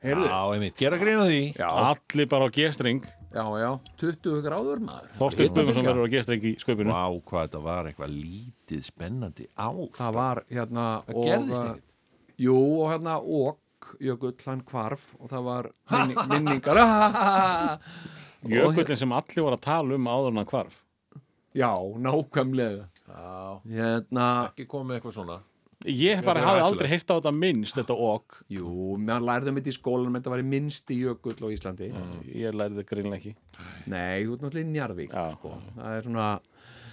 heyrðu, 0.07 0.29
Já, 0.31 0.73
gera 0.79 0.99
greina 1.03 1.27
því. 1.27 1.41
já, 1.59 1.69
allir 1.69 2.29
bara 2.31 2.47
á 2.47 2.51
G-string 2.55 3.03
já, 3.33 3.45
já 3.63 3.71
20 4.03 4.43
gráður 4.45 4.83
maður 4.85 5.09
Hitabylgja. 5.13 5.53
Guðmundsson 5.57 5.89
verður 5.89 6.07
á 6.07 6.13
G-string 6.13 6.45
í 6.45 6.53
sköpunu 6.61 6.93
Vá, 6.93 7.05
hvað 7.31 7.47
þetta 7.49 7.63
var 7.65 7.89
eitthvað 7.91 8.15
lítið 8.19 8.83
spennandi 8.87 9.47
á. 9.57 9.69
það 9.99 10.13
var 10.19 10.43
hérna 10.51 10.87
Það 11.07 11.17
og, 11.17 11.27
gerðist 11.27 11.59
uh, 11.59 11.67
ekkert. 11.73 12.39
jú, 12.47 12.57
og 12.83 12.93
hérna 12.93 13.19
og 13.23 13.59
Jökull, 13.99 14.37
hann 14.47 14.61
kvarf 14.63 15.09
og 15.19 15.27
það 15.33 15.43
var 15.49 15.67
minni, 15.91 16.15
minningar 16.31 16.79
Jökullin 18.53 18.99
sem 18.99 19.13
allir 19.15 19.43
voru 19.43 19.57
að 19.59 19.65
tala 19.67 19.97
um 19.99 20.07
áður 20.11 20.31
en 20.33 20.41
hann 20.43 20.51
hvarf 20.53 20.77
já, 21.53 21.71
nákvæmlega 22.07 22.87
Já, 23.13 23.61
hérna, 23.69 24.27
ekki 24.49 24.65
komið 24.71 24.97
eitthvað 25.01 25.17
svona. 25.19 25.35
Ég 25.89 26.21
bara 26.23 26.39
Þetta 26.39 26.43
er 26.43 26.47
hafði 26.47 26.63
aldrei 26.69 26.89
heyrt 26.93 27.11
á 27.11 27.15
þetta 27.17 27.33
minnst 27.35 27.79
þetta 27.79 27.97
ok. 28.07 28.37
Jú, 28.55 28.73
meðan 29.03 29.27
lærðum 29.27 29.59
þetta 29.59 29.73
í 29.73 29.77
skólanum 29.77 30.19
þetta 30.19 30.33
var 30.33 30.43
í 30.43 30.47
minnsti 30.53 30.99
jökull 31.01 31.35
á 31.43 31.49
Íslandi. 31.51 31.89
Ég 32.39 32.55
lærði 32.55 32.79
þetta 32.79 32.89
greinlega 32.93 33.19
ekki. 33.19 33.33
Nei, 33.91 34.23
þú 34.23 34.37
ert 34.37 34.45
náttúrulega 34.47 34.63
í 34.63 34.73
Njarvík 34.77 35.17
Já. 35.17 35.25
sko. 35.37 35.55
það 35.79 35.97
er 35.99 36.09
svona 36.09 36.29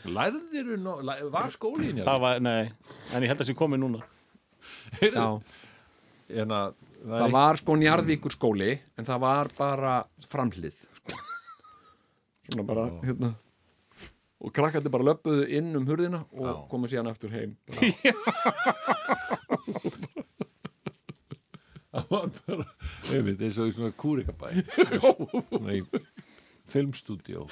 Lærðir 0.10 0.70
þú, 0.80 0.94
var 1.34 1.50
skólinn 1.52 2.04
Það 2.08 2.22
var, 2.24 2.40
nei, 2.40 2.72
en 3.14 3.26
ég 3.26 3.32
held 3.34 3.44
að 3.44 3.50
sem 3.50 3.58
komið 3.60 3.82
núna. 3.84 4.04
Já, 5.04 5.26
En 6.30 6.52
að, 6.54 6.74
það, 7.02 7.14
það 7.16 7.32
var 7.34 7.58
sko 7.58 7.76
Njarvíkur 7.80 8.34
skóli 8.36 8.72
en 9.00 9.08
það 9.08 9.22
var 9.24 9.50
bara 9.58 9.94
framhlið 10.30 10.76
sko. 11.00 11.20
svona 12.50 12.66
bara 12.70 12.86
hérna 13.06 13.32
og 14.40 14.54
krakkandi 14.56 14.90
bara 14.94 15.04
löpuðu 15.12 15.48
inn 15.58 15.74
um 15.76 15.86
hurðina 15.90 16.22
og 16.32 16.46
Já. 16.48 16.54
komu 16.72 16.88
síðan 16.92 17.10
aftur 17.12 17.32
heim 17.36 17.56
það 21.90 22.06
var 22.14 22.30
bara, 22.46 22.66
veit, 23.10 23.42
eins 23.42 23.58
og 23.60 23.70
í 23.70 23.74
svona 23.76 23.92
kúrikabæ. 23.98 24.52
svona 25.52 25.74
í 25.76 25.82
filmstúdíó. 26.70 27.48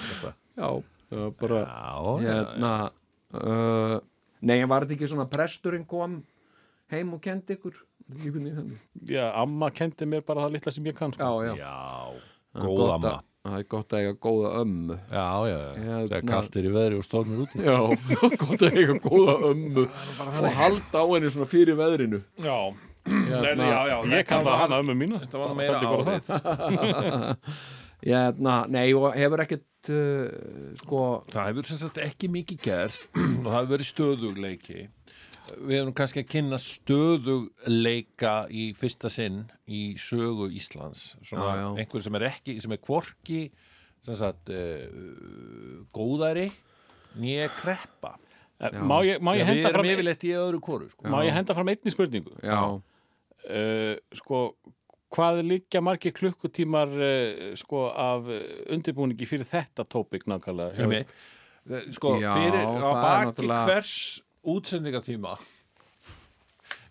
já, 0.57 0.69
það 1.09 1.23
var 1.23 1.33
bara 1.41 1.59
Já, 1.65 1.97
hérna 2.27 2.71
uh, 3.33 3.95
nei, 4.45 4.59
var 4.69 4.85
þetta 4.85 4.95
ekki 4.99 5.09
svona 5.11 5.27
presturinn 5.31 5.87
kom 5.89 6.19
heim 6.93 7.15
og 7.17 7.21
kendi 7.25 7.57
ykkur 7.57 7.81
Já, 9.09 9.25
amma 9.41 9.67
kendi 9.75 10.05
mér 10.07 10.21
bara 10.23 10.45
það 10.45 10.53
litla 10.55 10.71
sem 10.77 10.85
ég 10.87 10.95
kann 10.95 11.11
sko. 11.11 11.25
já, 11.43 11.57
já, 11.57 11.65
já, 11.65 12.61
góð 12.61 12.93
amma. 12.93 13.15
Að- 13.45 13.51
það 13.51 13.59
er 13.59 13.67
gott 13.71 13.93
að 13.93 13.99
eiga 14.01 14.13
góða 14.27 14.49
ömmu 14.61 14.97
Já, 15.11 15.27
já, 15.47 15.57
já. 15.57 15.71
Hérna- 15.87 16.21
kallt 16.27 16.55
er 16.59 16.63
í 16.67 16.73
veðri 16.73 16.97
og 16.97 17.05
stormur 17.07 17.45
úti. 17.45 17.61
já, 17.63 17.77
gott 18.43 18.61
að 18.67 18.77
eiga 18.81 18.95
góða 19.05 19.35
ömmu 19.51 19.85
og 19.87 20.51
halda 20.57 20.97
á 20.99 21.05
henni 21.13 21.29
svona 21.31 21.47
fyrir 21.47 21.75
veðrinu 21.79 22.21
Já, 22.43 22.57
hérna, 23.07 23.69
já, 23.71 23.79
já 23.87 23.97
Ég 24.17 24.27
það 24.27 24.59
hana 24.63 24.81
ömmu 24.83 24.95
mína 24.99 25.21
Þetta 25.23 25.37
var 25.39 25.47
nú 25.47 25.55
meira 25.55 25.79
árið. 25.79 26.27
hérna, 28.07 28.57
nei, 28.69 28.91
og 28.93 29.07
hefur 29.17 29.41
ekkert 29.45 29.89
uh, 29.89 30.75
sko, 30.81 31.01
Það 31.31 31.47
hefur 31.51 31.69
sem 31.71 31.79
sagt 31.81 31.97
ekki 32.03 32.29
mikið 32.33 32.61
gerst 32.67 33.07
og 33.17 33.47
það 33.47 33.57
hefur 33.57 33.71
verið 33.73 33.89
stöðugleiki. 33.93 34.87
Við 35.57 35.77
hefum 35.79 35.93
kannski 35.95 36.21
að 36.23 36.29
kynna 36.33 36.57
stöðugleika 36.61 38.33
í 38.51 38.69
fyrsta 38.77 39.09
sinn 39.11 39.43
í 39.71 39.95
sögu 40.01 40.49
Íslands. 40.57 41.15
Svona 41.25 41.47
Já, 41.53 41.59
já. 41.61 41.67
einhver 41.83 42.03
sem 42.05 42.17
er 42.19 42.25
ekki, 42.31 42.55
sem 42.63 42.75
er 42.75 42.81
kvorki 42.83 43.41
sem 44.03 44.17
sagt 44.19 44.51
uh, 44.53 45.83
góðari 45.95 46.49
nýja 47.17 47.47
kreppa. 47.61 48.15
Má 48.57 48.99
ég, 49.05 49.19
má 49.21 49.33
ég 49.37 49.43
Já, 49.43 49.45
við 49.45 49.49
henda 49.51 49.69
erum 49.69 49.75
fram 49.77 49.87
yfirleitt 49.91 50.23
í 50.25 50.33
öðru 50.37 50.59
kóru, 50.65 50.89
sko. 50.89 51.07
Má 51.13 51.19
ég 51.25 51.35
henda 51.35 51.53
fram 51.57 51.69
einni 51.69 51.93
spurningu 51.93 52.33
já, 52.41 52.59
uh, 52.73 53.95
Sko, 54.17 54.39
hvað 55.13 55.41
liggja 55.45 55.81
margir 55.85 56.13
klukkutímar 56.17 56.89
uh, 56.89 57.51
sko 57.59 57.83
af 57.93 58.25
undirbúningi 58.73 59.29
fyrir 59.29 59.45
þetta 59.49 59.85
tópik 59.85 60.25
nákvæmlega 60.29 60.87
Ég. 60.97 61.11
Sko, 61.93 62.15
Já, 62.21 62.31
fyrir 62.33 62.63
það 62.63 62.81
á 62.81 62.89
er 62.89 62.97
baki 63.03 63.27
náttúrulega- 63.29 63.65
hvers 63.67 63.93
útsendingatíma. 64.47 65.35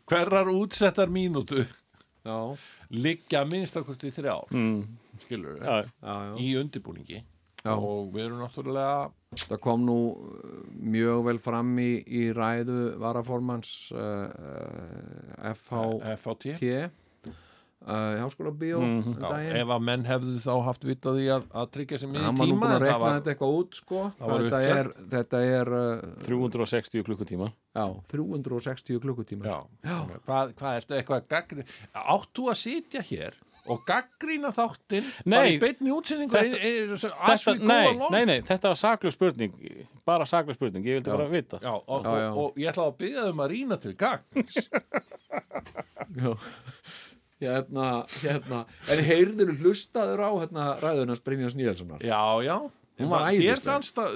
Hverrar 0.07 0.53
útsettar 0.53 1.11
mínútu 1.11 1.65
liggja 2.91 3.45
minnstakosti 3.47 4.11
þrjár 4.15 4.53
mm, 4.55 4.83
skilur 5.25 5.59
já, 5.61 5.77
já, 5.87 6.15
já. 6.27 6.37
í 6.43 6.55
undirbúningi. 6.61 7.23
Já. 7.67 7.73
og 7.75 8.13
við 8.15 8.29
erum 8.29 8.43
náttúrulega 8.45 9.09
það 9.49 9.61
kom 9.65 9.87
nú 9.89 9.99
uh, 10.15 10.59
mjög 10.87 11.25
vel 11.27 11.41
fram 11.43 11.73
í, 11.83 11.91
í 12.07 12.29
ræðu 12.35 12.95
varaformans 13.03 13.73
uh, 13.91 14.29
uh, 14.31 15.51
FHT 15.51 16.63
uh, 17.85 18.17
Háskóla 18.23 18.53
Bíó 18.57 18.79
Mhm. 18.81 19.07
um 19.07 19.15
Já, 19.21 19.29
daginn 19.31 19.57
ef 19.61 19.69
að 19.77 19.83
menn 19.89 20.05
hefðu 20.09 20.37
þá 20.47 20.65
haft 20.65 20.85
vitað 20.89 21.19
því 21.21 21.27
að, 21.37 21.43
að 21.63 21.71
tryggja 21.77 21.99
sem 21.99 22.13
var 22.13 22.21
nú 22.33 22.47
tíma 22.47 22.71
það 22.73 23.01
var- 23.01 23.21
þetta 23.21 23.35
eitthvað 23.35 23.57
út 23.61 23.75
sko. 23.75 24.13
það 24.19 24.29
var 24.33 24.47
þetta, 24.47 24.61
er, 24.79 24.93
þetta 25.17 25.43
er 25.61 25.73
uh, 25.77 26.01
360 26.27 27.03
klukkutíma 27.07 27.53
já, 27.77 27.87
360 28.09 29.01
klukkutíma 29.05 29.45
Já, 29.45 29.59
Já. 29.85 29.99
Hvað, 30.27 30.55
hvað 30.57 30.81
ertu 30.81 30.95
eitthvað 31.01 31.29
gaggri 31.29 31.65
Áttu 31.95 32.49
að 32.51 32.57
sitja 32.63 33.03
hér 33.03 33.35
og 33.67 33.81
gaggrína 33.83 34.53
þáttinn 34.55 35.03
Nei, 35.27 35.35
bara 35.37 35.49
í 35.51 35.57
beinni 35.59 35.91
útsendingu 35.91 36.31
þetta- 36.31 36.61
e, 36.63 36.69
e, 36.71 36.87
þetta, 36.87 37.09
Þetta, 37.27 37.55
nei, 37.67 37.97
nei, 38.15 38.25
nei, 38.25 38.41
þetta 38.47 38.71
var 38.71 38.79
saklega 38.79 39.13
spurning 39.17 39.57
bara 40.07 40.25
saklega 40.25 40.55
spurning, 40.55 40.85
ég 40.87 41.01
vildi 41.01 41.11
Já. 41.11 41.17
bara 41.17 41.29
vita 41.33 41.59
Já, 41.59 41.73
og, 41.75 42.05
Já, 42.07 42.13
já. 42.21 42.29
Og, 42.31 42.39
og 42.45 42.55
ég 42.63 42.71
ætla 42.71 42.87
að 42.87 42.97
byggja 43.01 43.25
um 43.33 43.43
að 43.43 43.51
rýna 43.57 43.81
til 43.83 43.95
gagns 43.99 44.69
Já. 46.17 46.37
Hérna, 47.43 47.89
hérna. 48.23 48.63
En 48.93 49.03
heyrður 49.05 49.53
hlustaður 49.61 50.23
á 50.25 50.31
hérna, 50.41 50.67
ræðunars 50.83 51.23
Brynjans 51.25 51.57
Níðelssonar 51.59 52.05
Já, 52.07 52.21
já 52.47 52.57
Hún 52.97 53.11
var 53.13 53.27
Þér 53.27 53.43
æðisleg. 53.43 53.67
fannst 53.67 53.99
að, 54.01 54.15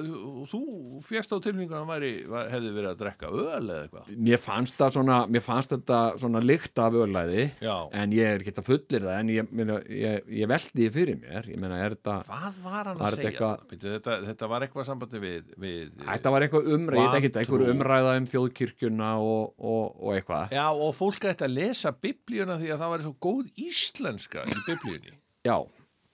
þú 0.48 0.60
fjast 1.04 1.32
á 1.32 1.38
tilningu 1.44 1.74
að 1.74 1.80
hann 1.82 1.90
væri, 1.90 2.10
hefði 2.48 2.70
verið 2.72 2.88
að 2.90 3.00
drekka 3.02 3.28
öl 3.28 3.66
eða 3.68 3.80
eitthvað 3.84 4.12
mér 4.28 4.40
fannst, 4.40 4.76
það 4.78 4.94
svona, 4.94 5.16
mér 5.28 5.42
fannst 5.44 5.74
þetta 5.74 5.98
svona 6.22 6.40
lykt 6.40 6.80
af 6.80 6.96
ölæði 6.96 7.44
Já, 7.60 7.74
en 8.00 8.14
ég 8.16 8.30
er 8.30 8.40
ekki 8.40 8.54
að 8.56 8.68
fullir 8.70 9.04
það 9.04 9.18
en 9.18 9.32
ég, 9.34 9.50
meina, 9.52 9.76
ég, 9.92 10.30
ég 10.40 10.48
veldi 10.48 10.72
því 10.78 10.88
fyrir 10.94 11.18
mér 11.20 11.50
ég 11.52 11.60
meina, 11.60 11.80
er 11.84 11.96
þetta 11.98 12.14
hvað 12.30 12.56
var 12.64 12.88
hann 12.90 13.02
Var 13.02 13.06
að 13.10 13.18
segja? 13.20 13.30
eitthvað- 13.34 13.66
Eitthvað... 13.70 13.96
Þetta, 14.00 14.16
þetta 14.30 14.48
var 14.54 14.64
eitthvað 14.66 14.88
sambandi 14.88 15.20
við, 15.26 15.52
við 15.60 15.92
Þetta 16.06 16.32
var 16.32 16.46
eitthvað 16.46 16.70
umræð, 16.78 17.18
eitthvað 17.30 17.66
umræða 17.74 18.14
um 18.22 18.30
þjóðkirkjuna 18.32 19.10
og, 19.20 19.52
og, 19.60 20.00
og 20.00 20.16
eitthvað. 20.16 20.56
Já, 20.56 20.64
og 20.72 20.94
fólk 20.96 21.28
ætti 21.30 21.44
að 21.46 21.54
lesa 21.58 21.92
biblíuna 21.92 22.56
því 22.60 22.72
að 22.72 22.80
það 22.86 22.94
var 22.96 23.04
svo 23.04 23.12
góð 23.28 23.52
íslenska 23.68 24.46
í 24.48 24.56
biblíunni 24.66 25.14
Já, 25.46 25.56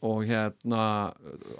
og 0.05 0.24
hérna, 0.28 0.81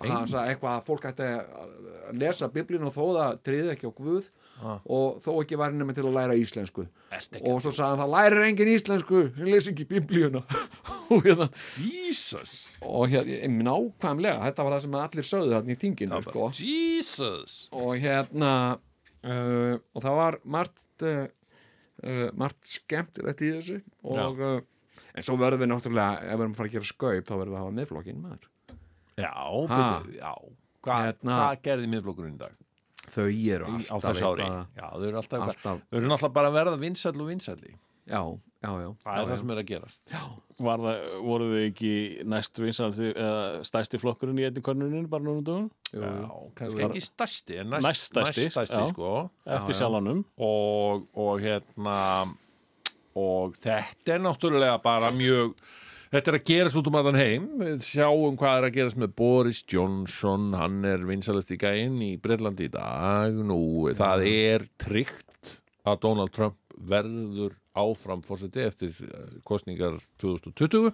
hann 0.05 0.27
sagði 0.29 0.53
eitthvað 0.53 0.75
að 0.75 0.83
fólk 0.87 1.07
ætti 1.09 1.27
að 1.27 2.17
lesa 2.21 2.49
biblíun 2.53 2.85
og 2.87 2.93
þó 2.93 3.05
það 3.17 3.39
triði 3.49 3.71
ekki 3.73 3.89
á 3.89 3.93
Guð 3.97 4.27
Ah. 4.57 4.79
og 4.89 5.19
þó 5.21 5.31
ekki 5.43 5.57
væri 5.61 5.77
nema 5.77 5.93
til 5.97 6.05
að 6.09 6.15
læra 6.17 6.37
íslensku. 6.41 6.87
Og 7.45 7.59
svo 7.61 7.73
sagði 7.77 7.91
hann, 7.91 7.99
það 8.01 8.13
lærir 8.15 8.45
engin 8.47 8.71
íslensku 8.73 9.23
sem 9.37 9.51
lesi 9.51 9.73
ekki 9.75 9.85
biblíuna. 9.91 10.41
og 11.13 11.25
hérna, 11.27 11.49
Jesus 11.77 12.55
og 12.81 13.09
hérna, 13.13 13.51
nákvæmlega, 13.67 14.39
þetta 14.47 14.65
var 14.65 14.77
það 14.77 14.85
sem 14.87 14.97
allir 15.03 15.29
sögðu 15.29 15.53
þarna 15.57 15.75
í 15.75 15.81
þinginu, 15.83 16.23
sko. 16.25 16.47
Jesus 16.57 17.59
og 17.73 17.91
hérna 18.01 18.53
uh, 19.25 19.75
og 19.93 20.07
það 20.07 20.19
var 20.23 20.39
margt 20.57 21.05
uh, 21.05 21.27
margt 22.37 22.73
skemmtilegt 22.79 23.45
í 23.45 23.53
þessu 23.59 23.79
og 24.05 24.41
uh, 24.41 24.57
en 25.17 25.27
svo 25.27 25.37
verðum 25.41 25.63
við 25.65 25.71
náttúrulega 25.73 26.21
ef 26.21 26.37
við 26.37 26.45
erum 26.45 26.53
að 26.53 26.61
fara 26.61 26.69
að 26.69 26.77
gera 26.77 26.91
skaup 26.93 27.25
þá 27.31 27.35
verðum 27.41 27.55
við 27.55 27.59
að 27.59 27.65
hafa 27.65 27.77
miðflokkin 27.81 28.23
maður. 28.23 28.49
Já, 29.17 29.33
byrju, 29.73 30.15
já. 30.21 30.33
Hva, 30.87 30.97
Hérna- 31.07 31.41
Hvað 31.41 31.63
gerði 31.67 31.91
miðflokkurinn 31.97 32.37
í 32.37 32.39
dag? 32.45 32.55
þau 33.07 33.23
eru 33.31 33.67
Í- 33.71 33.87
á 33.87 33.95
alltaf 33.97 34.13
þessu 34.13 34.27
ári? 34.35 34.47
Já, 34.77 34.87
þau 34.93 35.05
eru 35.07 35.17
alltaf, 35.21 35.41
alltaf. 35.41 35.67
alltaf, 35.67 35.83
Þau 35.91 35.97
eru 36.01 36.09
náttúrulega 36.11 36.33
bara 36.37 36.49
að 36.51 36.57
verða 36.59 36.79
vinsall 36.83 37.21
og 37.23 37.29
vinsall 37.31 37.61
já, 38.07 38.21
já, 38.63 38.71
já. 38.83 38.89
Það 39.03 39.19
er 39.21 39.27
það 39.31 39.39
sem 39.41 39.51
er 39.51 39.61
að 39.63 39.67
gerast. 39.71 40.03
Var 40.67 40.79
það, 40.85 40.99
voru 41.27 41.47
þau 41.53 41.63
ekki 41.67 41.93
næst 42.27 42.59
vinsaldi 42.63 43.09
eða 43.15 43.65
stæsti 43.67 43.99
flokkurinn 44.03 44.39
í 44.43 44.47
einni 44.49 44.63
körnunin 44.63 45.09
bara 45.11 45.23
núna 45.27 45.39
um 45.39 45.45
dögun 45.45 45.71
jú, 45.93 46.03
Já, 46.03 46.53
kannski 46.61 46.85
ekki 46.87 47.03
stærsti 47.07 47.59
en 47.63 47.71
næst, 47.75 47.87
Næststærsti, 47.87 48.47
næststærsti 48.47 48.79
já. 48.83 48.89
sko. 48.93 49.11
eftir 49.47 49.75
sjálfanum 49.81 50.25
og, 50.39 51.07
og 51.15 51.41
hérna 51.41 51.97
og 53.17 53.57
þetta 53.65 54.15
er 54.17 54.25
náttúrulega 54.27 54.79
bara 54.85 55.13
mjög 55.17 55.57
Þetta 56.07 56.31
er 56.31 56.37
að 56.39 56.45
gerast 56.47 56.77
út 56.79 56.87
um 56.87 56.97
allan 57.01 57.17
heim. 57.19 57.47
Við 57.59 57.81
sjáum 57.83 58.37
hvað 58.39 58.61
er 58.61 58.65
að 58.69 58.77
gerast 58.77 58.99
með 59.03 59.11
Boris 59.19 59.59
Johnson. 59.69 60.45
Hann 60.55 60.77
er 60.87 61.03
vinsalast 61.05 61.51
í 61.51 61.59
gæinn 61.59 61.97
í 62.07 62.13
Breitlandi 62.23 62.69
í 62.69 62.73
dag 62.73 63.35
nú, 63.35 63.59
það 63.99 64.23
er 64.31 64.65
tryggt 64.81 65.57
að 65.83 65.99
Donald 66.07 66.33
Trump 66.33 66.57
verður 66.79 67.57
áfram 67.77 68.23
fórseti 68.25 68.63
eftir 68.65 68.95
eh, 69.03 69.35
kostningar 69.45 69.99
2020 70.23 70.93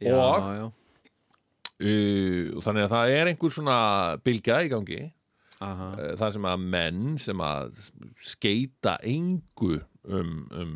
já, 0.00 0.14
Og- 0.14 0.46
já, 0.46 0.64
uh, 1.82 2.62
þannig 2.64 2.86
að 2.86 2.94
það 2.94 3.14
er 3.18 3.30
einhver 3.32 3.54
svona 3.54 3.76
bylgja 4.24 4.62
í 4.64 4.70
gangi. 4.72 5.00
Aha, 5.64 5.90
uh, 5.98 6.10
það 6.20 6.34
sem 6.38 6.48
að 6.54 6.64
menn 6.78 7.14
sem 7.22 7.42
að 7.44 7.78
skeita 8.24 8.96
engu 9.02 9.80
um, 10.06 10.36
um 10.54 10.74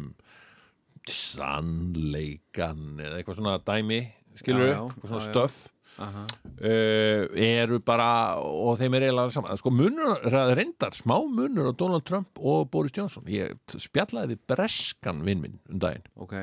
sannleikan 1.12 3.00
eða 3.02 3.18
eitthvað 3.20 3.40
svona 3.40 3.58
dæmi 3.64 4.00
skilur 4.38 4.68
Já, 4.68 4.76
já, 4.76 4.84
eitthvað 4.86 5.10
svona 5.12 5.24
já, 5.24 5.32
já. 5.34 5.74
aha. 5.98 6.20
uh, 6.62 7.22
eru 7.42 7.80
bara 7.82 8.08
og 8.38 8.76
þeim 8.78 8.94
er 8.98 9.06
eiginlega 9.08 9.32
saman 9.34 9.58
sko 9.58 9.72
munur, 9.74 10.20
reyndar, 10.54 10.94
smá 10.94 11.16
munur 11.26 11.70
á 11.70 11.72
Donald 11.74 12.06
Trump 12.06 12.38
og 12.38 12.68
Boris 12.70 12.94
Johnson. 12.94 13.26
Ég 13.26 13.56
spjallaði 13.74 14.36
við 14.36 14.44
breskan 14.52 15.24
vinn 15.26 15.42
minn 15.42 15.58
um 15.66 15.82
daginn. 15.82 16.06
Ok, 16.22 16.36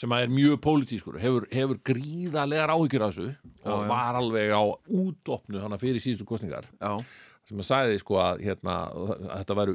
sem 0.00 0.16
er 0.16 0.32
mjög 0.32 0.62
pólitískur 0.64 1.20
hefur, 1.20 1.48
hefur 1.52 1.82
gríðarlegar 1.92 2.72
áhyggjur 2.72 3.04
af 3.08 3.14
þessu 3.16 3.28
og 3.66 3.84
já. 3.84 3.88
var 3.92 4.20
alveg 4.22 4.54
á 4.56 4.62
útopnu 4.88 5.60
hana 5.60 5.76
fyrir 5.82 6.00
síðustu 6.00 6.24
kostningar 6.28 6.68
já, 6.80 6.96
sem 7.46 7.62
að 7.62 7.68
sagði 7.68 7.98
sko 8.02 8.18
að, 8.18 8.40
hérna, 8.42 8.74
að 8.90 9.24
þetta 9.30 9.56
væru 9.60 9.74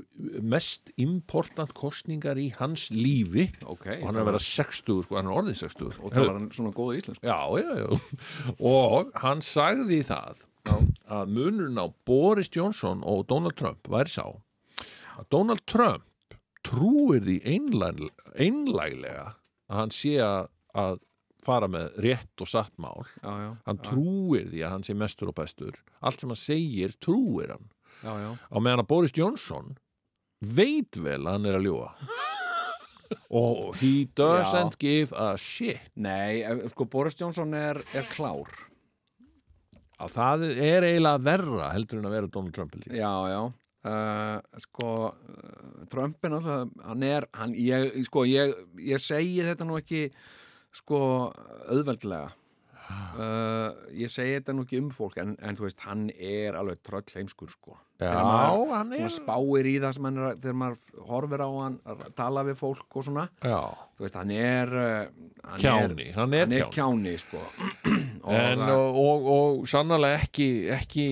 mest 0.53 0.91
important 0.99 1.73
kostningar 1.77 2.39
í 2.41 2.49
hans 2.57 2.89
lífi. 2.91 3.47
Ok 3.63 3.87
og 3.93 4.05
hann 4.09 4.17
er 4.17 4.23
að 4.25 4.29
vera 4.33 4.43
60 4.43 5.03
sko, 5.05 5.17
hann 5.17 5.29
er 5.29 5.37
orðin 5.39 5.59
60 5.61 5.99
og 6.01 6.15
talar 6.15 6.35
hann 6.35 6.49
svona 6.55 6.73
góða 6.75 6.97
íslensku. 6.99 7.27
Já, 7.27 7.39
já, 7.61 7.71
já. 7.79 8.55
Og 8.59 9.11
hann 9.23 9.43
sagði 9.45 10.01
það 10.07 10.43
að 11.11 11.31
munurinn 11.33 11.79
á 11.79 11.87
Boris 12.05 12.51
Johnson 12.53 13.05
og 13.07 13.23
Donald 13.31 13.57
Trump 13.59 13.87
væri 13.89 14.13
sá 14.13 14.25
að 14.27 15.29
Donald 15.33 15.63
Trump 15.69 16.05
trúir 16.67 17.23
því 17.25 17.39
einlæg, 17.55 18.03
einlæglega 18.35 19.31
að 19.71 19.79
hann 19.79 19.95
sé 19.95 20.17
að 20.21 20.99
fara 21.45 21.69
með 21.71 21.91
rétt 22.05 22.43
og 22.43 22.49
satt 22.49 22.73
mál. 22.81 23.05
Já, 23.21 23.31
já, 23.43 23.51
hann 23.67 23.81
trúir 23.85 24.49
því 24.51 24.65
að 24.65 24.75
hann 24.75 24.87
sé 24.87 24.95
mestur 24.97 25.31
og 25.31 25.37
bestur. 25.41 25.77
Allt 26.01 26.21
sem 26.21 26.31
hann 26.31 26.39
segir 26.39 26.95
trúir 27.01 27.55
hann. 27.55 27.69
Já, 28.01 28.13
já, 28.21 28.31
á 28.37 28.57
meðan 28.57 28.83
að 28.83 28.91
Boris 28.91 29.15
Johnson 29.17 29.75
veit 30.41 30.97
vel 30.97 31.21
að 31.25 31.35
hann 31.35 31.47
er 31.49 31.57
að 31.59 31.67
ljúa 31.67 31.89
og 33.43 33.75
he 33.81 34.07
doesn't 34.17 34.77
give 34.81 35.13
a 35.13 35.35
shit. 35.37 35.91
Nei, 35.95 36.41
eh, 36.41 36.67
sko 36.71 36.87
Boris 36.89 37.17
Johnson 37.19 37.53
er, 37.57 37.81
er 37.93 38.07
klár. 38.13 38.49
Að 40.01 40.13
það 40.15 40.45
er 40.55 40.87
eiginlega 40.87 41.25
verra 41.25 41.73
heldur 41.75 41.99
en 42.01 42.09
að 42.09 42.15
vera 42.17 42.31
Donald 42.33 42.55
Trump 42.55 42.77
já, 42.89 43.11
já. 43.29 43.41
Uh, 43.81 44.37
sko 44.61 44.87
uh, 45.09 45.85
Trump 45.89 46.25
er 46.25 46.33
náttúrulega 46.35 46.85
hann 46.85 47.05
er, 47.05 47.25
hann, 47.33 47.53
ég, 47.57 47.95
sko, 48.05 48.27
ég, 48.29 48.51
ég 48.77 49.01
segi 49.01 49.39
þetta 49.47 49.65
nú 49.65 49.79
ekki 49.79 50.03
sko 50.73 50.99
auðveldlega. 51.71 52.29
Uh, 52.91 53.71
ég 53.95 54.11
segi 54.11 54.33
þetta 54.35 54.53
nú 54.55 54.65
ekki 54.65 54.79
um 54.81 54.89
fólk 54.91 55.15
en, 55.21 55.29
en 55.39 55.55
þú 55.55 55.63
veist, 55.63 55.79
hann 55.85 56.09
er 56.11 56.57
alveg 56.59 56.81
tröll 56.83 57.05
heimskur 57.15 57.47
sko. 57.53 57.77
Já, 58.01 58.09
maður- 58.17 58.71
hann 58.73 58.91
er 58.97 59.13
spáir 59.13 59.67
í 59.69 59.75
það 59.79 59.93
sem 59.95 60.07
hann 60.09 60.17
er 60.25 60.35
þegar 60.41 60.57
maður 60.59 61.05
horfir 61.07 61.43
á 61.45 61.49
hann 61.61 61.77
tala 62.17 62.43
við 62.47 62.57
fólk 62.59 62.97
og 62.99 63.05
svona 63.07 63.27
Já, 63.45 63.59
þú 63.95 64.03
veist, 64.07 64.17
hann 64.19 64.31
er 64.35 64.73
uh, 64.73 65.05
hann 65.45 65.61
Kjáni, 65.63 66.07
er, 66.09 66.13
hann 66.17 66.33
er 66.35 66.43
hann 66.47 66.57
er 66.57 66.65
kjáni. 66.65 66.73
kjáni 66.75 67.13
sko 67.21 67.43
og, 68.23 68.33
en, 68.37 68.59
og, 68.69 68.97
og, 69.01 69.25
og 69.35 69.67
sannlega 69.71 70.19
ekki 70.21 70.45
ekki, 70.75 71.05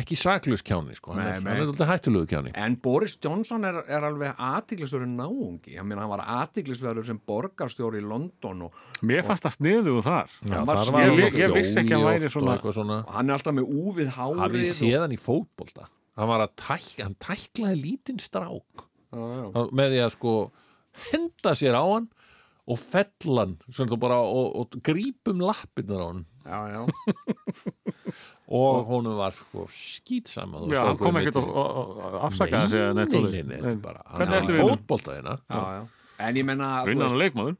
ekki 0.00 0.16
saklus 0.20 0.62
kjáni 0.66 0.94
sko. 0.98 1.12
hann, 1.16 1.22
er, 1.24 1.38
hann 1.40 1.46
er 1.52 1.62
alltaf 1.66 1.88
hættulegu 1.88 2.26
kjáni 2.30 2.52
En 2.54 2.76
Boris 2.84 3.16
Johnson 3.24 3.64
er, 3.64 3.78
er 3.88 4.04
alveg 4.08 4.34
aðtiklisverður 4.36 5.08
náungi. 5.14 5.72
Ég 5.76 5.86
meina, 5.86 6.02
hann 6.04 6.12
var 6.12 6.24
aðtiklisverður 6.38 7.06
sem 7.08 7.20
borgarstjóri 7.26 8.02
í 8.02 8.06
London 8.06 8.66
og, 8.68 8.82
Mér 9.02 9.24
fannst 9.26 9.46
það 9.48 9.56
sniðugu 9.58 10.02
þar 10.06 10.30
Já, 10.42 10.52
hann 10.56 10.66
var 10.68 10.82
þar 10.82 10.92
var 10.92 11.02
Ég- 11.02 11.24
hann 11.30 11.40
ég- 11.42 11.56
vissi 11.56 11.80
ekki 11.82 11.94
að 11.96 12.02
hann 12.02 12.08
væri 12.10 12.32
svona- 12.36 12.58
og 12.62 12.74
svona 12.76 12.98
og 13.06 13.12
hann 13.16 13.30
er 13.30 13.38
alltaf 13.38 13.54
með 13.56 13.72
hafið 13.72 14.12
hárið. 14.16 14.72
séð 14.76 15.00
hann 15.06 15.16
í 15.16 15.20
fótbolta 15.20 15.88
hann 16.16 16.28
var 16.28 16.44
að 16.44 16.52
tæk, 16.60 16.90
hann 17.02 17.16
tæklaði 17.16 17.80
lítinn 17.82 18.20
strák 18.20 18.52
og, 18.52 18.88
já, 19.12 19.22
já. 19.22 19.46
Hann- 19.56 19.72
með 19.72 19.94
því 19.96 20.02
að 20.04 20.10
sko 20.18 20.34
henda 21.12 21.54
sér 21.56 21.74
á 21.80 21.84
hann 21.88 22.08
og 22.68 22.78
fella 22.78 23.46
hann 23.46 23.56
svona 23.72 23.90
þú 23.90 23.98
bara, 23.98 24.18
og, 24.20 24.52
og 24.60 24.76
grípum 24.86 25.40
lappirnar 25.42 26.02
á 26.04 26.06
hann 26.12 26.26
Já, 26.42 26.58
já. 26.72 26.80
og 28.58 28.84
honum 28.90 29.16
var 29.16 29.34
sko 29.36 29.66
skýtsam 29.70 30.54
Já, 30.72 30.82
hann 30.88 31.00
kom 31.00 31.18
ekkert 31.20 31.38
afsakaði 32.28 32.72
sig 32.74 32.84
eða 32.84 32.94
nei, 32.98 33.06
nei, 33.08 33.42
nei, 33.42 33.60
nei, 33.62 33.74
bara, 33.82 34.02
hann 34.10 34.26
er 34.28 34.46
hérna 34.46 35.38
já. 35.48 35.82
En 36.22 36.38
ég 36.38 36.46
meina, 36.46 36.72
þú 36.82 36.92
Vinnan 36.92 37.14
og 37.14 37.20
leikmaður 37.22 37.56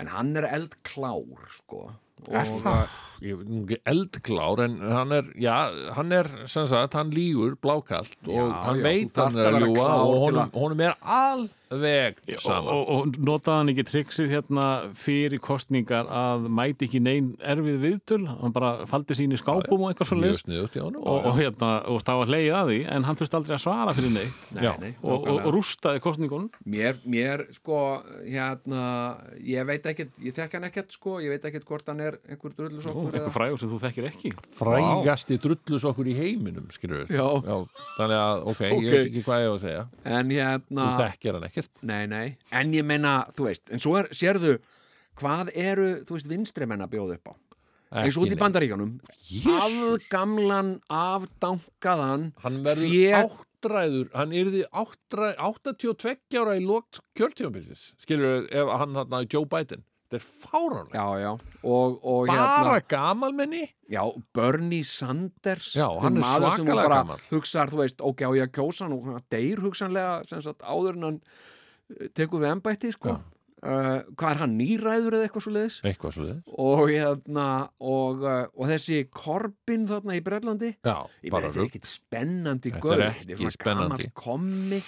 en 0.00 0.08
hann 0.14 0.32
er 0.40 0.46
eldklár, 0.48 1.48
sko. 1.58 1.90
Er 2.30 2.46
Og, 2.46 2.60
það? 2.62 2.98
Eldklár 3.20 4.64
en 4.64 4.78
hann 4.80 5.12
er, 5.12 5.28
já, 5.36 5.70
hann 5.96 6.12
er 6.12 6.28
sem 6.48 6.66
sagt, 6.66 6.94
hann 6.96 7.12
lígur 7.12 7.56
blákalt 7.60 8.16
og 8.26 8.32
Já, 8.32 8.62
hann 8.64 8.80
já, 8.80 8.82
veit 8.82 9.16
hann 9.20 9.36
er 9.36 9.52
að 9.52 9.64
ljúa 9.66 9.88
og 10.00 10.18
honum, 10.24 10.52
honum 10.54 10.80
er 10.86 10.94
alveg 11.04 12.16
og, 12.24 12.40
sama. 12.40 12.72
og, 12.72 12.88
og 12.88 13.18
notaði 13.20 13.58
hann 13.58 13.72
ekki 13.74 13.84
triksið 13.90 14.32
hérna 14.32 14.66
fyrir 14.98 15.42
kostningar 15.44 16.08
að 16.08 16.48
mæti 16.48 16.88
ekki 16.88 17.02
neinn 17.04 17.34
erfið 17.44 17.78
viðtöl 17.84 18.22
hann 18.30 18.56
bara 18.56 18.86
faldi 18.90 19.18
sín 19.18 19.36
í 19.36 19.40
skápum 19.40 19.84
og 19.84 19.92
eitthvað 19.92 20.10
svo 20.12 20.20
mjög 20.22 20.40
sniðut 20.44 20.80
í 20.80 20.84
honum. 20.84 21.04
Og, 21.04 21.28
og 21.30 21.38
hérna, 21.38 21.70
og 21.92 22.26
hleyið 22.30 22.56
að 22.56 22.72
því 22.72 22.80
en 22.96 23.08
hann 23.08 23.20
þurfti 23.20 23.40
aldrei 23.40 23.56
að 23.58 23.62
svara 23.66 23.96
fyrir 23.96 24.14
neitt. 24.16 24.40
Nei, 24.56 24.64
nei, 24.80 24.90
og, 25.02 25.28
og, 25.28 25.42
og 25.44 25.52
rústaði 25.58 26.02
kostningunum 26.04 26.50
Mér, 26.70 26.98
mér, 27.04 27.44
sko, 27.54 28.00
hérna, 28.24 28.82
ég 29.44 29.68
veit 29.68 29.86
ekkert, 29.92 30.16
ég 30.24 30.34
þekk 30.36 30.58
hann 30.58 30.68
ekkert, 30.70 30.96
sko, 30.96 31.18
ég 31.22 31.34
veit 31.34 31.46
ekkert 31.50 31.68
hvort 31.68 31.88
hann 31.90 32.02
er 32.04 32.18
einhver 32.30 32.54
drullusokkur 32.56 33.09
eitthvað 33.18 33.34
frægur 33.36 33.58
sem 33.62 33.70
þú 33.72 33.78
þekkir 33.84 34.08
ekki? 34.10 34.32
Frægasti 34.58 35.38
drullus 35.42 35.84
okkur 35.90 36.10
í 36.10 36.14
heiminum 36.18 36.66
skilur 36.74 37.04
við 37.06 37.16
Já. 37.18 37.26
þannig 37.98 38.18
að, 38.20 38.42
ok, 38.52 38.60
Ok. 38.70 38.82
ég 38.84 38.90
veit 38.96 39.06
ekki 39.10 39.24
hvað 39.26 39.44
ég 39.44 39.50
á 39.50 39.54
að 39.54 39.60
segja. 39.66 39.84
En 40.04 40.30
hérna, 40.30 40.88
þú 40.90 41.04
þekkir 41.04 41.32
hann 41.38 41.48
ekkert. 41.50 41.82
Nei, 41.82 42.06
nei, 42.06 42.36
en 42.52 42.72
ég 42.72 42.84
meina, 42.84 43.14
þú 43.36 43.48
veist, 43.50 43.70
en 43.70 43.78
svo 43.82 43.96
er, 44.00 44.08
sérðu, 44.12 44.58
hvað 45.20 45.50
eru, 45.56 45.90
þú 46.04 46.16
veist, 46.18 46.28
vinstri 46.30 46.66
menn 46.66 46.80
að 46.86 46.92
bjóða 46.96 47.18
upp 47.20 47.32
á? 47.32 47.34
eins 47.90 48.14
og 48.16 48.22
út 48.22 48.30
í 48.30 48.36
Jesús. 48.38 50.04
afgamlan, 50.06 50.80
afdankaðan 50.88 52.32
hann 52.44 52.58
verður 52.62 52.92
Fé- 52.92 53.30
áttræður 53.60 54.10
hann 54.14 54.30
yrði 54.30 54.62
áttræð, 54.70 55.34
82 55.42 56.38
ára 56.38 56.54
í 56.54 56.62
lókt 56.64 57.00
kjörtífambilsis 57.18 57.94
skilur 57.98 58.46
við, 58.46 58.52
ef 58.62 58.70
hann 58.78 58.94
hann 58.94 59.26
Joe 59.32 59.44
Biden 59.44 59.82
þetta 60.10 60.18
er 60.18 60.26
fáránlega 60.26 61.00
já, 61.00 61.20
já, 61.22 61.32
og, 61.70 61.98
og 62.02 62.30
bara 62.30 62.46
hérna 62.50 62.78
gamalmenni? 62.90 63.62
Já, 63.90 64.02
Bernie 64.34 64.84
Sanders 64.86 65.72
Já, 65.78 65.86
hann 66.02 66.18
er 66.18 66.26
svakalega 66.26 66.76
bara 66.82 67.02
gamall. 67.04 67.26
hugsar, 67.30 67.70
þú 67.70 67.82
veist, 67.84 68.02
ok, 68.02 68.24
á 68.26 68.30
ég 68.34 68.48
að 68.48 68.54
kjósa 68.58 68.86
hann 68.88 68.96
og 68.98 69.06
hann 69.06 69.26
deyr 69.30 69.62
hugsanlega, 69.62 70.22
sagt, 70.42 70.62
áður 70.66 70.98
en 70.98 71.06
hann 71.08 71.20
eh, 72.00 72.08
tekur 72.18 72.42
við 72.42 72.56
embætti, 72.56 72.90
sko. 72.96 73.20
Uh, 73.60 74.00
hvað 74.16 74.30
er 74.30 74.38
hann, 74.40 74.52
nýræður 74.56 75.14
eða 75.18 75.26
eitthvað 75.26 75.42
svo 75.44 75.50
leiðis 75.52 75.74
eitthvað 75.84 76.14
svo 76.16 76.22
þið 76.30 76.54
og, 76.64 76.78
hérna, 76.88 77.42
og, 77.84 78.22
uh, 78.24 78.46
og 78.56 78.70
þessi 78.70 79.02
Corbyn 79.12 79.82
þarna 79.90 80.16
í 80.16 80.22
Brellandi 80.24 80.70
já, 80.80 80.94
ég 81.20 81.34
bara 81.34 81.50
þetta 81.50 81.60
er 81.60 81.68
ekkit 81.68 81.90
spennandi 81.90 82.72
Þetta 82.72 82.94
er 82.96 83.04
ekki 83.36 83.50
spennandi. 83.52 83.60
gamall 83.60 84.06
kommi 84.16 84.80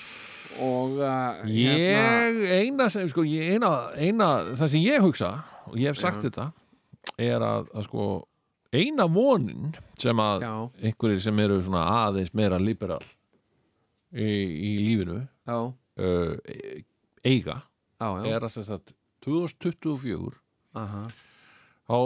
og 0.61 0.99
uh, 0.99 1.41
hérna, 1.47 1.49
ég, 1.49 2.43
eina 2.59 2.89
sem, 2.93 3.09
sko, 3.13 3.25
ég, 3.27 3.55
eina, 3.57 3.71
eina 3.97 4.29
það 4.59 4.75
sem 4.75 4.85
ég 4.85 5.05
hugsa, 5.05 5.33
og 5.71 5.79
ég 5.81 5.93
hef 5.93 6.01
sagt 6.01 6.23
þetta 6.27 6.51
er 7.21 7.43
að, 7.43 7.71
að 7.73 7.87
sko 7.89 8.07
eina 8.73 9.07
vonin 9.11 9.73
sem 10.01 10.23
að 10.23 10.47
já, 10.47 10.53
einhverjir 10.89 11.23
sem 11.27 11.43
eru 11.45 11.59
svona 11.65 11.85
aðeins 12.07 12.33
meira 12.37 12.61
liberal 12.63 13.03
í, 14.13 14.25
í 14.25 14.73
lífinu 14.81 15.21
já, 15.21 15.59
uh, 15.59 16.83
eiga 17.25 17.59
já, 17.63 18.09
já, 18.09 18.27
er 18.33 18.47
að 18.47 18.55
sem 18.57 18.67
sagt 18.69 18.95
2024 19.27 20.35
aha, 20.79 21.05
þá 21.89 21.99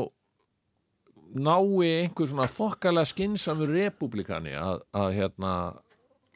nái 1.37 1.91
einhver 2.03 2.31
svona 2.31 2.49
þokkalega 2.51 3.11
skinsamur 3.11 3.73
republikani 3.75 4.55
að, 4.59 4.83
að 4.97 5.13
hérna 5.21 5.53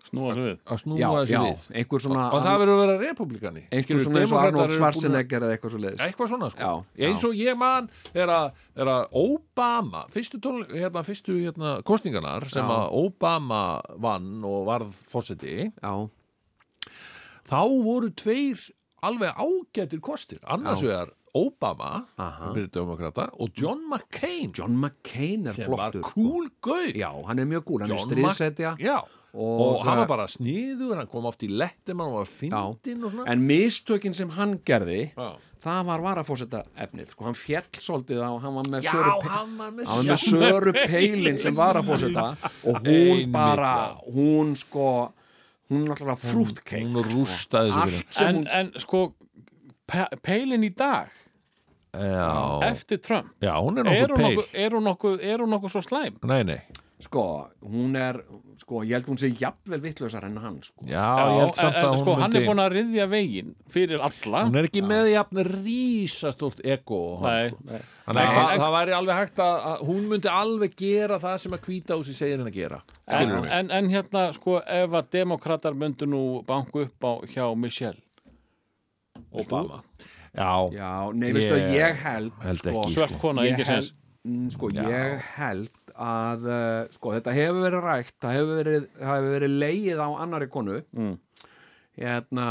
snúa 0.09 0.35
svo 0.35 0.47
við. 0.47 0.57
Að 0.65 0.81
snúa 0.83 0.99
já, 1.01 1.09
þessu 1.17 1.35
já, 1.35 1.41
við. 1.45 1.65
Einhver 1.81 2.05
svona 2.05 2.25
og 2.31 2.45
það 2.47 2.59
verður 2.63 2.75
að 2.75 2.81
vera 2.83 2.97
republikani 3.03 3.63
einhver 3.67 3.85
Skilur, 3.85 4.07
svona 4.07 4.23
eins 4.23 4.33
og 4.35 4.41
Arnold 4.41 4.75
Schwarzenegger 4.77 5.47
eða 5.47 5.57
eitthvað 5.57 5.75
svo 5.75 5.83
leiðis 5.85 6.05
eitthvað 6.07 6.33
svona 6.33 6.51
sko. 6.55 6.71
Já, 6.71 7.03
já. 7.03 7.07
eins 7.11 7.27
og 7.29 7.37
ég 7.41 7.61
man 7.61 7.91
er 8.15 8.35
að, 8.35 8.65
er 8.81 8.93
að 8.95 9.21
Obama 9.21 10.03
fyrstu, 10.15 10.41
tól, 10.43 10.59
hérna, 10.73 11.05
fyrstu 11.07 11.37
hérna, 11.37 11.77
kostningarnar 11.87 12.49
sem 12.51 12.65
Já. 12.65 12.75
að 12.81 12.99
Obama 13.05 13.63
vann 14.01 14.45
og 14.49 14.67
varð 14.71 14.99
fórseti 15.13 15.71
já, 15.71 15.95
þá 17.51 17.61
voru 17.61 18.13
tveir 18.17 18.69
alveg 19.01 19.33
ágætir 19.41 20.01
kostir. 20.05 20.41
Annars 20.45 20.83
vegar 20.85 21.13
Obama 21.35 22.07
og 22.19 23.51
John 23.55 23.85
McCain. 23.87 24.51
John 24.59 24.77
McCain 24.77 25.47
er 25.47 25.53
sem 25.55 25.71
var 25.71 25.93
flottur 25.93 26.03
cool 26.11 26.49
gauð 26.63 26.97
Já, 26.99 27.11
hann 27.29 27.39
er 27.39 27.47
mjög 27.47 27.65
gúl, 27.69 27.85
hann 27.85 27.93
er 27.93 28.01
John 28.01 28.11
stríðsetja 28.11 28.75
Já, 28.83 28.99
og, 29.35 29.61
og, 29.61 29.85
hann 29.87 30.01
var 30.03 30.09
bara 30.11 30.27
sniður, 30.31 30.97
hann 30.99 31.07
kom 31.11 31.29
oft 31.31 31.45
í 31.47 31.51
lettum, 31.53 32.01
hann 32.03 32.13
var 32.17 32.27
fyndinn 32.31 33.05
og 33.07 33.13
svona. 33.15 33.29
En 33.31 33.45
mistökin 33.47 34.17
sem 34.17 34.33
hann 34.35 34.57
gerði 34.67 35.13
Já. 35.13 35.29
það 35.63 35.85
var 35.91 36.03
varafósetta 36.09 36.65
efnið 36.87 37.13
sko, 37.15 37.29
hann 37.29 37.39
fjall 37.39 37.69
svolítið 37.85 38.23
á, 38.25 38.31
hann 38.43 38.59
var 38.59 38.69
með 38.73 38.89
Já, 38.89 38.93
Söru 38.97 39.31
hann 39.31 39.55
var 39.61 39.73
með 39.77 39.91
hann 39.93 40.11
með 40.11 40.27
Söru 40.27 40.75
Peilin 40.81 41.39
sem 41.43 41.57
varafósetta 41.59 42.27
og 42.65 42.81
hún 42.81 42.91
Einmitt, 42.91 43.33
bara 43.35 43.73
já. 43.77 44.13
hún 44.17 44.55
sko 44.59 44.87
hún 45.71 45.85
er 45.87 45.95
alltaf 45.95 46.25
frútkeik 46.33 46.87
Hún 46.89 47.05
rústaði 47.13 47.75
þessu 47.77 47.87
fyrir. 47.87 48.07
allt 48.07 48.15
sem 48.21 48.29
en, 48.31 48.39
hún 48.41 48.49
en 48.59 48.73
sko 48.83 49.03
pe 49.91 50.07
peilin 50.27 50.65
í 50.67 50.75
dag 50.75 51.11
Já, 51.91 52.63
eftir 52.71 53.01
Trump 53.03 53.33
já, 53.43 53.51
hún 53.59 53.79
er 53.83 53.89
er 53.91 54.13
hún 54.15 54.23
nokkuð, 54.23 54.51
er 54.55 54.75
hún 54.77 54.85
nokkuð, 54.87 55.17
er 55.27 55.43
hún 55.43 55.51
nokkuð 55.51 55.73
svo 55.75 55.83
slæm? 55.83 56.19
Nei, 56.23 56.43
nei, 56.47 56.61
sko, 57.01 57.23
hún 57.65 57.95
er 57.97 58.19
sko, 58.61 58.83
ég 58.85 58.93
held 58.99 59.07
hún 59.09 59.19
sé 59.21 59.31
jafnvel 59.41 59.81
vittlausar 59.81 60.27
en 60.29 60.35
hann 60.43 60.59
sko. 60.63 60.83
já, 60.85 61.01
ég 61.01 61.39
held 61.41 61.49
en, 61.49 61.55
samt 61.57 61.77
en 61.79 61.85
að 61.87 61.91
hún 61.95 62.01
sko 62.03 62.15
hann 62.19 62.27
myndi 62.35 62.41
er 62.43 62.49
búin 62.51 62.61
að 62.65 62.75
riðja 62.77 63.07
veginn 63.09 63.55
fyrir 63.73 64.03
alla. 64.05 64.43
Hún 64.51 64.59
er 64.61 64.69
ekki 64.69 64.83
með 64.85 65.09
jafn 65.15 65.41
rísastórt 65.49 66.61
ego 66.65 66.99
og 67.15 67.25
hann, 67.25 67.33
Nei, 67.41 67.49
sko. 67.55 67.65
nei. 67.71 67.81
Að 68.11 68.15
Nei, 68.19 68.25
það, 68.27 68.53
en- 68.53 68.61
það 68.65 68.73
væri 68.77 68.95
alveg 68.99 69.19
hægt 69.21 69.43
að, 69.47 69.57
að 69.71 69.83
hún 69.87 70.07
myndi 70.11 70.31
alveg 70.35 70.77
gera 70.81 71.19
það 71.23 71.37
sem 71.45 71.53
að 71.57 71.65
hvíta 71.69 71.99
húsi 72.01 72.15
segir 72.19 72.39
henni 72.41 72.51
að 72.51 72.59
gera 72.61 72.81
en, 73.07 73.35
en, 73.59 73.71
en 73.81 73.91
hérna 73.93 74.25
sko 74.35 74.57
ef 74.61 74.97
að 75.01 75.11
demokrater 75.15 75.77
myndu 75.79 76.09
nú 76.11 76.23
banku 76.49 76.85
upp 76.89 77.07
á 77.07 77.13
hjá 77.31 77.45
Michelle. 77.57 78.01
Obama. 79.33 79.83
Já, 80.35 80.51
já, 80.75 80.91
nei, 81.15 81.33
veistu 81.35 81.55
að 81.57 81.73
Ég 81.75 81.97
held 82.05 82.33
held 82.45 82.61
sko, 82.63 82.71
ekki, 82.85 82.93
svört 82.95 83.17
kona, 83.23 83.43
ég 83.47 83.57
ekki 83.57 83.67
held, 83.67 83.89
mm, 84.27 84.45
sko, 84.55 84.69
ég 84.77 85.25
held 85.39 85.71
að 86.01 86.47
uh, 86.49 86.89
sko, 86.95 87.13
þetta 87.19 87.35
hefur 87.37 87.61
verið 87.67 87.85
rægt 87.85 88.17
það 88.25 88.37
hefur 88.39 88.59
verið, 88.63 88.89
það 89.01 89.15
hefur 89.19 89.35
verið 89.37 89.55
leið 89.65 90.01
á 90.01 90.09
annari 90.25 90.49
konu. 90.53 90.81
Mm. 90.97 91.15
hérna 92.01 92.47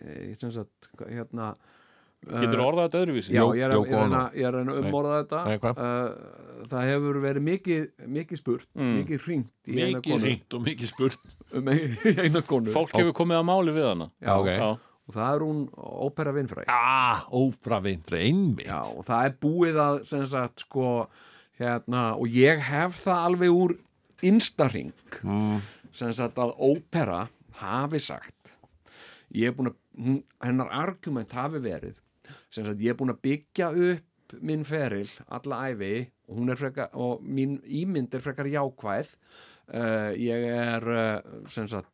eh, 0.00 0.34
sem 0.38 0.52
sagt, 0.54 0.90
hérna 1.08 1.52
getur 2.22 2.60
uh, 2.62 2.66
orðað 2.68 2.84
þetta 2.86 3.00
öðruvísi? 3.02 3.32
Já, 3.34 3.42
ég 3.58 3.64
er, 3.66 3.72
að- 3.74 3.88
ég 3.90 3.96
er, 3.98 4.12
að 4.14 4.36
ég 4.38 4.46
er 4.46 4.58
að 4.60 4.68
að 4.70 4.80
umorða 4.84 5.16
þetta. 5.24 5.40
Nei, 5.48 5.58
uh, 5.72 6.40
Það 6.70 6.84
hefur 6.86 7.16
verið 7.24 7.42
mikið, 7.48 7.86
mikið 8.14 8.38
spurt 8.38 8.68
Mm. 8.78 8.92
mikið 9.00 9.24
hringt 9.26 9.50
í 9.66 9.74
eina 9.80 9.98
mikið 9.98 10.12
konu. 10.12 10.22
hringt 10.28 10.54
og 10.54 10.62
mikið 10.68 10.92
spurt. 10.92 11.24
Um 11.58 11.66
eina 11.68 12.40
konu. 12.46 12.70
Fólk 12.72 12.94
hefur 12.96 13.12
komið 13.18 13.36
að 13.42 13.44
máli 13.50 13.72
við 13.76 13.84
hana. 13.90 14.06
Já, 14.22 14.32
ok. 14.38 14.46
já. 14.54 14.68
og 15.02 15.16
það 15.16 15.34
er 15.34 15.42
hún 15.42 15.58
ópera 16.06 16.32
vinnfræ 16.32 16.62
Já, 16.64 17.26
ófravindri, 17.34 18.20
einmitt. 18.28 18.68
Já, 18.70 18.78
og 18.86 19.02
það 19.04 19.26
er 19.26 19.34
búið 19.42 19.80
að 19.82 19.98
sem 20.08 20.22
sagt, 20.30 20.62
sko, 20.64 20.86
hérna, 21.62 22.04
og 22.18 22.28
ég 22.28 22.60
hef 22.68 23.02
það 23.04 23.26
alveg 23.28 23.56
úr 23.56 23.76
instaring 24.22 24.92
Mm. 25.22 25.60
sem 25.92 26.12
sagt 26.12 26.38
að 26.38 26.54
ópera 26.58 27.26
hafi 27.62 28.00
sagt 28.02 28.52
ég 29.34 29.50
er 29.50 29.56
búin 29.56 29.72
að, 29.72 30.22
hennar 30.42 30.72
argument 30.72 31.32
hafi 31.36 31.60
verið 31.62 31.98
sem 32.52 32.64
sagt 32.64 32.80
ég 32.80 32.92
er 32.92 32.98
búin 32.98 33.12
að 33.14 33.22
byggja 33.26 33.70
upp 33.72 34.36
minn 34.40 34.64
feril 34.64 35.10
alla 35.28 35.66
æfi 35.68 36.08
og 36.32 36.54
frekar, 36.56 36.88
og 36.96 37.20
mín 37.20 37.58
ímynd 37.68 38.14
er 38.14 38.22
frekar 38.24 38.48
jákvæð 38.48 39.10
uh, 39.74 40.12
ég 40.16 40.46
er 40.48 40.86
uh, 40.88 41.46
sem 41.52 41.68
sagt 41.68 41.91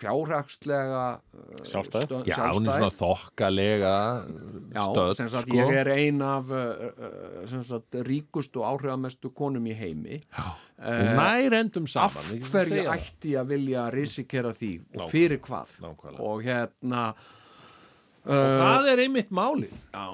fjárhagslega 0.00 1.00
uh, 1.20 1.64
Sjálfstæð. 1.68 2.04
stö- 2.06 2.20
Já, 2.30 2.36
hún 2.54 2.66
er 2.68 2.78
svona 2.78 2.90
þokkalega 2.96 3.92
Já, 4.74 4.84
stödd 4.86 5.16
sem 5.18 5.28
sagt, 5.28 5.48
sko. 5.48 5.56
ég 5.60 5.72
er 5.82 5.90
ein 5.94 6.22
af 6.22 6.44
sem 7.50 7.64
sagt, 7.68 7.98
ríkustu 8.06 8.62
og 8.62 8.70
áhrifamestu 8.80 9.30
konum 9.36 9.66
í 9.68 9.74
heimi 9.76 10.20
og 10.38 10.54
uh, 10.78 11.10
nær 11.20 11.58
endum 11.60 11.86
saman 11.90 12.30
af 12.40 12.50
hverju 12.54 12.86
ætti 12.94 13.34
ég 13.34 13.40
að 13.42 13.50
vilja 13.54 13.88
risikera 13.94 14.52
því 14.56 14.72
og 14.80 14.86
Nákvæmlega. 14.86 15.10
fyrir 15.12 15.42
hvað 15.44 15.76
Nákvæmlega. 15.84 16.22
og 16.30 16.42
hérna 16.48 17.04
og 18.20 18.32
uh, 18.36 18.56
það 18.60 18.88
er 18.94 19.04
einmitt 19.06 19.30
málið 19.32 19.76
já, 19.92 20.06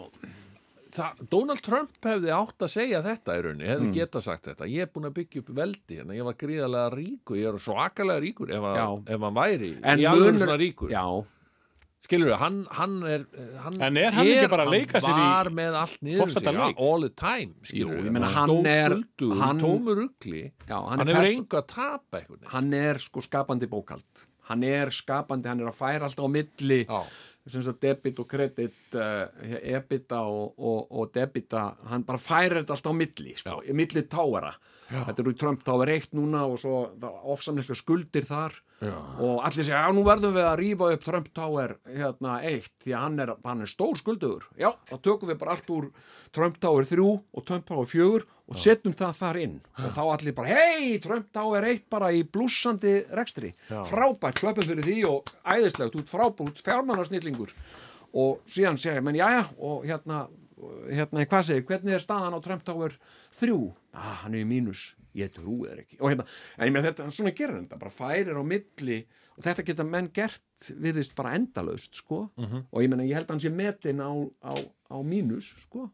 Donald 1.30 1.62
Trump 1.62 1.90
hefði 2.02 2.32
átt 2.34 2.58
að 2.66 2.72
segja 2.72 3.02
þetta 3.04 3.36
í 3.38 3.42
rauninni, 3.44 3.66
Mm. 3.66 3.72
hefði 3.76 3.92
geta 3.94 4.20
sagt 4.24 4.44
þetta. 4.50 4.66
Ég 4.70 4.82
er 4.82 4.86
búin 4.92 5.08
að 5.10 5.14
byggja 5.20 5.42
upp 5.44 5.54
veldi, 5.54 6.00
en 6.00 6.08
ég 6.16 6.24
var 6.24 6.34
gríðarlega 6.34 6.90
ríkur 6.96 7.36
ég 7.40 7.48
er 7.52 7.58
svakalega 7.58 8.20
ríkur 8.24 8.50
ef, 8.50 8.62
að, 8.62 9.08
ef 9.08 9.20
hann 9.20 9.34
væri 9.34 9.72
En 9.82 9.98
alveg 9.98 10.20
munur- 10.20 10.42
svona 10.46 10.58
ríkur. 10.60 10.90
Já, 10.90 11.04
skilur 12.06 12.28
við, 12.30 12.36
hann, 12.38 12.66
hann 12.70 13.02
er 13.02 13.24
hann 13.64 13.80
En 13.82 13.96
er 13.96 14.10
hann 14.14 14.26
ekki 14.26 14.48
bara 14.52 14.62
að 14.64 14.68
hann 14.70 14.76
leika 14.78 15.00
sér 15.02 15.16
í 15.16 15.24
var 15.26 15.48
með 15.50 15.74
allt 15.80 16.02
niður 16.06 16.22
um 16.22 16.28
sig, 16.28 16.76
all 16.78 17.00
the 17.02 17.08
time 17.10 17.54
skilur 17.66 17.98
ég 17.98 18.12
hann 18.12 18.22
hann 18.22 18.66
er- 18.66 18.96
stór 19.16 19.40
hann- 19.40 19.60
tómur 19.60 20.02
ugli 20.04 20.52
já 20.68 20.78
hann, 20.88 20.98
hann, 21.00 21.08
er 21.08 21.14
hefur 21.14 21.32
engu 21.32 21.56
að 21.60 21.66
tapa 21.66 22.20
einhvern 22.20 22.46
hann 22.52 22.72
er 22.74 22.94
sko 22.98 23.20
skapandi 23.20 23.66
bókald 23.66 24.04
hann 24.46 24.62
er 24.62 24.86
skapandi, 24.94 25.46
hann 25.48 25.60
er 25.60 25.66
að 25.72 25.74
færa 25.74 26.02
alltaf 26.06 26.22
á 26.22 26.30
milli. 26.30 26.84
Já. 26.86 27.02
Debit 27.80 28.18
og 28.18 28.28
kredit 28.28 28.94
uh, 28.94 29.26
ebita 29.62 30.20
og, 30.26 30.54
og, 30.58 30.86
og 30.90 31.12
debita 31.14 31.76
hann 31.90 32.04
bara 32.06 32.18
færir 32.18 32.60
þetta 32.60 32.76
alltaf 32.76 32.94
á 32.94 33.00
milli 33.00 33.36
sko, 33.38 33.60
milli 33.72 34.02
táara 34.10 34.54
þetta 34.90 35.22
eru 35.22 35.34
Trump 35.34 35.64
Tower 35.66 35.90
1 35.90 36.14
núna 36.14 36.44
og 36.46 36.58
svo 36.62 36.80
ofsamlega 37.32 37.74
skuldir 37.78 38.26
þar 38.26 38.54
Já. 38.76 38.92
og 38.92 39.38
allir 39.40 39.64
segja, 39.64 39.86
já 39.86 39.92
nú 39.96 40.02
verðum 40.04 40.34
við 40.36 40.44
að 40.44 40.58
rífa 40.60 40.88
upp 40.92 41.04
Trump 41.06 41.28
Tower 41.32 41.78
hérna 41.88 42.34
1 42.44 42.66
því 42.84 42.92
að 42.92 43.04
hann 43.06 43.22
er, 43.24 43.30
hann 43.46 43.64
er 43.64 43.70
stór 43.70 43.96
skuldugur 43.96 44.44
já, 44.60 44.68
þá 44.90 44.96
tökum 45.00 45.30
við 45.30 45.38
bara 45.40 45.54
allt 45.56 45.70
úr 45.72 45.86
Trump 46.36 46.58
Tower 46.60 46.84
3 46.84 47.06
og 47.08 47.46
Trump 47.48 47.64
Tower 47.70 47.88
4 47.88 48.26
og 48.46 48.58
setjum 48.62 48.94
það 48.94 49.16
þar 49.18 49.38
inn. 49.42 49.54
Og 49.80 49.90
þá 49.96 50.02
allir 50.04 50.34
bara, 50.36 50.54
hei, 50.54 50.98
Trump 51.02 51.32
Tower 51.34 51.66
1 51.66 51.86
bara 51.90 52.12
í 52.14 52.22
blúsandi 52.22 52.92
rekstri. 53.18 53.52
Frábært, 53.66 54.38
klöppum 54.38 54.68
fyrir 54.68 54.86
því 54.86 54.98
og 55.10 55.32
æðislegt 55.42 55.98
út 55.98 56.12
frábært, 56.12 56.62
fjármannarsnillingur 56.66 57.54
og 58.16 58.44
síðan 58.50 58.78
segja, 58.80 59.02
menn 59.04 59.18
jæja 59.18 59.48
og 59.58 59.82
hérna, 59.88 60.26
hérna, 60.88 61.24
hvað 61.28 61.46
segir 61.50 61.66
hvernig 61.68 61.96
er 61.96 62.02
staðan 62.02 62.36
á 62.36 62.40
Trump 62.44 62.64
Tower 62.66 62.94
3 63.38 63.56
ah, 63.96 64.22
hann 64.22 64.36
er 64.36 64.44
í 64.44 64.48
mínus, 64.48 64.88
ég 65.16 65.32
trúi 65.34 65.68
þér 65.68 65.82
ekki. 65.84 65.98
Og 66.00 66.12
hérna, 66.12 66.26
en 66.56 66.68
ég 66.68 66.74
með 66.74 66.90
þetta, 66.90 67.08
svona 67.14 67.32
gerir 67.36 67.60
þetta 67.60 67.80
bara 67.80 67.94
færir 67.94 68.40
á 68.40 68.44
milli 68.44 68.98
og 69.36 69.44
þetta 69.44 69.64
geta 69.68 69.86
menn 69.88 70.10
gert 70.16 70.70
viðist 70.80 71.16
bara 71.16 71.34
endalaust 71.36 71.98
sko, 72.00 72.22
og 72.36 72.78
ég 72.84 72.88
menna, 72.92 73.04
ég 73.04 73.18
held 73.18 73.28
að 73.28 73.34
hann 73.36 73.42
sé 73.44 73.52
metin 73.52 74.00
á, 74.00 74.12
á, 74.48 74.52
á 74.92 74.96
mínus 75.04 75.50
sko, 75.66 75.90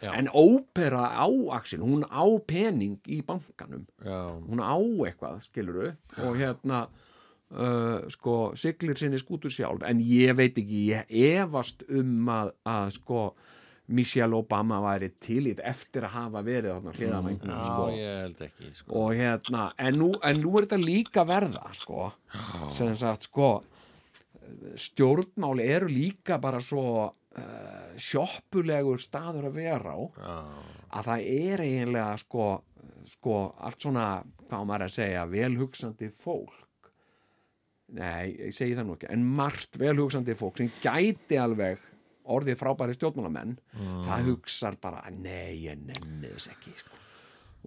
Já. 0.00 0.12
en 0.14 0.30
ópera 0.32 1.10
á 1.12 1.28
Axel, 1.56 1.82
hún 1.84 2.06
á 2.08 2.24
pening 2.48 2.96
í 3.12 3.20
bankanum, 3.24 3.84
Já. 4.00 4.32
hún 4.48 4.64
á 4.64 4.76
eitthvað 5.08 5.44
skiluru, 5.50 5.92
og 6.22 6.40
hérna 6.40 6.86
Uh, 7.46 8.02
sko, 8.10 8.56
siglir 8.58 8.98
sinni 8.98 9.20
skútur 9.22 9.52
sjálf. 9.54 9.84
En 9.86 10.00
ég 10.02 10.34
veit 10.34 10.56
ekki, 10.58 10.80
ég 10.90 11.12
efast 11.38 11.84
um 11.86 12.26
að, 12.26 12.48
að 12.66 12.88
sko 12.96 13.20
Michelle 13.88 14.34
Obama 14.34 14.80
væri 14.82 15.12
til 15.22 15.44
í 15.46 15.52
þetta 15.54 15.68
eftir 15.70 16.06
að 16.08 16.14
hafa 16.16 16.40
verið 16.46 16.72
þarna 16.72 16.94
hliðamængum 16.96 17.52
Já, 17.52 17.58
sko. 17.68 17.86
ég 17.94 18.16
held 18.22 18.40
ekki 18.48 18.70
sko. 18.74 18.90
og 19.02 19.12
hérna, 19.14 19.66
en 19.78 19.98
nú, 20.00 20.08
en 20.26 20.40
nú 20.42 20.54
er 20.58 20.66
þetta 20.66 20.80
líka 20.82 21.24
verða 21.28 21.70
sko, 21.78 22.08
sem 22.74 22.96
sagt 22.98 23.28
sko 23.28 23.50
stjórnmáli 24.78 25.66
eru 25.70 25.88
líka 25.90 26.38
bara 26.42 26.60
svo 26.62 26.84
uh, 27.06 27.88
sjoppulegur 27.98 29.00
staður 29.02 29.48
að 29.50 29.58
vera 29.60 29.94
á 29.94 30.00
Já. 30.02 30.36
að 30.98 31.08
það 31.10 31.26
er 31.36 31.64
eiginlega 31.66 32.12
sko, 32.22 32.46
sko 33.16 33.40
allt 33.66 33.86
svona, 33.86 34.06
hvað 34.46 34.68
maður 34.70 34.86
að 34.88 34.96
segja 34.98 35.26
velhugsandi 35.30 36.10
fólk 36.10 36.90
nei, 37.96 38.34
ég 38.48 38.54
segi 38.54 38.74
það 38.74 38.88
nú 38.88 38.96
ekki 38.98 39.12
en 39.14 39.26
margt 39.38 39.78
velhugsandi 39.78 40.34
fólk 40.38 40.62
sem 40.62 40.72
gæti 40.82 41.38
alveg 41.38 41.82
orðið 42.34 42.58
frábæri 42.60 42.96
stjórnmálamenn 42.96 43.56
það 44.06 44.30
hugsar 44.30 44.78
bara, 44.82 45.02
nei, 45.10 45.66
ég 45.66 45.82
nenni 45.86 46.30
þess 46.34 46.50
ekki 46.54 46.74
sko. 46.80 47.02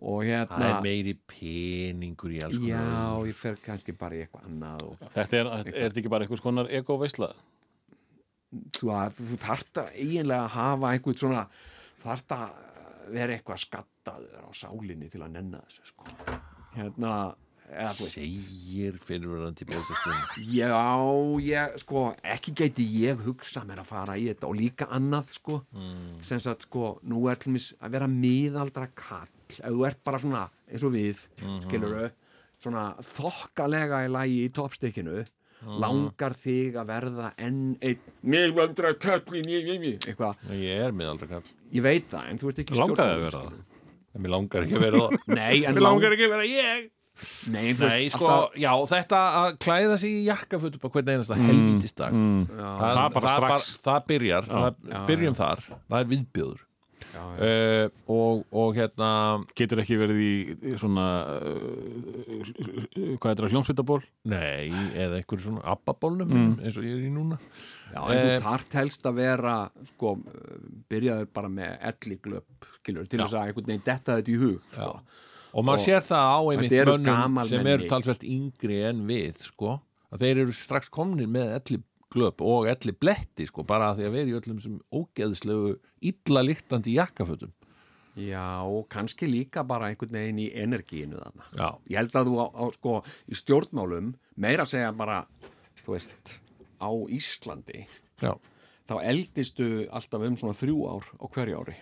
og 0.02 0.24
það 0.24 0.32
hérna 0.32 0.72
er 0.72 0.82
meiri 0.86 1.14
peningur 1.30 2.34
í 2.36 2.42
alls 2.46 2.60
konar 2.60 2.90
já, 2.92 3.30
ég 3.30 3.40
fer 3.40 3.60
kannski 3.66 3.96
bara 4.00 4.16
í 4.20 4.24
eitthvað 4.26 4.50
annað 4.50 4.86
og 4.90 5.08
Þetta 5.16 5.40
er, 5.42 5.54
er 5.54 5.72
þetta 5.90 6.04
ekki 6.04 6.14
bara 6.16 6.28
einhvers 6.28 6.44
konar 6.46 6.72
ego-veisla? 6.80 7.34
þú, 8.80 8.90
að, 8.96 9.20
þú 9.20 9.38
þarft 9.44 9.80
að 9.84 9.92
eiginlega 9.96 10.46
að 10.46 10.56
hafa 10.56 10.94
einhvern 10.94 11.20
svona 11.22 11.44
þarft 12.04 12.34
að 12.36 12.48
vera 13.14 13.36
eitthvað 13.36 13.62
skattaður 13.66 14.42
á 14.46 14.50
sálinni 14.58 15.10
til 15.12 15.22
að 15.26 15.36
nenna 15.36 15.62
þessu 15.66 15.92
sko. 15.92 16.10
hérna 16.76 17.14
eða, 17.70 17.92
þú 17.96 18.06
veist, 18.06 18.16
segir 18.18 18.98
fyrirverandi 19.06 19.68
bókastum 19.70 20.46
já, 20.54 20.72
ég, 21.46 21.76
sko 21.84 22.04
ekki 22.36 22.54
gæti 22.58 22.86
ég 23.06 23.22
hugsa 23.26 23.64
mér 23.68 23.84
að 23.84 23.90
fara 23.92 24.18
í 24.20 24.28
þetta 24.32 24.50
og 24.50 24.56
líka 24.60 24.88
annað, 24.96 25.34
sko. 25.38 25.60
Mm. 25.74 26.20
sem 26.26 26.40
sagt, 26.44 26.66
sko, 26.68 27.00
nú 27.08 27.24
er 27.30 27.36
til 27.42 27.54
mis 27.56 27.72
að 27.82 27.92
vera 27.98 28.08
miðaldra 28.12 28.88
kall, 28.96 29.28
ef 29.50 29.66
þú 29.70 29.86
ert 29.88 30.04
bara 30.04 30.20
svona 30.20 30.48
eins 30.72 30.84
og 30.84 30.94
við, 30.94 31.26
Mhm. 31.42 31.62
skilur 31.68 32.12
svona 32.62 32.86
þokkalega 33.00 34.06
í 34.06 34.10
lagi 34.12 34.40
í 34.48 34.52
toppstykkinu 34.52 35.26
langar 35.80 36.34
þig 36.40 36.76
að 36.80 36.88
verða 36.88 37.34
enn 37.38 37.78
einn 37.84 38.00
miðvöldra 38.24 38.94
kallin 39.00 39.44
eitthvað, 39.44 40.38
Ég 40.56 40.86
er 40.86 40.92
miðaldra 40.96 41.28
kall 41.28 41.44
ég 41.74 41.82
veit 41.84 42.08
það 42.10 42.30
en 42.30 42.38
þú 42.40 42.50
ert 42.50 42.62
ekki 42.64 42.78
Langaði 42.80 42.96
að 42.96 42.96
stjórnmálamaður, 42.96 43.26
vera 43.26 43.42
það? 43.44 43.66
En 44.16 44.22
mér 44.24 44.32
langar 44.34 44.64
ekki 44.66 44.78
að 44.78 44.86
vera 44.86 45.02
það 45.04 45.28
Nei, 45.40 45.58
en 45.66 45.76
Mér 45.76 45.84
langar 45.86 46.16
ekki 46.16 46.26
að 46.30 46.34
vera 46.36 46.48
ég 46.50 46.90
Nei, 47.52 47.74
Nei, 47.74 48.08
sko, 48.14 48.28
alltaf- 48.30 48.58
já, 48.62 48.72
þetta 48.94 49.20
að 49.42 49.58
klæða 49.66 49.98
sig 50.02 50.16
í 50.22 50.24
jakkafutt 50.30 50.80
upp 50.80 50.88
á 50.88 50.90
hvern 50.96 51.12
einasta 51.16 51.38
helvítistag 51.40 52.16
mm. 52.16 52.42
það, 52.56 52.80
Það 52.80 53.04
er 53.04 53.14
bara 53.20 53.36
strax. 53.36 53.70
það 53.84 54.02
byrjar, 54.14 54.50
það, 54.50 54.82
já, 54.94 55.00
byrjum 55.12 55.38
þar 55.40 55.64
það 55.70 56.02
er 56.04 56.12
viðbjöður 56.16 56.66
Já, 57.10 57.22
uh, 57.42 57.86
og, 58.14 58.44
og 58.54 58.76
hérna 58.78 59.08
Getur 59.58 59.80
ekki 59.82 59.96
verið 59.98 60.20
í, 60.22 60.34
svona 60.78 61.06
uh, 61.42 63.16
hvað 63.18 63.32
er 63.32 63.40
það, 63.40 63.48
hljómsveitaból? 63.56 64.00
nei, 64.30 64.70
eða 64.94 65.18
einhverju 65.18 65.46
svona 65.48 65.64
abbabólnum 65.74 66.34
eins 66.62 66.78
og 66.78 66.86
ég 66.86 66.98
er 67.00 67.08
í 67.08 67.12
núna. 67.14 67.40
Já, 67.90 68.04
en 68.04 68.20
þú 68.20 68.30
Eh, 68.36 68.44
þarft 68.46 68.78
helst 68.78 69.08
að 69.10 69.18
vera 69.24 69.56
sko, 69.96 70.14
byrjaður 70.92 71.32
bara 71.34 71.50
með 71.50 71.72
elliglöp, 71.92 72.70
skilur, 72.80 73.08
til 73.10 73.24
þess 73.24 73.34
að 73.40 73.48
einhvern 73.50 73.72
veginn 73.72 73.88
detta 73.90 74.20
þetta 74.20 74.34
í 74.36 74.38
hug, 74.44 74.62
sko. 74.76 74.92
Og 75.54 75.66
maður 75.66 75.84
sér 75.86 76.04
það 76.06 76.26
á 76.30 76.40
einmitt 76.54 76.74
mönnum 76.90 77.44
sem 77.50 77.70
eru 77.74 77.88
talsvert 77.90 78.26
yngri 78.28 78.82
en 78.90 79.06
við 79.10 79.40
sko, 79.50 79.78
að 80.14 80.26
þeir 80.26 80.42
eru 80.46 80.56
strax 80.58 80.90
komnir 80.94 81.30
með 81.32 81.54
elli 81.60 81.80
glöp 82.10 82.42
og 82.42 82.68
elli 82.72 82.94
bletti 82.98 83.46
sko, 83.50 83.64
bara 83.64 83.92
að 83.92 84.02
því 84.02 84.08
að 84.10 84.16
vera 84.18 84.32
í 84.32 84.36
öllum 84.40 84.60
sem 84.64 84.78
ógeðslegu 84.90 85.74
illa 86.10 86.42
líktandi 86.46 86.96
jakkafötum. 86.98 87.52
Já, 88.20 88.66
og 88.66 88.88
kannski 88.92 89.30
líka 89.30 89.62
bara 89.64 89.92
einhvern 89.92 90.12
veginn 90.18 90.40
í 90.42 90.48
energiinu 90.58 91.22
þarna. 91.22 91.46
já, 91.56 91.68
Ég 91.94 92.00
held 92.02 92.18
að 92.20 92.32
þú 92.32 92.40
á, 92.42 92.48
á 92.52 92.64
sko, 92.76 92.96
í 93.30 93.38
stjórnmálum 93.38 94.10
meira 94.36 94.66
að 94.66 94.74
segja 94.74 94.90
bara, 94.98 95.20
þú 95.86 95.94
veist, 95.94 96.34
á 96.82 96.90
Íslandi, 97.16 97.86
já, 98.20 98.34
þá 98.90 98.96
eldistu 99.06 99.70
alltaf 99.94 100.26
um 100.26 100.36
svona 100.42 100.58
þrjú 100.58 100.82
ár 100.90 101.06
á 101.22 101.26
hverju 101.30 101.62
ári. 101.62 101.78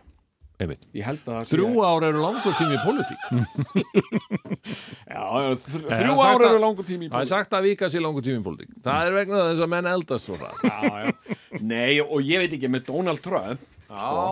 Þrjú 0.58 1.68
ár 1.86 2.06
eru 2.08 2.22
langur 2.24 2.56
tími 2.58 2.78
í 2.78 2.82
pólitík. 2.82 3.22
Já, 5.08 5.24
þr 5.62 5.84
það 5.86 5.92
þrjú 5.92 6.12
er 6.12 6.18
sagt 6.18 6.28
ár 6.28 6.42
að- 6.42 6.50
eru 6.50 6.62
langur 6.64 6.88
tími 6.88 7.06
í 7.08 7.12
það 7.14 7.22
er 7.26 7.30
sagt 7.32 7.54
að 7.58 7.68
vika 7.70 7.90
sér 7.94 8.04
langur 8.06 8.26
tími 8.26 8.42
í 8.42 8.46
pólitík. 8.48 8.72
Það 8.88 9.08
er 9.12 9.18
vegna 9.20 9.44
þess 9.52 9.64
að 9.68 9.72
menn 9.76 9.90
eldast 9.94 10.26
svo 10.30 10.38
já. 10.42 11.14
Nei, 11.62 12.00
og 12.02 12.20
ég 12.26 12.42
veit 12.44 12.56
ekki 12.58 12.72
með 12.74 12.88
Donald 12.90 13.22
Trump 13.26 13.62
sko, 13.88 14.26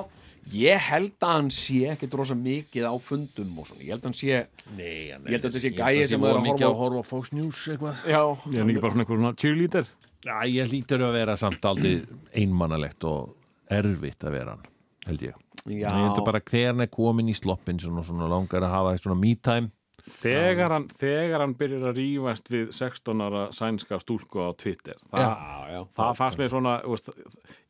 ég 0.55 0.81
held 0.89 1.15
að 1.21 1.35
hann 1.35 1.51
sé 1.53 1.79
ekkit 1.93 2.17
rosa 2.17 2.35
mikið 2.37 2.89
á 2.89 2.93
fundum 3.01 3.61
og 3.61 3.69
svona, 3.69 3.85
ég 3.85 3.93
held 3.95 4.03
að 4.03 4.09
hann 4.09 4.17
sé 4.19 4.41
Nei, 4.75 5.13
Ég 5.13 5.29
held 5.29 5.39
að 5.39 5.47
þetta 5.47 5.63
sé 5.63 5.73
gæi 5.77 6.09
sem 6.09 6.25
er 6.25 6.35
að 6.39 6.43
mikið 6.49 6.65
horfa 6.65 6.73
að 6.73 6.81
horfa 6.81 7.05
á 7.05 7.09
Fox 7.13 7.31
News 7.37 7.61
eitthvað. 7.73 8.03
Já, 8.09 8.21
Ég 8.49 8.59
er 8.61 8.73
ekki 8.73 8.83
bara 8.83 8.97
svona 8.97 9.07
svona 9.13 9.33
cheerleader? 9.45 9.93
Já, 10.25 10.37
ég 10.49 10.69
hlýtur 10.73 11.05
að 11.05 11.17
vera 11.21 11.35
samt 11.37 11.65
aldrei 11.69 11.99
einmannalegt 12.33 13.05
og 13.05 13.35
erfitt 13.69 14.25
að 14.25 14.39
vera 14.39 14.55
hann, 14.57 14.65
held 15.05 15.27
ég. 15.29 15.41
Já. 15.65 15.89
Ég 15.89 15.97
held 15.97 16.19
að 16.19 16.27
bara 16.27 16.43
hver 16.45 16.67
hann 16.69 16.83
er 16.85 16.89
komin 16.93 17.31
í 17.31 17.33
sloppin 17.33 17.79
svona 17.81 18.29
langar 18.29 18.61
að 18.61 18.73
hafa 18.75 18.97
svona 19.01 19.17
me 19.17 19.33
time. 19.41 19.71
Þegar 20.21 20.73
hann, 20.75 20.85
þegar 20.99 21.41
hann 21.43 21.53
byrjar 21.57 21.87
að 21.89 21.99
rífast 21.99 22.49
við 22.53 22.71
16 22.75 23.23
ára 23.25 23.43
sænska 23.55 23.99
stúlku 24.03 24.43
á 24.45 24.49
Twitter 24.57 24.99
það, 25.09 25.23
já, 25.23 25.73
já. 25.73 25.79
það 25.97 26.11
fannst 26.19 26.41
mér 26.41 26.51
svona 26.53 26.75
þú 26.83 26.93
veist, 26.95 27.09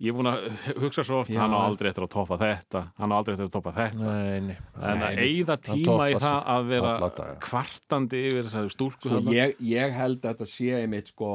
ég 0.04 0.10
er 0.12 0.18
búin 0.18 0.30
að 0.32 0.48
hugsa 0.84 1.06
svo 1.08 1.22
oft 1.24 1.32
Já. 1.34 1.40
hann 1.44 1.56
á 1.56 1.60
aldrei 1.64 1.90
eftir 1.92 2.06
að 2.08 2.12
toppa 2.16 2.38
þetta 2.42 2.82
hann 3.00 3.14
á 3.14 3.16
aldrei 3.16 3.36
eftir 3.36 3.48
að 3.48 3.54
toppa 3.56 3.74
þetta 3.76 4.04
Nei, 4.04 4.42
nei. 4.50 4.58
en 4.76 5.06
að 5.06 5.22
hann 5.46 5.64
tíma 5.70 6.10
í 6.12 6.18
það 6.20 6.40
að 6.56 6.68
vera 6.74 6.92
alla 6.96 7.12
daga. 7.20 7.38
kvartandi 7.46 8.24
yfir 8.30 8.48
þessari 8.50 8.74
stúlku 8.76 9.14
Sko, 9.16 9.22
ég, 9.36 9.56
ég 9.72 9.96
held 9.96 10.20
að 10.22 10.34
þetta 10.34 10.50
sé 10.52 10.72
einmitt 10.82 11.12
sko, 11.14 11.32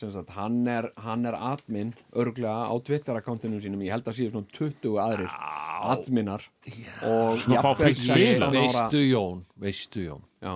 sem 0.00 0.12
sagt, 0.14 0.34
hann 0.34 0.60
er, 0.70 0.90
hann 1.04 1.26
er 1.30 1.38
admin 1.38 1.94
örglega 2.16 2.66
á 2.66 2.74
Twitter-akkantinu 2.84 3.60
sínum 3.62 3.82
ég 3.86 3.94
held 3.94 4.08
að 4.10 4.18
sé 4.18 4.28
svona 4.32 4.50
20 4.58 4.98
aðrir 5.04 5.30
adminar 5.84 6.44
og. 7.04 7.38
16 7.44 8.42
ára 8.42 8.54
Veistu 8.54 9.02
Jón, 9.04 9.42
veistu 9.60 10.04
Jón, 10.08 10.23
Já, 10.44 10.54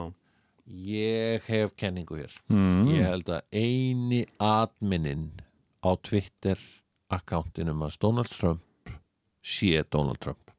ég 0.89 1.47
hef 1.49 1.73
kenningu 1.81 2.19
hér. 2.21 2.35
Mm. 2.53 2.89
Ég 2.93 3.07
held 3.09 3.31
að 3.33 3.43
eini 3.53 4.23
adminin 4.43 5.31
á 5.85 5.91
Twitter 6.05 6.61
akkántinum 7.15 7.83
að 7.87 7.97
Donald 8.05 8.29
Trump 8.33 8.93
sé 9.43 9.83
Donald 9.91 10.21
Trump. 10.21 10.51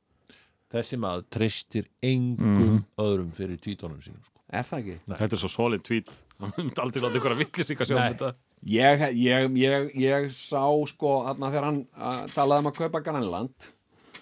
Þessi 0.70 0.98
maður 1.02 1.24
treystir 1.34 1.88
engum 2.06 2.84
öðrum 3.02 3.32
fyrir 3.34 3.58
tvítónum 3.62 4.02
sínum. 4.06 4.22
Sko. 4.22 4.36
er 4.54 4.66
það 4.66 4.80
ekki? 4.84 4.98
þetta 5.10 5.36
er 5.36 5.42
svo 5.44 5.50
solid 5.54 5.84
tweet 5.86 6.10
hann 6.42 6.54
myndi 6.58 6.82
aldrei 6.82 7.04
láta 7.04 7.20
ykkur 7.20 7.34
að 7.36 7.42
villis 7.44 7.70
ykkur 7.74 7.86
að 7.86 7.90
sjá 7.90 7.96
um 7.98 8.02
Nei. 8.02 8.14
þetta 8.14 8.30
Ég, 8.70 9.04
ég, 9.16 9.46
ég, 9.56 9.86
ég 10.04 10.26
sá 10.36 10.66
sko 10.92 11.12
þarna 11.24 11.48
þegar 11.54 11.68
hann 11.70 11.78
uh, 11.96 12.24
talaði 12.34 12.64
um 12.66 12.70
að 12.72 12.80
kaupa 12.82 13.02
Grænland 13.06 13.68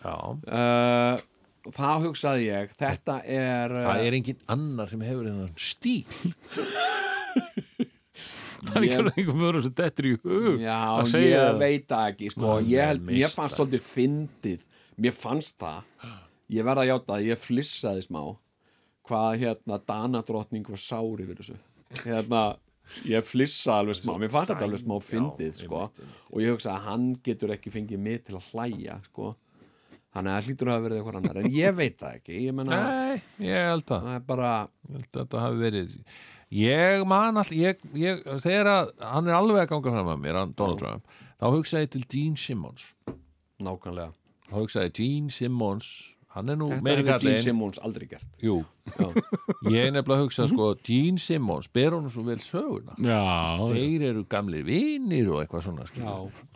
Já. 0.03 0.13
uh, 0.13 1.15
þá 1.75 1.87
hugsaði 2.05 2.47
ég 2.49 2.73
þetta 2.79 3.19
er, 3.25 3.73
Það 3.83 4.05
er 4.07 4.17
engin 4.19 4.39
annar 4.53 4.87
sem 4.91 5.01
hefur 5.05 5.27
hennan 5.29 5.53
stíl. 5.57 6.05
það 8.67 8.77
er 8.79 8.85
ekki 8.87 8.95
Ég- 8.97 9.11
einhver 9.13 9.37
mörgum 9.37 9.63
sem 9.67 9.75
dettur 9.77 10.07
í 10.09 10.13
hug 10.23 10.61
Já, 10.63 10.77
ég 11.21 11.59
veit 11.61 11.87
það 11.89 12.11
ekki 12.11 12.31
sko. 12.33 12.47
Hann 12.55 12.69
ég 12.71 12.89
held, 12.91 13.03
mér 13.07 13.33
fannst 13.33 13.59
svolítið 13.59 13.83
fyndið 13.93 14.63
mér 14.97 15.13
fannst 15.15 15.57
það 15.61 15.83
ég 16.57 16.65
verða 16.65 16.85
að 16.85 16.89
játa 16.91 17.17
að 17.17 17.27
ég 17.29 17.41
flissaði 17.43 18.05
smá 18.07 18.21
hvað 19.07 19.37
hérna 19.43 19.77
Danadrottning 19.87 20.67
var 20.67 20.81
sári 20.81 21.27
við 21.29 21.41
þessu 21.43 21.57
hérna, 22.03 22.41
ég 23.07 23.23
flissa 23.27 23.77
alveg 23.81 23.99
smá 23.99 24.15
mér 24.19 24.31
fannst 24.33 24.51
þetta 24.51 24.67
alveg 24.67 24.81
smá 24.83 24.95
fyndið 25.03 25.61
sko. 25.61 25.85
og 26.33 26.41
ég 26.43 26.55
hugsa 26.55 26.73
að 26.75 26.87
hann 26.89 27.07
getur 27.23 27.53
ekki 27.55 27.71
fengið 27.71 28.01
mig 28.03 28.25
til 28.27 28.35
að 28.39 28.49
hlæja 28.51 28.97
sko. 29.11 29.35
Þannig 30.17 30.31
að 30.33 30.37
það 30.37 30.47
hlýtur 30.47 30.69
að 30.69 30.73
hafa 30.75 30.85
verið 30.87 30.97
eitthvað 31.01 31.19
annar. 31.21 31.39
En 31.41 31.51
ég 31.53 31.77
veit 31.77 31.99
það 32.01 32.17
ekki. 32.17 32.39
Ég 32.47 32.57
menna, 32.57 32.79
Nei, 32.87 33.21
ég 33.47 33.69
held 33.71 33.85
að 33.93 34.07
það 34.07 34.17
er 34.17 34.25
bara 34.31 34.51
Ég 34.87 34.97
held 34.97 35.07
að 35.07 35.21
þetta 35.21 35.43
hafi 35.45 35.61
verið 35.61 35.95
ég 36.57 37.05
man 37.07 37.41
all 37.41 37.49
ég, 37.51 37.81
ég, 37.99 38.21
þegar 38.43 38.69
að 38.71 38.91
hann 39.03 39.27
er 39.27 39.35
alveg 39.35 39.65
að 39.65 39.71
ganga 39.73 39.95
fram 39.97 40.11
að 40.13 40.21
mér 40.23 40.37
Trump, 40.55 41.17
þá 41.37 41.47
hugsaði 41.51 41.87
ég 41.87 41.91
til 41.95 42.03
Gene 42.13 42.39
Simmons. 42.39 42.85
Nákvæmlega. 43.63 44.13
Þá 44.47 44.55
hugsaði 44.61 44.87
ég, 44.89 44.95
Gene 45.01 45.35
Simmons 45.35 45.91
hann 46.37 46.53
er 46.53 46.59
nú 46.59 46.69
þetta 46.71 46.85
meiri 46.85 47.03
hefur 47.03 47.25
Gene 47.25 47.43
Simmons 47.43 47.81
aldrei 47.83 48.07
gert. 48.13 48.27
Jú. 48.43 48.61
Ég 49.71 49.87
er 49.87 49.91
nefnilega 49.95 50.17
að 50.17 50.23
hugsa 50.25 50.45
sko, 50.49 50.67
Gene 50.85 51.19
Simmons, 51.21 51.67
ber 51.73 51.95
honum 51.95 52.11
svo 52.13 52.23
vel 52.27 52.37
söguna? 52.43 52.95
Já, 53.03 53.19
þeir 53.71 54.05
eru 54.11 54.23
gamlir 54.31 54.63
vinir 54.67 55.29
og 55.33 55.41
eitthvað 55.43 55.65
svona. 55.67 55.87
Já, 55.91 56.13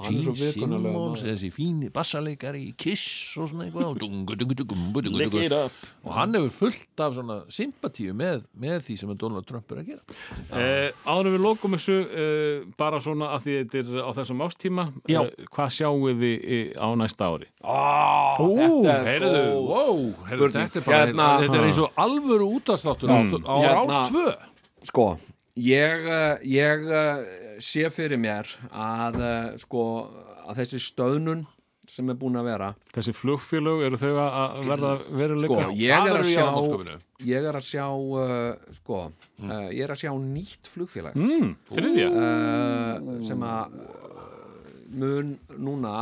Gene 0.07 0.35
Simmons 0.35 1.23
þessi 1.25 1.51
fíni 1.53 1.91
bassaleikari 1.93 2.63
í 2.69 2.73
Kiss 2.79 3.37
og 3.41 3.49
svona 3.51 3.67
eitthvað 3.67 3.89
og, 3.91 3.99
dungu, 4.01 4.37
dungu, 4.39 4.55
dungu, 4.61 4.75
dungu, 4.75 5.03
dungu, 5.07 5.21
Lick 5.21 5.37
it 5.47 5.55
up. 5.55 5.71
og 6.05 6.13
hann 6.17 6.35
hefur 6.37 6.53
fullt 6.61 7.03
af 7.05 7.15
svona 7.17 7.39
sympatíu 7.51 8.15
með, 8.17 8.45
með 8.57 8.85
því 8.87 8.97
sem 9.01 9.15
Donald 9.21 9.47
Trump 9.49 9.71
er 9.75 9.81
að 9.83 9.91
gera. 9.91 10.19
Eh, 10.51 10.89
áður 11.05 11.31
en 11.31 11.35
við 11.37 11.45
lokum 11.45 11.75
þessu 11.77 11.97
eh, 12.07 12.65
bara 12.79 13.01
svona 13.03 13.33
að 13.35 13.45
því 13.47 13.57
þetta 13.59 13.81
er 13.81 14.05
á 14.07 14.09
þessum 14.21 14.45
ástíma 14.47 14.87
eh, 15.09 15.31
hvað 15.51 15.73
sjáum 15.77 16.07
við 16.21 16.75
á 16.79 16.87
næsta 16.99 17.27
ári? 17.31 17.49
Ó, 17.61 18.39
Ú, 18.41 18.81
er 18.89 19.05
heyrðu, 19.05 19.31
góð 19.31 19.67
wow, 19.69 19.99
heyrðu, 20.29 20.47
spurning. 20.49 20.71
þetta 20.71 20.79
er 20.81 20.85
bara, 20.87 21.01
Hérna- 21.05 21.27
þetta 21.43 21.59
er 21.59 21.65
eins 21.67 21.79
og 21.83 21.99
alvöru 22.21 22.47
útastáttur 22.57 23.09
á, 23.09 23.17
á 23.17 23.55
Hérna- 23.57 23.85
rás 23.85 24.11
2 24.11 24.37
Sko, 24.81 25.17
ég, 25.55 26.05
eh, 26.05 26.37
ég 26.41 26.85
eh, 26.89 27.57
sé 27.59 27.89
fyrir 27.89 28.17
mér 28.17 28.47
að 28.73 29.19
eh, 29.21 29.57
sko, 29.61 30.09
að 30.47 30.61
þessi 30.61 30.79
stöðnun 30.81 31.45
sem 31.91 32.07
er 32.09 32.15
búin 32.15 32.39
að 32.39 32.47
vera 32.47 32.69
þessi 32.95 33.13
flugfélög 33.13 33.83
eru 33.85 33.97
þau 33.99 34.11
að 34.15 34.61
verða 34.69 34.91
sko, 34.95 35.15
veruleika? 35.19 35.65
ég 35.75 36.07
er 36.13 36.23
sjá 36.23 36.43
aðalskapinu. 36.45 36.95
ég 37.27 37.47
er 37.49 37.57
að 37.59 37.65
sjá 37.67 37.85
uh, 37.91 38.53
sko, 38.77 38.99
uh, 39.43 39.67
ég 39.69 39.83
er 39.83 39.91
að 39.91 39.99
sjá 39.99 40.11
nýtt 40.15 40.69
flugfélag. 40.71 41.17
Mm, 41.19 41.49
þriðja 41.73 42.07
uh, 42.15 43.11
sem 43.27 43.43
að 43.43 43.75
mun 45.01 45.35
núna 45.59 45.97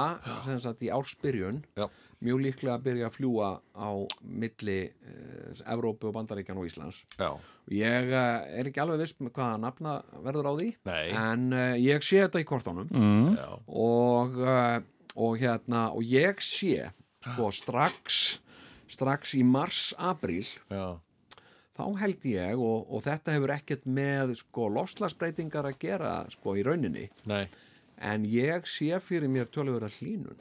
sem 0.46 0.62
sagt 0.62 0.86
í 0.86 0.94
ársbyrjun 0.94 1.64
Já. 1.78 1.90
Mjög 2.26 2.42
líklega 2.44 2.76
að 2.76 2.86
byrja 2.88 3.08
að 3.10 3.16
fljúa 3.16 3.50
á 3.76 3.90
milli 4.22 4.78
uh, 4.90 5.64
Evrópu 5.74 6.10
og 6.10 6.16
Bandaríkjan 6.18 6.60
og 6.60 6.68
Íslands. 6.68 7.02
Já, 7.20 7.32
Ég 7.74 8.12
uh, 8.12 8.46
er 8.60 8.70
ekki 8.70 8.82
alveg 8.84 9.04
viss 9.04 9.18
með 9.22 9.36
hvaða 9.38 9.60
nafna 9.64 9.98
verður 10.26 10.52
á 10.52 10.54
því 10.58 10.70
Nei. 10.90 11.06
en 11.16 11.46
uh, 11.54 11.76
ég 11.80 12.06
sé 12.06 12.24
þetta 12.26 12.44
í 12.44 12.48
kortunum. 12.50 12.90
Mm. 12.92 13.36
já, 13.40 13.50
og, 13.86 14.40
uh, 14.44 14.80
og 15.16 15.38
hérna 15.42 15.90
og 15.96 16.04
ég 16.08 16.44
sé 16.44 16.90
sko 17.24 17.52
strax 17.52 18.40
strax 18.90 19.36
í 19.38 19.44
mars-apríl 19.46 20.48
já. 20.72 20.98
þá 21.78 21.86
held 22.00 22.28
ég 22.28 22.60
og, 22.60 22.88
og 22.90 23.04
þetta 23.06 23.36
hefur 23.36 23.54
ekkert 23.54 23.88
með 23.88 24.38
sko 24.42 24.70
loslasbreytingar 24.76 25.68
að 25.70 25.82
gera 25.84 26.14
sko 26.34 26.58
í 26.58 26.64
rauninni. 26.66 27.10
Nei 27.30 27.46
en 28.00 28.26
ég 28.26 28.68
sé 28.70 28.96
fyrir 29.04 29.30
mér 29.32 29.50
tölur 29.52 29.84
að 29.86 30.00
hlínun 30.00 30.40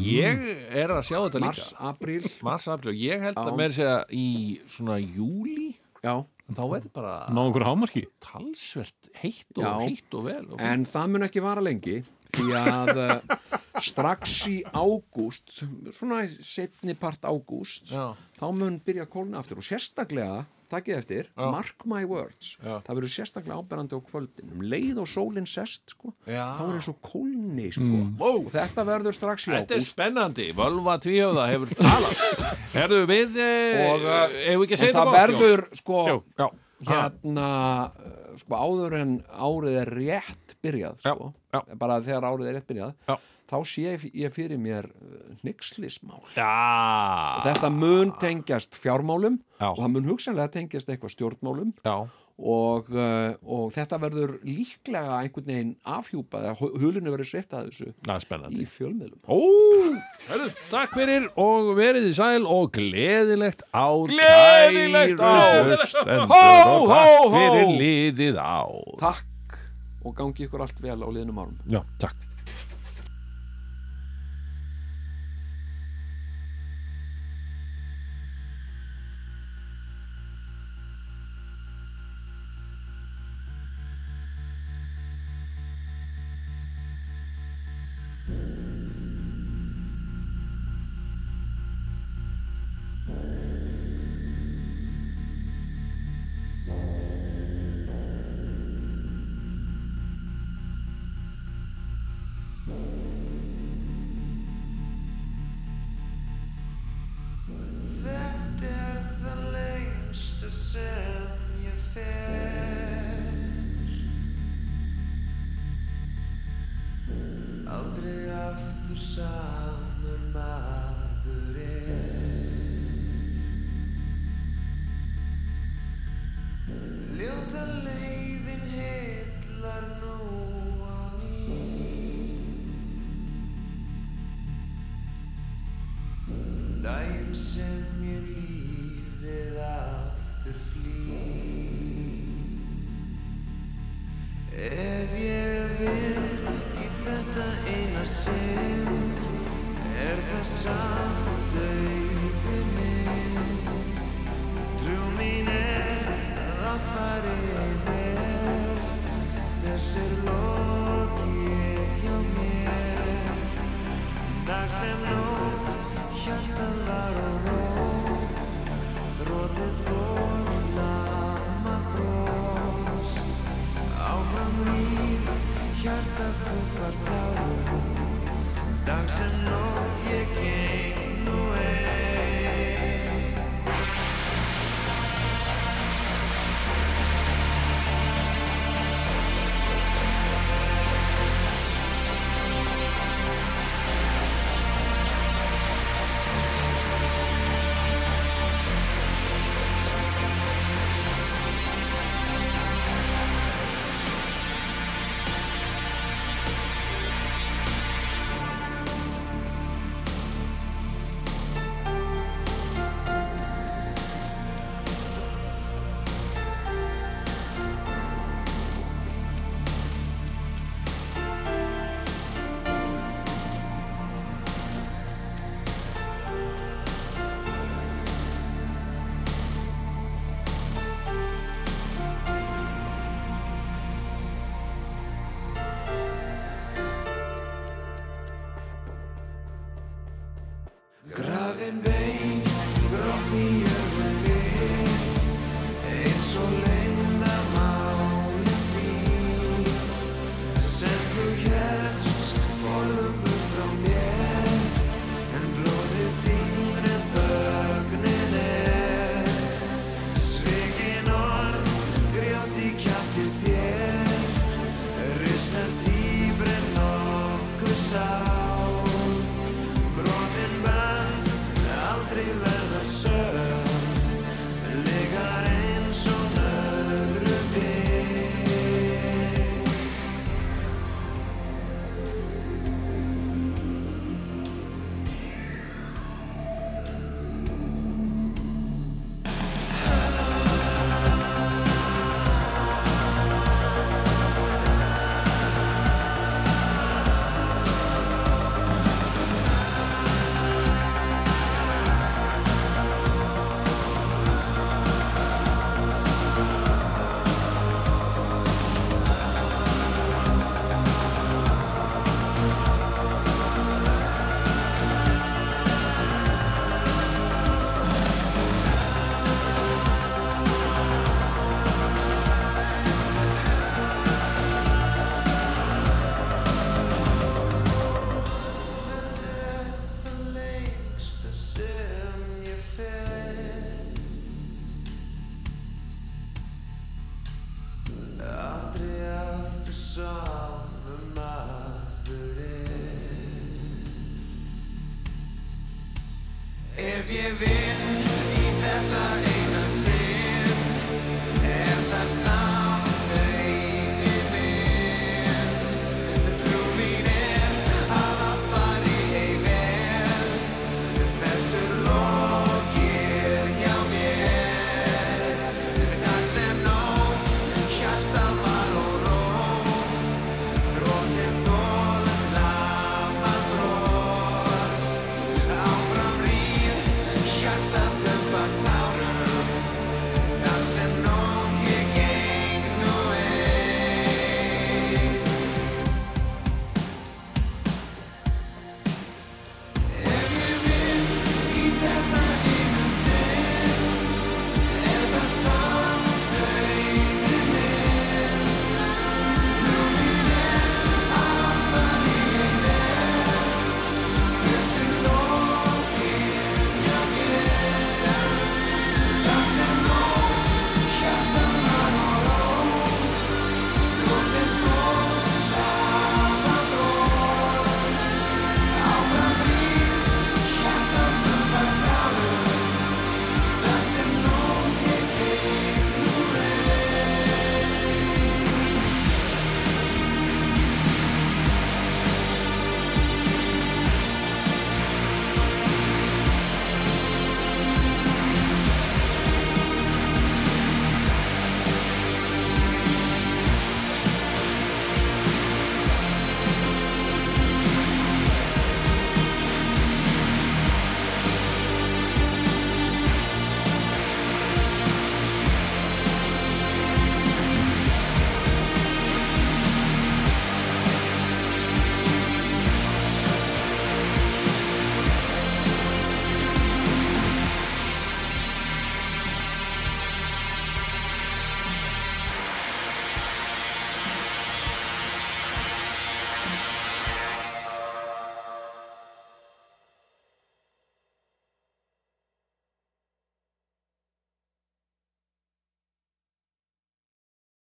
Ég 0.00 0.38
er 0.72 0.88
að 0.88 1.02
sjá 1.10 1.18
þetta 1.20 1.40
líka. 1.42 1.50
Mars-apríl 1.52 2.28
Mars, 2.46 2.68
april, 2.72 2.94
ég 2.96 3.20
held 3.20 3.36
Já. 3.36 3.42
að 3.44 3.58
meira 3.58 3.74
segja 3.76 3.96
í 4.16 4.28
svona 4.72 4.96
júli 5.02 5.74
já, 6.00 6.14
en 6.48 6.56
þá 6.56 6.62
verður 6.72 6.94
bara 6.96 7.12
ná 7.28 7.42
einhver 7.44 7.66
hámarki? 7.68 8.06
talsvert 8.24 9.10
heitt 9.20 9.52
og 9.60 9.66
Já. 9.66 9.74
heitt 9.84 10.16
og 10.16 10.24
vel 10.30 10.46
og 10.48 10.64
En 10.64 10.86
það 10.88 11.12
mun 11.12 11.26
ekki 11.28 11.42
vara 11.44 11.60
lengi 11.64 11.98
því 12.30 12.48
að 12.56 12.90
uh, 13.02 13.58
strax 13.82 14.38
í 14.48 14.56
ágúst 14.72 15.58
svona 15.98 16.22
setni 16.40 16.94
part 16.96 17.20
ágúst 17.28 17.92
þá 17.92 18.46
mun 18.56 18.80
byrja 18.86 19.04
að 19.04 19.12
kólna 19.12 19.42
aftur 19.42 19.60
og 19.60 19.66
sérstaklega, 19.66 20.44
takkið 20.70 20.96
eftir. 21.00 21.28
Já. 21.36 21.46
mark 21.52 21.84
my 21.90 22.04
words, 22.08 22.52
Já. 22.62 22.76
það 22.86 22.98
verður 23.00 23.12
sérstaklega 23.14 23.58
áberandi 23.60 23.98
á 23.98 24.00
kvöldin, 24.06 24.52
um 24.54 24.64
leið 24.70 25.00
og 25.02 25.08
sólinn 25.10 25.48
sest 25.50 25.94
sko, 25.96 26.12
Já. 26.28 26.44
þá 26.58 26.62
er 26.68 26.78
eins 26.78 26.88
og 26.92 26.98
kólni 27.04 27.68
sko, 27.74 28.00
og 28.30 28.48
þetta 28.54 28.86
verður 28.88 29.16
strax 29.18 29.48
í 29.48 29.52
Þetta 29.54 29.76
er 29.76 29.82
ágúst 29.82 29.92
spennandi, 29.94 30.48
Völva 30.56 30.96
Tvíhöfða 31.02 31.46
hefur 31.50 31.74
talað. 31.78 32.24
Herðu 32.74 33.02
við 33.10 33.38
eh, 33.42 33.84
Og, 33.90 34.04
Hefur 34.06 34.64
ekki 34.66 34.78
og 34.78 34.82
segið 34.84 34.98
það 35.00 35.12
verður 35.16 35.64
sko 35.80 36.00
Já, 36.06 36.14
já, 36.38 36.46
hérna 36.90 37.48
uh, 37.90 38.30
sko 38.40 38.60
áður 38.62 38.94
en 39.00 39.16
árið 39.28 39.76
er 39.82 39.90
rétt 39.98 40.54
byrjað 40.64 41.02
Já, 41.04 41.12
sko, 41.12 41.32
já. 41.52 41.60
bara 41.82 41.98
þegar 42.04 42.26
árið 42.30 42.50
er 42.52 42.56
rétt 42.60 42.68
byrjað. 42.70 42.94
Já. 43.10 43.16
Þá 43.50 43.58
sé 43.66 43.96
ég, 44.14 44.30
fyrir 44.34 44.60
mér 44.62 44.88
nixlismál 45.46 46.20
og 46.22 46.32
já, 46.36 47.42
þetta 47.48 47.70
mun 47.74 48.14
tengjast 48.20 48.78
fjármálum 48.78 49.40
Já. 49.60 49.70
og 49.72 49.78
það 49.82 49.94
mun 49.96 50.10
hugsanlega 50.10 50.54
tengjast 50.56 50.90
eitthvað 50.92 51.14
stjórnmálum. 51.16 51.72
Og, 52.40 52.86
uh, 52.96 53.34
og 53.44 53.66
þetta 53.74 53.98
verður 54.00 54.30
líklega 54.48 55.18
einhvern 55.18 55.50
veginn 55.50 55.72
afhjúpað 55.84 56.46
eða 56.48 56.70
hulunni 56.80 57.12
verður 57.12 57.28
sveitt 57.28 57.52
að 57.52 57.66
þessu 57.68 57.90
spennandi. 58.24 58.62
í 58.64 58.68
fjölmiðlum. 58.78 59.18
Ó, 59.28 59.36
herðu, 60.30 60.46
takk 60.70 60.96
fyrir 60.96 61.26
og 61.36 61.74
verið 61.76 62.08
í 62.08 62.14
sæl 62.16 62.46
og 62.48 62.70
gleðilegt 62.78 63.66
ár 63.76 64.08
Gleðilegt 64.08 65.20
ár! 65.20 65.74
Hó, 66.32 66.40
og 66.40 66.88
hó, 66.88 66.88
takk 66.88 66.96
hó! 66.96 67.36
fyrir 67.36 67.76
liðið 67.76 68.40
ár. 68.40 68.88
Takk 69.04 69.60
og 70.00 70.16
gangi 70.16 70.48
ykkur 70.48 70.64
allt 70.64 70.80
vel 70.80 70.96
á 70.96 71.08
liðnum 71.12 71.44
árum. 71.44 71.60
Já, 71.68 71.82
takk 72.00 72.29